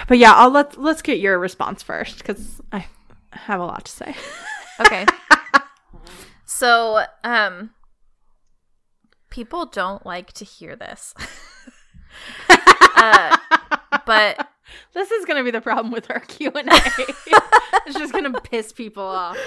But 0.07 0.17
yeah, 0.17 0.33
I'll 0.33 0.49
let 0.51 0.77
let's 0.77 1.01
get 1.01 1.19
your 1.19 1.37
response 1.37 1.83
first 1.83 2.19
because 2.19 2.61
I 2.71 2.85
have 3.31 3.59
a 3.59 3.65
lot 3.65 3.85
to 3.85 3.91
say. 3.91 4.15
Okay. 4.79 5.05
so, 6.45 7.03
um, 7.23 7.71
people 9.29 9.65
don't 9.65 10.05
like 10.05 10.31
to 10.33 10.45
hear 10.45 10.75
this. 10.75 11.13
uh, 12.49 13.37
but 14.05 14.47
this 14.93 15.11
is 15.11 15.25
gonna 15.25 15.43
be 15.43 15.51
the 15.51 15.61
problem 15.61 15.91
with 15.91 16.09
our 16.11 16.19
Q 16.27 16.51
and 16.55 16.69
A. 16.69 16.81
It's 17.85 17.97
just 17.97 18.13
gonna 18.13 18.39
piss 18.41 18.71
people 18.71 19.03
off. 19.03 19.37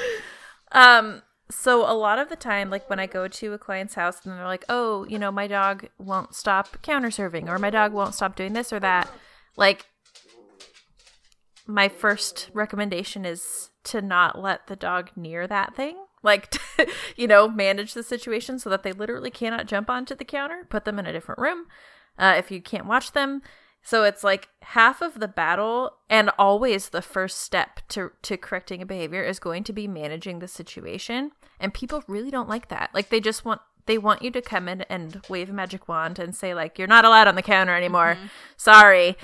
Um, 0.72 1.22
so 1.50 1.90
a 1.90 1.94
lot 1.94 2.18
of 2.18 2.28
the 2.28 2.36
time, 2.36 2.70
like 2.70 2.88
when 2.88 3.00
I 3.00 3.06
go 3.06 3.26
to 3.26 3.52
a 3.52 3.58
client's 3.58 3.94
house 3.94 4.24
and 4.24 4.32
they're 4.32 4.46
like, 4.46 4.64
"Oh, 4.68 5.04
you 5.06 5.18
know, 5.18 5.32
my 5.32 5.46
dog 5.46 5.88
won't 5.98 6.34
stop 6.34 6.80
counter 6.82 7.08
surfing, 7.08 7.48
or 7.48 7.58
my 7.58 7.70
dog 7.70 7.92
won't 7.92 8.14
stop 8.14 8.36
doing 8.36 8.52
this 8.52 8.72
or 8.72 8.80
that," 8.80 9.10
like 9.56 9.86
my 11.66 11.88
first 11.88 12.50
recommendation 12.52 13.24
is 13.24 13.70
to 13.84 14.02
not 14.02 14.40
let 14.40 14.66
the 14.66 14.76
dog 14.76 15.10
near 15.16 15.46
that 15.46 15.74
thing. 15.74 15.96
Like, 16.22 16.50
to, 16.50 16.86
you 17.16 17.26
know, 17.26 17.48
manage 17.48 17.94
the 17.94 18.02
situation 18.02 18.58
so 18.58 18.68
that 18.70 18.82
they 18.82 18.92
literally 18.92 19.30
cannot 19.30 19.66
jump 19.66 19.88
onto 19.88 20.14
the 20.14 20.24
counter. 20.24 20.66
Put 20.68 20.84
them 20.84 20.98
in 20.98 21.06
a 21.06 21.12
different 21.12 21.40
room 21.40 21.66
uh, 22.18 22.34
if 22.36 22.50
you 22.50 22.60
can't 22.60 22.86
watch 22.86 23.12
them. 23.12 23.42
So 23.82 24.04
it's 24.04 24.22
like 24.22 24.48
half 24.62 25.00
of 25.00 25.20
the 25.20 25.28
battle 25.28 25.92
and 26.08 26.30
always 26.38 26.90
the 26.90 27.02
first 27.02 27.40
step 27.40 27.80
to 27.88 28.12
to 28.22 28.36
correcting 28.36 28.82
a 28.82 28.86
behavior 28.86 29.22
is 29.22 29.38
going 29.38 29.64
to 29.64 29.72
be 29.72 29.88
managing 29.88 30.38
the 30.38 30.48
situation. 30.48 31.32
And 31.58 31.74
people 31.74 32.04
really 32.06 32.30
don't 32.30 32.48
like 32.48 32.68
that. 32.68 32.90
Like 32.92 33.08
they 33.08 33.20
just 33.20 33.44
want 33.44 33.60
they 33.86 33.98
want 33.98 34.22
you 34.22 34.30
to 34.30 34.42
come 34.42 34.68
in 34.68 34.82
and 34.82 35.20
wave 35.28 35.50
a 35.50 35.52
magic 35.52 35.88
wand 35.88 36.18
and 36.18 36.34
say 36.34 36.54
like 36.54 36.78
you're 36.78 36.88
not 36.88 37.04
allowed 37.04 37.28
on 37.28 37.34
the 37.34 37.42
counter 37.42 37.74
anymore. 37.74 38.16
Mm-hmm. 38.16 38.26
Sorry. 38.56 39.16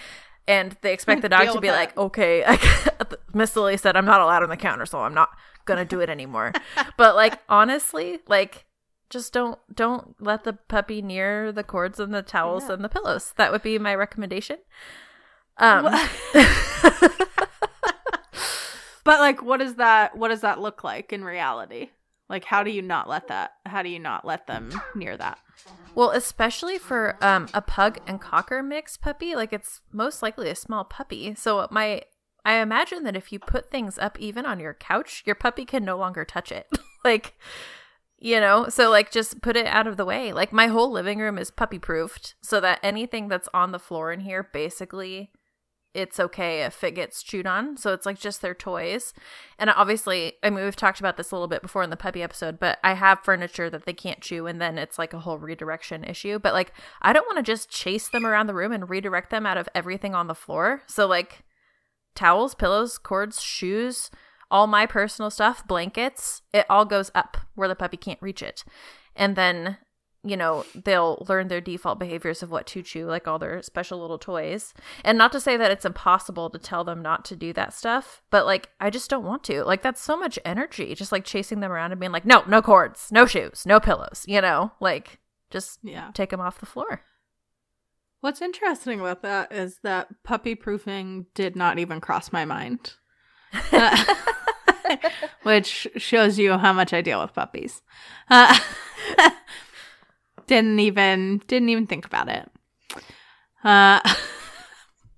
And 0.48 0.76
they 0.80 0.92
expect 0.92 1.22
the 1.22 1.28
dog 1.30 1.52
to 1.52 1.60
be 1.60 1.68
that. 1.68 1.76
like, 1.76 1.96
okay, 1.96 2.58
Miss 3.34 3.56
Lily 3.56 3.76
said 3.76 3.96
I'm 3.96 4.04
not 4.04 4.20
allowed 4.20 4.42
on 4.42 4.48
the 4.48 4.56
counter, 4.56 4.86
so 4.86 5.00
I'm 5.00 5.14
not 5.14 5.30
gonna 5.64 5.84
do 5.84 6.00
it 6.00 6.10
anymore. 6.10 6.52
but 6.96 7.14
like 7.14 7.40
honestly, 7.48 8.20
like 8.28 8.65
just 9.10 9.32
don't 9.32 9.58
don't 9.74 10.14
let 10.20 10.44
the 10.44 10.52
puppy 10.54 11.00
near 11.02 11.52
the 11.52 11.62
cords 11.64 12.00
and 12.00 12.12
the 12.14 12.22
towels 12.22 12.64
Yeah. 12.68 12.74
and 12.74 12.84
the 12.84 12.88
pillows. 12.88 13.32
That 13.36 13.52
would 13.52 13.62
be 13.62 13.78
my 13.78 13.94
recommendation. 13.94 14.58
Um, 15.58 15.86
But 19.04 19.20
like, 19.20 19.40
what 19.40 19.58
does 19.60 19.76
that? 19.76 20.16
What 20.16 20.28
does 20.28 20.40
that 20.40 20.60
look 20.60 20.82
like 20.82 21.12
in 21.12 21.22
reality? 21.22 21.90
Like, 22.28 22.44
how 22.44 22.64
do 22.64 22.72
you 22.72 22.82
not 22.82 23.08
let 23.08 23.28
that? 23.28 23.52
How 23.64 23.82
do 23.84 23.88
you 23.88 24.00
not 24.00 24.24
let 24.24 24.48
them 24.48 24.72
near 24.96 25.16
that? 25.16 25.38
well, 25.94 26.10
especially 26.10 26.76
for 26.76 27.16
um, 27.22 27.48
a 27.54 27.62
pug 27.62 27.98
and 28.06 28.20
cocker 28.20 28.62
mix 28.64 28.96
puppy, 28.96 29.34
like 29.36 29.52
it's 29.52 29.80
most 29.92 30.22
likely 30.22 30.50
a 30.50 30.56
small 30.56 30.82
puppy. 30.84 31.36
So 31.36 31.68
my 31.70 32.02
I 32.44 32.54
imagine 32.54 33.04
that 33.04 33.14
if 33.16 33.32
you 33.32 33.38
put 33.38 33.70
things 33.70 33.96
up 33.96 34.18
even 34.18 34.44
on 34.44 34.58
your 34.58 34.74
couch, 34.74 35.22
your 35.24 35.36
puppy 35.36 35.64
can 35.64 35.84
no 35.84 35.96
longer 35.96 36.24
touch 36.24 36.50
it. 36.50 36.66
like 37.04 37.34
you 38.18 38.40
know, 38.40 38.68
so 38.68 38.90
like 38.90 39.10
just 39.10 39.42
put 39.42 39.56
it 39.56 39.66
out 39.66 39.86
of 39.86 39.96
the 39.96 40.04
way. 40.04 40.32
Like 40.32 40.52
my 40.52 40.68
whole 40.68 40.90
living 40.90 41.18
room 41.18 41.38
is 41.38 41.50
puppy 41.50 41.78
proofed 41.78 42.34
so 42.42 42.60
that 42.60 42.80
anything 42.82 43.28
that's 43.28 43.48
on 43.52 43.72
the 43.72 43.78
floor 43.78 44.12
in 44.12 44.20
here 44.20 44.42
basically 44.42 45.30
it's 45.96 46.20
okay 46.20 46.62
if 46.62 46.84
it 46.84 46.94
gets 46.94 47.22
chewed 47.22 47.46
on. 47.46 47.76
So 47.78 47.94
it's 47.94 48.04
like 48.04 48.20
just 48.20 48.42
their 48.42 48.54
toys. 48.54 49.14
And 49.58 49.70
obviously, 49.70 50.34
I 50.42 50.50
mean, 50.50 50.62
we've 50.62 50.76
talked 50.76 51.00
about 51.00 51.16
this 51.16 51.30
a 51.30 51.34
little 51.34 51.48
bit 51.48 51.62
before 51.62 51.82
in 51.82 51.90
the 51.90 51.96
puppy 51.96 52.22
episode, 52.22 52.60
but 52.60 52.78
I 52.84 52.92
have 52.92 53.24
furniture 53.24 53.70
that 53.70 53.86
they 53.86 53.94
can't 53.94 54.20
chew, 54.20 54.46
and 54.46 54.60
then 54.60 54.76
it's 54.76 54.98
like 54.98 55.14
a 55.14 55.20
whole 55.20 55.38
redirection 55.38 56.04
issue. 56.04 56.38
But 56.38 56.52
like, 56.52 56.72
I 57.00 57.14
don't 57.14 57.26
want 57.26 57.38
to 57.38 57.42
just 57.42 57.70
chase 57.70 58.08
them 58.08 58.26
around 58.26 58.46
the 58.46 58.54
room 58.54 58.72
and 58.72 58.90
redirect 58.90 59.30
them 59.30 59.46
out 59.46 59.56
of 59.56 59.70
everything 59.74 60.14
on 60.14 60.26
the 60.26 60.34
floor. 60.34 60.82
So, 60.86 61.06
like, 61.06 61.44
towels, 62.14 62.54
pillows, 62.54 62.98
cords, 62.98 63.40
shoes, 63.40 64.10
all 64.50 64.66
my 64.66 64.86
personal 64.86 65.30
stuff, 65.30 65.66
blankets, 65.66 66.42
it 66.52 66.66
all 66.70 66.84
goes 66.84 67.10
up 67.14 67.36
where 67.54 67.68
the 67.68 67.74
puppy 67.74 67.96
can't 67.96 68.22
reach 68.22 68.42
it. 68.42 68.64
And 69.14 69.34
then, 69.36 69.78
you 70.22 70.36
know, 70.36 70.64
they'll 70.74 71.24
learn 71.28 71.48
their 71.48 71.60
default 71.60 71.98
behaviors 71.98 72.42
of 72.42 72.50
what 72.50 72.66
to 72.68 72.82
chew, 72.82 73.06
like 73.06 73.26
all 73.26 73.38
their 73.38 73.62
special 73.62 74.00
little 74.00 74.18
toys. 74.18 74.74
And 75.04 75.16
not 75.16 75.32
to 75.32 75.40
say 75.40 75.56
that 75.56 75.70
it's 75.70 75.84
impossible 75.84 76.50
to 76.50 76.58
tell 76.58 76.84
them 76.84 77.00
not 77.02 77.24
to 77.26 77.36
do 77.36 77.52
that 77.54 77.72
stuff, 77.74 78.22
but 78.30 78.44
like, 78.46 78.68
I 78.80 78.90
just 78.90 79.10
don't 79.10 79.24
want 79.24 79.44
to. 79.44 79.64
Like, 79.64 79.82
that's 79.82 80.00
so 80.02 80.16
much 80.16 80.38
energy, 80.44 80.94
just 80.94 81.12
like 81.12 81.24
chasing 81.24 81.60
them 81.60 81.72
around 81.72 81.92
and 81.92 82.00
being 82.00 82.12
like, 82.12 82.26
no, 82.26 82.42
no 82.46 82.60
cords, 82.62 83.08
no 83.10 83.26
shoes, 83.26 83.64
no 83.66 83.80
pillows, 83.80 84.24
you 84.26 84.40
know, 84.40 84.72
like, 84.80 85.18
just 85.50 85.78
Yeah. 85.82 86.10
take 86.12 86.30
them 86.30 86.40
off 86.40 86.58
the 86.60 86.66
floor. 86.66 87.02
What's 88.20 88.42
interesting 88.42 88.98
about 88.98 89.22
that 89.22 89.52
is 89.52 89.78
that 89.84 90.08
puppy 90.24 90.54
proofing 90.54 91.26
did 91.34 91.54
not 91.54 91.78
even 91.78 92.00
cross 92.00 92.32
my 92.32 92.44
mind. 92.44 92.94
Uh, 93.72 94.14
which 95.42 95.88
shows 95.96 96.38
you 96.38 96.56
how 96.58 96.72
much 96.72 96.92
I 96.92 97.00
deal 97.00 97.20
with 97.20 97.34
puppies. 97.34 97.82
Uh, 98.30 98.58
didn't 100.46 100.78
even 100.80 101.42
didn't 101.46 101.68
even 101.68 101.86
think 101.86 102.06
about 102.06 102.28
it. 102.28 102.50
Uh, 103.64 104.00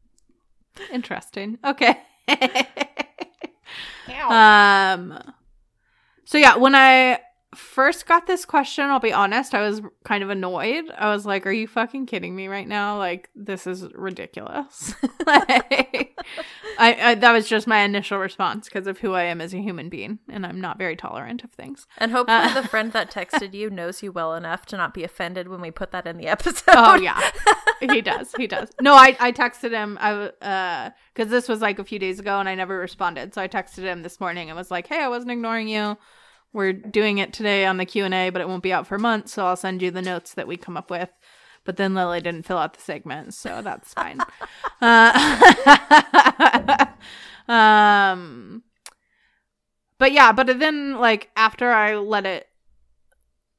interesting. 0.93 1.59
Okay. 1.65 1.99
um. 4.29 5.19
So 6.25 6.39
yeah, 6.39 6.57
when 6.57 6.75
I 6.75 7.21
first 7.55 8.07
got 8.07 8.27
this 8.27 8.45
question, 8.45 8.85
I'll 8.85 9.01
be 9.01 9.13
honest, 9.13 9.55
I 9.55 9.63
was 9.63 9.81
kind 10.05 10.23
of 10.23 10.31
annoyed. 10.31 10.85
I 10.97 11.11
was 11.13 11.25
like, 11.25 11.47
"Are 11.47 11.53
you 11.53 11.67
fucking 11.67 12.07
kidding 12.07 12.37
me 12.37 12.47
right 12.49 12.69
now? 12.69 12.99
Like, 12.99 13.31
this 13.35 13.67
is 13.67 13.87
ridiculous." 13.95 14.95
like, 15.27 16.19
I, 16.79 16.95
I 17.11 17.15
that 17.17 17.33
was 17.33 17.49
just 17.49 17.67
my 17.67 17.81
initial 17.81 18.19
response 18.19 18.67
because 18.69 18.87
of 18.87 18.99
who 18.99 19.13
I 19.15 19.25
am 19.25 19.41
as 19.41 19.55
a 19.55 19.59
human 19.63 19.89
being, 19.89 20.19
and 20.29 20.45
I'm 20.45 20.61
not 20.61 20.79
very 20.79 20.97
tolerant 20.97 21.43
of 21.45 21.51
things. 21.53 21.87
And 21.99 22.13
hopefully, 22.13 22.39
Uh, 22.39 22.61
the 22.61 22.69
friend 22.69 22.93
that 22.93 23.11
texted 23.11 23.55
you 23.55 23.71
knows 23.71 24.03
you 24.03 24.13
well 24.13 24.35
enough 24.35 24.67
to 24.67 24.77
not 24.77 24.93
be 24.95 25.05
offended 25.05 25.49
when 25.49 25.61
we 25.61 25.71
put 25.71 25.91
that 25.93 26.07
in 26.07 26.19
the 26.19 26.27
episode. 26.37 26.65
Oh 26.69 26.97
yeah, 26.97 27.21
he 27.81 28.01
does. 28.03 28.33
He 28.37 28.47
does. 28.47 28.69
No, 28.81 28.95
I 28.95 29.17
I 29.21 29.33
texted 29.33 29.71
him. 29.71 29.97
I 30.01 30.11
w- 30.11 30.33
uh 30.43 30.91
because 31.15 31.31
this 31.31 31.49
was 31.49 31.61
like 31.61 31.79
a 31.79 31.85
few 31.85 31.99
days 31.99 32.21
ago, 32.21 32.39
and 32.39 32.49
I 32.49 32.55
never 32.55 32.79
responded. 32.79 33.35
So 33.35 33.43
I 33.43 33.49
texted 33.49 33.83
him 33.85 34.03
this 34.03 34.21
morning 34.21 34.51
and 34.51 34.57
was 34.57 34.71
like, 34.71 34.87
"Hey, 34.87 35.03
I 35.03 35.09
wasn't 35.09 35.33
ignoring 35.33 35.69
you. 35.69 35.97
We're 36.53 36.73
doing 36.73 37.19
it 37.19 37.33
today 37.33 37.67
on 37.67 37.77
the 37.77 37.85
Q 37.85 38.05
and 38.05 38.15
A, 38.15 38.31
but 38.31 38.41
it 38.41 38.49
won't 38.49 38.63
be 38.63 38.73
out 38.73 38.87
for 38.87 38.99
months. 38.99 39.33
So 39.33 39.47
I'll 39.47 39.57
send 39.57 39.83
you 39.83 39.91
the 39.91 40.03
notes 40.03 40.35
that 40.35 40.49
we 40.49 40.57
come 40.57 40.77
up 40.77 40.91
with." 40.91 41.11
But 41.65 41.77
then 41.77 41.95
Lily 41.95 42.23
didn't 42.23 42.47
fill 42.47 42.57
out 42.57 42.73
the 42.75 42.81
segment, 42.81 43.35
so 43.35 43.61
that's 43.61 43.93
fine. 43.93 44.21
uh, 44.81 46.87
um, 47.53 48.63
but 49.99 50.13
yeah, 50.13 50.33
but 50.33 50.59
then 50.59 50.99
like 50.99 51.31
after 51.37 51.71
I 51.71 51.97
let 51.97 52.27
it 52.27 52.47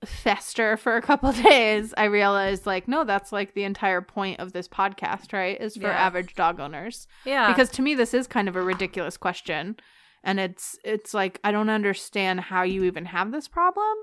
fester 0.06 0.78
for 0.78 0.96
a 0.96 1.02
couple 1.02 1.32
days, 1.34 1.94
I 1.98 2.06
realized 2.06 2.66
like, 2.66 2.88
no, 2.88 3.04
that's 3.04 3.32
like 3.32 3.54
the 3.54 3.64
entire 3.64 4.02
point 4.02 4.40
of 4.40 4.54
this 4.54 4.68
podcast, 4.68 5.34
right? 5.34 5.60
Is 5.60 5.76
for 5.76 5.88
Yeah. 5.88 6.06
average 6.06 6.36
dog 6.36 6.60
owners. 6.60 7.08
yeah. 7.26 7.52
Because 7.52 7.70
to 7.72 7.82
me 7.82 7.96
this 7.96 8.14
is 8.14 8.28
kind 8.28 8.48
of 8.48 8.56
a 8.56 8.62
ridiculous 8.62 9.18
question. 9.18 9.76
And 10.24 10.40
it's 10.40 10.78
it's 10.84 11.14
like 11.14 11.40
I 11.44 11.52
don't 11.52 11.70
understand 11.70 12.42
how 12.42 12.64
you 12.64 12.84
even 12.86 13.06
have 13.06 13.32
this 13.32 13.48
problem. 13.48 13.96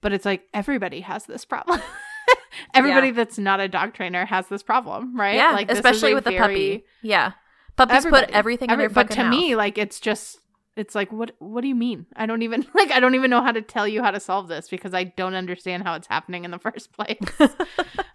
But 0.00 0.12
it's 0.12 0.24
like 0.24 0.44
everybody 0.54 1.00
has 1.00 1.26
this 1.26 1.44
problem. 1.44 1.80
everybody 2.74 3.08
Yeah. 3.08 3.12
that's 3.14 3.38
not 3.38 3.60
a 3.60 3.68
dog 3.68 3.94
trainer 3.94 4.24
has 4.26 4.48
this 4.48 4.62
problem, 4.62 5.18
right? 5.18 5.34
yeah, 5.36 5.52
like 5.52 5.70
especially 5.70 6.14
with 6.14 6.24
the 6.24 6.30
very- 6.30 6.40
puppy. 6.40 6.84
Yeah, 7.02 7.32
puppies 7.76 7.96
Everybody. 7.98 8.26
put 8.26 8.34
everything 8.34 8.70
Every- 8.70 8.84
in 8.86 8.92
their 8.92 9.04
but 9.04 9.10
to 9.14 9.22
mouth. 9.24 9.30
me 9.30 9.54
like 9.56 9.78
it's 9.78 10.00
just 10.00 10.38
it's 10.76 10.94
like 10.94 11.10
what 11.12 11.32
what 11.38 11.62
do 11.62 11.68
you 11.68 11.74
mean 11.74 12.04
i 12.16 12.26
don't 12.26 12.42
even 12.42 12.66
like 12.74 12.90
i 12.90 13.00
don't 13.00 13.14
even 13.14 13.30
know 13.30 13.42
how 13.42 13.50
to 13.52 13.62
tell 13.62 13.88
you 13.88 14.02
how 14.02 14.10
to 14.10 14.20
solve 14.20 14.46
this 14.48 14.68
because 14.68 14.92
i 14.92 15.04
don't 15.04 15.34
understand 15.34 15.82
how 15.82 15.94
it's 15.94 16.06
happening 16.06 16.44
in 16.44 16.50
the 16.50 16.58
first 16.66 16.92
place 16.92 17.16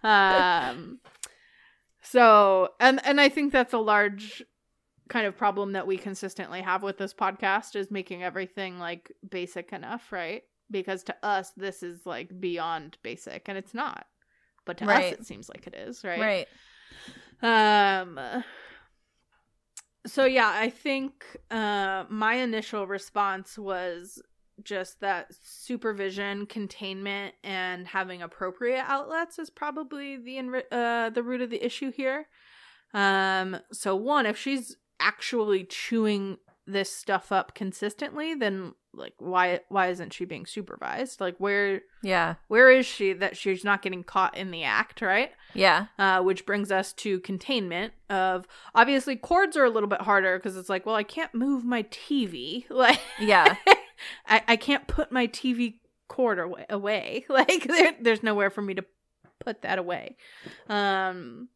um 0.03 0.99
so 2.01 2.69
and 2.79 2.99
and 3.05 3.19
i 3.21 3.29
think 3.29 3.51
that's 3.51 3.73
a 3.73 3.77
large 3.79 4.43
kind 5.11 5.27
of 5.27 5.37
problem 5.37 5.73
that 5.73 5.85
we 5.85 5.97
consistently 5.97 6.61
have 6.61 6.83
with 6.83 6.97
this 6.97 7.13
podcast 7.13 7.75
is 7.75 7.91
making 7.91 8.23
everything 8.23 8.79
like 8.79 9.11
basic 9.29 9.73
enough 9.73 10.11
right 10.11 10.43
because 10.69 11.03
to 11.03 11.15
us 11.21 11.51
this 11.57 11.83
is 11.83 12.05
like 12.05 12.39
beyond 12.39 12.97
basic 13.03 13.49
and 13.49 13.57
it's 13.57 13.73
not 13.73 14.05
but 14.65 14.77
to 14.77 14.85
Right. 14.85 15.13
us 15.13 15.19
it 15.19 15.25
seems 15.25 15.49
like 15.49 15.67
it 15.67 15.75
is 15.75 16.03
right. 16.03 16.47
Right. 17.41 18.07
Um 18.07 18.43
so 20.05 20.25
yeah, 20.25 20.51
I 20.53 20.69
think 20.69 21.37
uh, 21.51 22.05
my 22.09 22.35
initial 22.35 22.87
response 22.87 23.57
was 23.57 24.19
just 24.63 24.99
that 25.01 25.27
supervision, 25.43 26.45
containment, 26.45 27.35
and 27.43 27.87
having 27.87 28.21
appropriate 28.21 28.83
outlets 28.87 29.37
is 29.37 29.49
probably 29.49 30.17
the 30.17 30.63
uh, 30.71 31.09
the 31.11 31.23
root 31.23 31.41
of 31.41 31.49
the 31.49 31.63
issue 31.63 31.91
here. 31.91 32.27
Um, 32.93 33.57
so 33.71 33.95
one, 33.95 34.25
if 34.25 34.37
she's 34.37 34.75
actually 35.01 35.63
chewing 35.65 36.37
this 36.67 36.95
stuff 36.95 37.31
up 37.31 37.55
consistently, 37.55 38.33
then 38.35 38.73
like 38.93 39.13
why 39.17 39.61
why 39.69 39.87
isn't 39.87 40.13
she 40.13 40.25
being 40.25 40.45
supervised? 40.45 41.19
Like 41.19 41.35
where 41.37 41.81
Yeah. 42.03 42.35
where 42.49 42.69
is 42.69 42.85
she 42.85 43.13
that 43.13 43.35
she's 43.35 43.63
not 43.63 43.81
getting 43.81 44.03
caught 44.03 44.37
in 44.37 44.51
the 44.51 44.63
act, 44.63 45.01
right? 45.01 45.31
Yeah. 45.53 45.87
Uh, 45.97 46.21
which 46.21 46.45
brings 46.45 46.71
us 46.71 46.93
to 46.93 47.19
containment 47.21 47.93
of 48.09 48.47
obviously 48.75 49.15
cords 49.15 49.57
are 49.57 49.65
a 49.65 49.69
little 49.69 49.89
bit 49.89 50.01
harder 50.01 50.37
because 50.37 50.55
it's 50.55 50.69
like, 50.69 50.85
well, 50.85 50.95
I 50.95 51.03
can't 51.03 51.33
move 51.33 51.65
my 51.65 51.83
TV. 51.83 52.65
Like 52.69 52.99
Yeah. 53.19 53.55
I, 54.27 54.41
I 54.47 54.55
can't 54.55 54.87
put 54.87 55.11
my 55.11 55.27
TV 55.27 55.75
cord 56.07 56.37
away, 56.39 56.65
away. 56.69 57.25
like 57.29 57.63
there, 57.67 57.95
there's 57.99 58.23
nowhere 58.23 58.49
for 58.49 58.61
me 58.61 58.75
to 58.75 58.85
put 59.39 59.61
that 59.63 59.79
away. 59.79 60.15
Um 60.69 61.49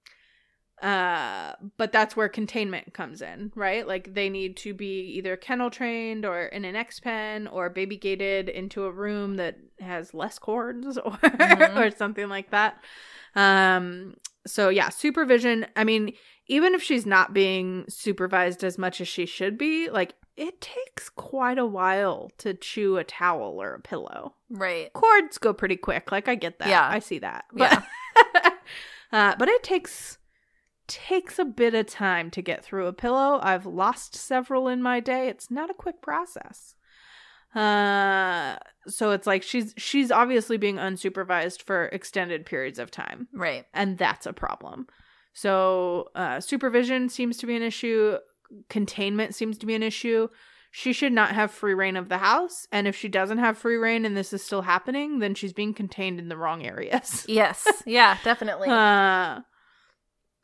uh 0.81 1.53
but 1.77 1.91
that's 1.93 2.17
where 2.17 2.27
containment 2.27 2.93
comes 2.93 3.21
in 3.21 3.51
right? 3.55 3.87
Like 3.87 4.13
they 4.13 4.29
need 4.29 4.57
to 4.57 4.73
be 4.73 5.13
either 5.17 5.37
kennel 5.37 5.69
trained 5.69 6.25
or 6.25 6.47
in 6.47 6.65
an 6.65 6.75
x 6.75 6.99
pen 6.99 7.47
or 7.47 7.69
baby 7.69 7.95
gated 7.97 8.49
into 8.49 8.83
a 8.83 8.91
room 8.91 9.35
that 9.37 9.57
has 9.79 10.13
less 10.13 10.37
cords 10.37 10.97
or 11.05 11.11
Mhm. 11.13 11.77
or 11.77 11.95
something 11.95 12.27
like 12.27 12.51
that. 12.51 12.77
Um 13.35 14.15
so 14.45 14.69
yeah 14.69 14.89
supervision. 14.89 15.65
I 15.75 15.83
mean 15.85 16.13
even 16.47 16.75
if 16.75 16.83
she's 16.83 17.05
not 17.05 17.33
being 17.33 17.85
supervised 17.87 18.63
as 18.63 18.77
much 18.77 18.99
as 19.01 19.07
she 19.07 19.25
should 19.25 19.57
be 19.57 19.89
like 19.89 20.13
it 20.37 20.59
takes 20.59 21.09
quite 21.09 21.57
a 21.57 21.65
while 21.65 22.29
to 22.39 22.53
chew 22.53 22.97
a 22.97 23.05
towel 23.05 23.61
or 23.61 23.73
a 23.75 23.79
pillow. 23.79 24.33
Right. 24.49 24.91
cords 24.91 25.37
go 25.37 25.53
pretty 25.53 25.77
quick. 25.77 26.11
Like 26.11 26.27
i 26.27 26.35
get 26.35 26.59
that. 26.59 26.67
Yeah. 26.67 26.85
i 26.85 26.99
see 26.99 27.19
that. 27.19 27.45
But, 27.53 27.81
uh, 29.13 29.35
but 29.39 29.47
it 29.47 29.63
takes 29.63 30.17
takes 30.87 31.39
a 31.39 31.45
bit 31.45 31.73
of 31.73 31.87
time 31.87 32.29
to 32.31 32.41
get 32.41 32.63
through 32.63 32.87
a 32.87 32.93
pillow. 32.93 33.39
I've 33.41 33.65
lost 33.65 34.15
several 34.15 34.67
in 34.67 34.81
my 34.81 34.99
day. 34.99 35.27
It's 35.27 35.49
not 35.51 35.69
a 35.69 35.73
quick 35.75 36.01
process. 36.01 36.75
Uh 37.53 38.57
so 38.87 39.11
it's 39.11 39.25
like 39.25 39.41
she's 39.41 39.73
she's 39.77 40.11
obviously 40.11 40.57
being 40.57 40.75
unsupervised 40.75 41.61
for 41.61 41.85
extended 41.85 42.45
periods 42.45 42.79
of 42.79 42.91
time. 42.91 43.27
Right. 43.33 43.65
and 43.73 43.97
that's 43.97 44.25
a 44.25 44.33
problem. 44.33 44.87
So 45.33 46.09
uh 46.15 46.41
supervision 46.41 47.07
seems 47.09 47.37
to 47.37 47.47
be 47.47 47.55
an 47.55 47.63
issue. 47.63 48.17
Containment 48.69 49.35
seems 49.35 49.57
to 49.59 49.65
be 49.65 49.73
an 49.73 49.83
issue. 49.83 50.27
She 50.71 50.91
should 50.91 51.13
not 51.13 51.31
have 51.31 51.51
free 51.51 51.73
rein 51.73 51.95
of 51.95 52.09
the 52.09 52.17
house. 52.17 52.67
And 52.73 52.85
if 52.85 52.97
she 52.97 53.07
doesn't 53.07 53.37
have 53.37 53.57
free 53.57 53.77
rein 53.77 54.03
and 54.03 54.17
this 54.17 54.33
is 54.33 54.43
still 54.43 54.63
happening 54.63 55.19
then 55.19 55.33
she's 55.33 55.53
being 55.53 55.73
contained 55.73 56.19
in 56.19 56.27
the 56.27 56.37
wrong 56.37 56.65
areas. 56.65 57.25
Yes. 57.29 57.65
Yeah, 57.85 58.17
definitely. 58.25 58.67
uh, 58.69 59.39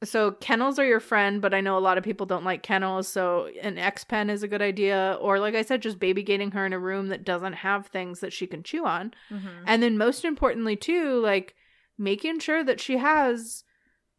so 0.04 0.32
kennels 0.32 0.80
are 0.80 0.86
your 0.86 1.00
friend, 1.00 1.42
but 1.42 1.54
I 1.54 1.62
know 1.62 1.78
a 1.78 1.80
lot 1.80 1.98
of 1.98 2.04
people 2.04 2.26
don't 2.26 2.44
like 2.44 2.64
kennels, 2.64 3.08
so 3.08 3.50
an 3.62 3.78
X 3.78 4.04
pen 4.04 4.30
is 4.30 4.42
a 4.42 4.48
good 4.48 4.62
idea. 4.62 5.18
Or 5.22 5.40
like 5.40 5.54
I 5.56 5.62
said, 5.62 5.82
just 5.82 6.00
baby 6.00 6.24
gating 6.24 6.52
her 6.52 6.66
in 6.66 6.74
a 6.74 6.80
room 6.80 7.10
that 7.10 7.24
doesn't 7.24 7.54
have 7.54 7.88
things 7.88 8.20
that 8.20 8.34
she 8.34 8.48
can 8.48 8.64
chew 8.64 8.86
on. 8.86 9.14
Mhm. 9.30 9.64
And 9.68 9.84
then 9.84 9.98
most 9.98 10.26
importantly 10.26 10.76
too, 10.76 11.20
like 11.20 11.56
making 11.98 12.40
sure 12.40 12.64
that 12.64 12.80
she 12.80 12.98
has 12.98 13.64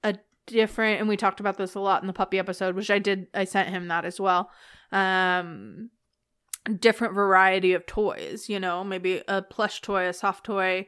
a 0.04 0.16
different 0.46 1.00
and 1.00 1.08
we 1.08 1.16
talked 1.16 1.40
about 1.40 1.56
this 1.56 1.74
a 1.74 1.80
lot 1.80 2.00
in 2.02 2.06
the 2.06 2.12
puppy 2.12 2.38
episode, 2.38 2.76
which 2.76 2.90
I 2.90 2.98
did 3.00 3.26
I 3.34 3.44
sent 3.44 3.68
him 3.70 3.88
that 3.88 4.04
as 4.04 4.20
well. 4.20 4.50
Um 4.92 5.90
different 6.78 7.14
variety 7.14 7.72
of 7.72 7.86
toys, 7.86 8.48
you 8.48 8.60
know, 8.60 8.84
maybe 8.84 9.20
a 9.26 9.42
plush 9.42 9.80
toy, 9.80 10.06
a 10.06 10.12
soft 10.12 10.44
toy, 10.44 10.86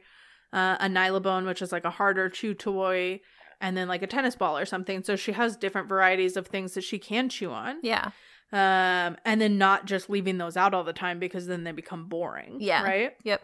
uh, 0.53 0.77
a 0.79 0.87
nylabone, 0.87 1.45
which 1.45 1.61
is 1.61 1.73
like 1.73 1.83
a 1.83 1.89
harder 1.89 2.29
chew 2.29 2.53
toy, 2.53 3.19
and 3.61 3.75
then 3.75 3.87
like 3.87 4.01
a 4.01 4.07
tennis 4.07 4.35
ball 4.35 4.57
or 4.57 4.65
something. 4.65 5.03
So 5.03 5.15
she 5.15 5.31
has 5.31 5.55
different 5.55 5.87
varieties 5.87 6.37
of 6.37 6.47
things 6.47 6.73
that 6.73 6.83
she 6.83 6.99
can 6.99 7.29
chew 7.29 7.51
on. 7.51 7.77
Yeah. 7.81 8.11
Um, 8.51 9.17
and 9.25 9.41
then 9.41 9.57
not 9.57 9.85
just 9.85 10.09
leaving 10.09 10.37
those 10.37 10.55
out 10.55 10.73
all 10.73 10.83
the 10.83 10.93
time 10.93 11.19
because 11.19 11.47
then 11.47 11.63
they 11.63 11.71
become 11.71 12.07
boring. 12.07 12.57
Yeah. 12.59 12.83
Right. 12.83 13.13
Yep. 13.23 13.41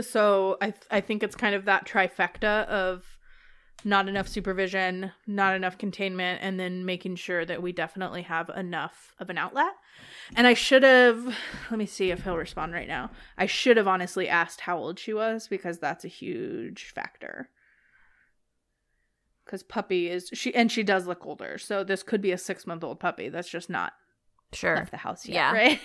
So 0.00 0.56
I 0.60 0.70
th- 0.70 0.84
I 0.90 1.00
think 1.00 1.22
it's 1.22 1.36
kind 1.36 1.54
of 1.54 1.66
that 1.66 1.86
trifecta 1.86 2.66
of 2.66 3.04
not 3.84 4.08
enough 4.08 4.28
supervision, 4.28 5.12
not 5.26 5.54
enough 5.54 5.76
containment, 5.76 6.40
and 6.42 6.58
then 6.58 6.84
making 6.84 7.16
sure 7.16 7.44
that 7.44 7.62
we 7.62 7.72
definitely 7.72 8.22
have 8.22 8.48
enough 8.50 9.14
of 9.18 9.28
an 9.28 9.38
outlet. 9.38 9.72
And 10.34 10.46
I 10.46 10.54
should 10.54 10.82
have 10.82 11.36
let 11.70 11.78
me 11.78 11.86
see 11.86 12.10
if 12.10 12.24
he'll 12.24 12.36
respond 12.36 12.72
right 12.72 12.88
now. 12.88 13.10
I 13.36 13.46
should 13.46 13.76
have 13.76 13.88
honestly 13.88 14.28
asked 14.28 14.62
how 14.62 14.78
old 14.78 14.98
she 14.98 15.12
was 15.12 15.46
because 15.48 15.78
that's 15.78 16.04
a 16.04 16.08
huge 16.08 16.92
factor. 16.94 17.50
Cuz 19.44 19.62
puppy 19.62 20.08
is 20.08 20.30
she 20.32 20.54
and 20.54 20.70
she 20.70 20.82
does 20.82 21.06
look 21.06 21.26
older. 21.26 21.58
So 21.58 21.82
this 21.84 22.02
could 22.02 22.20
be 22.20 22.32
a 22.32 22.36
6-month-old 22.36 23.00
puppy 23.00 23.28
that's 23.28 23.48
just 23.48 23.68
not 23.70 23.92
Sure. 24.54 24.76
left 24.76 24.90
the 24.90 24.98
house 24.98 25.24
yet, 25.26 25.34
Yeah. 25.34 25.52
right? 25.54 25.80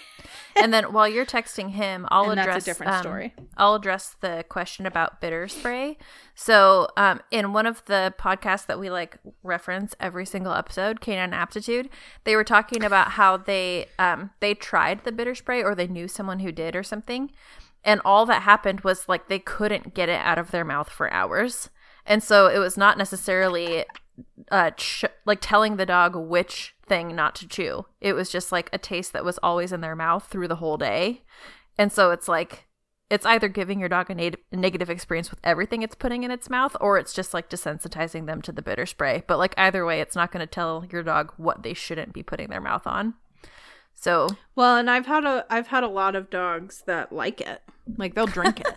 and 0.57 0.73
then 0.73 0.91
while 0.91 1.07
you're 1.07 1.25
texting 1.25 1.69
him, 1.71 2.05
I'll 2.11 2.29
and 2.31 2.39
address 2.39 2.63
a 2.63 2.65
different 2.65 2.91
um, 2.95 3.01
story. 3.01 3.33
I'll 3.55 3.75
address 3.75 4.17
the 4.19 4.43
question 4.49 4.85
about 4.85 5.21
bitter 5.21 5.47
spray. 5.47 5.97
So, 6.35 6.89
um, 6.97 7.21
in 7.31 7.53
one 7.53 7.65
of 7.65 7.83
the 7.85 8.13
podcasts 8.19 8.65
that 8.65 8.77
we 8.77 8.89
like 8.89 9.19
reference 9.41 9.95
every 10.01 10.25
single 10.25 10.51
episode, 10.53 10.99
Canine 10.99 11.33
Aptitude, 11.33 11.89
they 12.25 12.35
were 12.35 12.43
talking 12.43 12.83
about 12.83 13.11
how 13.11 13.37
they 13.37 13.87
um 13.99 14.31
they 14.41 14.53
tried 14.53 15.05
the 15.05 15.13
bitter 15.13 15.33
spray 15.33 15.63
or 15.63 15.73
they 15.73 15.87
knew 15.87 16.09
someone 16.09 16.39
who 16.41 16.51
did 16.51 16.75
or 16.75 16.83
something, 16.83 17.31
and 17.85 18.01
all 18.03 18.25
that 18.25 18.41
happened 18.41 18.81
was 18.81 19.07
like 19.07 19.29
they 19.29 19.39
couldn't 19.39 19.93
get 19.93 20.09
it 20.09 20.19
out 20.19 20.37
of 20.37 20.51
their 20.51 20.65
mouth 20.65 20.89
for 20.89 21.09
hours, 21.13 21.69
and 22.07 22.23
so 22.23 22.47
it 22.47 22.57
was 22.57 22.77
not 22.77 22.97
necessarily 22.97 23.85
uh 24.51 24.71
ch- 24.71 25.05
like 25.25 25.39
telling 25.41 25.75
the 25.75 25.85
dog 25.85 26.15
which 26.15 26.75
thing 26.87 27.15
not 27.15 27.35
to 27.35 27.47
chew. 27.47 27.85
It 28.01 28.13
was 28.13 28.29
just 28.29 28.51
like 28.51 28.69
a 28.73 28.77
taste 28.77 29.13
that 29.13 29.25
was 29.25 29.37
always 29.43 29.71
in 29.71 29.81
their 29.81 29.95
mouth 29.95 30.25
through 30.25 30.47
the 30.47 30.55
whole 30.55 30.77
day. 30.77 31.23
And 31.77 31.91
so 31.91 32.11
it's 32.11 32.27
like 32.27 32.67
it's 33.09 33.25
either 33.25 33.47
giving 33.47 33.79
your 33.79 33.89
dog 33.89 34.09
a, 34.09 34.31
negative 34.51 34.89
experience 34.89 35.31
with 35.31 35.39
everything 35.43 35.81
it's 35.81 35.95
putting 35.95 36.23
in 36.23 36.31
its 36.31 36.49
mouth 36.49 36.75
or 36.81 36.97
it's 36.97 37.13
just 37.13 37.33
like 37.33 37.49
desensitizing 37.49 38.25
them 38.25 38.41
to 38.41 38.51
the 38.51 38.61
bitter 38.61 38.85
spray. 38.85 39.23
But 39.27 39.37
like 39.37 39.53
either 39.57 39.85
way, 39.85 40.01
it's 40.01 40.15
not 40.15 40.31
going 40.31 40.45
to 40.45 40.51
tell 40.51 40.85
your 40.91 41.03
dog 41.03 41.31
what 41.37 41.63
they 41.63 41.73
shouldn't 41.73 42.13
be 42.13 42.23
putting 42.23 42.49
their 42.49 42.61
mouth 42.61 42.85
on. 42.85 43.13
So, 43.93 44.27
Well, 44.55 44.75
and 44.77 44.89
I've 44.89 45.07
had 45.07 45.23
a 45.23 45.45
I've 45.49 45.67
had 45.67 45.83
a 45.83 45.87
lot 45.87 46.15
of 46.15 46.29
dogs 46.29 46.83
that 46.85 47.11
like 47.11 47.41
it. 47.41 47.61
Like 47.97 48.13
they'll 48.13 48.27
drink 48.27 48.59
it. 48.59 48.75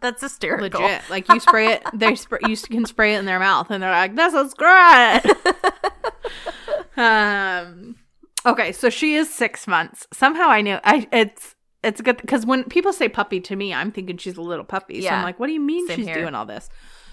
That's 0.00 0.20
hysterical. 0.20 0.80
Legit. 0.80 1.02
Like 1.10 1.28
you 1.28 1.40
spray 1.40 1.72
it, 1.72 1.82
they 1.94 2.14
spray 2.16 2.40
you 2.46 2.56
can 2.56 2.84
spray 2.84 3.14
it 3.14 3.18
in 3.18 3.24
their 3.24 3.38
mouth 3.38 3.70
and 3.70 3.82
they're 3.82 3.90
like, 3.90 4.16
"This 4.16 4.34
is 4.34 4.54
great." 4.54 5.22
um 6.96 7.96
Okay, 8.44 8.70
so 8.70 8.90
she 8.90 9.16
is 9.16 9.32
6 9.34 9.66
months. 9.66 10.06
Somehow 10.12 10.48
I 10.48 10.60
knew 10.60 10.78
I 10.84 11.08
it's 11.12 11.54
it's 11.82 12.00
good 12.00 12.26
cuz 12.26 12.46
when 12.46 12.64
people 12.64 12.92
say 12.92 13.08
puppy 13.08 13.40
to 13.40 13.56
me, 13.56 13.74
I'm 13.74 13.90
thinking 13.90 14.16
she's 14.18 14.36
a 14.36 14.42
little 14.42 14.64
puppy. 14.64 15.02
So 15.02 15.08
I'm 15.08 15.24
like, 15.24 15.40
"What 15.40 15.46
do 15.46 15.52
you 15.52 15.60
mean 15.60 15.86
Same 15.86 15.96
she's 15.98 16.06
here. 16.06 16.14
doing 16.14 16.34
all 16.34 16.46
this?" 16.46 16.68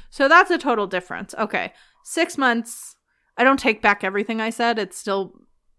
So 0.09 0.27
that's 0.27 0.51
a 0.51 0.57
total 0.57 0.85
difference. 0.87 1.33
Okay. 1.37 1.73
6 2.03 2.37
months. 2.37 2.95
I 3.37 3.43
don't 3.43 3.59
take 3.59 3.81
back 3.81 4.03
everything 4.03 4.41
I 4.41 4.51
said. 4.51 4.77
It 4.77 4.93
still 4.93 5.33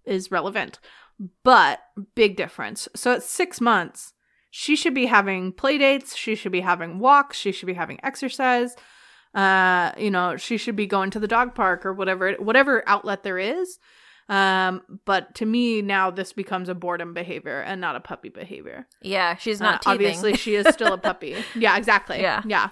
is 0.05 0.33
relevant. 0.33 0.81
But 1.45 1.81
big 2.17 2.37
difference. 2.37 2.89
So 2.97 3.13
at 3.13 3.23
6 3.23 3.61
months, 3.61 4.14
she 4.57 4.77
should 4.77 4.95
be 4.95 5.07
having 5.07 5.51
play 5.53 5.79
dates 5.79 6.15
she 6.17 6.37
should 6.37 6.53
be 6.53 6.61
having 6.61 7.01
walks. 7.01 7.37
She 7.37 7.51
should 7.51 7.67
be 7.67 7.75
having 7.75 7.99
exercise. 8.05 8.77
Uh 9.35 9.91
you 9.99 10.11
know 10.13 10.37
she 10.37 10.57
should 10.59 10.77
be 10.77 10.87
going 10.87 11.11
to 11.11 11.19
the 11.19 11.27
dog 11.27 11.57
park 11.57 11.85
or 11.85 11.93
whatever 11.93 12.35
whatever 12.35 12.85
outlet 12.87 13.25
there 13.25 13.39
is. 13.39 13.79
Um 14.29 14.81
but 15.05 15.35
to 15.39 15.45
me 15.45 15.83
now 15.83 16.13
this 16.13 16.33
becomes 16.33 16.69
a 16.69 16.75
boredom 16.75 17.15
behavior 17.15 17.59
and 17.63 17.81
not 17.81 17.97
a 17.97 18.01
puppy 18.01 18.29
behavior. 18.29 18.87
Yeah, 19.03 19.35
she's 19.37 19.61
Uh, 19.61 19.65
not 19.65 19.83
teething. 19.83 19.93
obviously 19.93 20.35
she 20.37 20.55
is 20.55 20.69
still 20.69 20.93
a 20.93 20.99
puppy. 20.99 21.35
Yeah 21.57 21.77
exactly. 21.77 22.21
Yeah. 22.21 22.43
yeah. 22.47 22.69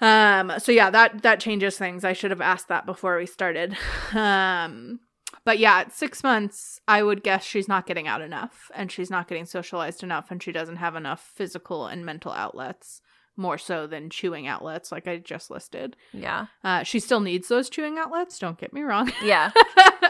Um 0.00 0.58
so 0.58 0.72
yeah 0.72 0.90
that 0.90 1.22
that 1.22 1.38
changes 1.38 1.78
things. 1.78 2.04
I 2.04 2.14
should 2.14 2.32
have 2.32 2.40
asked 2.40 2.66
that 2.68 2.84
before 2.84 3.16
we 3.16 3.26
started. 3.26 3.76
Um 4.12 4.98
but 5.44 5.58
yeah 5.58 5.78
at 5.78 5.92
six 5.92 6.22
months 6.22 6.80
i 6.88 7.02
would 7.02 7.22
guess 7.22 7.44
she's 7.44 7.68
not 7.68 7.86
getting 7.86 8.06
out 8.08 8.20
enough 8.20 8.70
and 8.74 8.90
she's 8.92 9.10
not 9.10 9.28
getting 9.28 9.44
socialized 9.46 10.02
enough 10.02 10.30
and 10.30 10.42
she 10.42 10.52
doesn't 10.52 10.76
have 10.76 10.96
enough 10.96 11.30
physical 11.34 11.86
and 11.86 12.04
mental 12.04 12.32
outlets 12.32 13.00
more 13.36 13.56
so 13.56 13.86
than 13.86 14.10
chewing 14.10 14.46
outlets 14.46 14.92
like 14.92 15.08
i 15.08 15.16
just 15.16 15.50
listed 15.50 15.96
yeah. 16.12 16.46
uh 16.64 16.82
she 16.82 16.98
still 17.00 17.20
needs 17.20 17.48
those 17.48 17.70
chewing 17.70 17.96
outlets 17.98 18.38
don't 18.38 18.58
get 18.58 18.72
me 18.72 18.82
wrong 18.82 19.10
Yeah. 19.24 19.50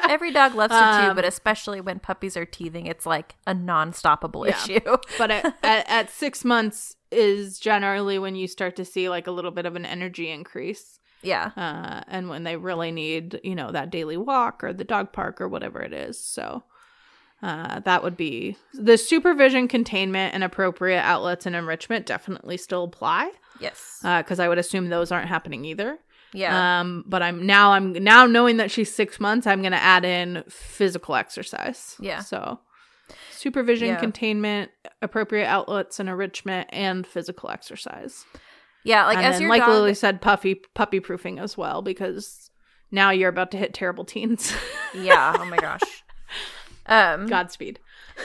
Every 0.08 0.32
dog 0.32 0.56
loves 0.56 0.72
to 0.72 0.80
chew, 0.80 1.10
Um, 1.10 1.16
but 1.16 1.24
especially 1.24 1.80
when 1.80 2.00
puppies 2.00 2.36
are 2.36 2.44
teething, 2.44 2.86
it's 2.86 3.06
like 3.06 3.36
a 3.46 3.54
non-stoppable 3.54 4.46
Yeah. 4.48 4.56
issue. 4.56 4.96
but 5.18 5.30
at, 5.30 5.44
at, 5.62 5.88
at 5.88 6.10
six 6.10 6.44
months 6.44 6.96
is 7.12 7.60
generally 7.60 8.18
when 8.18 8.34
you 8.34 8.48
start 8.48 8.74
to 8.76 8.84
see 8.84 9.08
like 9.08 9.28
a 9.28 9.30
little 9.30 9.52
bit 9.52 9.66
of 9.66 9.76
an 9.76 9.84
energy 9.86 10.28
increase 10.30 10.98
yeah. 11.22 11.50
uh, 11.56 12.02
and 12.08 12.28
when 12.28 12.44
they 12.44 12.56
really 12.56 12.90
need 12.92 13.40
you 13.44 13.54
know 13.54 13.70
that 13.72 13.90
daily 13.90 14.16
walk 14.16 14.62
or 14.64 14.72
the 14.72 14.84
dog 14.84 15.12
park 15.12 15.40
or 15.40 15.48
whatever 15.48 15.80
it 15.80 15.92
is 15.92 16.18
so 16.18 16.62
Uh, 17.42 17.80
that 17.80 18.02
would 18.02 18.16
be 18.18 18.54
the 18.74 18.98
supervision, 18.98 19.66
containment, 19.66 20.34
and 20.34 20.44
appropriate 20.44 21.00
outlets 21.00 21.46
and 21.46 21.56
enrichment 21.56 22.04
definitely 22.04 22.58
still 22.58 22.84
apply 22.84 23.30
Yes. 23.58 23.98
because 24.02 24.38
I 24.38 24.46
would 24.48 24.58
assume 24.58 24.88
those 24.90 25.10
aren't 25.10 25.28
happening 25.28 25.64
either. 25.64 25.98
yeah. 26.34 26.80
Um, 26.80 27.02
but 27.06 27.22
I'm 27.22 27.46
now 27.46 27.72
I'm 27.72 27.92
now 27.94 28.26
knowing 28.26 28.58
that 28.58 28.70
she's 28.70 28.94
six 28.94 29.18
months. 29.18 29.46
I'm 29.46 29.62
gonna 29.62 29.76
add 29.96 30.04
in 30.04 30.44
physical 30.50 31.14
exercise. 31.16 31.96
Yeah. 31.98 32.20
So 32.20 32.60
supervision, 33.32 33.88
Yeah. 33.88 33.96
containment, 34.00 34.70
appropriate 35.00 35.46
outlets 35.46 35.98
and 35.98 36.08
enrichment, 36.10 36.68
and 36.72 37.06
physical 37.06 37.48
exercise. 37.50 38.26
Yeah. 38.84 39.06
Like 39.06 39.18
and 39.18 39.26
as 39.26 39.34
then, 39.34 39.42
your 39.42 39.50
like 39.50 39.62
dog. 39.62 39.70
Lily 39.70 39.94
said, 39.94 40.20
puppy 40.20 40.56
puppy 40.74 41.00
proofing 41.00 41.38
as 41.38 41.56
well 41.56 41.82
because 41.82 42.50
now 42.90 43.10
you're 43.10 43.28
about 43.28 43.50
to 43.52 43.56
hit 43.56 43.74
terrible 43.74 44.04
teens. 44.04 44.52
yeah. 44.94 45.36
Oh 45.38 45.44
my 45.44 45.56
gosh. 45.60 45.82
Um. 46.86 47.26
Godspeed. 47.26 47.78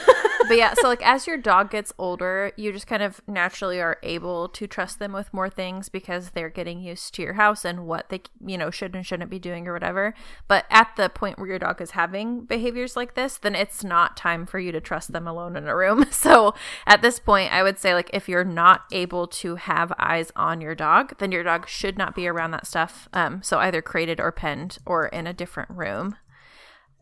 but 0.48 0.58
yeah, 0.58 0.74
so 0.74 0.88
like 0.88 1.06
as 1.06 1.28
your 1.28 1.38
dog 1.38 1.72
gets 1.72 1.94
older, 1.98 2.52
you 2.56 2.72
just 2.72 2.88
kind 2.88 3.04
of 3.04 3.22
naturally 3.28 3.82
are 3.82 3.98
able 4.04 4.50
to 4.50 4.68
trust 4.68 5.00
them 5.00 5.12
with 5.12 5.34
more 5.34 5.50
things 5.50 5.90
because 5.90 6.32
they're 6.32 6.50
getting 6.50 6.82
used 6.82 7.14
to 7.16 7.22
your 7.22 7.34
house 7.34 7.66
and 7.66 7.86
what 7.86 8.10
they, 8.10 8.22
you 8.46 8.58
know, 8.58 8.70
should 8.70 8.96
and 8.96 9.06
shouldn't 9.06 9.30
be 9.30 9.40
doing 9.40 9.68
or 9.68 9.74
whatever. 9.74 10.14
But 10.48 10.66
at 10.70 10.96
the 10.98 11.10
point 11.10 11.38
where 11.38 11.48
your 11.48 11.60
dog 11.60 11.82
is 11.82 11.92
having 11.92 12.42
behaviors 12.42 12.96
like 12.96 13.16
this, 13.16 13.38
then 13.38 13.56
it's 13.56 13.84
not 13.84 14.18
time 14.18 14.46
for 14.46 14.60
you 14.60 14.72
to 14.72 14.82
trust 14.82 15.12
them 15.12 15.28
alone 15.28 15.56
in 15.56 15.68
a 15.68 15.76
room. 15.76 16.06
So 16.26 16.56
at 16.88 17.04
this 17.04 17.20
point, 17.20 17.54
I 17.54 17.62
would 17.62 17.78
say 17.78 17.94
like 17.94 18.10
if 18.12 18.28
you're 18.28 18.44
not 18.44 18.86
able 18.92 19.28
to 19.28 19.56
have 19.56 19.94
eyes 20.00 20.32
on 20.36 20.60
your 20.60 20.74
dog, 20.74 21.18
then 21.20 21.32
your 21.32 21.44
dog 21.44 21.68
should 21.68 21.98
not 21.98 22.16
be 22.16 22.28
around 22.28 22.52
that 22.52 22.66
stuff. 22.66 23.08
Um, 23.14 23.44
so 23.44 23.60
either 23.60 23.82
crated 23.82 24.20
or 24.20 24.32
penned 24.32 24.80
or 24.88 25.08
in 25.08 25.28
a 25.28 25.34
different 25.34 25.70
room. 25.70 26.16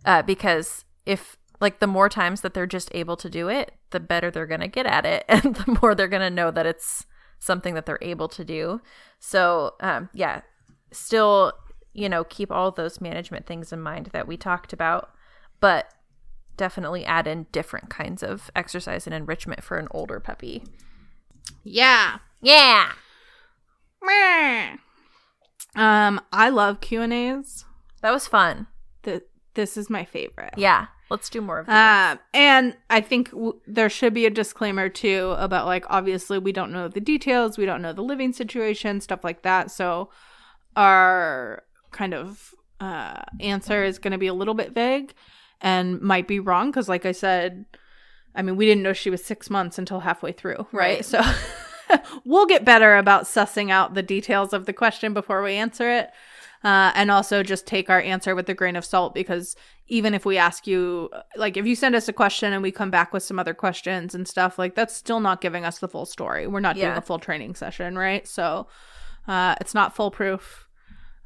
Uh, 0.03 0.23
because 0.23 0.83
if 1.05 1.37
like 1.63 1.79
the 1.79 1.87
more 1.87 2.09
times 2.09 2.41
that 2.41 2.53
they're 2.53 2.67
just 2.67 2.93
able 2.93 3.15
to 3.15 3.29
do 3.29 3.47
it, 3.47 3.71
the 3.91 3.99
better 4.01 4.29
they're 4.29 4.45
going 4.45 4.59
to 4.59 4.67
get 4.67 4.85
at 4.85 5.05
it 5.05 5.23
and 5.29 5.55
the 5.55 5.79
more 5.81 5.95
they're 5.95 6.07
going 6.09 6.21
to 6.21 6.29
know 6.29 6.51
that 6.51 6.65
it's 6.65 7.05
something 7.39 7.73
that 7.73 7.85
they're 7.85 7.97
able 8.01 8.27
to 8.27 8.43
do. 8.43 8.81
So, 9.19 9.75
um, 9.79 10.09
yeah, 10.13 10.41
still, 10.91 11.53
you 11.93 12.09
know, 12.09 12.25
keep 12.25 12.51
all 12.51 12.69
those 12.69 12.99
management 12.99 13.45
things 13.45 13.71
in 13.71 13.81
mind 13.81 14.09
that 14.11 14.27
we 14.27 14.35
talked 14.35 14.73
about, 14.73 15.11
but 15.61 15.93
definitely 16.57 17.05
add 17.05 17.27
in 17.27 17.47
different 17.53 17.89
kinds 17.89 18.21
of 18.21 18.51
exercise 18.55 19.07
and 19.07 19.13
enrichment 19.13 19.63
for 19.63 19.77
an 19.77 19.87
older 19.91 20.19
puppy. 20.19 20.63
Yeah. 21.63 22.17
Yeah. 22.41 22.91
Meh. 24.01 24.75
Um, 25.75 26.19
I 26.33 26.49
love 26.49 26.81
Q 26.81 27.01
and 27.01 27.13
A's. 27.13 27.63
That 28.01 28.11
was 28.11 28.27
fun. 28.27 28.67
Th- 29.03 29.23
this 29.53 29.77
is 29.77 29.89
my 29.89 30.03
favorite. 30.03 30.53
Yeah. 30.57 30.87
Let's 31.09 31.29
do 31.29 31.41
more 31.41 31.59
of 31.59 31.67
that. 31.67 32.13
Um, 32.13 32.19
and 32.33 32.77
I 32.89 33.01
think 33.01 33.31
w- 33.31 33.59
there 33.67 33.89
should 33.89 34.13
be 34.13 34.25
a 34.25 34.29
disclaimer 34.29 34.89
too 34.89 35.35
about 35.37 35.65
like 35.65 35.85
obviously 35.89 36.39
we 36.39 36.51
don't 36.51 36.71
know 36.71 36.87
the 36.87 36.99
details, 36.99 37.57
we 37.57 37.65
don't 37.65 37.81
know 37.81 37.93
the 37.93 38.01
living 38.01 38.33
situation, 38.33 39.01
stuff 39.01 39.23
like 39.23 39.43
that. 39.43 39.69
So 39.69 40.09
our 40.75 41.63
kind 41.91 42.13
of 42.13 42.53
uh, 42.79 43.21
answer 43.39 43.83
is 43.83 43.99
going 43.99 44.11
to 44.11 44.17
be 44.17 44.27
a 44.27 44.33
little 44.33 44.53
bit 44.53 44.73
vague 44.73 45.13
and 45.61 46.01
might 46.01 46.27
be 46.27 46.39
wrong 46.39 46.71
because, 46.71 46.89
like 46.89 47.05
I 47.05 47.11
said, 47.11 47.65
I 48.35 48.41
mean 48.41 48.55
we 48.55 48.65
didn't 48.65 48.83
know 48.83 48.93
she 48.93 49.09
was 49.09 49.23
six 49.23 49.49
months 49.49 49.77
until 49.77 49.99
halfway 49.99 50.31
through, 50.31 50.67
right? 50.71 50.97
Right. 50.97 51.05
So 51.05 51.21
we'll 52.25 52.45
get 52.45 52.65
better 52.65 52.97
about 52.97 53.23
sussing 53.25 53.69
out 53.69 53.93
the 53.93 54.03
details 54.03 54.53
of 54.53 54.65
the 54.65 54.73
question 54.73 55.13
before 55.13 55.43
we 55.43 55.53
answer 55.53 55.91
it. 55.91 56.09
Uh, 56.63 56.91
and 56.95 57.11
also 57.11 57.43
just 57.43 57.67
take 57.67 57.89
our 57.89 57.99
answer 58.01 58.35
with 58.35 58.47
a 58.47 58.53
grain 58.53 58.77
of 58.77 58.85
salt 58.85 59.13
because 59.13 59.55
even 59.87 60.13
if 60.13 60.25
we 60.25 60.37
ask 60.37 60.65
you 60.65 61.09
like 61.35 61.57
if 61.57 61.65
you 61.65 61.75
send 61.75 61.93
us 61.93 62.07
a 62.07 62.13
question 62.13 62.53
and 62.53 62.63
we 62.63 62.71
come 62.71 62.89
back 62.89 63.11
with 63.11 63.21
some 63.21 63.37
other 63.37 63.53
questions 63.53 64.15
and 64.15 64.29
stuff 64.29 64.57
like 64.57 64.73
that's 64.73 64.95
still 64.95 65.19
not 65.19 65.41
giving 65.41 65.65
us 65.65 65.79
the 65.79 65.89
full 65.89 66.05
story. 66.05 66.47
We're 66.47 66.61
not 66.61 66.77
doing 66.77 66.97
a 66.97 67.01
full 67.01 67.19
training 67.19 67.55
session 67.55 67.97
right? 67.97 68.25
So 68.25 68.67
uh 69.27 69.55
it's 69.59 69.73
not 69.73 69.93
foolproof. 69.93 70.69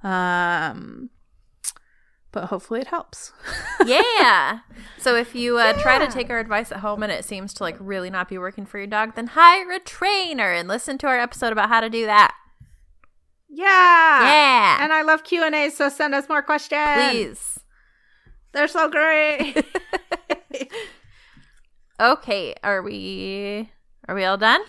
Um 0.02 1.12
but 2.32 2.46
hopefully 2.46 2.82
it 2.82 2.88
helps. 2.88 3.32
Yeah. 3.86 4.60
So 4.98 5.16
if 5.16 5.34
you 5.36 5.60
uh, 5.60 5.74
try 5.82 5.98
to 6.00 6.12
take 6.12 6.30
our 6.30 6.40
advice 6.40 6.72
at 6.72 6.80
home 6.80 7.04
and 7.04 7.12
it 7.12 7.24
seems 7.24 7.54
to 7.54 7.64
like 7.64 7.78
really 7.80 8.10
not 8.10 8.28
be 8.28 8.38
working 8.38 8.66
for 8.66 8.80
your 8.80 8.88
dog, 8.88 9.16
then 9.16 9.28
hire 9.28 9.72
a 9.72 9.80
trainer 9.80 10.52
and 10.52 10.68
listen 10.68 10.98
to 10.98 11.08
our 11.08 11.20
episode 11.20 11.54
about 11.54 11.70
how 11.70 11.80
to 11.80 11.90
do 11.90 12.06
that. 12.08 12.36
Yeah 13.50 14.22
Yeah. 14.24 14.78
and 14.84 14.92
i 14.94 15.02
love 15.04 15.24
q 15.24 15.44
and 15.44 15.56
a 15.56 15.70
so 15.70 15.90
send 15.90 16.14
us 16.16 16.28
more 16.30 16.42
questions 16.42 17.10
Please. 17.12 17.60
they're 18.54 18.68
so 18.68 18.90
great 18.90 19.64
Okay, 22.00 22.54
are 22.64 22.82
we 22.84 23.72
are 24.08 24.14
we 24.16 24.24
all 24.24 24.38
done? 24.38 24.62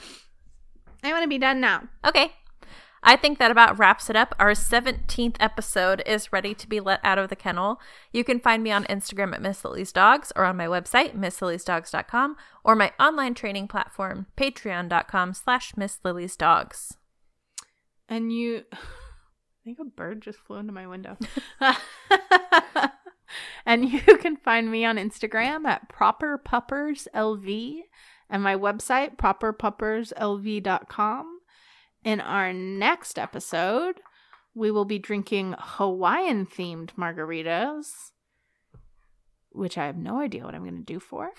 i 1.05 1.12
want 1.12 1.22
to 1.22 1.28
be 1.28 1.38
done 1.38 1.60
now 1.60 1.84
Okay. 2.05 2.32
I 3.00 3.14
think 3.14 3.38
that 3.38 3.52
about 3.52 3.78
wraps 3.78 4.10
it 4.10 4.16
up. 4.16 4.34
Our 4.40 4.50
17th 4.50 5.36
episode 5.38 6.02
is 6.05 6.32
ready 6.32 6.52
to 6.52 6.68
be 6.68 6.80
let 6.80 6.98
out 7.05 7.16
of 7.16 7.28
the 7.28 7.36
kennel. 7.36 7.80
You 8.12 8.24
can 8.24 8.40
find 8.40 8.60
me 8.60 8.72
on 8.72 8.84
Instagram 8.86 9.32
at 9.32 9.40
Miss 9.40 9.64
Lily's 9.64 9.92
Dogs 9.92 10.32
or 10.34 10.44
on 10.44 10.56
my 10.56 10.66
website, 10.66 11.14
misslilysdogs.com, 11.16 12.34
or 12.64 12.74
my 12.74 12.90
online 12.98 13.34
training 13.34 13.68
platform, 13.68 14.26
patreon.com 14.36 15.32
slash 15.32 15.76
Miss 15.76 16.00
Lily's 16.02 16.34
Dogs. 16.36 16.96
And 18.09 18.32
you, 18.32 18.62
I 18.72 18.78
think 19.64 19.78
a 19.80 19.85
bird 19.85 20.22
just 20.22 20.39
flew 20.39 20.56
into 20.56 20.72
my 20.72 20.86
window. 20.86 21.18
and 23.66 23.85
you 23.85 24.01
can 24.18 24.36
find 24.36 24.70
me 24.70 24.85
on 24.85 24.97
Instagram 24.97 25.66
at 25.66 25.93
properpupperslv 25.93 27.80
and 28.30 28.43
my 28.43 28.55
website 28.56 29.16
properpupperslv.com. 29.16 31.35
In 32.05 32.20
our 32.20 32.52
next 32.52 33.18
episode, 33.18 33.97
we 34.55 34.70
will 34.70 34.85
be 34.85 35.01
drinking 35.01 35.56
Hawaiian 35.59 36.47
themed 36.47 36.90
margaritas, 36.97 38.12
which 39.51 39.76
I 39.76 39.86
have 39.86 39.97
no 39.97 40.20
idea 40.20 40.44
what 40.44 40.55
I'm 40.55 40.62
going 40.62 40.76
to 40.76 40.82
do 40.82 41.01
for. 41.01 41.32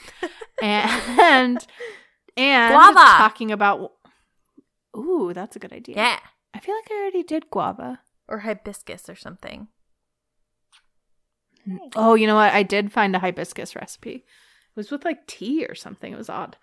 and 0.61 1.65
and 2.37 2.73
Guava. 2.73 2.99
talking 3.17 3.51
about 3.51 3.93
Ooh, 4.97 5.31
that's 5.33 5.55
a 5.55 5.59
good 5.59 5.73
idea. 5.73 5.95
Yeah. 5.95 6.19
I 6.53 6.59
feel 6.59 6.75
like 6.75 6.89
I 6.91 6.95
already 6.95 7.23
did 7.23 7.49
guava. 7.49 7.99
Or 8.27 8.39
hibiscus 8.39 9.09
or 9.09 9.15
something. 9.15 9.67
Oh, 11.95 12.15
you 12.15 12.25
know 12.27 12.35
what? 12.35 12.53
I 12.53 12.63
did 12.63 12.91
find 12.91 13.15
a 13.15 13.19
hibiscus 13.19 13.75
recipe. 13.75 14.15
It 14.15 14.75
was 14.75 14.91
with 14.91 15.05
like 15.05 15.27
tea 15.27 15.65
or 15.65 15.75
something. 15.75 16.13
It 16.13 16.17
was 16.17 16.29
odd. 16.29 16.57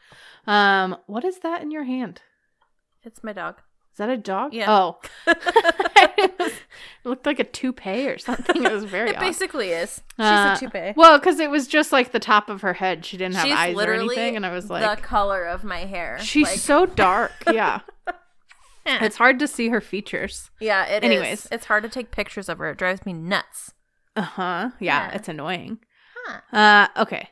Um, 0.46 0.96
what 1.06 1.24
is 1.24 1.40
that 1.40 1.62
in 1.62 1.70
your 1.70 1.84
hand? 1.84 2.22
It's 3.02 3.22
my 3.22 3.32
dog. 3.32 3.60
Is 3.92 3.98
that 3.98 4.10
a 4.10 4.16
dog? 4.16 4.52
Yeah. 4.52 4.66
Oh, 4.68 4.98
it, 5.26 6.34
was- 6.38 6.52
it 7.04 7.08
looked 7.08 7.26
like 7.26 7.38
a 7.38 7.44
toupee 7.44 8.08
or 8.08 8.18
something. 8.18 8.64
It 8.64 8.72
was 8.72 8.84
very 8.84 9.10
it 9.10 9.16
odd. 9.16 9.20
basically 9.20 9.70
is. 9.70 10.02
She's 10.16 10.24
Uh, 10.26 10.54
a 10.56 10.60
toupee. 10.60 10.92
Well, 10.96 11.18
because 11.18 11.38
it 11.40 11.50
was 11.50 11.66
just 11.66 11.92
like 11.92 12.12
the 12.12 12.18
top 12.20 12.48
of 12.50 12.62
her 12.62 12.74
head. 12.74 13.04
She 13.04 13.16
didn't 13.16 13.36
have 13.36 13.46
She's 13.46 13.54
eyes 13.56 13.74
or 13.74 13.76
literally 13.76 14.16
anything, 14.16 14.36
and 14.36 14.44
I 14.46 14.52
was 14.52 14.68
like, 14.68 14.98
the 14.98 15.02
color 15.02 15.44
of 15.44 15.62
my 15.64 15.80
hair. 15.80 16.18
she's 16.20 16.46
Like, 16.48 16.58
so 16.58 16.86
dark. 16.86 17.32
Yeah. 17.52 17.80
it's 19.02 19.16
hard 19.16 19.38
to 19.40 19.48
see 19.48 19.68
her 19.68 19.80
features. 19.80 20.50
yeah, 20.60 20.86
it 20.86 21.02
is. 21.04 21.10
anyways. 21.10 21.48
It's 21.52 21.66
hard 21.66 21.82
to 21.82 21.88
take 21.88 22.10
pictures 22.10 22.48
of 22.48 22.58
her. 22.58 22.70
It 22.70 22.78
drives 22.78 23.04
me 23.04 23.12
nuts. 23.12 23.72
Uh 24.14 24.22
huh. 24.22 24.70
Yeah, 24.80 25.08
Yeah. 25.08 25.14
it's 25.14 25.28
annoying. 25.28 25.78
Huh. 26.26 26.56
Uh, 26.56 27.02
okay. 27.02 27.28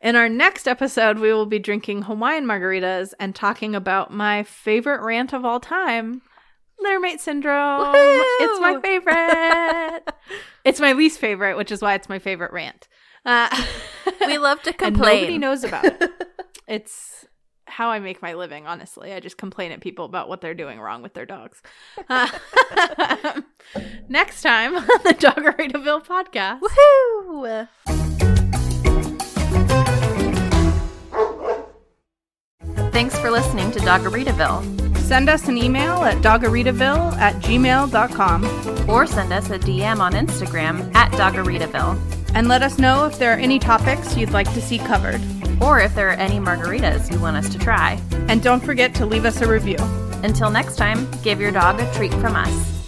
In 0.00 0.16
our 0.16 0.28
next 0.28 0.68
episode, 0.68 1.18
we 1.18 1.32
will 1.32 1.46
be 1.46 1.58
drinking 1.58 2.02
Hawaiian 2.02 2.44
margaritas 2.44 3.14
and 3.18 3.34
talking 3.34 3.74
about 3.74 4.12
my 4.12 4.42
favorite 4.42 5.00
rant 5.02 5.32
of 5.32 5.44
all 5.46 5.60
time, 5.60 6.20
littermate 6.78 7.20
syndrome. 7.20 7.92
It's 7.94 8.60
my 8.60 8.78
favorite. 8.82 10.02
it's 10.64 10.80
my 10.80 10.92
least 10.92 11.18
favorite, 11.20 11.56
which 11.56 11.72
is 11.72 11.80
why 11.80 11.94
it's 11.94 12.08
my 12.08 12.18
favorite 12.18 12.52
rant. 12.52 12.86
Uh, 13.24 13.48
We 14.26 14.36
love 14.36 14.60
to 14.64 14.74
and 14.84 14.98
nobody 14.98 15.38
knows 15.38 15.64
about 15.64 15.84
it. 15.86 16.10
It's 16.68 17.24
how 17.66 17.90
I 17.90 17.98
make 17.98 18.20
my 18.22 18.34
living, 18.34 18.66
honestly. 18.66 19.12
I 19.12 19.20
just 19.20 19.36
complain 19.38 19.72
at 19.72 19.80
people 19.80 20.04
about 20.04 20.28
what 20.28 20.40
they're 20.40 20.54
doing 20.54 20.78
wrong 20.80 21.02
with 21.02 21.14
their 21.14 21.26
dogs. 21.26 21.62
Uh, 22.08 22.28
next 24.08 24.42
time 24.42 24.76
on 24.76 24.84
the 25.04 25.14
Doggeritaville 25.18 26.04
podcast. 26.06 26.60
Woohoo! 26.60 27.68
Thanks 32.92 33.18
for 33.18 33.30
listening 33.30 33.70
to 33.72 33.80
Doggeritaville. 33.80 34.96
Send 34.98 35.28
us 35.28 35.48
an 35.48 35.58
email 35.58 36.02
at 36.04 36.16
doggeritaville 36.22 37.12
at 37.18 37.34
gmail.com 37.42 38.88
Or 38.90 39.06
send 39.06 39.32
us 39.32 39.50
a 39.50 39.58
DM 39.58 39.98
on 40.00 40.12
Instagram 40.12 40.94
at 40.94 41.10
Doggeritaville. 41.12 41.98
and 42.34 42.48
let 42.48 42.62
us 42.62 42.78
know 42.78 43.04
if 43.06 43.18
there 43.18 43.32
are 43.32 43.38
any 43.38 43.58
topics 43.58 44.16
you'd 44.16 44.30
like 44.30 44.52
to 44.54 44.60
see 44.62 44.78
covered. 44.78 45.20
Or 45.60 45.80
if 45.80 45.94
there 45.94 46.08
are 46.08 46.12
any 46.12 46.38
margaritas 46.38 47.10
you 47.12 47.20
want 47.20 47.36
us 47.36 47.48
to 47.50 47.58
try. 47.58 48.00
And 48.28 48.42
don't 48.42 48.62
forget 48.62 48.94
to 48.96 49.06
leave 49.06 49.24
us 49.24 49.40
a 49.40 49.48
review. 49.48 49.78
Until 50.22 50.50
next 50.50 50.76
time, 50.76 51.08
give 51.22 51.40
your 51.40 51.50
dog 51.50 51.80
a 51.80 51.92
treat 51.94 52.12
from 52.14 52.36
us. 52.36 52.83